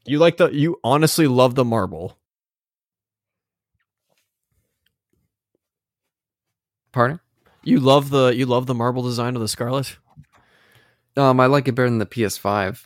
you 0.06 0.18
like 0.18 0.38
the 0.38 0.50
you 0.50 0.80
honestly 0.84 1.28
love 1.28 1.54
the 1.54 1.64
marble. 1.64 2.18
Pardon? 6.92 7.20
You 7.64 7.80
love 7.80 8.10
the 8.10 8.30
you 8.30 8.48
love 8.48 8.66
the 8.66 8.74
marble 8.74 9.04
design 9.04 9.36
of 9.36 9.42
the 9.42 9.48
Scarlett. 9.48 9.98
Um, 11.16 11.40
I 11.40 11.46
like 11.46 11.68
it 11.68 11.74
better 11.74 11.90
than 11.90 12.00
the 12.00 12.08
PS5. 12.08 12.86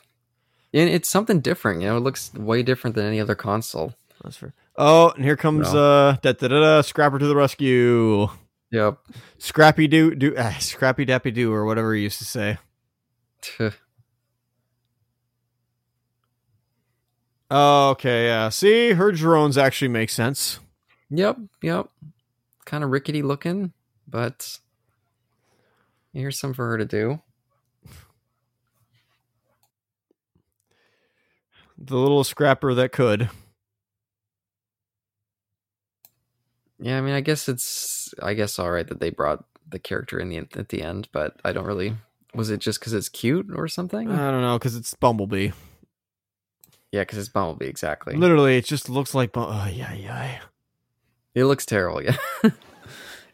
And 0.73 0.89
it's 0.89 1.07
something 1.07 1.39
different, 1.39 1.81
you 1.81 1.87
know. 1.87 1.95
It 1.95 2.01
looks 2.01 2.33
way 2.33 2.61
different 2.61 2.97
than 2.97 3.05
any 3.05 3.21
other 3.21 3.35
console. 3.35 3.93
That's 4.21 4.35
fair. 4.35 4.53
Oh, 4.77 5.09
and 5.09 5.23
here 5.23 5.35
comes 5.35 5.67
uh 5.67 6.17
da, 6.21 6.33
da, 6.33 6.47
da, 6.47 6.59
da, 6.59 6.81
Scrapper 6.81 7.17
to 7.19 7.27
the 7.27 7.35
rescue. 7.35 8.27
Yep. 8.71 8.99
Scrappy 9.37 9.87
do 9.87 10.13
do 10.13 10.35
uh, 10.35 10.51
Scrappy 10.59 11.05
Dappy 11.05 11.33
do 11.33 11.51
or 11.51 11.65
whatever 11.65 11.93
he 11.93 12.03
used 12.03 12.19
to 12.19 12.25
say. 12.25 12.57
Oh, 17.49 17.91
okay, 17.91 18.25
yeah. 18.25 18.49
See, 18.49 18.91
her 18.91 19.11
drones 19.11 19.57
actually 19.57 19.87
make 19.87 20.09
sense. 20.09 20.59
Yep, 21.09 21.37
yep. 21.61 21.87
Kind 22.65 22.83
of 22.83 22.89
rickety 22.89 23.21
looking, 23.21 23.71
but 24.05 24.59
here's 26.13 26.37
some 26.37 26.53
for 26.53 26.67
her 26.67 26.77
to 26.77 26.85
do. 26.85 27.21
The 31.77 31.95
little 31.95 32.25
scrapper 32.25 32.73
that 32.73 32.91
could. 32.91 33.29
Yeah, 36.79 36.97
I 36.97 37.01
mean, 37.01 37.13
I 37.13 37.21
guess 37.21 37.49
it's, 37.49 38.13
I 38.21 38.33
guess, 38.33 38.59
all 38.59 38.71
right 38.71 38.87
that 38.87 38.99
they 38.99 39.09
brought 39.09 39.43
the 39.69 39.79
character 39.79 40.19
in 40.19 40.29
the 40.29 40.37
at 40.37 40.69
the 40.69 40.81
end, 40.81 41.09
but 41.11 41.39
I 41.43 41.51
don't 41.51 41.65
really. 41.65 41.95
Was 42.33 42.49
it 42.49 42.59
just 42.59 42.79
because 42.79 42.93
it's 42.93 43.09
cute 43.09 43.47
or 43.55 43.67
something? 43.67 44.11
I 44.11 44.31
don't 44.31 44.41
know 44.41 44.57
because 44.59 44.75
it's 44.75 44.93
Bumblebee. 44.93 45.51
yeah, 46.91 47.01
because 47.01 47.17
it's 47.17 47.29
Bumblebee, 47.29 47.65
exactly. 47.65 48.15
Literally, 48.15 48.57
it 48.57 48.65
just 48.65 48.89
looks 48.89 49.15
like. 49.15 49.31
Bu- 49.31 49.41
oh, 49.41 49.69
yeah, 49.71 49.93
yeah. 49.93 50.39
It 51.33 51.45
looks 51.45 51.65
terrible, 51.65 52.01
yeah. 52.03 52.17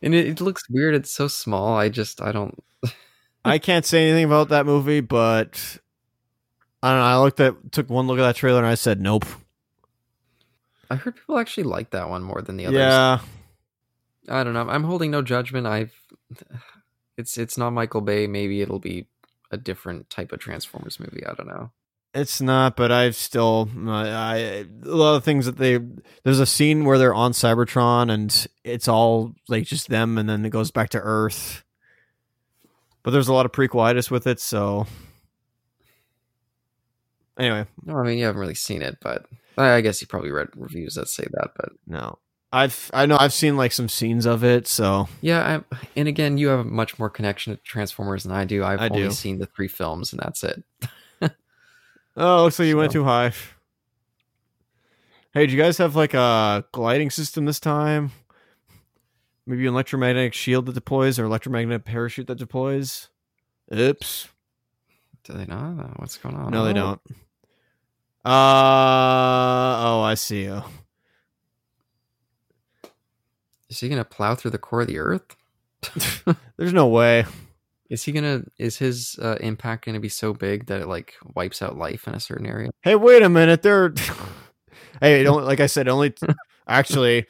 and 0.02 0.14
it, 0.16 0.28
it 0.28 0.42
looks 0.42 0.64
weird. 0.70 0.96
It's 0.96 1.12
so 1.12 1.28
small. 1.28 1.76
I 1.76 1.90
just, 1.90 2.22
I 2.22 2.32
don't. 2.32 2.64
I 3.46 3.58
can't 3.58 3.86
say 3.86 4.08
anything 4.08 4.26
about 4.26 4.50
that 4.50 4.66
movie, 4.66 5.02
but 5.02 5.80
I 6.82 6.92
don't 6.92 7.00
know. 7.00 7.06
I 7.06 7.18
looked 7.18 7.40
at 7.40 7.72
took 7.72 7.90
one 7.90 8.08
look 8.08 8.20
at 8.20 8.24
that 8.24 8.36
trailer 8.36 8.60
and 8.60 8.68
I 8.68 8.76
said 8.76 9.02
nope. 9.02 9.26
I 10.90 10.96
heard 10.96 11.16
people 11.16 11.38
actually 11.38 11.64
like 11.64 11.92
that 11.92 12.10
one 12.10 12.24
more 12.24 12.42
than 12.42 12.58
the 12.58 12.66
others. 12.68 12.78
Yeah, 12.78 13.20
I 14.30 14.44
don't 14.44 14.54
know. 14.54 14.68
I'm 14.70 14.84
holding 14.84 15.12
no 15.12 15.22
judgment. 15.22 15.66
I've 15.68 15.94
it's 17.18 17.38
it's 17.38 17.58
not 17.58 17.72
Michael 17.72 18.02
Bay. 18.02 18.28
Maybe 18.28 18.62
it'll 18.62 18.80
be 18.80 19.08
a 19.52 19.58
different 19.58 20.10
type 20.10 20.32
of 20.32 20.40
Transformers 20.40 21.00
movie. 21.00 21.26
I 21.26 21.34
don't 21.34 21.48
know. 21.48 21.72
it's 22.14 22.42
not. 22.42 22.76
But 22.76 22.92
I've 22.92 23.16
still 23.16 23.70
I, 23.88 24.10
I 24.10 24.38
a 24.38 24.66
lot 24.84 25.16
of 25.16 25.24
things 25.24 25.46
that 25.46 25.58
they. 25.58 25.80
There's 26.24 26.40
a 26.40 26.46
scene 26.46 26.86
where 26.86 26.98
they're 26.98 27.14
on 27.14 27.32
Cybertron 27.32 28.12
and 28.12 28.48
it's 28.64 28.88
all 28.88 29.34
like 29.48 29.66
just 29.66 29.90
them, 29.90 30.18
and 30.18 30.28
then 30.28 30.46
it 30.46 30.50
goes 30.50 30.72
back 30.72 30.90
to 30.90 31.00
Earth. 31.00 31.64
But 33.04 33.12
there's 33.12 33.28
a 33.28 33.34
lot 33.34 33.46
of 33.46 33.52
prequelitis 33.52 34.10
with 34.10 34.28
it, 34.28 34.40
so 34.40 34.88
anyway, 37.38 37.66
No, 37.86 37.98
I 37.98 38.04
mean 38.04 38.18
you 38.18 38.26
haven't 38.26 38.40
really 38.40 38.56
seen 38.56 38.82
it, 38.82 38.98
but 39.02 39.26
I 39.58 39.76
I 39.76 39.82
guess 39.82 40.02
you 40.02 40.08
probably 40.08 40.32
read 40.32 40.50
reviews 40.56 40.96
that 40.96 41.08
say 41.10 41.26
that. 41.32 41.52
But 41.56 41.70
no. 41.88 42.18
I've 42.52 42.92
I 42.94 43.08
know 43.08 43.18
I've 43.20 43.34
seen 43.34 43.58
like 43.58 43.72
some 43.72 43.90
scenes 43.90 44.28
of 44.28 44.44
it, 44.44 44.68
so 44.68 45.08
yeah, 45.22 45.62
I, 45.72 45.78
and 45.96 46.08
again, 46.08 46.38
you 46.38 46.50
have 46.50 46.60
a 46.60 46.64
much 46.64 47.00
more 47.00 47.10
connection 47.10 47.56
to 47.56 47.62
Transformers 47.64 48.24
than 48.24 48.32
I 48.32 48.46
do. 48.46 48.64
I've 48.64 48.80
I 48.80 48.90
only 48.90 49.04
do. 49.04 49.12
seen 49.12 49.40
the 49.40 49.48
three 49.48 49.68
films, 49.68 50.14
and 50.14 50.22
that's 50.24 50.44
it. 50.44 50.64
Oh, 52.16 52.44
looks 52.44 52.60
like 52.60 52.68
you 52.68 52.78
went 52.78 52.92
too 52.92 53.04
high. 53.04 53.32
Hey, 55.34 55.48
do 55.48 55.54
you 55.56 55.60
guys 55.60 55.80
have 55.80 55.96
like 55.96 56.14
a 56.14 56.64
gliding 56.72 57.10
system 57.10 57.46
this 57.46 57.60
time? 57.60 58.12
Maybe 59.48 59.64
an 59.66 59.74
electromagnetic 59.74 60.36
shield 60.36 60.68
that 60.68 60.76
deploys 60.76 61.18
or 61.18 61.26
electromagnetic 61.26 61.86
parachute 61.86 62.28
that 62.28 62.38
deploys? 62.38 63.10
Oops. 63.74 64.28
Do 65.24 65.34
they 65.34 65.46
not? 65.46 66.00
What's 66.00 66.18
going 66.18 66.36
on? 66.36 66.52
No, 66.52 66.64
they 66.66 66.70
Oh, 66.70 66.74
don't. 66.74 67.02
Uh 68.26 68.30
oh, 68.30 70.02
I 70.02 70.14
see 70.16 70.44
you. 70.44 70.64
Is 73.70 73.80
he 73.80 73.90
gonna 73.90 74.06
plow 74.06 74.36
through 74.36 74.52
the 74.52 74.58
core 74.58 74.82
of 74.82 74.88
the 74.88 75.00
Earth? 75.00 75.36
There's 76.58 76.74
no 76.74 76.88
way. 76.88 77.26
Is 77.90 78.04
he 78.04 78.12
gonna? 78.12 78.44
Is 78.58 78.78
his 78.78 79.20
uh, 79.22 79.38
impact 79.42 79.86
gonna 79.86 80.00
be 80.00 80.10
so 80.10 80.34
big 80.34 80.68
that 80.68 80.82
it 80.82 80.88
like 80.88 81.16
wipes 81.36 81.62
out 81.62 81.78
life 81.78 82.08
in 82.08 82.16
a 82.16 82.20
certain 82.20 82.46
area? 82.46 82.70
Hey, 82.82 82.96
wait 82.96 83.24
a 83.24 83.30
minute. 83.30 83.62
They're 83.62 83.94
hey, 85.02 85.24
don't 85.24 85.44
like 85.44 85.60
I 85.60 85.68
said. 85.68 85.88
Only 85.88 86.14
actually, 86.68 87.26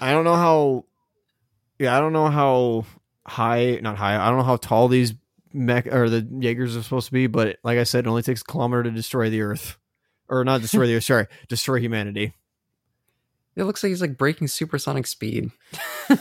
I 0.00 0.12
don't 0.12 0.24
know 0.24 0.36
how. 0.36 0.84
Yeah, 1.78 1.96
I 1.96 2.00
don't 2.00 2.12
know 2.12 2.28
how 2.28 2.84
high. 3.26 3.78
Not 3.80 3.96
high. 3.96 4.16
I 4.16 4.28
don't 4.28 4.38
know 4.38 4.44
how 4.44 4.56
tall 4.56 4.88
these 4.88 5.14
mech 5.52 5.86
or 5.86 6.10
the 6.10 6.26
Jaegers 6.40 6.76
are 6.76 6.82
supposed 6.82 7.06
to 7.06 7.12
be. 7.12 7.26
But 7.26 7.58
like 7.62 7.78
I 7.78 7.84
said, 7.84 8.06
it 8.06 8.08
only 8.08 8.22
takes 8.22 8.42
a 8.42 8.44
kilometer 8.44 8.82
to 8.82 8.90
destroy 8.90 9.30
the 9.30 9.42
Earth, 9.42 9.78
or 10.38 10.44
not 10.44 10.60
destroy 10.60 10.86
the 10.86 10.96
Earth. 10.96 11.04
Sorry, 11.04 11.26
destroy 11.48 11.78
humanity. 11.80 12.32
It 13.56 13.64
looks 13.64 13.82
like 13.82 13.90
he's 13.90 14.00
like 14.00 14.18
breaking 14.18 14.48
supersonic 14.48 15.06
speed. 15.06 15.50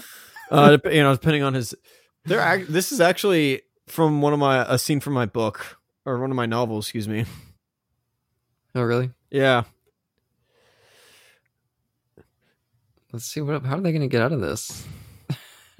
Uh, 0.51 0.77
you 0.85 1.01
know, 1.01 1.13
depending 1.13 1.41
on 1.41 1.55
his. 1.55 1.73
They're 2.25 2.63
this 2.65 2.91
is 2.91 3.01
actually 3.01 3.63
from 3.87 4.21
one 4.21 4.33
of 4.33 4.39
my 4.39 4.63
a 4.71 4.77
scene 4.77 4.99
from 4.99 5.13
my 5.13 5.25
book 5.25 5.79
or 6.05 6.19
one 6.19 6.29
of 6.29 6.35
my 6.35 6.45
novels. 6.45 6.85
Excuse 6.85 7.07
me. 7.07 7.25
Oh, 8.75 8.83
really? 8.83 9.09
Yeah. 9.31 9.63
Let's 13.11 13.25
see 13.25 13.41
what. 13.41 13.63
How 13.63 13.77
are 13.77 13.81
they 13.81 13.91
gonna 13.91 14.07
get 14.07 14.21
out 14.21 14.31
of 14.31 14.41
this? 14.41 14.85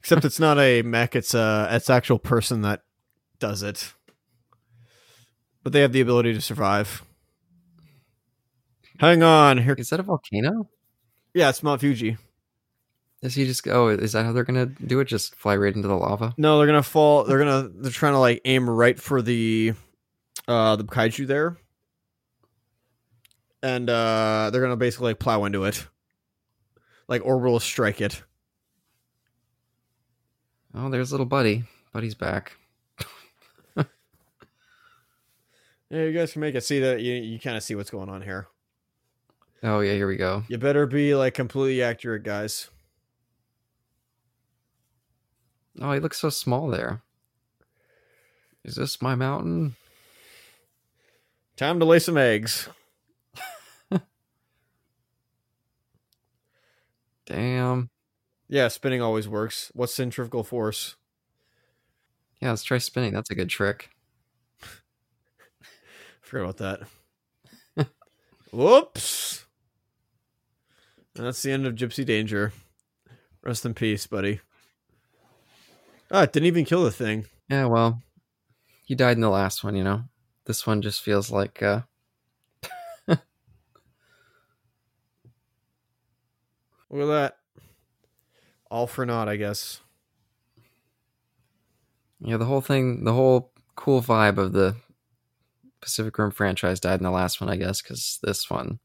Except 0.00 0.24
it's 0.24 0.40
not 0.40 0.58
a 0.58 0.82
mech; 0.82 1.14
it's 1.14 1.34
a 1.34 1.68
it's 1.70 1.90
actual 1.90 2.18
person 2.18 2.62
that 2.62 2.82
does 3.38 3.62
it. 3.62 3.92
But 5.62 5.72
they 5.74 5.80
have 5.80 5.92
the 5.92 6.00
ability 6.00 6.32
to 6.32 6.40
survive. 6.40 7.02
Hang 8.98 9.22
on, 9.22 9.58
here. 9.58 9.74
Is 9.78 9.90
that 9.90 10.00
a 10.00 10.02
volcano? 10.02 10.68
Yeah, 11.32 11.50
it's 11.50 11.62
Mount 11.62 11.80
Fuji. 11.80 12.16
Is 13.22 13.34
he 13.34 13.46
just? 13.46 13.66
Oh, 13.68 13.88
is 13.88 14.12
that 14.12 14.24
how 14.24 14.32
they're 14.32 14.44
gonna 14.44 14.66
do 14.66 15.00
it? 15.00 15.06
Just 15.06 15.34
fly 15.34 15.56
right 15.56 15.74
into 15.74 15.88
the 15.88 15.94
lava? 15.94 16.34
No, 16.36 16.58
they're 16.58 16.66
gonna 16.66 16.82
fall. 16.82 17.24
They're 17.24 17.38
gonna. 17.38 17.68
They're 17.68 17.90
trying 17.92 18.14
to 18.14 18.18
like 18.18 18.40
aim 18.44 18.68
right 18.68 18.98
for 18.98 19.22
the, 19.22 19.74
uh, 20.46 20.76
the 20.76 20.84
kaiju 20.84 21.26
there, 21.26 21.56
and 23.62 23.88
uh, 23.88 24.50
they're 24.52 24.62
gonna 24.62 24.76
basically 24.76 25.10
like 25.10 25.18
plow 25.18 25.44
into 25.44 25.64
it, 25.64 25.86
like 27.08 27.24
orbital 27.24 27.60
strike 27.60 28.00
it. 28.00 28.22
Oh, 30.74 30.90
there's 30.90 31.10
little 31.12 31.26
buddy. 31.26 31.64
Buddy's 31.92 32.14
back. 32.14 32.56
Yeah, 35.90 36.02
you 36.02 36.12
guys 36.12 36.32
can 36.32 36.40
make 36.42 36.54
it 36.54 36.62
see 36.62 36.80
that 36.80 37.00
you 37.00 37.14
you 37.14 37.40
kind 37.40 37.56
of 37.56 37.62
see 37.62 37.74
what's 37.74 37.88
going 37.88 38.10
on 38.10 38.20
here. 38.20 38.46
Oh 39.62 39.80
yeah, 39.80 39.94
here 39.94 40.06
we 40.06 40.16
go. 40.16 40.44
You 40.48 40.58
better 40.58 40.86
be 40.86 41.14
like 41.14 41.34
completely 41.34 41.82
accurate, 41.82 42.22
guys. 42.22 42.68
Oh, 45.80 45.92
he 45.92 46.00
looks 46.00 46.18
so 46.18 46.30
small 46.30 46.68
there. 46.68 47.02
Is 48.64 48.74
this 48.76 49.00
my 49.00 49.14
mountain? 49.14 49.76
Time 51.56 51.78
to 51.80 51.84
lay 51.84 51.98
some 51.98 52.16
eggs. 52.16 52.68
Damn. 57.26 57.90
Yeah, 58.48 58.68
spinning 58.68 59.02
always 59.02 59.28
works. 59.28 59.70
What's 59.74 59.94
centrifugal 59.94 60.44
force? 60.44 60.96
Yeah, 62.40 62.50
let's 62.50 62.62
try 62.62 62.78
spinning. 62.78 63.12
That's 63.12 63.30
a 63.30 63.34
good 63.34 63.48
trick. 63.48 63.90
Forgot 66.20 66.56
about 66.56 66.86
that. 67.76 67.88
Whoops. 68.52 69.46
And 71.18 71.26
that's 71.26 71.42
the 71.42 71.50
end 71.50 71.66
of 71.66 71.74
Gipsy 71.74 72.04
Danger. 72.04 72.52
Rest 73.42 73.66
in 73.66 73.74
peace, 73.74 74.06
buddy. 74.06 74.40
Ah, 76.12 76.22
it 76.22 76.32
didn't 76.32 76.46
even 76.46 76.64
kill 76.64 76.84
the 76.84 76.92
thing. 76.92 77.26
Yeah, 77.50 77.66
well, 77.66 78.00
he 78.84 78.94
died 78.94 79.16
in 79.16 79.20
the 79.20 79.28
last 79.28 79.64
one. 79.64 79.74
You 79.74 79.82
know, 79.82 80.04
this 80.46 80.64
one 80.64 80.80
just 80.80 81.02
feels 81.02 81.32
like. 81.32 81.60
uh 81.60 81.80
Look 83.08 83.20
at 86.92 87.06
that. 87.06 87.36
All 88.70 88.86
for 88.86 89.04
naught, 89.04 89.28
I 89.28 89.36
guess. 89.36 89.80
Yeah, 92.20 92.36
the 92.36 92.44
whole 92.44 92.60
thing, 92.60 93.02
the 93.04 93.12
whole 93.12 93.52
cool 93.74 94.02
vibe 94.02 94.38
of 94.38 94.52
the 94.52 94.76
Pacific 95.80 96.16
Rim 96.16 96.30
franchise 96.30 96.78
died 96.80 97.00
in 97.00 97.04
the 97.04 97.10
last 97.10 97.40
one, 97.40 97.50
I 97.50 97.56
guess, 97.56 97.82
because 97.82 98.18
this 98.22 98.48
one, 98.48 98.78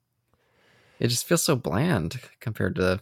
it 1.03 1.09
just 1.09 1.27
feels 1.27 1.43
so 1.43 1.57
bland 1.57 2.19
compared 2.39 2.75
to. 2.77 3.01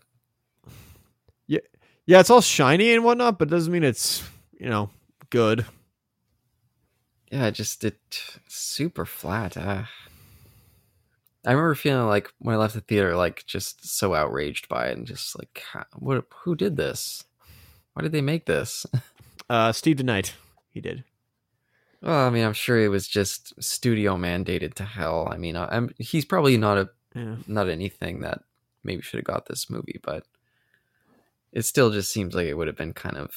Yeah, 1.46 1.60
yeah 2.08 2.20
it's 2.20 2.32
all 2.32 2.42
shiny 2.42 2.94
and 2.94 3.04
whatnot, 3.04 3.38
but 3.38 3.48
it 3.48 3.52
doesn't 3.52 3.72
mean 3.72 3.84
it's, 3.84 4.28
you 4.60 4.70
know, 4.70 4.90
good. 5.30 5.68
Yeah, 7.32 7.46
it 7.46 7.52
just 7.52 7.84
it 7.84 8.00
super 8.48 9.06
flat. 9.06 9.56
Uh, 9.56 9.84
I 11.46 11.52
remember 11.52 11.76
feeling 11.76 12.08
like 12.08 12.32
when 12.40 12.56
I 12.56 12.58
left 12.58 12.74
the 12.74 12.82
theater, 12.82 13.16
like 13.16 13.46
just 13.46 13.88
so 13.88 14.16
outraged 14.16 14.68
by 14.68 14.88
it, 14.88 14.98
and 14.98 15.06
just 15.06 15.38
like, 15.38 15.64
what? 15.94 16.26
Who 16.44 16.56
did 16.56 16.78
this? 16.78 17.24
Why 17.94 18.02
did 18.02 18.12
they 18.12 18.22
make 18.22 18.46
this? 18.46 18.86
Uh, 19.50 19.74
Steve 19.74 19.98
DeKnight, 19.98 20.32
he 20.70 20.80
did. 20.80 21.04
Well, 22.02 22.26
I 22.26 22.30
mean, 22.30 22.46
I'm 22.46 22.54
sure 22.54 22.80
it 22.80 22.88
was 22.88 23.06
just 23.06 23.54
studio 23.62 24.16
mandated 24.16 24.76
to 24.76 24.86
hell. 24.86 25.28
I 25.30 25.36
mean, 25.36 25.58
I'm 25.58 25.94
he's 25.98 26.24
probably 26.24 26.56
not 26.56 26.78
a 26.78 26.90
Yeah. 27.16 27.36
not 27.48 27.70
anything 27.70 28.22
that 28.22 28.44
maybe 28.84 29.02
should 29.02 29.18
have 29.18 29.26
got 29.26 29.46
this 29.46 29.70
movie, 29.70 30.00
but 30.02 30.24
it 31.52 31.66
still 31.66 31.92
just 31.92 32.12
seems 32.12 32.34
like 32.34 32.48
it 32.48 32.54
would 32.54 32.68
have 32.68 32.78
been 32.78 32.94
kind 32.94 33.18
of 33.18 33.32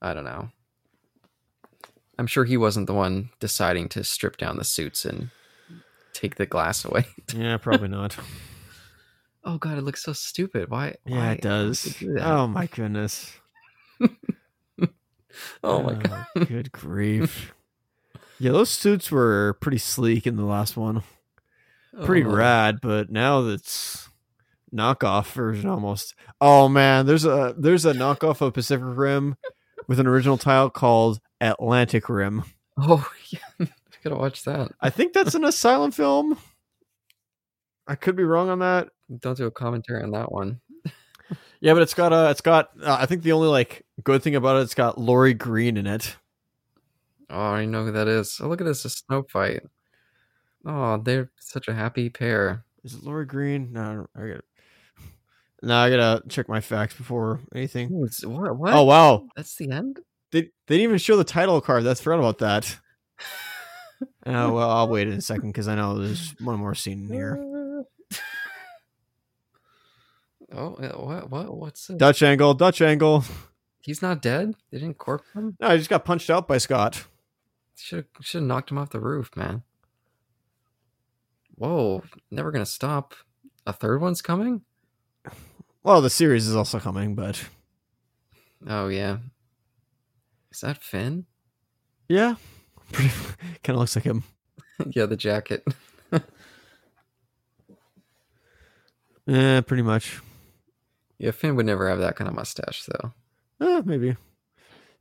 I 0.00 0.14
don't 0.14 0.24
know. 0.24 0.50
I'm 2.18 2.26
sure 2.26 2.44
he 2.44 2.56
wasn't 2.56 2.86
the 2.86 2.94
one 2.94 3.30
deciding 3.40 3.88
to 3.90 4.04
strip 4.04 4.36
down 4.36 4.56
the 4.56 4.64
suits 4.64 5.04
and 5.04 5.30
take 6.12 6.36
the 6.36 6.46
glass 6.46 6.84
away. 6.84 7.06
Yeah, 7.34 7.58
probably 7.58 7.88
not. 7.88 8.16
Oh 9.44 9.58
god, 9.58 9.78
it 9.78 9.82
looks 9.82 10.02
so 10.02 10.12
stupid. 10.12 10.70
Why? 10.70 10.96
yeah, 11.04 11.16
why- 11.16 11.32
it 11.32 11.42
does. 11.42 11.82
do? 11.82 12.16
Oh 12.18 12.46
my 12.46 12.66
goodness. 12.66 13.32
oh 15.62 15.82
my 15.82 15.92
ah, 15.92 16.00
god. 16.02 16.26
Oh, 16.36 16.44
good 16.44 16.72
grief. 16.72 17.54
Yeah, 18.38 18.52
those 18.52 18.70
suits 18.70 19.10
were 19.10 19.58
pretty 19.60 19.78
sleek 19.78 20.26
in 20.26 20.36
the 20.36 20.44
last 20.44 20.76
one. 20.76 21.02
Pretty 22.04 22.24
Oh. 22.26 22.30
rad, 22.34 22.80
but 22.82 23.10
now 23.10 23.40
that's 23.42 24.08
knockoff 24.74 25.32
version 25.32 25.68
almost. 25.68 26.14
Oh 26.40 26.68
man, 26.68 27.06
there's 27.06 27.24
a 27.24 27.54
there's 27.58 27.84
a 27.86 27.92
knockoff 27.94 28.40
of 28.40 28.54
Pacific 28.54 28.84
Rim 28.86 29.36
with 29.86 29.98
an 29.98 30.06
original 30.06 30.38
title 30.38 30.70
called 30.70 31.20
Atlantic 31.40 32.08
Rim. 32.08 32.44
Oh 32.76 33.10
yeah, 33.30 33.38
I 33.60 33.66
gotta 34.04 34.16
watch 34.16 34.44
that. 34.44 34.70
I 34.80 34.90
think 34.90 35.12
that's 35.12 35.34
an 35.34 35.44
asylum 35.44 35.90
film. 35.90 36.38
I 37.86 37.94
could 37.94 38.16
be 38.16 38.24
wrong 38.24 38.50
on 38.50 38.58
that. 38.58 38.88
Don't 39.20 39.36
do 39.38 39.46
a 39.46 39.50
commentary 39.50 40.02
on 40.02 40.10
that 40.12 40.30
one. 40.32 40.60
Yeah, 41.60 41.72
but 41.72 41.82
it's 41.82 41.94
got 41.94 42.12
uh 42.12 42.28
it's 42.30 42.40
got 42.40 42.70
uh, 42.80 42.96
I 43.00 43.06
think 43.06 43.24
the 43.24 43.32
only 43.32 43.48
like 43.48 43.84
good 44.04 44.22
thing 44.22 44.36
about 44.36 44.58
it 44.58 44.62
it's 44.62 44.74
got 44.76 44.96
Lori 44.96 45.34
Green 45.34 45.76
in 45.76 45.88
it. 45.88 46.16
Oh, 47.28 47.36
I 47.36 47.64
know 47.64 47.84
who 47.84 47.90
that 47.92 48.06
is. 48.06 48.38
Oh, 48.40 48.46
look 48.46 48.60
at 48.60 48.64
this, 48.64 48.84
a 48.84 48.90
snow 48.90 49.24
fight. 49.28 49.62
Oh, 50.66 50.96
they're 50.98 51.30
such 51.38 51.68
a 51.68 51.74
happy 51.74 52.08
pair. 52.10 52.64
Is 52.84 52.94
it 52.94 53.02
Lori 53.02 53.26
Green? 53.26 53.72
No, 53.72 54.06
I 54.16 54.20
gotta. 54.20 54.42
No, 55.60 55.76
I 55.76 55.90
gotta 55.90 56.22
check 56.28 56.48
my 56.48 56.60
facts 56.60 56.94
before 56.94 57.40
anything. 57.52 57.90
Oh, 57.92 58.28
what? 58.28 58.56
What? 58.56 58.74
Oh 58.74 58.84
wow, 58.84 59.26
that's 59.34 59.56
the 59.56 59.68
end. 59.72 59.98
they 60.30 60.42
they 60.42 60.76
didn't 60.76 60.82
even 60.84 60.98
show 60.98 61.16
the 61.16 61.24
title 61.24 61.60
card. 61.60 61.82
That's 61.82 62.00
forgot 62.00 62.20
about 62.20 62.38
that. 62.38 62.78
Oh 64.24 64.52
well, 64.54 64.70
I'll 64.70 64.88
wait 64.88 65.08
in 65.08 65.14
a 65.14 65.20
second 65.20 65.48
because 65.48 65.66
I 65.66 65.74
know 65.74 65.98
there's 65.98 66.32
one 66.38 66.60
more 66.60 66.76
scene 66.76 67.06
in 67.06 67.12
here. 67.12 67.84
oh, 70.52 70.74
uh, 70.74 70.92
what? 70.92 71.28
What? 71.28 71.56
What's 71.56 71.90
it? 71.90 71.98
Dutch 71.98 72.22
angle, 72.22 72.54
Dutch 72.54 72.80
angle. 72.80 73.24
He's 73.80 74.00
not 74.00 74.22
dead. 74.22 74.54
They 74.70 74.78
didn't 74.78 74.98
cork 74.98 75.24
him. 75.34 75.56
No, 75.60 75.70
he 75.70 75.78
just 75.78 75.90
got 75.90 76.04
punched 76.04 76.30
out 76.30 76.46
by 76.46 76.58
Scott. 76.58 77.04
Should 77.74 78.06
should 78.20 78.42
have 78.42 78.46
knocked 78.46 78.70
him 78.70 78.78
off 78.78 78.90
the 78.90 79.00
roof, 79.00 79.30
man. 79.34 79.64
Whoa! 81.58 82.02
Never 82.30 82.50
gonna 82.52 82.64
stop. 82.66 83.14
A 83.66 83.72
third 83.72 84.00
one's 84.00 84.22
coming. 84.22 84.62
Well, 85.82 86.00
the 86.00 86.10
series 86.10 86.46
is 86.46 86.54
also 86.56 86.78
coming, 86.78 87.14
but 87.14 87.44
Oh 88.66 88.88
yeah. 88.88 89.18
Is 90.52 90.60
that 90.60 90.82
Finn? 90.82 91.26
yeah, 92.08 92.36
pretty 92.92 93.10
kind 93.62 93.74
of 93.74 93.80
looks 93.80 93.96
like 93.96 94.04
him. 94.04 94.24
yeah, 94.90 95.06
the 95.06 95.16
jacket. 95.16 95.64
Yeah, 99.26 99.60
pretty 99.66 99.82
much. 99.82 100.20
Yeah, 101.18 101.32
Finn 101.32 101.56
would 101.56 101.66
never 101.66 101.88
have 101.88 101.98
that 101.98 102.16
kind 102.16 102.28
of 102.28 102.34
mustache, 102.34 102.84
though. 102.86 103.12
Eh, 103.60 103.82
maybe. 103.84 104.16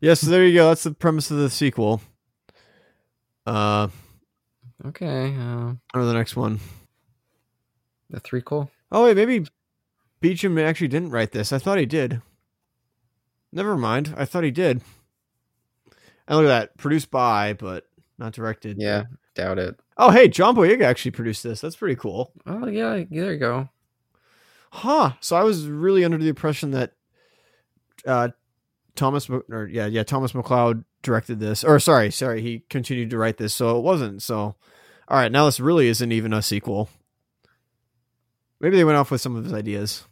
Yes, 0.01 0.21
there 0.21 0.43
you 0.45 0.53
go. 0.55 0.67
That's 0.69 0.83
the 0.83 0.91
premise 0.93 1.29
of 1.31 1.37
the 1.37 1.49
sequel. 1.49 2.01
Uh, 3.45 3.87
Okay, 4.85 5.35
uh, 5.35 5.73
or 5.93 6.05
the 6.05 6.13
next 6.13 6.35
one. 6.35 6.59
the 8.09 8.21
threequel. 8.21 8.69
Oh 8.91 9.05
wait, 9.05 9.15
maybe 9.17 9.45
Beacham 10.21 10.57
actually 10.59 10.87
didn't 10.87 11.11
write 11.11 11.31
this. 11.31 11.51
I 11.51 11.57
thought 11.57 11.79
he 11.79 11.85
did. 11.85 12.21
Never 13.51 13.77
mind. 13.77 14.13
I 14.17 14.25
thought 14.25 14.43
he 14.43 14.51
did. 14.51 14.81
And 16.27 16.37
look 16.37 16.45
at 16.45 16.49
that, 16.49 16.77
produced 16.77 17.09
by, 17.09 17.53
but 17.53 17.85
not 18.17 18.33
directed. 18.33 18.77
Yeah, 18.79 19.03
doubt 19.33 19.59
it. 19.59 19.79
Oh, 19.97 20.11
hey, 20.11 20.27
John 20.27 20.55
Boyega 20.55 20.83
actually 20.83 21.11
produced 21.11 21.43
this. 21.43 21.61
That's 21.61 21.75
pretty 21.75 21.95
cool. 21.95 22.33
Oh 22.45 22.67
yeah, 22.67 23.03
there 23.09 23.33
you 23.33 23.39
go. 23.39 23.69
Huh. 24.71 25.13
So 25.21 25.35
I 25.35 25.43
was 25.43 25.65
really 25.67 26.03
under 26.05 26.17
the 26.17 26.29
impression 26.29 26.71
that 26.71 26.93
uh 28.05 28.29
Thomas 28.95 29.29
or 29.29 29.67
yeah, 29.71 29.87
yeah, 29.87 30.03
Thomas 30.03 30.33
McLeod 30.33 30.83
directed 31.01 31.39
this. 31.39 31.63
Or 31.63 31.79
sorry, 31.79 32.11
sorry, 32.11 32.41
he 32.41 32.63
continued 32.69 33.09
to 33.11 33.17
write 33.17 33.37
this, 33.37 33.53
so 33.53 33.77
it 33.77 33.83
wasn't. 33.83 34.21
So 34.21 34.55
all 35.07 35.17
right, 35.17 35.31
now 35.31 35.45
this 35.45 35.59
really 35.59 35.87
isn't 35.87 36.11
even 36.11 36.33
a 36.33 36.41
sequel. 36.41 36.89
Maybe 38.59 38.75
they 38.75 38.83
went 38.83 38.97
off 38.97 39.11
with 39.11 39.21
some 39.21 39.35
of 39.35 39.43
his 39.43 39.53
ideas. 39.53 40.03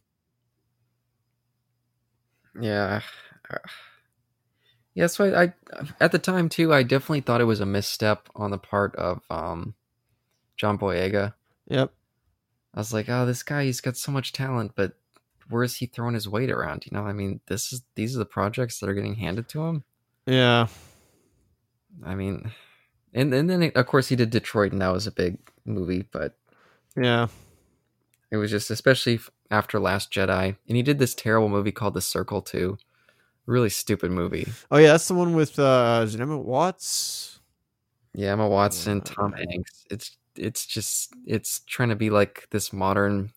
Yeah. 2.60 3.02
Yeah, 4.94 5.08
so 5.08 5.26
I, 5.26 5.44
I 5.44 5.54
at 6.00 6.14
the 6.14 6.20
time 6.20 6.48
too, 6.48 6.74
I 6.74 6.84
definitely 6.84 7.22
thought 7.22 7.42
it 7.42 7.46
was 7.46 7.60
a 7.60 7.66
misstep 7.66 8.30
on 8.36 8.52
the 8.52 8.58
part 8.58 8.96
of 8.96 9.22
um 9.30 9.76
John 10.56 10.78
Boyega. 10.78 11.34
Yep. 11.68 11.92
I 12.74 12.80
was 12.80 12.94
like, 12.94 13.10
oh, 13.10 13.26
this 13.26 13.44
guy, 13.44 13.66
he's 13.66 13.82
got 13.82 13.98
so 13.98 14.12
much 14.12 14.32
talent, 14.32 14.72
but 14.76 14.94
where 15.50 15.64
is 15.64 15.76
he 15.78 15.86
throwing 15.86 16.14
his 16.14 16.30
weight 16.30 16.50
around? 16.50 16.86
You 16.86 16.98
know, 16.98 17.06
I 17.06 17.12
mean, 17.12 17.42
this 17.48 17.74
is 17.74 17.84
these 17.96 18.16
are 18.16 18.20
the 18.20 18.26
projects 18.26 18.80
that 18.80 18.90
are 18.90 18.94
getting 18.94 19.16
handed 19.16 19.50
to 19.50 19.66
him. 19.66 19.84
Yeah. 20.28 20.68
I 22.04 22.16
mean, 22.16 22.52
and 23.14 23.34
and 23.34 23.50
then 23.50 23.72
of 23.76 23.86
course 23.88 24.08
he 24.10 24.16
did 24.16 24.30
Detroit, 24.30 24.72
and 24.72 24.82
that 24.82 24.90
was 24.94 25.08
a 25.08 25.12
big 25.12 25.38
movie, 25.66 26.04
but 26.12 26.38
Yeah. 26.96 27.28
it 28.32 28.38
was 28.38 28.52
just 28.52 28.70
especially 28.72 29.20
after 29.52 29.80
Last 29.80 30.12
Jedi, 30.12 30.58
and 30.68 30.78
he 30.78 30.84
did 30.84 31.00
this 31.00 31.16
terrible 31.16 31.50
movie 31.50 31.72
called 31.72 31.94
The 31.94 32.02
Circle 32.02 32.42
too. 32.42 32.78
Really 33.46 33.70
stupid 33.70 34.12
movie. 34.12 34.48
Oh 34.72 34.78
yeah, 34.78 34.94
that's 34.94 35.08
the 35.08 35.14
one 35.16 35.36
with 35.36 35.60
uh 35.60 36.08
Emma 36.20 36.38
Watts? 36.38 37.40
Yeah, 38.14 38.34
Emma 38.34 38.48
Watson, 38.50 38.98
Yeah. 39.00 39.14
Tom 39.16 39.34
Hanks. 39.34 39.86
It's 39.92 40.18
it's 40.38 40.66
just 40.66 41.14
it's 41.28 41.62
trying 41.62 41.90
to 41.90 41.96
be 41.96 42.10
like 42.10 42.48
this 42.52 42.74
modern 42.74 43.32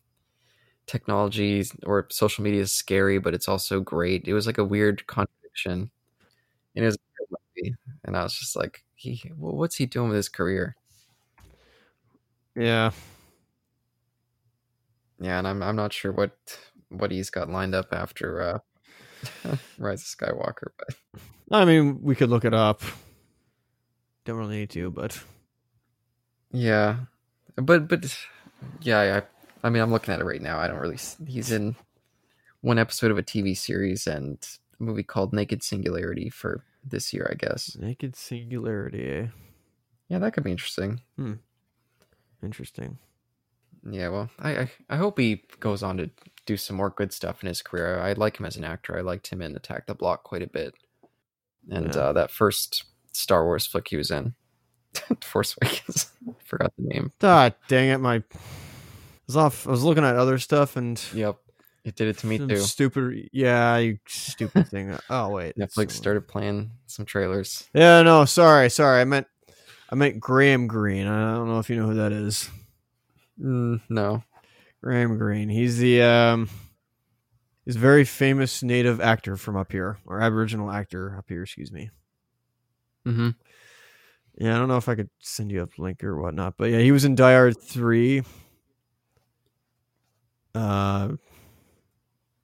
technology 0.87 1.65
or 1.85 2.07
social 2.11 2.43
media 2.43 2.61
is 2.61 2.71
scary, 2.71 3.19
but 3.19 3.33
it's 3.33 3.47
also 3.47 3.79
great. 3.81 4.27
It 4.27 4.33
was 4.33 4.47
like 4.47 4.57
a 4.57 4.65
weird 4.65 5.05
contradiction. 5.07 5.91
And 6.75 6.83
it 6.83 6.87
was 6.87 6.95
a 6.95 6.99
good 7.17 7.37
movie. 7.57 7.75
And 8.03 8.15
I 8.17 8.23
was 8.23 8.33
just 8.33 8.55
like, 8.55 8.83
he 8.95 9.21
well, 9.37 9.55
what's 9.55 9.75
he 9.75 9.85
doing 9.85 10.09
with 10.09 10.17
his 10.17 10.29
career? 10.29 10.75
Yeah. 12.55 12.91
Yeah, 15.19 15.39
and 15.39 15.47
I'm 15.47 15.61
I'm 15.61 15.75
not 15.75 15.93
sure 15.93 16.11
what 16.11 16.31
what 16.89 17.11
he's 17.11 17.29
got 17.29 17.49
lined 17.49 17.75
up 17.75 17.87
after 17.91 18.41
uh 18.41 18.59
Rise 19.77 20.01
of 20.01 20.07
Skywalker, 20.07 20.69
but 20.77 21.21
I 21.51 21.65
mean, 21.65 22.01
we 22.01 22.15
could 22.15 22.29
look 22.29 22.45
it 22.45 22.53
up. 22.53 22.81
Don't 24.25 24.37
really 24.37 24.57
need 24.57 24.69
to, 24.71 24.91
but 24.91 25.21
yeah. 26.51 26.97
But 27.55 27.87
but 27.87 28.17
yeah, 28.81 29.21
I 29.63 29.67
I 29.67 29.69
mean 29.69 29.81
I'm 29.81 29.91
looking 29.91 30.13
at 30.13 30.21
it 30.21 30.25
right 30.25 30.41
now. 30.41 30.59
I 30.59 30.67
don't 30.67 30.79
really 30.79 30.99
he's 31.25 31.51
in 31.51 31.75
one 32.61 32.79
episode 32.79 33.11
of 33.11 33.17
a 33.17 33.23
TV 33.23 33.57
series 33.57 34.07
and 34.07 34.37
movie 34.79 35.03
called 35.03 35.33
Naked 35.33 35.61
Singularity 35.63 36.29
for 36.29 36.63
this 36.83 37.13
year, 37.13 37.27
I 37.31 37.35
guess. 37.35 37.75
naked 37.79 38.15
singularity. 38.15 39.07
eh? 39.09 39.27
Yeah, 40.07 40.19
that 40.19 40.33
could 40.33 40.43
be 40.43 40.51
interesting. 40.51 41.01
Interesting. 42.41 42.97
Yeah, 43.89 44.09
well, 44.09 44.29
I, 44.39 44.51
I 44.57 44.71
I 44.89 44.95
hope 44.97 45.17
he 45.19 45.43
goes 45.59 45.83
on 45.83 45.97
to 45.97 46.09
do 46.45 46.57
some 46.57 46.75
more 46.75 46.89
good 46.89 47.13
stuff 47.13 47.41
in 47.43 47.47
his 47.47 47.61
career. 47.61 47.99
I 47.99 48.13
like 48.13 48.37
him 48.39 48.45
as 48.45 48.57
an 48.57 48.63
actor. 48.63 48.97
I 48.97 49.01
liked 49.01 49.27
him 49.27 49.41
in 49.41 49.55
Attack 49.55 49.87
the 49.87 49.93
Block 49.95 50.23
quite 50.23 50.41
a 50.41 50.47
bit, 50.47 50.73
and 51.69 51.93
Yeah. 51.93 52.01
uh, 52.01 52.13
that 52.13 52.31
first 52.31 52.83
Star 53.13 53.45
Wars 53.45 53.65
flick 53.65 53.87
he 53.89 53.95
was 53.97 54.11
in, 54.11 54.33
Force 55.21 55.55
Awakens. 55.61 56.11
Forgot 56.45 56.73
the 56.77 56.83
name. 56.87 57.11
Ah, 57.21 57.51
dang 57.69 57.89
it! 57.89 57.99
My 57.99 58.15
I 58.15 58.23
was 59.27 59.37
off. 59.37 59.67
I 59.67 59.71
was 59.71 59.83
looking 59.83 60.03
at 60.03 60.15
other 60.15 60.39
stuff 60.39 60.75
and 60.75 61.01
Yep, 61.13 61.37
it 61.89 61.95
did 61.95 62.07
it 62.07 62.17
to 62.19 62.27
me 62.27 62.37
too. 62.37 62.57
Stupid. 62.57 63.29
Yeah, 63.33 63.77
you 63.77 63.97
stupid 64.07 64.67
thing. 64.69 64.97
Oh 65.09 65.29
wait, 65.29 65.57
Netflix 65.57 65.87
the- 65.87 65.93
started 65.95 66.27
playing 66.27 66.71
some 66.85 67.05
trailers. 67.05 67.67
Yeah, 67.73 68.01
no, 68.03 68.25
sorry, 68.25 68.69
sorry. 68.69 69.01
I 69.01 69.05
meant 69.05 69.27
I 69.89 69.95
meant 69.95 70.19
Graham 70.19 70.67
Greene. 70.67 71.07
I 71.07 71.35
don't 71.35 71.47
know 71.47 71.59
if 71.59 71.69
you 71.69 71.75
know 71.75 71.87
who 71.87 71.95
that 71.95 72.11
is. 72.11 72.49
Mm, 73.41 73.81
no. 73.89 74.23
Graham 74.81 75.17
Greene. 75.17 75.49
He's 75.49 75.77
the 75.77 76.01
um 76.03 76.49
he's 77.65 77.75
a 77.75 77.79
very 77.79 78.05
famous 78.05 78.63
native 78.63 79.01
actor 79.01 79.35
from 79.35 79.57
up 79.57 79.71
here, 79.71 79.97
or 80.05 80.21
Aboriginal 80.21 80.71
actor 80.71 81.17
up 81.17 81.25
here, 81.27 81.43
excuse 81.43 81.71
me. 81.71 81.89
Mm-hmm. 83.05 83.29
Yeah, 84.37 84.55
I 84.55 84.57
don't 84.59 84.69
know 84.69 84.77
if 84.77 84.87
I 84.87 84.95
could 84.95 85.09
send 85.19 85.51
you 85.51 85.63
a 85.63 85.81
link 85.81 86.03
or 86.03 86.21
whatnot, 86.21 86.53
but 86.57 86.69
yeah, 86.69 86.79
he 86.79 86.91
was 86.91 87.03
in 87.03 87.15
Die 87.15 87.33
Hard 87.33 87.61
three. 87.61 88.23
Uh, 90.55 91.09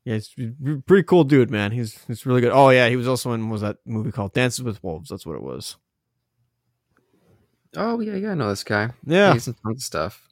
yeah, 0.06 0.14
he's 0.14 0.34
a 0.66 0.78
pretty 0.86 1.04
cool 1.04 1.24
dude, 1.26 1.52
man. 1.52 1.72
He's 1.72 2.02
he's 2.06 2.26
really 2.26 2.40
good. 2.42 2.52
Oh 2.54 2.70
yeah, 2.70 2.88
he 2.88 2.96
was 2.96 3.08
also 3.08 3.34
in 3.34 3.50
what 3.50 3.54
was 3.54 3.62
that 3.62 3.78
movie 3.86 4.12
called 4.12 4.34
Dances 4.34 4.64
with 4.64 4.82
Wolves? 4.84 5.10
That's 5.10 5.26
what 5.26 5.36
it 5.36 5.44
was. 5.44 5.76
Oh 7.76 8.00
yeah, 8.00 8.16
yeah, 8.16 8.32
I 8.32 8.36
know 8.36 8.50
this 8.50 8.64
guy. 8.64 8.92
Yeah, 9.06 9.34
He's 9.34 9.48
in 9.48 9.56
tons 9.56 9.80
of 9.82 9.84
stuff. 9.84 10.30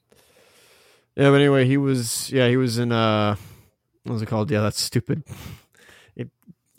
yeah. 1.16 1.30
But 1.30 1.36
anyway, 1.42 1.66
he 1.66 1.76
was 1.78 2.32
yeah 2.32 2.48
he 2.48 2.56
was 2.58 2.78
in 2.78 2.92
uh 2.94 3.36
what 4.04 4.14
was 4.14 4.22
it 4.22 4.28
called? 4.28 4.50
Yeah, 4.52 4.62
that's 4.62 4.80
stupid. 4.82 5.24
It, 6.16 6.30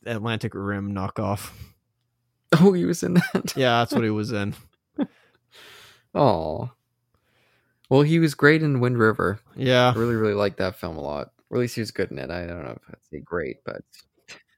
Atlantic 0.07 0.53
Rim 0.55 0.95
knockoff. 0.95 1.51
Oh, 2.53 2.73
he 2.73 2.85
was 2.85 3.03
in 3.03 3.15
that. 3.15 3.53
Yeah, 3.57 3.81
that's 3.81 3.93
what 3.93 4.05
he 4.05 4.11
was 4.11 4.31
in. 4.31 4.55
Oh. 6.15 6.71
Well, 7.91 8.03
he 8.03 8.21
was 8.21 8.35
great 8.35 8.63
in 8.63 8.79
Wind 8.81 8.97
River. 8.99 9.41
Yeah, 9.57 9.93
I 9.95 9.99
really, 9.99 10.15
really 10.15 10.35
liked 10.35 10.59
that 10.59 10.77
film 10.77 10.97
a 10.97 11.01
lot. 11.01 11.33
Or 11.55 11.59
at 11.59 11.61
least 11.61 11.77
he 11.77 11.81
was 11.83 11.93
good 11.93 12.11
in 12.11 12.19
it. 12.19 12.31
I 12.33 12.47
don't 12.47 12.65
know 12.65 12.73
if 12.73 12.83
I'd 12.91 12.97
say 13.13 13.21
great, 13.21 13.59
but 13.65 13.83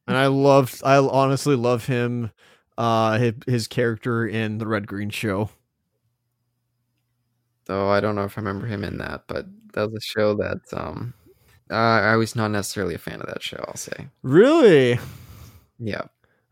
and 0.09 0.17
I 0.17 0.29
loved. 0.29 0.81
I 0.83 0.97
honestly 0.97 1.55
love 1.55 1.85
him. 1.85 2.31
Uh, 2.79 3.19
his, 3.19 3.35
his 3.47 3.69
character 3.69 4.27
in 4.27 4.57
the 4.59 4.67
Red 4.67 4.87
Green 4.87 5.11
Show. 5.11 5.51
though 7.67 7.91
I 7.91 8.01
don't 8.01 8.15
know 8.15 8.25
if 8.25 8.39
I 8.39 8.41
remember 8.41 8.67
him 8.67 8.83
in 8.83 8.97
that. 8.99 9.25
But 9.27 9.47
that 9.75 9.91
was 9.91 9.95
a 9.95 10.01
show 10.01 10.35
that 10.37 10.61
um, 10.73 11.13
uh, 11.71 11.75
I 11.75 12.17
was 12.17 12.35
not 12.35 12.51
necessarily 12.51 12.95
a 12.95 12.99
fan 12.99 13.21
of 13.21 13.27
that 13.27 13.43
show. 13.43 13.63
I'll 13.69 13.77
say, 13.77 14.09
Really? 14.23 14.99
yeah, 15.79 16.03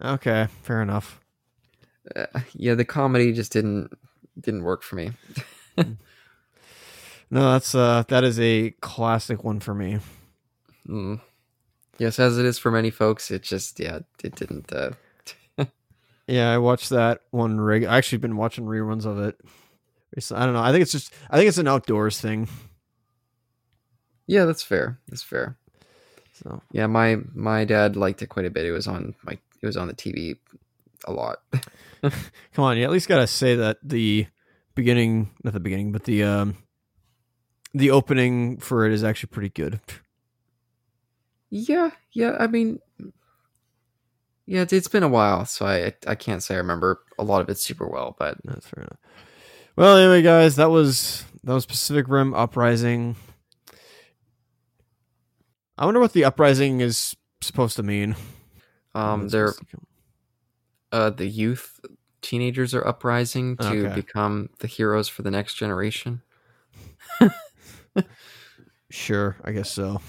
Okay, 0.03 0.49
fair 0.63 0.83
enough. 0.83 1.21
uh, 2.15 2.27
yeah. 2.53 2.75
The 2.75 2.85
comedy 2.85 3.33
just 3.33 3.53
didn't 3.53 3.91
didn't 4.39 4.65
work 4.65 4.83
for 4.83 4.97
me. 4.97 5.13
No, 7.31 7.53
that's 7.53 7.75
uh 7.75 8.05
that 8.09 8.23
is 8.23 8.39
a 8.39 8.71
classic 8.81 9.43
one 9.43 9.59
for 9.59 9.75
me. 9.75 9.99
Mm. 10.89 11.21
Yes, 11.99 12.19
as 12.19 12.39
it 12.39 12.45
is 12.45 12.59
for 12.59 12.71
many 12.71 12.91
folks, 12.91 13.31
it 13.31 13.43
just 13.43 13.79
yeah, 13.81 14.01
it 14.23 14.35
didn't. 14.35 14.73
Uh, 14.73 14.91
Yeah, 16.27 16.51
I 16.51 16.57
watched 16.59 16.89
that 16.89 17.21
one 17.31 17.61
rig. 17.61 17.85
I 17.85 17.99
actually 17.99 18.19
been 18.19 18.37
watching 18.39 18.65
reruns 18.65 19.05
of 19.05 19.19
it. 19.19 19.39
I 20.33 20.45
don't 20.47 20.55
know. 20.55 20.63
I 20.63 20.73
think 20.73 20.81
it's 20.83 20.93
just 20.93 21.13
I 21.29 21.37
think 21.37 21.49
it's 21.49 21.59
an 21.59 21.69
outdoors 21.69 22.19
thing. 22.21 22.49
yeah, 24.27 24.45
that's 24.45 24.63
fair. 24.63 24.99
That's 25.09 25.23
fair. 25.23 25.57
So 26.33 26.63
Yeah, 26.73 26.87
my 26.87 27.19
my 27.35 27.65
dad 27.65 27.97
liked 27.97 28.23
it 28.23 28.29
quite 28.29 28.47
a 28.47 28.51
bit. 28.51 28.65
It 28.65 28.73
was 28.73 28.87
on 28.89 29.15
my 29.23 29.39
it 29.61 29.67
was 29.67 29.77
on 29.77 29.89
the 29.89 29.95
TV 29.95 30.37
a 31.07 31.13
lot. 31.13 31.41
come 32.03 32.65
on, 32.65 32.77
you 32.79 32.85
at 32.85 32.91
least 32.91 33.09
gotta 33.09 33.27
say 33.27 33.57
that 33.57 33.79
the 33.83 34.27
beginning 34.75 35.31
not 35.43 35.53
the 35.53 35.61
beginning, 35.61 35.93
but 35.93 36.05
the 36.05 36.23
um 36.25 36.57
the 37.75 37.91
opening 37.91 38.57
for 38.59 38.87
it 38.87 38.93
is 38.93 39.05
actually 39.05 39.29
pretty 39.29 39.51
good. 39.51 39.81
Yeah, 41.55 41.93
yeah. 42.11 42.37
I 42.41 42.49
mean, 42.49 42.81
yeah, 44.45 44.65
it's, 44.69 44.89
been 44.89 45.05
a 45.05 45.09
while, 45.09 45.47
so 45.47 45.65
I 45.65 45.95
I 46.05 46.17
can't 46.17 46.43
say 46.43 46.57
I 46.57 46.59
remember 46.59 47.05
a 47.17 47.23
lot 47.23 47.43
of 47.43 47.49
it 47.49 47.59
super 47.59 47.87
well, 47.87 48.17
but 48.19 48.39
That's 48.45 48.67
fair 48.67 48.83
enough. 48.83 48.99
Well, 49.77 49.97
anyway, 49.97 50.23
guys, 50.23 50.57
that 50.57 50.71
was 50.71 51.25
that 51.45 51.55
was 51.55 51.65
Pacific 51.65 52.09
Rim 52.09 52.35
Uprising. 52.35 53.15
I 55.79 55.85
wonder 55.85 56.01
what 56.01 56.13
the 56.13 56.25
uprising 56.25 56.81
is 56.81 57.15
supposed 57.41 57.77
to 57.77 57.85
mean. 57.85 58.17
um, 58.97 59.29
they're 59.29 59.55
uh 60.91 61.11
the 61.11 61.27
youth 61.27 61.79
teenagers 62.21 62.75
are 62.75 62.85
uprising 62.85 63.57
to 63.59 63.87
Okay. 63.87 63.95
become 63.95 64.51
the 64.59 64.67
heroes 64.67 65.09
for 65.09 65.23
the 65.23 65.31
next 65.31 65.55
generation. 65.55 66.23
Sure, 68.91 69.37
I 69.45 69.51
guess 69.51 69.73
so. 69.73 70.01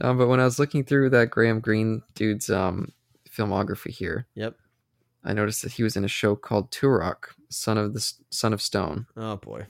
Um, 0.00 0.18
but 0.18 0.28
when 0.28 0.40
I 0.40 0.44
was 0.44 0.58
looking 0.58 0.84
through 0.84 1.10
that 1.10 1.30
Graham 1.30 1.60
Greene 1.60 2.02
dude's 2.14 2.50
um 2.50 2.92
filmography 3.30 3.90
here, 3.90 4.26
Yep. 4.34 4.56
I 5.24 5.32
noticed 5.32 5.62
that 5.62 5.72
he 5.72 5.82
was 5.82 5.96
in 5.96 6.04
a 6.04 6.08
show 6.08 6.36
called 6.36 6.70
Turok, 6.70 7.28
Son 7.48 7.78
of 7.78 7.94
the 7.94 8.12
Son 8.30 8.52
of 8.52 8.60
Stone. 8.62 9.06
Oh 9.16 9.36
boy. 9.36 9.66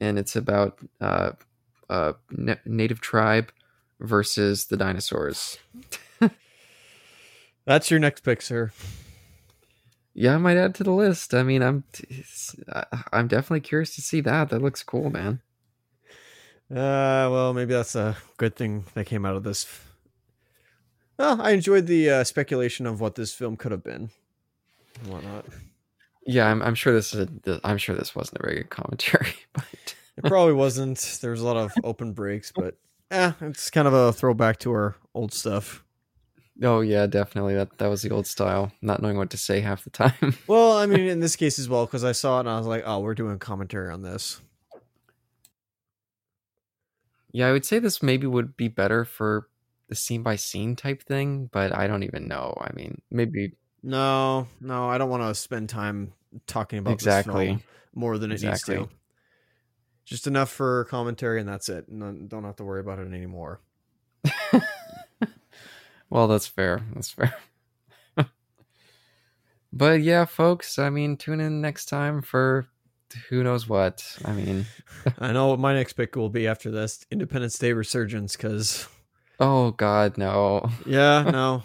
and 0.00 0.18
it's 0.18 0.34
about 0.36 0.78
uh, 1.00 1.32
a 1.90 2.14
na- 2.30 2.54
native 2.66 3.00
tribe 3.00 3.50
versus 4.00 4.66
the 4.66 4.76
dinosaurs. 4.76 5.58
That's 7.66 7.90
your 7.90 8.00
next 8.00 8.20
pick, 8.22 8.42
sir. 8.42 8.72
Yeah, 10.12 10.34
I 10.34 10.38
might 10.38 10.56
add 10.56 10.74
to 10.76 10.84
the 10.84 10.92
list. 10.92 11.34
I 11.34 11.42
mean, 11.42 11.62
I'm 11.62 11.84
I'm 13.12 13.26
definitely 13.28 13.60
curious 13.60 13.94
to 13.96 14.02
see 14.02 14.20
that. 14.20 14.48
That 14.50 14.62
looks 14.62 14.82
cool, 14.82 15.10
man. 15.10 15.40
Uh, 16.70 17.28
well, 17.30 17.52
maybe 17.52 17.74
that's 17.74 17.94
a 17.94 18.16
good 18.36 18.56
thing 18.56 18.84
that 18.94 19.04
came 19.06 19.24
out 19.24 19.36
of 19.36 19.44
this. 19.44 19.66
Well, 21.18 21.40
I 21.40 21.50
enjoyed 21.50 21.86
the 21.86 22.10
uh, 22.10 22.24
speculation 22.24 22.86
of 22.86 23.00
what 23.00 23.14
this 23.14 23.32
film 23.32 23.56
could 23.56 23.70
have 23.70 23.84
been, 23.84 24.10
and 25.02 25.12
whatnot. 25.12 25.44
Yeah, 26.26 26.50
I'm, 26.50 26.62
I'm 26.62 26.74
sure 26.74 26.92
this 26.92 27.14
is. 27.14 27.28
A, 27.46 27.60
I'm 27.62 27.78
sure 27.78 27.94
this 27.94 28.16
wasn't 28.16 28.38
a 28.40 28.42
very 28.42 28.56
good 28.56 28.70
commentary, 28.70 29.34
but 29.52 29.94
it 30.16 30.24
probably 30.24 30.54
wasn't. 30.54 31.18
There 31.20 31.30
was 31.30 31.40
a 31.40 31.46
lot 31.46 31.56
of 31.56 31.72
open 31.84 32.12
breaks, 32.12 32.50
but 32.50 32.76
yeah, 33.10 33.34
it's 33.42 33.70
kind 33.70 33.86
of 33.86 33.94
a 33.94 34.12
throwback 34.12 34.58
to 34.60 34.72
our 34.72 34.96
old 35.14 35.32
stuff. 35.32 35.84
Oh 36.62 36.80
yeah, 36.80 37.06
definitely. 37.06 37.54
That 37.54 37.78
that 37.78 37.88
was 37.88 38.02
the 38.02 38.10
old 38.10 38.26
style, 38.26 38.72
not 38.80 39.02
knowing 39.02 39.16
what 39.16 39.30
to 39.30 39.38
say 39.38 39.60
half 39.60 39.84
the 39.84 39.90
time. 39.90 40.36
well, 40.46 40.76
I 40.76 40.86
mean, 40.86 41.00
in 41.00 41.20
this 41.20 41.36
case 41.36 41.58
as 41.58 41.68
well, 41.68 41.86
because 41.86 42.04
I 42.04 42.12
saw 42.12 42.38
it 42.38 42.40
and 42.40 42.48
I 42.48 42.58
was 42.58 42.66
like, 42.66 42.84
oh, 42.86 43.00
we're 43.00 43.14
doing 43.14 43.38
commentary 43.38 43.92
on 43.92 44.02
this. 44.02 44.40
Yeah, 47.34 47.48
I 47.48 47.52
would 47.52 47.66
say 47.66 47.78
this 47.78 48.02
maybe 48.02 48.26
would 48.26 48.56
be 48.56 48.68
better 48.68 49.04
for 49.04 49.48
the 49.88 49.94
scene 49.94 50.22
by 50.22 50.36
scene 50.36 50.76
type 50.76 51.02
thing, 51.02 51.50
but 51.52 51.76
I 51.76 51.86
don't 51.86 52.04
even 52.04 52.28
know. 52.28 52.56
I 52.60 52.72
mean, 52.74 53.02
maybe. 53.10 53.52
No, 53.82 54.46
no, 54.60 54.88
I 54.88 54.96
don't 54.96 55.10
want 55.10 55.24
to 55.24 55.34
spend 55.34 55.68
time 55.68 56.14
talking 56.46 56.78
about 56.78 56.92
exactly 56.92 57.58
more 57.94 58.16
than 58.18 58.30
it 58.30 58.34
exactly. 58.34 58.76
needs 58.76 58.88
to. 58.88 58.94
Just 60.06 60.26
enough 60.26 60.50
for 60.50 60.84
commentary, 60.84 61.40
and 61.40 61.48
that's 61.48 61.68
it. 61.68 61.88
And 61.88 62.28
don't 62.28 62.44
have 62.44 62.56
to 62.56 62.64
worry 62.64 62.80
about 62.80 62.98
it 63.00 63.12
anymore. 63.12 63.60
Well, 66.14 66.28
that's 66.28 66.46
fair. 66.46 66.80
That's 66.94 67.10
fair. 67.10 67.34
but 69.72 70.00
yeah, 70.00 70.26
folks, 70.26 70.78
I 70.78 70.88
mean, 70.88 71.16
tune 71.16 71.40
in 71.40 71.60
next 71.60 71.86
time 71.86 72.22
for 72.22 72.68
who 73.28 73.42
knows 73.42 73.68
what. 73.68 74.16
I 74.24 74.32
mean, 74.32 74.66
I 75.18 75.32
know 75.32 75.48
what 75.48 75.58
my 75.58 75.74
next 75.74 75.94
pick 75.94 76.16
will 76.16 76.28
be 76.30 76.46
after 76.46 76.70
this 76.70 77.04
Independence 77.10 77.58
Day 77.58 77.72
Resurgence 77.72 78.36
because. 78.36 78.86
Oh, 79.40 79.72
God, 79.72 80.16
no. 80.16 80.70
Yeah, 80.86 81.22
no. 81.32 81.64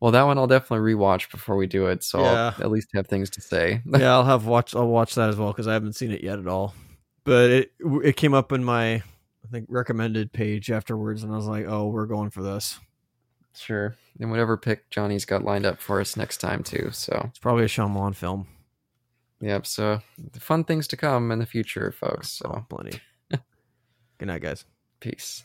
well, 0.00 0.12
that 0.12 0.22
one 0.22 0.38
I'll 0.38 0.46
definitely 0.46 0.94
rewatch 0.94 1.30
before 1.30 1.56
we 1.56 1.66
do 1.66 1.86
it, 1.86 2.02
so 2.02 2.20
yeah. 2.20 2.54
I'll 2.56 2.64
at 2.64 2.70
least 2.70 2.88
have 2.94 3.06
things 3.06 3.30
to 3.30 3.40
say. 3.40 3.82
yeah, 3.86 4.12
I'll 4.12 4.24
have 4.24 4.46
watch. 4.46 4.74
I'll 4.74 4.88
watch 4.88 5.14
that 5.14 5.28
as 5.28 5.36
well 5.36 5.52
because 5.52 5.68
I 5.68 5.74
haven't 5.74 5.94
seen 5.94 6.10
it 6.10 6.22
yet 6.22 6.38
at 6.38 6.46
all. 6.46 6.74
But 7.24 7.50
it 7.50 7.72
it 8.02 8.16
came 8.16 8.34
up 8.34 8.50
in 8.50 8.64
my 8.64 8.94
I 8.94 9.48
think 9.50 9.66
recommended 9.68 10.32
page 10.32 10.70
afterwards, 10.70 11.22
and 11.22 11.32
I 11.32 11.36
was 11.36 11.46
like, 11.46 11.66
oh, 11.68 11.88
we're 11.88 12.06
going 12.06 12.30
for 12.30 12.42
this. 12.42 12.80
Sure. 13.54 13.96
And 14.18 14.30
whatever 14.30 14.56
pick 14.56 14.90
Johnny's 14.90 15.24
got 15.24 15.44
lined 15.44 15.66
up 15.66 15.80
for 15.80 16.00
us 16.00 16.16
next 16.16 16.38
time 16.38 16.62
too. 16.62 16.90
So 16.92 17.26
it's 17.28 17.38
probably 17.38 17.64
a 17.64 17.68
Shyamalan 17.68 18.14
film. 18.14 18.46
Yep. 19.42 19.66
So 19.66 20.00
fun 20.38 20.64
things 20.64 20.86
to 20.88 20.96
come 20.96 21.32
in 21.32 21.40
the 21.40 21.46
future, 21.46 21.92
folks. 21.92 22.30
So 22.30 22.46
oh, 22.48 22.66
plenty. 22.68 23.00
Good 24.18 24.26
night, 24.26 24.40
guys. 24.40 24.64
Peace. 25.00 25.44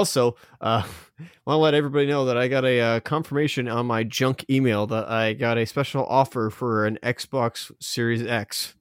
Also, 0.00 0.34
uh, 0.62 0.82
want 1.44 1.56
to 1.56 1.56
let 1.56 1.74
everybody 1.74 2.06
know 2.06 2.24
that 2.24 2.38
I 2.38 2.48
got 2.48 2.64
a 2.64 2.80
uh, 2.80 3.00
confirmation 3.00 3.68
on 3.68 3.84
my 3.84 4.02
junk 4.02 4.46
email 4.48 4.86
that 4.86 5.10
I 5.10 5.34
got 5.34 5.58
a 5.58 5.66
special 5.66 6.06
offer 6.06 6.48
for 6.48 6.86
an 6.86 6.98
Xbox 7.02 7.70
Series 7.80 8.24
X. 8.24 8.76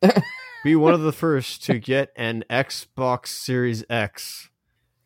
Be 0.64 0.74
one 0.74 0.94
of 0.94 1.02
the 1.02 1.12
first 1.12 1.62
to 1.64 1.78
get 1.78 2.14
an 2.16 2.46
Xbox 2.48 3.26
Series 3.26 3.84
X. 3.90 4.48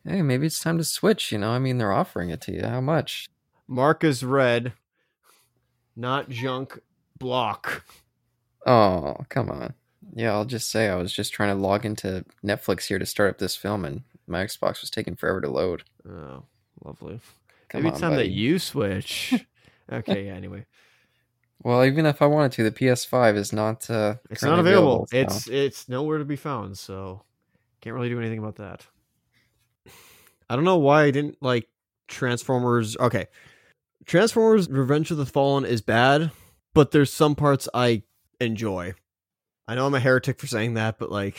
Hey, 0.05 0.23
maybe 0.23 0.47
it's 0.47 0.61
time 0.61 0.79
to 0.79 0.85
switch. 0.85 1.33
You 1.33 1.39
know, 1.39 1.51
I 1.51 1.59
mean, 1.59 1.79
they're 1.79 1.91
offering 1.91 2.31
it 2.31 2.41
to 2.43 2.53
you. 2.53 2.63
How 2.63 2.81
much? 2.81 3.27
Mark 3.67 4.05
is 4.05 4.23
red, 4.23 4.75
not 5.97 6.29
junk 6.29 6.79
block. 7.19 7.85
Oh, 8.65 9.17
come 9.29 9.51
on. 9.51 9.75
Yeah, 10.15 10.35
I'll 10.35 10.45
just 10.45 10.71
say 10.71 10.89
I 10.89 10.95
was 10.95 11.13
just 11.13 11.33
trying 11.33 11.49
to 11.49 11.61
log 11.61 11.85
into 11.85 12.25
Netflix 12.45 12.87
here 12.87 13.01
to 13.01 13.07
start 13.07 13.31
up 13.31 13.39
this 13.39 13.57
film, 13.57 13.85
and 13.85 14.05
my 14.27 14.45
Xbox 14.45 14.81
was 14.81 14.91
taking 14.91 15.17
forever 15.17 15.41
to 15.41 15.51
load. 15.51 15.85
Oh, 16.09 16.45
lovely. 16.85 17.21
Come 17.69 17.83
Maybe 17.83 17.93
it's 17.93 18.01
time 18.01 18.13
buddy. 18.13 18.29
that 18.29 18.35
you 18.35 18.59
switch. 18.59 19.35
okay, 19.93 20.27
yeah, 20.27 20.35
anyway. 20.35 20.67
Well, 21.63 21.85
even 21.85 22.07
if 22.07 22.23
I 22.23 22.27
wanted 22.27 22.53
to, 22.53 22.65
the 22.65 22.71
PS5 22.71 23.37
is 23.37 23.53
not. 23.53 23.89
Uh, 23.91 24.17
it's 24.31 24.43
not 24.43 24.59
available. 24.59 25.05
available 25.05 25.07
so. 25.07 25.17
It's 25.17 25.49
it's 25.49 25.89
nowhere 25.89 26.19
to 26.19 26.25
be 26.25 26.37
found, 26.37 26.79
so 26.79 27.23
can't 27.81 27.95
really 27.95 28.09
do 28.09 28.21
anything 28.21 28.39
about 28.39 28.57
that. 28.57 28.87
I 30.49 30.55
don't 30.55 30.65
know 30.65 30.79
why 30.79 31.05
I 31.05 31.11
didn't 31.11 31.39
like 31.41 31.69
Transformers. 32.09 32.97
Okay, 32.99 33.27
Transformers: 34.05 34.69
Revenge 34.69 35.11
of 35.11 35.17
the 35.17 35.27
Fallen 35.27 35.65
is 35.65 35.81
bad, 35.81 36.31
but 36.75 36.91
there's 36.91 37.13
some 37.13 37.35
parts 37.35 37.69
I 37.75 38.03
enjoy. 38.41 38.95
I 39.67 39.75
know 39.75 39.87
I'm 39.87 39.95
a 39.95 40.01
heretic 40.01 40.39
for 40.39 40.47
saying 40.47 40.75
that, 40.75 40.99
but 40.99 41.11
like 41.11 41.37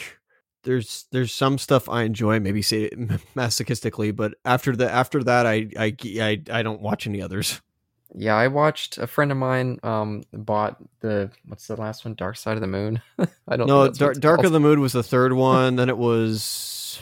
there's 0.64 1.06
there's 1.12 1.34
some 1.34 1.58
stuff 1.58 1.90
I 1.90 2.04
enjoy, 2.04 2.40
maybe 2.40 2.62
say 2.62 2.84
it 2.92 2.98
masochistically, 3.36 4.16
but 4.16 4.36
after 4.46 4.76
the 4.76 4.92
after 4.92 5.24
that, 5.24 5.46
I 5.46 5.70
I 5.78 5.96
I, 6.04 6.42
I 6.52 6.64
don't 6.64 6.82
watch 6.82 7.08
any 7.08 7.22
others. 7.22 7.62
Yeah, 8.16 8.36
I 8.36 8.48
watched 8.48 8.98
a 8.98 9.08
friend 9.08 9.32
of 9.32 9.38
mine 9.38 9.80
um 9.84 10.24
bought 10.32 10.78
the 11.02 11.32
what's 11.48 11.68
the 11.68 11.76
last 11.76 12.06
one, 12.06 12.16
Dark 12.16 12.38
Side 12.38 12.58
of 12.58 12.62
the 12.62 12.68
Moon. 12.68 13.02
I 13.48 13.58
don't 13.58 13.68
know. 13.68 13.90
Dark, 13.90 14.20
Dark 14.20 14.44
of 14.44 14.52
the 14.52 14.60
Moon 14.60 14.80
was 14.80 14.94
the 14.94 15.04
third 15.04 15.34
one. 15.34 15.76
then 15.76 15.90
it 15.90 15.98
was 15.98 17.00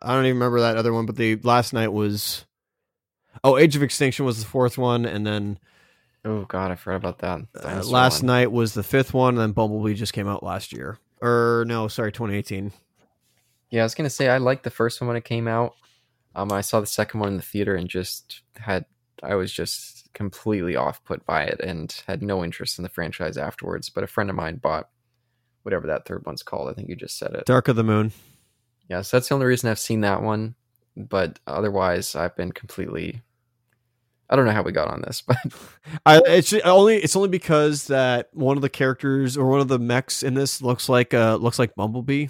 I 0.00 0.14
don't 0.14 0.26
even 0.26 0.36
remember 0.36 0.60
that 0.60 0.76
other 0.76 0.92
one, 0.92 1.06
but 1.06 1.16
the 1.16 1.36
Last 1.36 1.72
Knight 1.72 1.92
was 1.92 2.44
oh 3.42 3.56
Age 3.56 3.76
of 3.76 3.82
Extinction 3.82 4.24
was 4.24 4.40
the 4.40 4.48
fourth 4.48 4.78
one, 4.78 5.04
and 5.04 5.26
then 5.26 5.58
oh 6.24 6.44
god, 6.44 6.70
I 6.70 6.74
forgot 6.76 6.96
about 6.96 7.18
that. 7.20 7.40
Uh, 7.62 7.82
last 7.84 8.22
one. 8.22 8.26
Knight 8.26 8.52
was 8.52 8.74
the 8.74 8.82
fifth 8.82 9.14
one, 9.14 9.34
and 9.34 9.38
then 9.38 9.52
Bumblebee 9.52 9.94
just 9.94 10.12
came 10.12 10.28
out 10.28 10.42
last 10.42 10.72
year 10.72 10.98
or 11.20 11.64
no, 11.66 11.88
sorry, 11.88 12.12
2018. 12.12 12.72
Yeah, 13.70 13.82
I 13.82 13.84
was 13.84 13.94
gonna 13.94 14.10
say 14.10 14.28
I 14.28 14.38
liked 14.38 14.64
the 14.64 14.70
first 14.70 15.00
one 15.00 15.08
when 15.08 15.16
it 15.16 15.24
came 15.24 15.48
out. 15.48 15.74
Um, 16.34 16.52
I 16.52 16.60
saw 16.60 16.80
the 16.80 16.86
second 16.86 17.20
one 17.20 17.30
in 17.30 17.36
the 17.36 17.42
theater 17.42 17.74
and 17.74 17.88
just 17.88 18.42
had 18.56 18.84
I 19.22 19.34
was 19.34 19.52
just 19.52 20.08
completely 20.14 20.76
off 20.76 21.04
put 21.04 21.24
by 21.26 21.44
it 21.44 21.60
and 21.60 22.02
had 22.06 22.22
no 22.22 22.44
interest 22.44 22.78
in 22.78 22.82
the 22.82 22.88
franchise 22.88 23.36
afterwards. 23.36 23.90
But 23.90 24.04
a 24.04 24.08
friend 24.08 24.30
of 24.30 24.36
mine 24.36 24.56
bought 24.56 24.88
whatever 25.62 25.86
that 25.88 26.06
third 26.06 26.24
one's 26.24 26.42
called. 26.42 26.70
I 26.70 26.72
think 26.72 26.88
you 26.88 26.96
just 26.96 27.18
said 27.18 27.34
it. 27.34 27.44
Dark 27.44 27.68
of 27.68 27.76
the 27.76 27.84
Moon. 27.84 28.12
Yeah, 28.88 29.02
so 29.02 29.16
that's 29.16 29.28
the 29.28 29.34
only 29.34 29.46
reason 29.46 29.68
I've 29.68 29.78
seen 29.78 30.00
that 30.02 30.22
one. 30.22 30.54
But 30.96 31.38
otherwise, 31.46 32.16
I've 32.16 32.36
been 32.36 32.52
completely 32.52 33.22
I 34.30 34.36
don't 34.36 34.44
know 34.44 34.52
how 34.52 34.62
we 34.62 34.72
got 34.72 34.88
on 34.88 35.02
this, 35.02 35.22
but 35.26 35.38
I, 36.04 36.20
it's 36.26 36.52
only 36.52 36.96
it's 36.96 37.16
only 37.16 37.28
because 37.28 37.86
that 37.86 38.28
one 38.32 38.56
of 38.56 38.62
the 38.62 38.68
characters 38.68 39.36
or 39.36 39.46
one 39.46 39.60
of 39.60 39.68
the 39.68 39.78
mechs 39.78 40.22
in 40.22 40.34
this 40.34 40.60
looks 40.60 40.88
like 40.88 41.14
uh 41.14 41.36
looks 41.36 41.58
like 41.58 41.74
Bumblebee, 41.74 42.28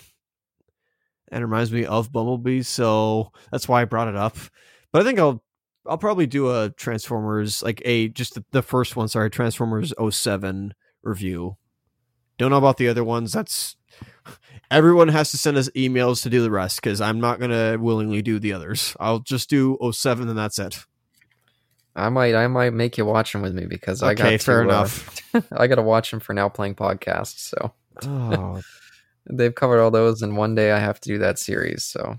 and 1.30 1.44
reminds 1.44 1.72
me 1.72 1.84
of 1.84 2.12
Bumblebee, 2.12 2.62
so 2.62 3.32
that's 3.50 3.68
why 3.68 3.82
I 3.82 3.84
brought 3.84 4.08
it 4.08 4.16
up. 4.16 4.36
But 4.92 5.02
I 5.02 5.04
think 5.04 5.18
I'll 5.18 5.42
I'll 5.86 5.98
probably 5.98 6.26
do 6.26 6.50
a 6.50 6.70
Transformers 6.70 7.62
like 7.62 7.82
a 7.84 8.08
just 8.08 8.34
the, 8.34 8.44
the 8.52 8.62
first 8.62 8.96
one, 8.96 9.08
sorry, 9.08 9.30
Transformers 9.30 9.92
07 10.10 10.74
review. 11.02 11.56
Don't 12.36 12.50
know 12.50 12.58
about 12.58 12.76
the 12.76 12.88
other 12.88 13.04
ones. 13.04 13.32
That's 13.32 13.76
everyone 14.70 15.08
has 15.08 15.30
to 15.32 15.38
send 15.38 15.56
us 15.56 15.68
emails 15.70 16.22
to 16.22 16.30
do 16.30 16.42
the 16.42 16.50
rest 16.50 16.80
because 16.80 17.00
I'm 17.00 17.20
not 17.20 17.40
gonna 17.40 17.76
willingly 17.78 18.22
do 18.22 18.38
the 18.38 18.52
others. 18.52 18.96
I'll 19.00 19.20
just 19.20 19.50
do 19.50 19.76
07 19.92 20.28
and 20.28 20.38
that's 20.38 20.58
it. 20.58 20.84
I 21.98 22.08
might 22.08 22.34
I 22.34 22.46
might 22.46 22.72
make 22.72 22.96
you 22.96 23.04
watch 23.04 23.32
them 23.32 23.42
with 23.42 23.54
me 23.54 23.66
because 23.66 24.02
okay, 24.02 24.10
I 24.10 24.14
got 24.14 24.40
fair 24.40 24.62
to, 24.62 24.68
uh, 24.68 24.72
enough. 24.72 25.34
Uh, 25.34 25.40
I 25.52 25.66
got 25.66 25.76
to 25.76 25.82
watch 25.82 26.10
them 26.10 26.20
for 26.20 26.32
now 26.32 26.48
playing 26.48 26.76
podcasts. 26.76 27.38
So 27.38 27.72
oh. 28.04 28.62
they've 29.30 29.54
covered 29.54 29.80
all 29.80 29.90
those, 29.90 30.22
and 30.22 30.36
one 30.36 30.54
day 30.54 30.72
I 30.72 30.78
have 30.78 31.00
to 31.00 31.08
do 31.08 31.18
that 31.18 31.38
series. 31.38 31.84
So 31.84 32.18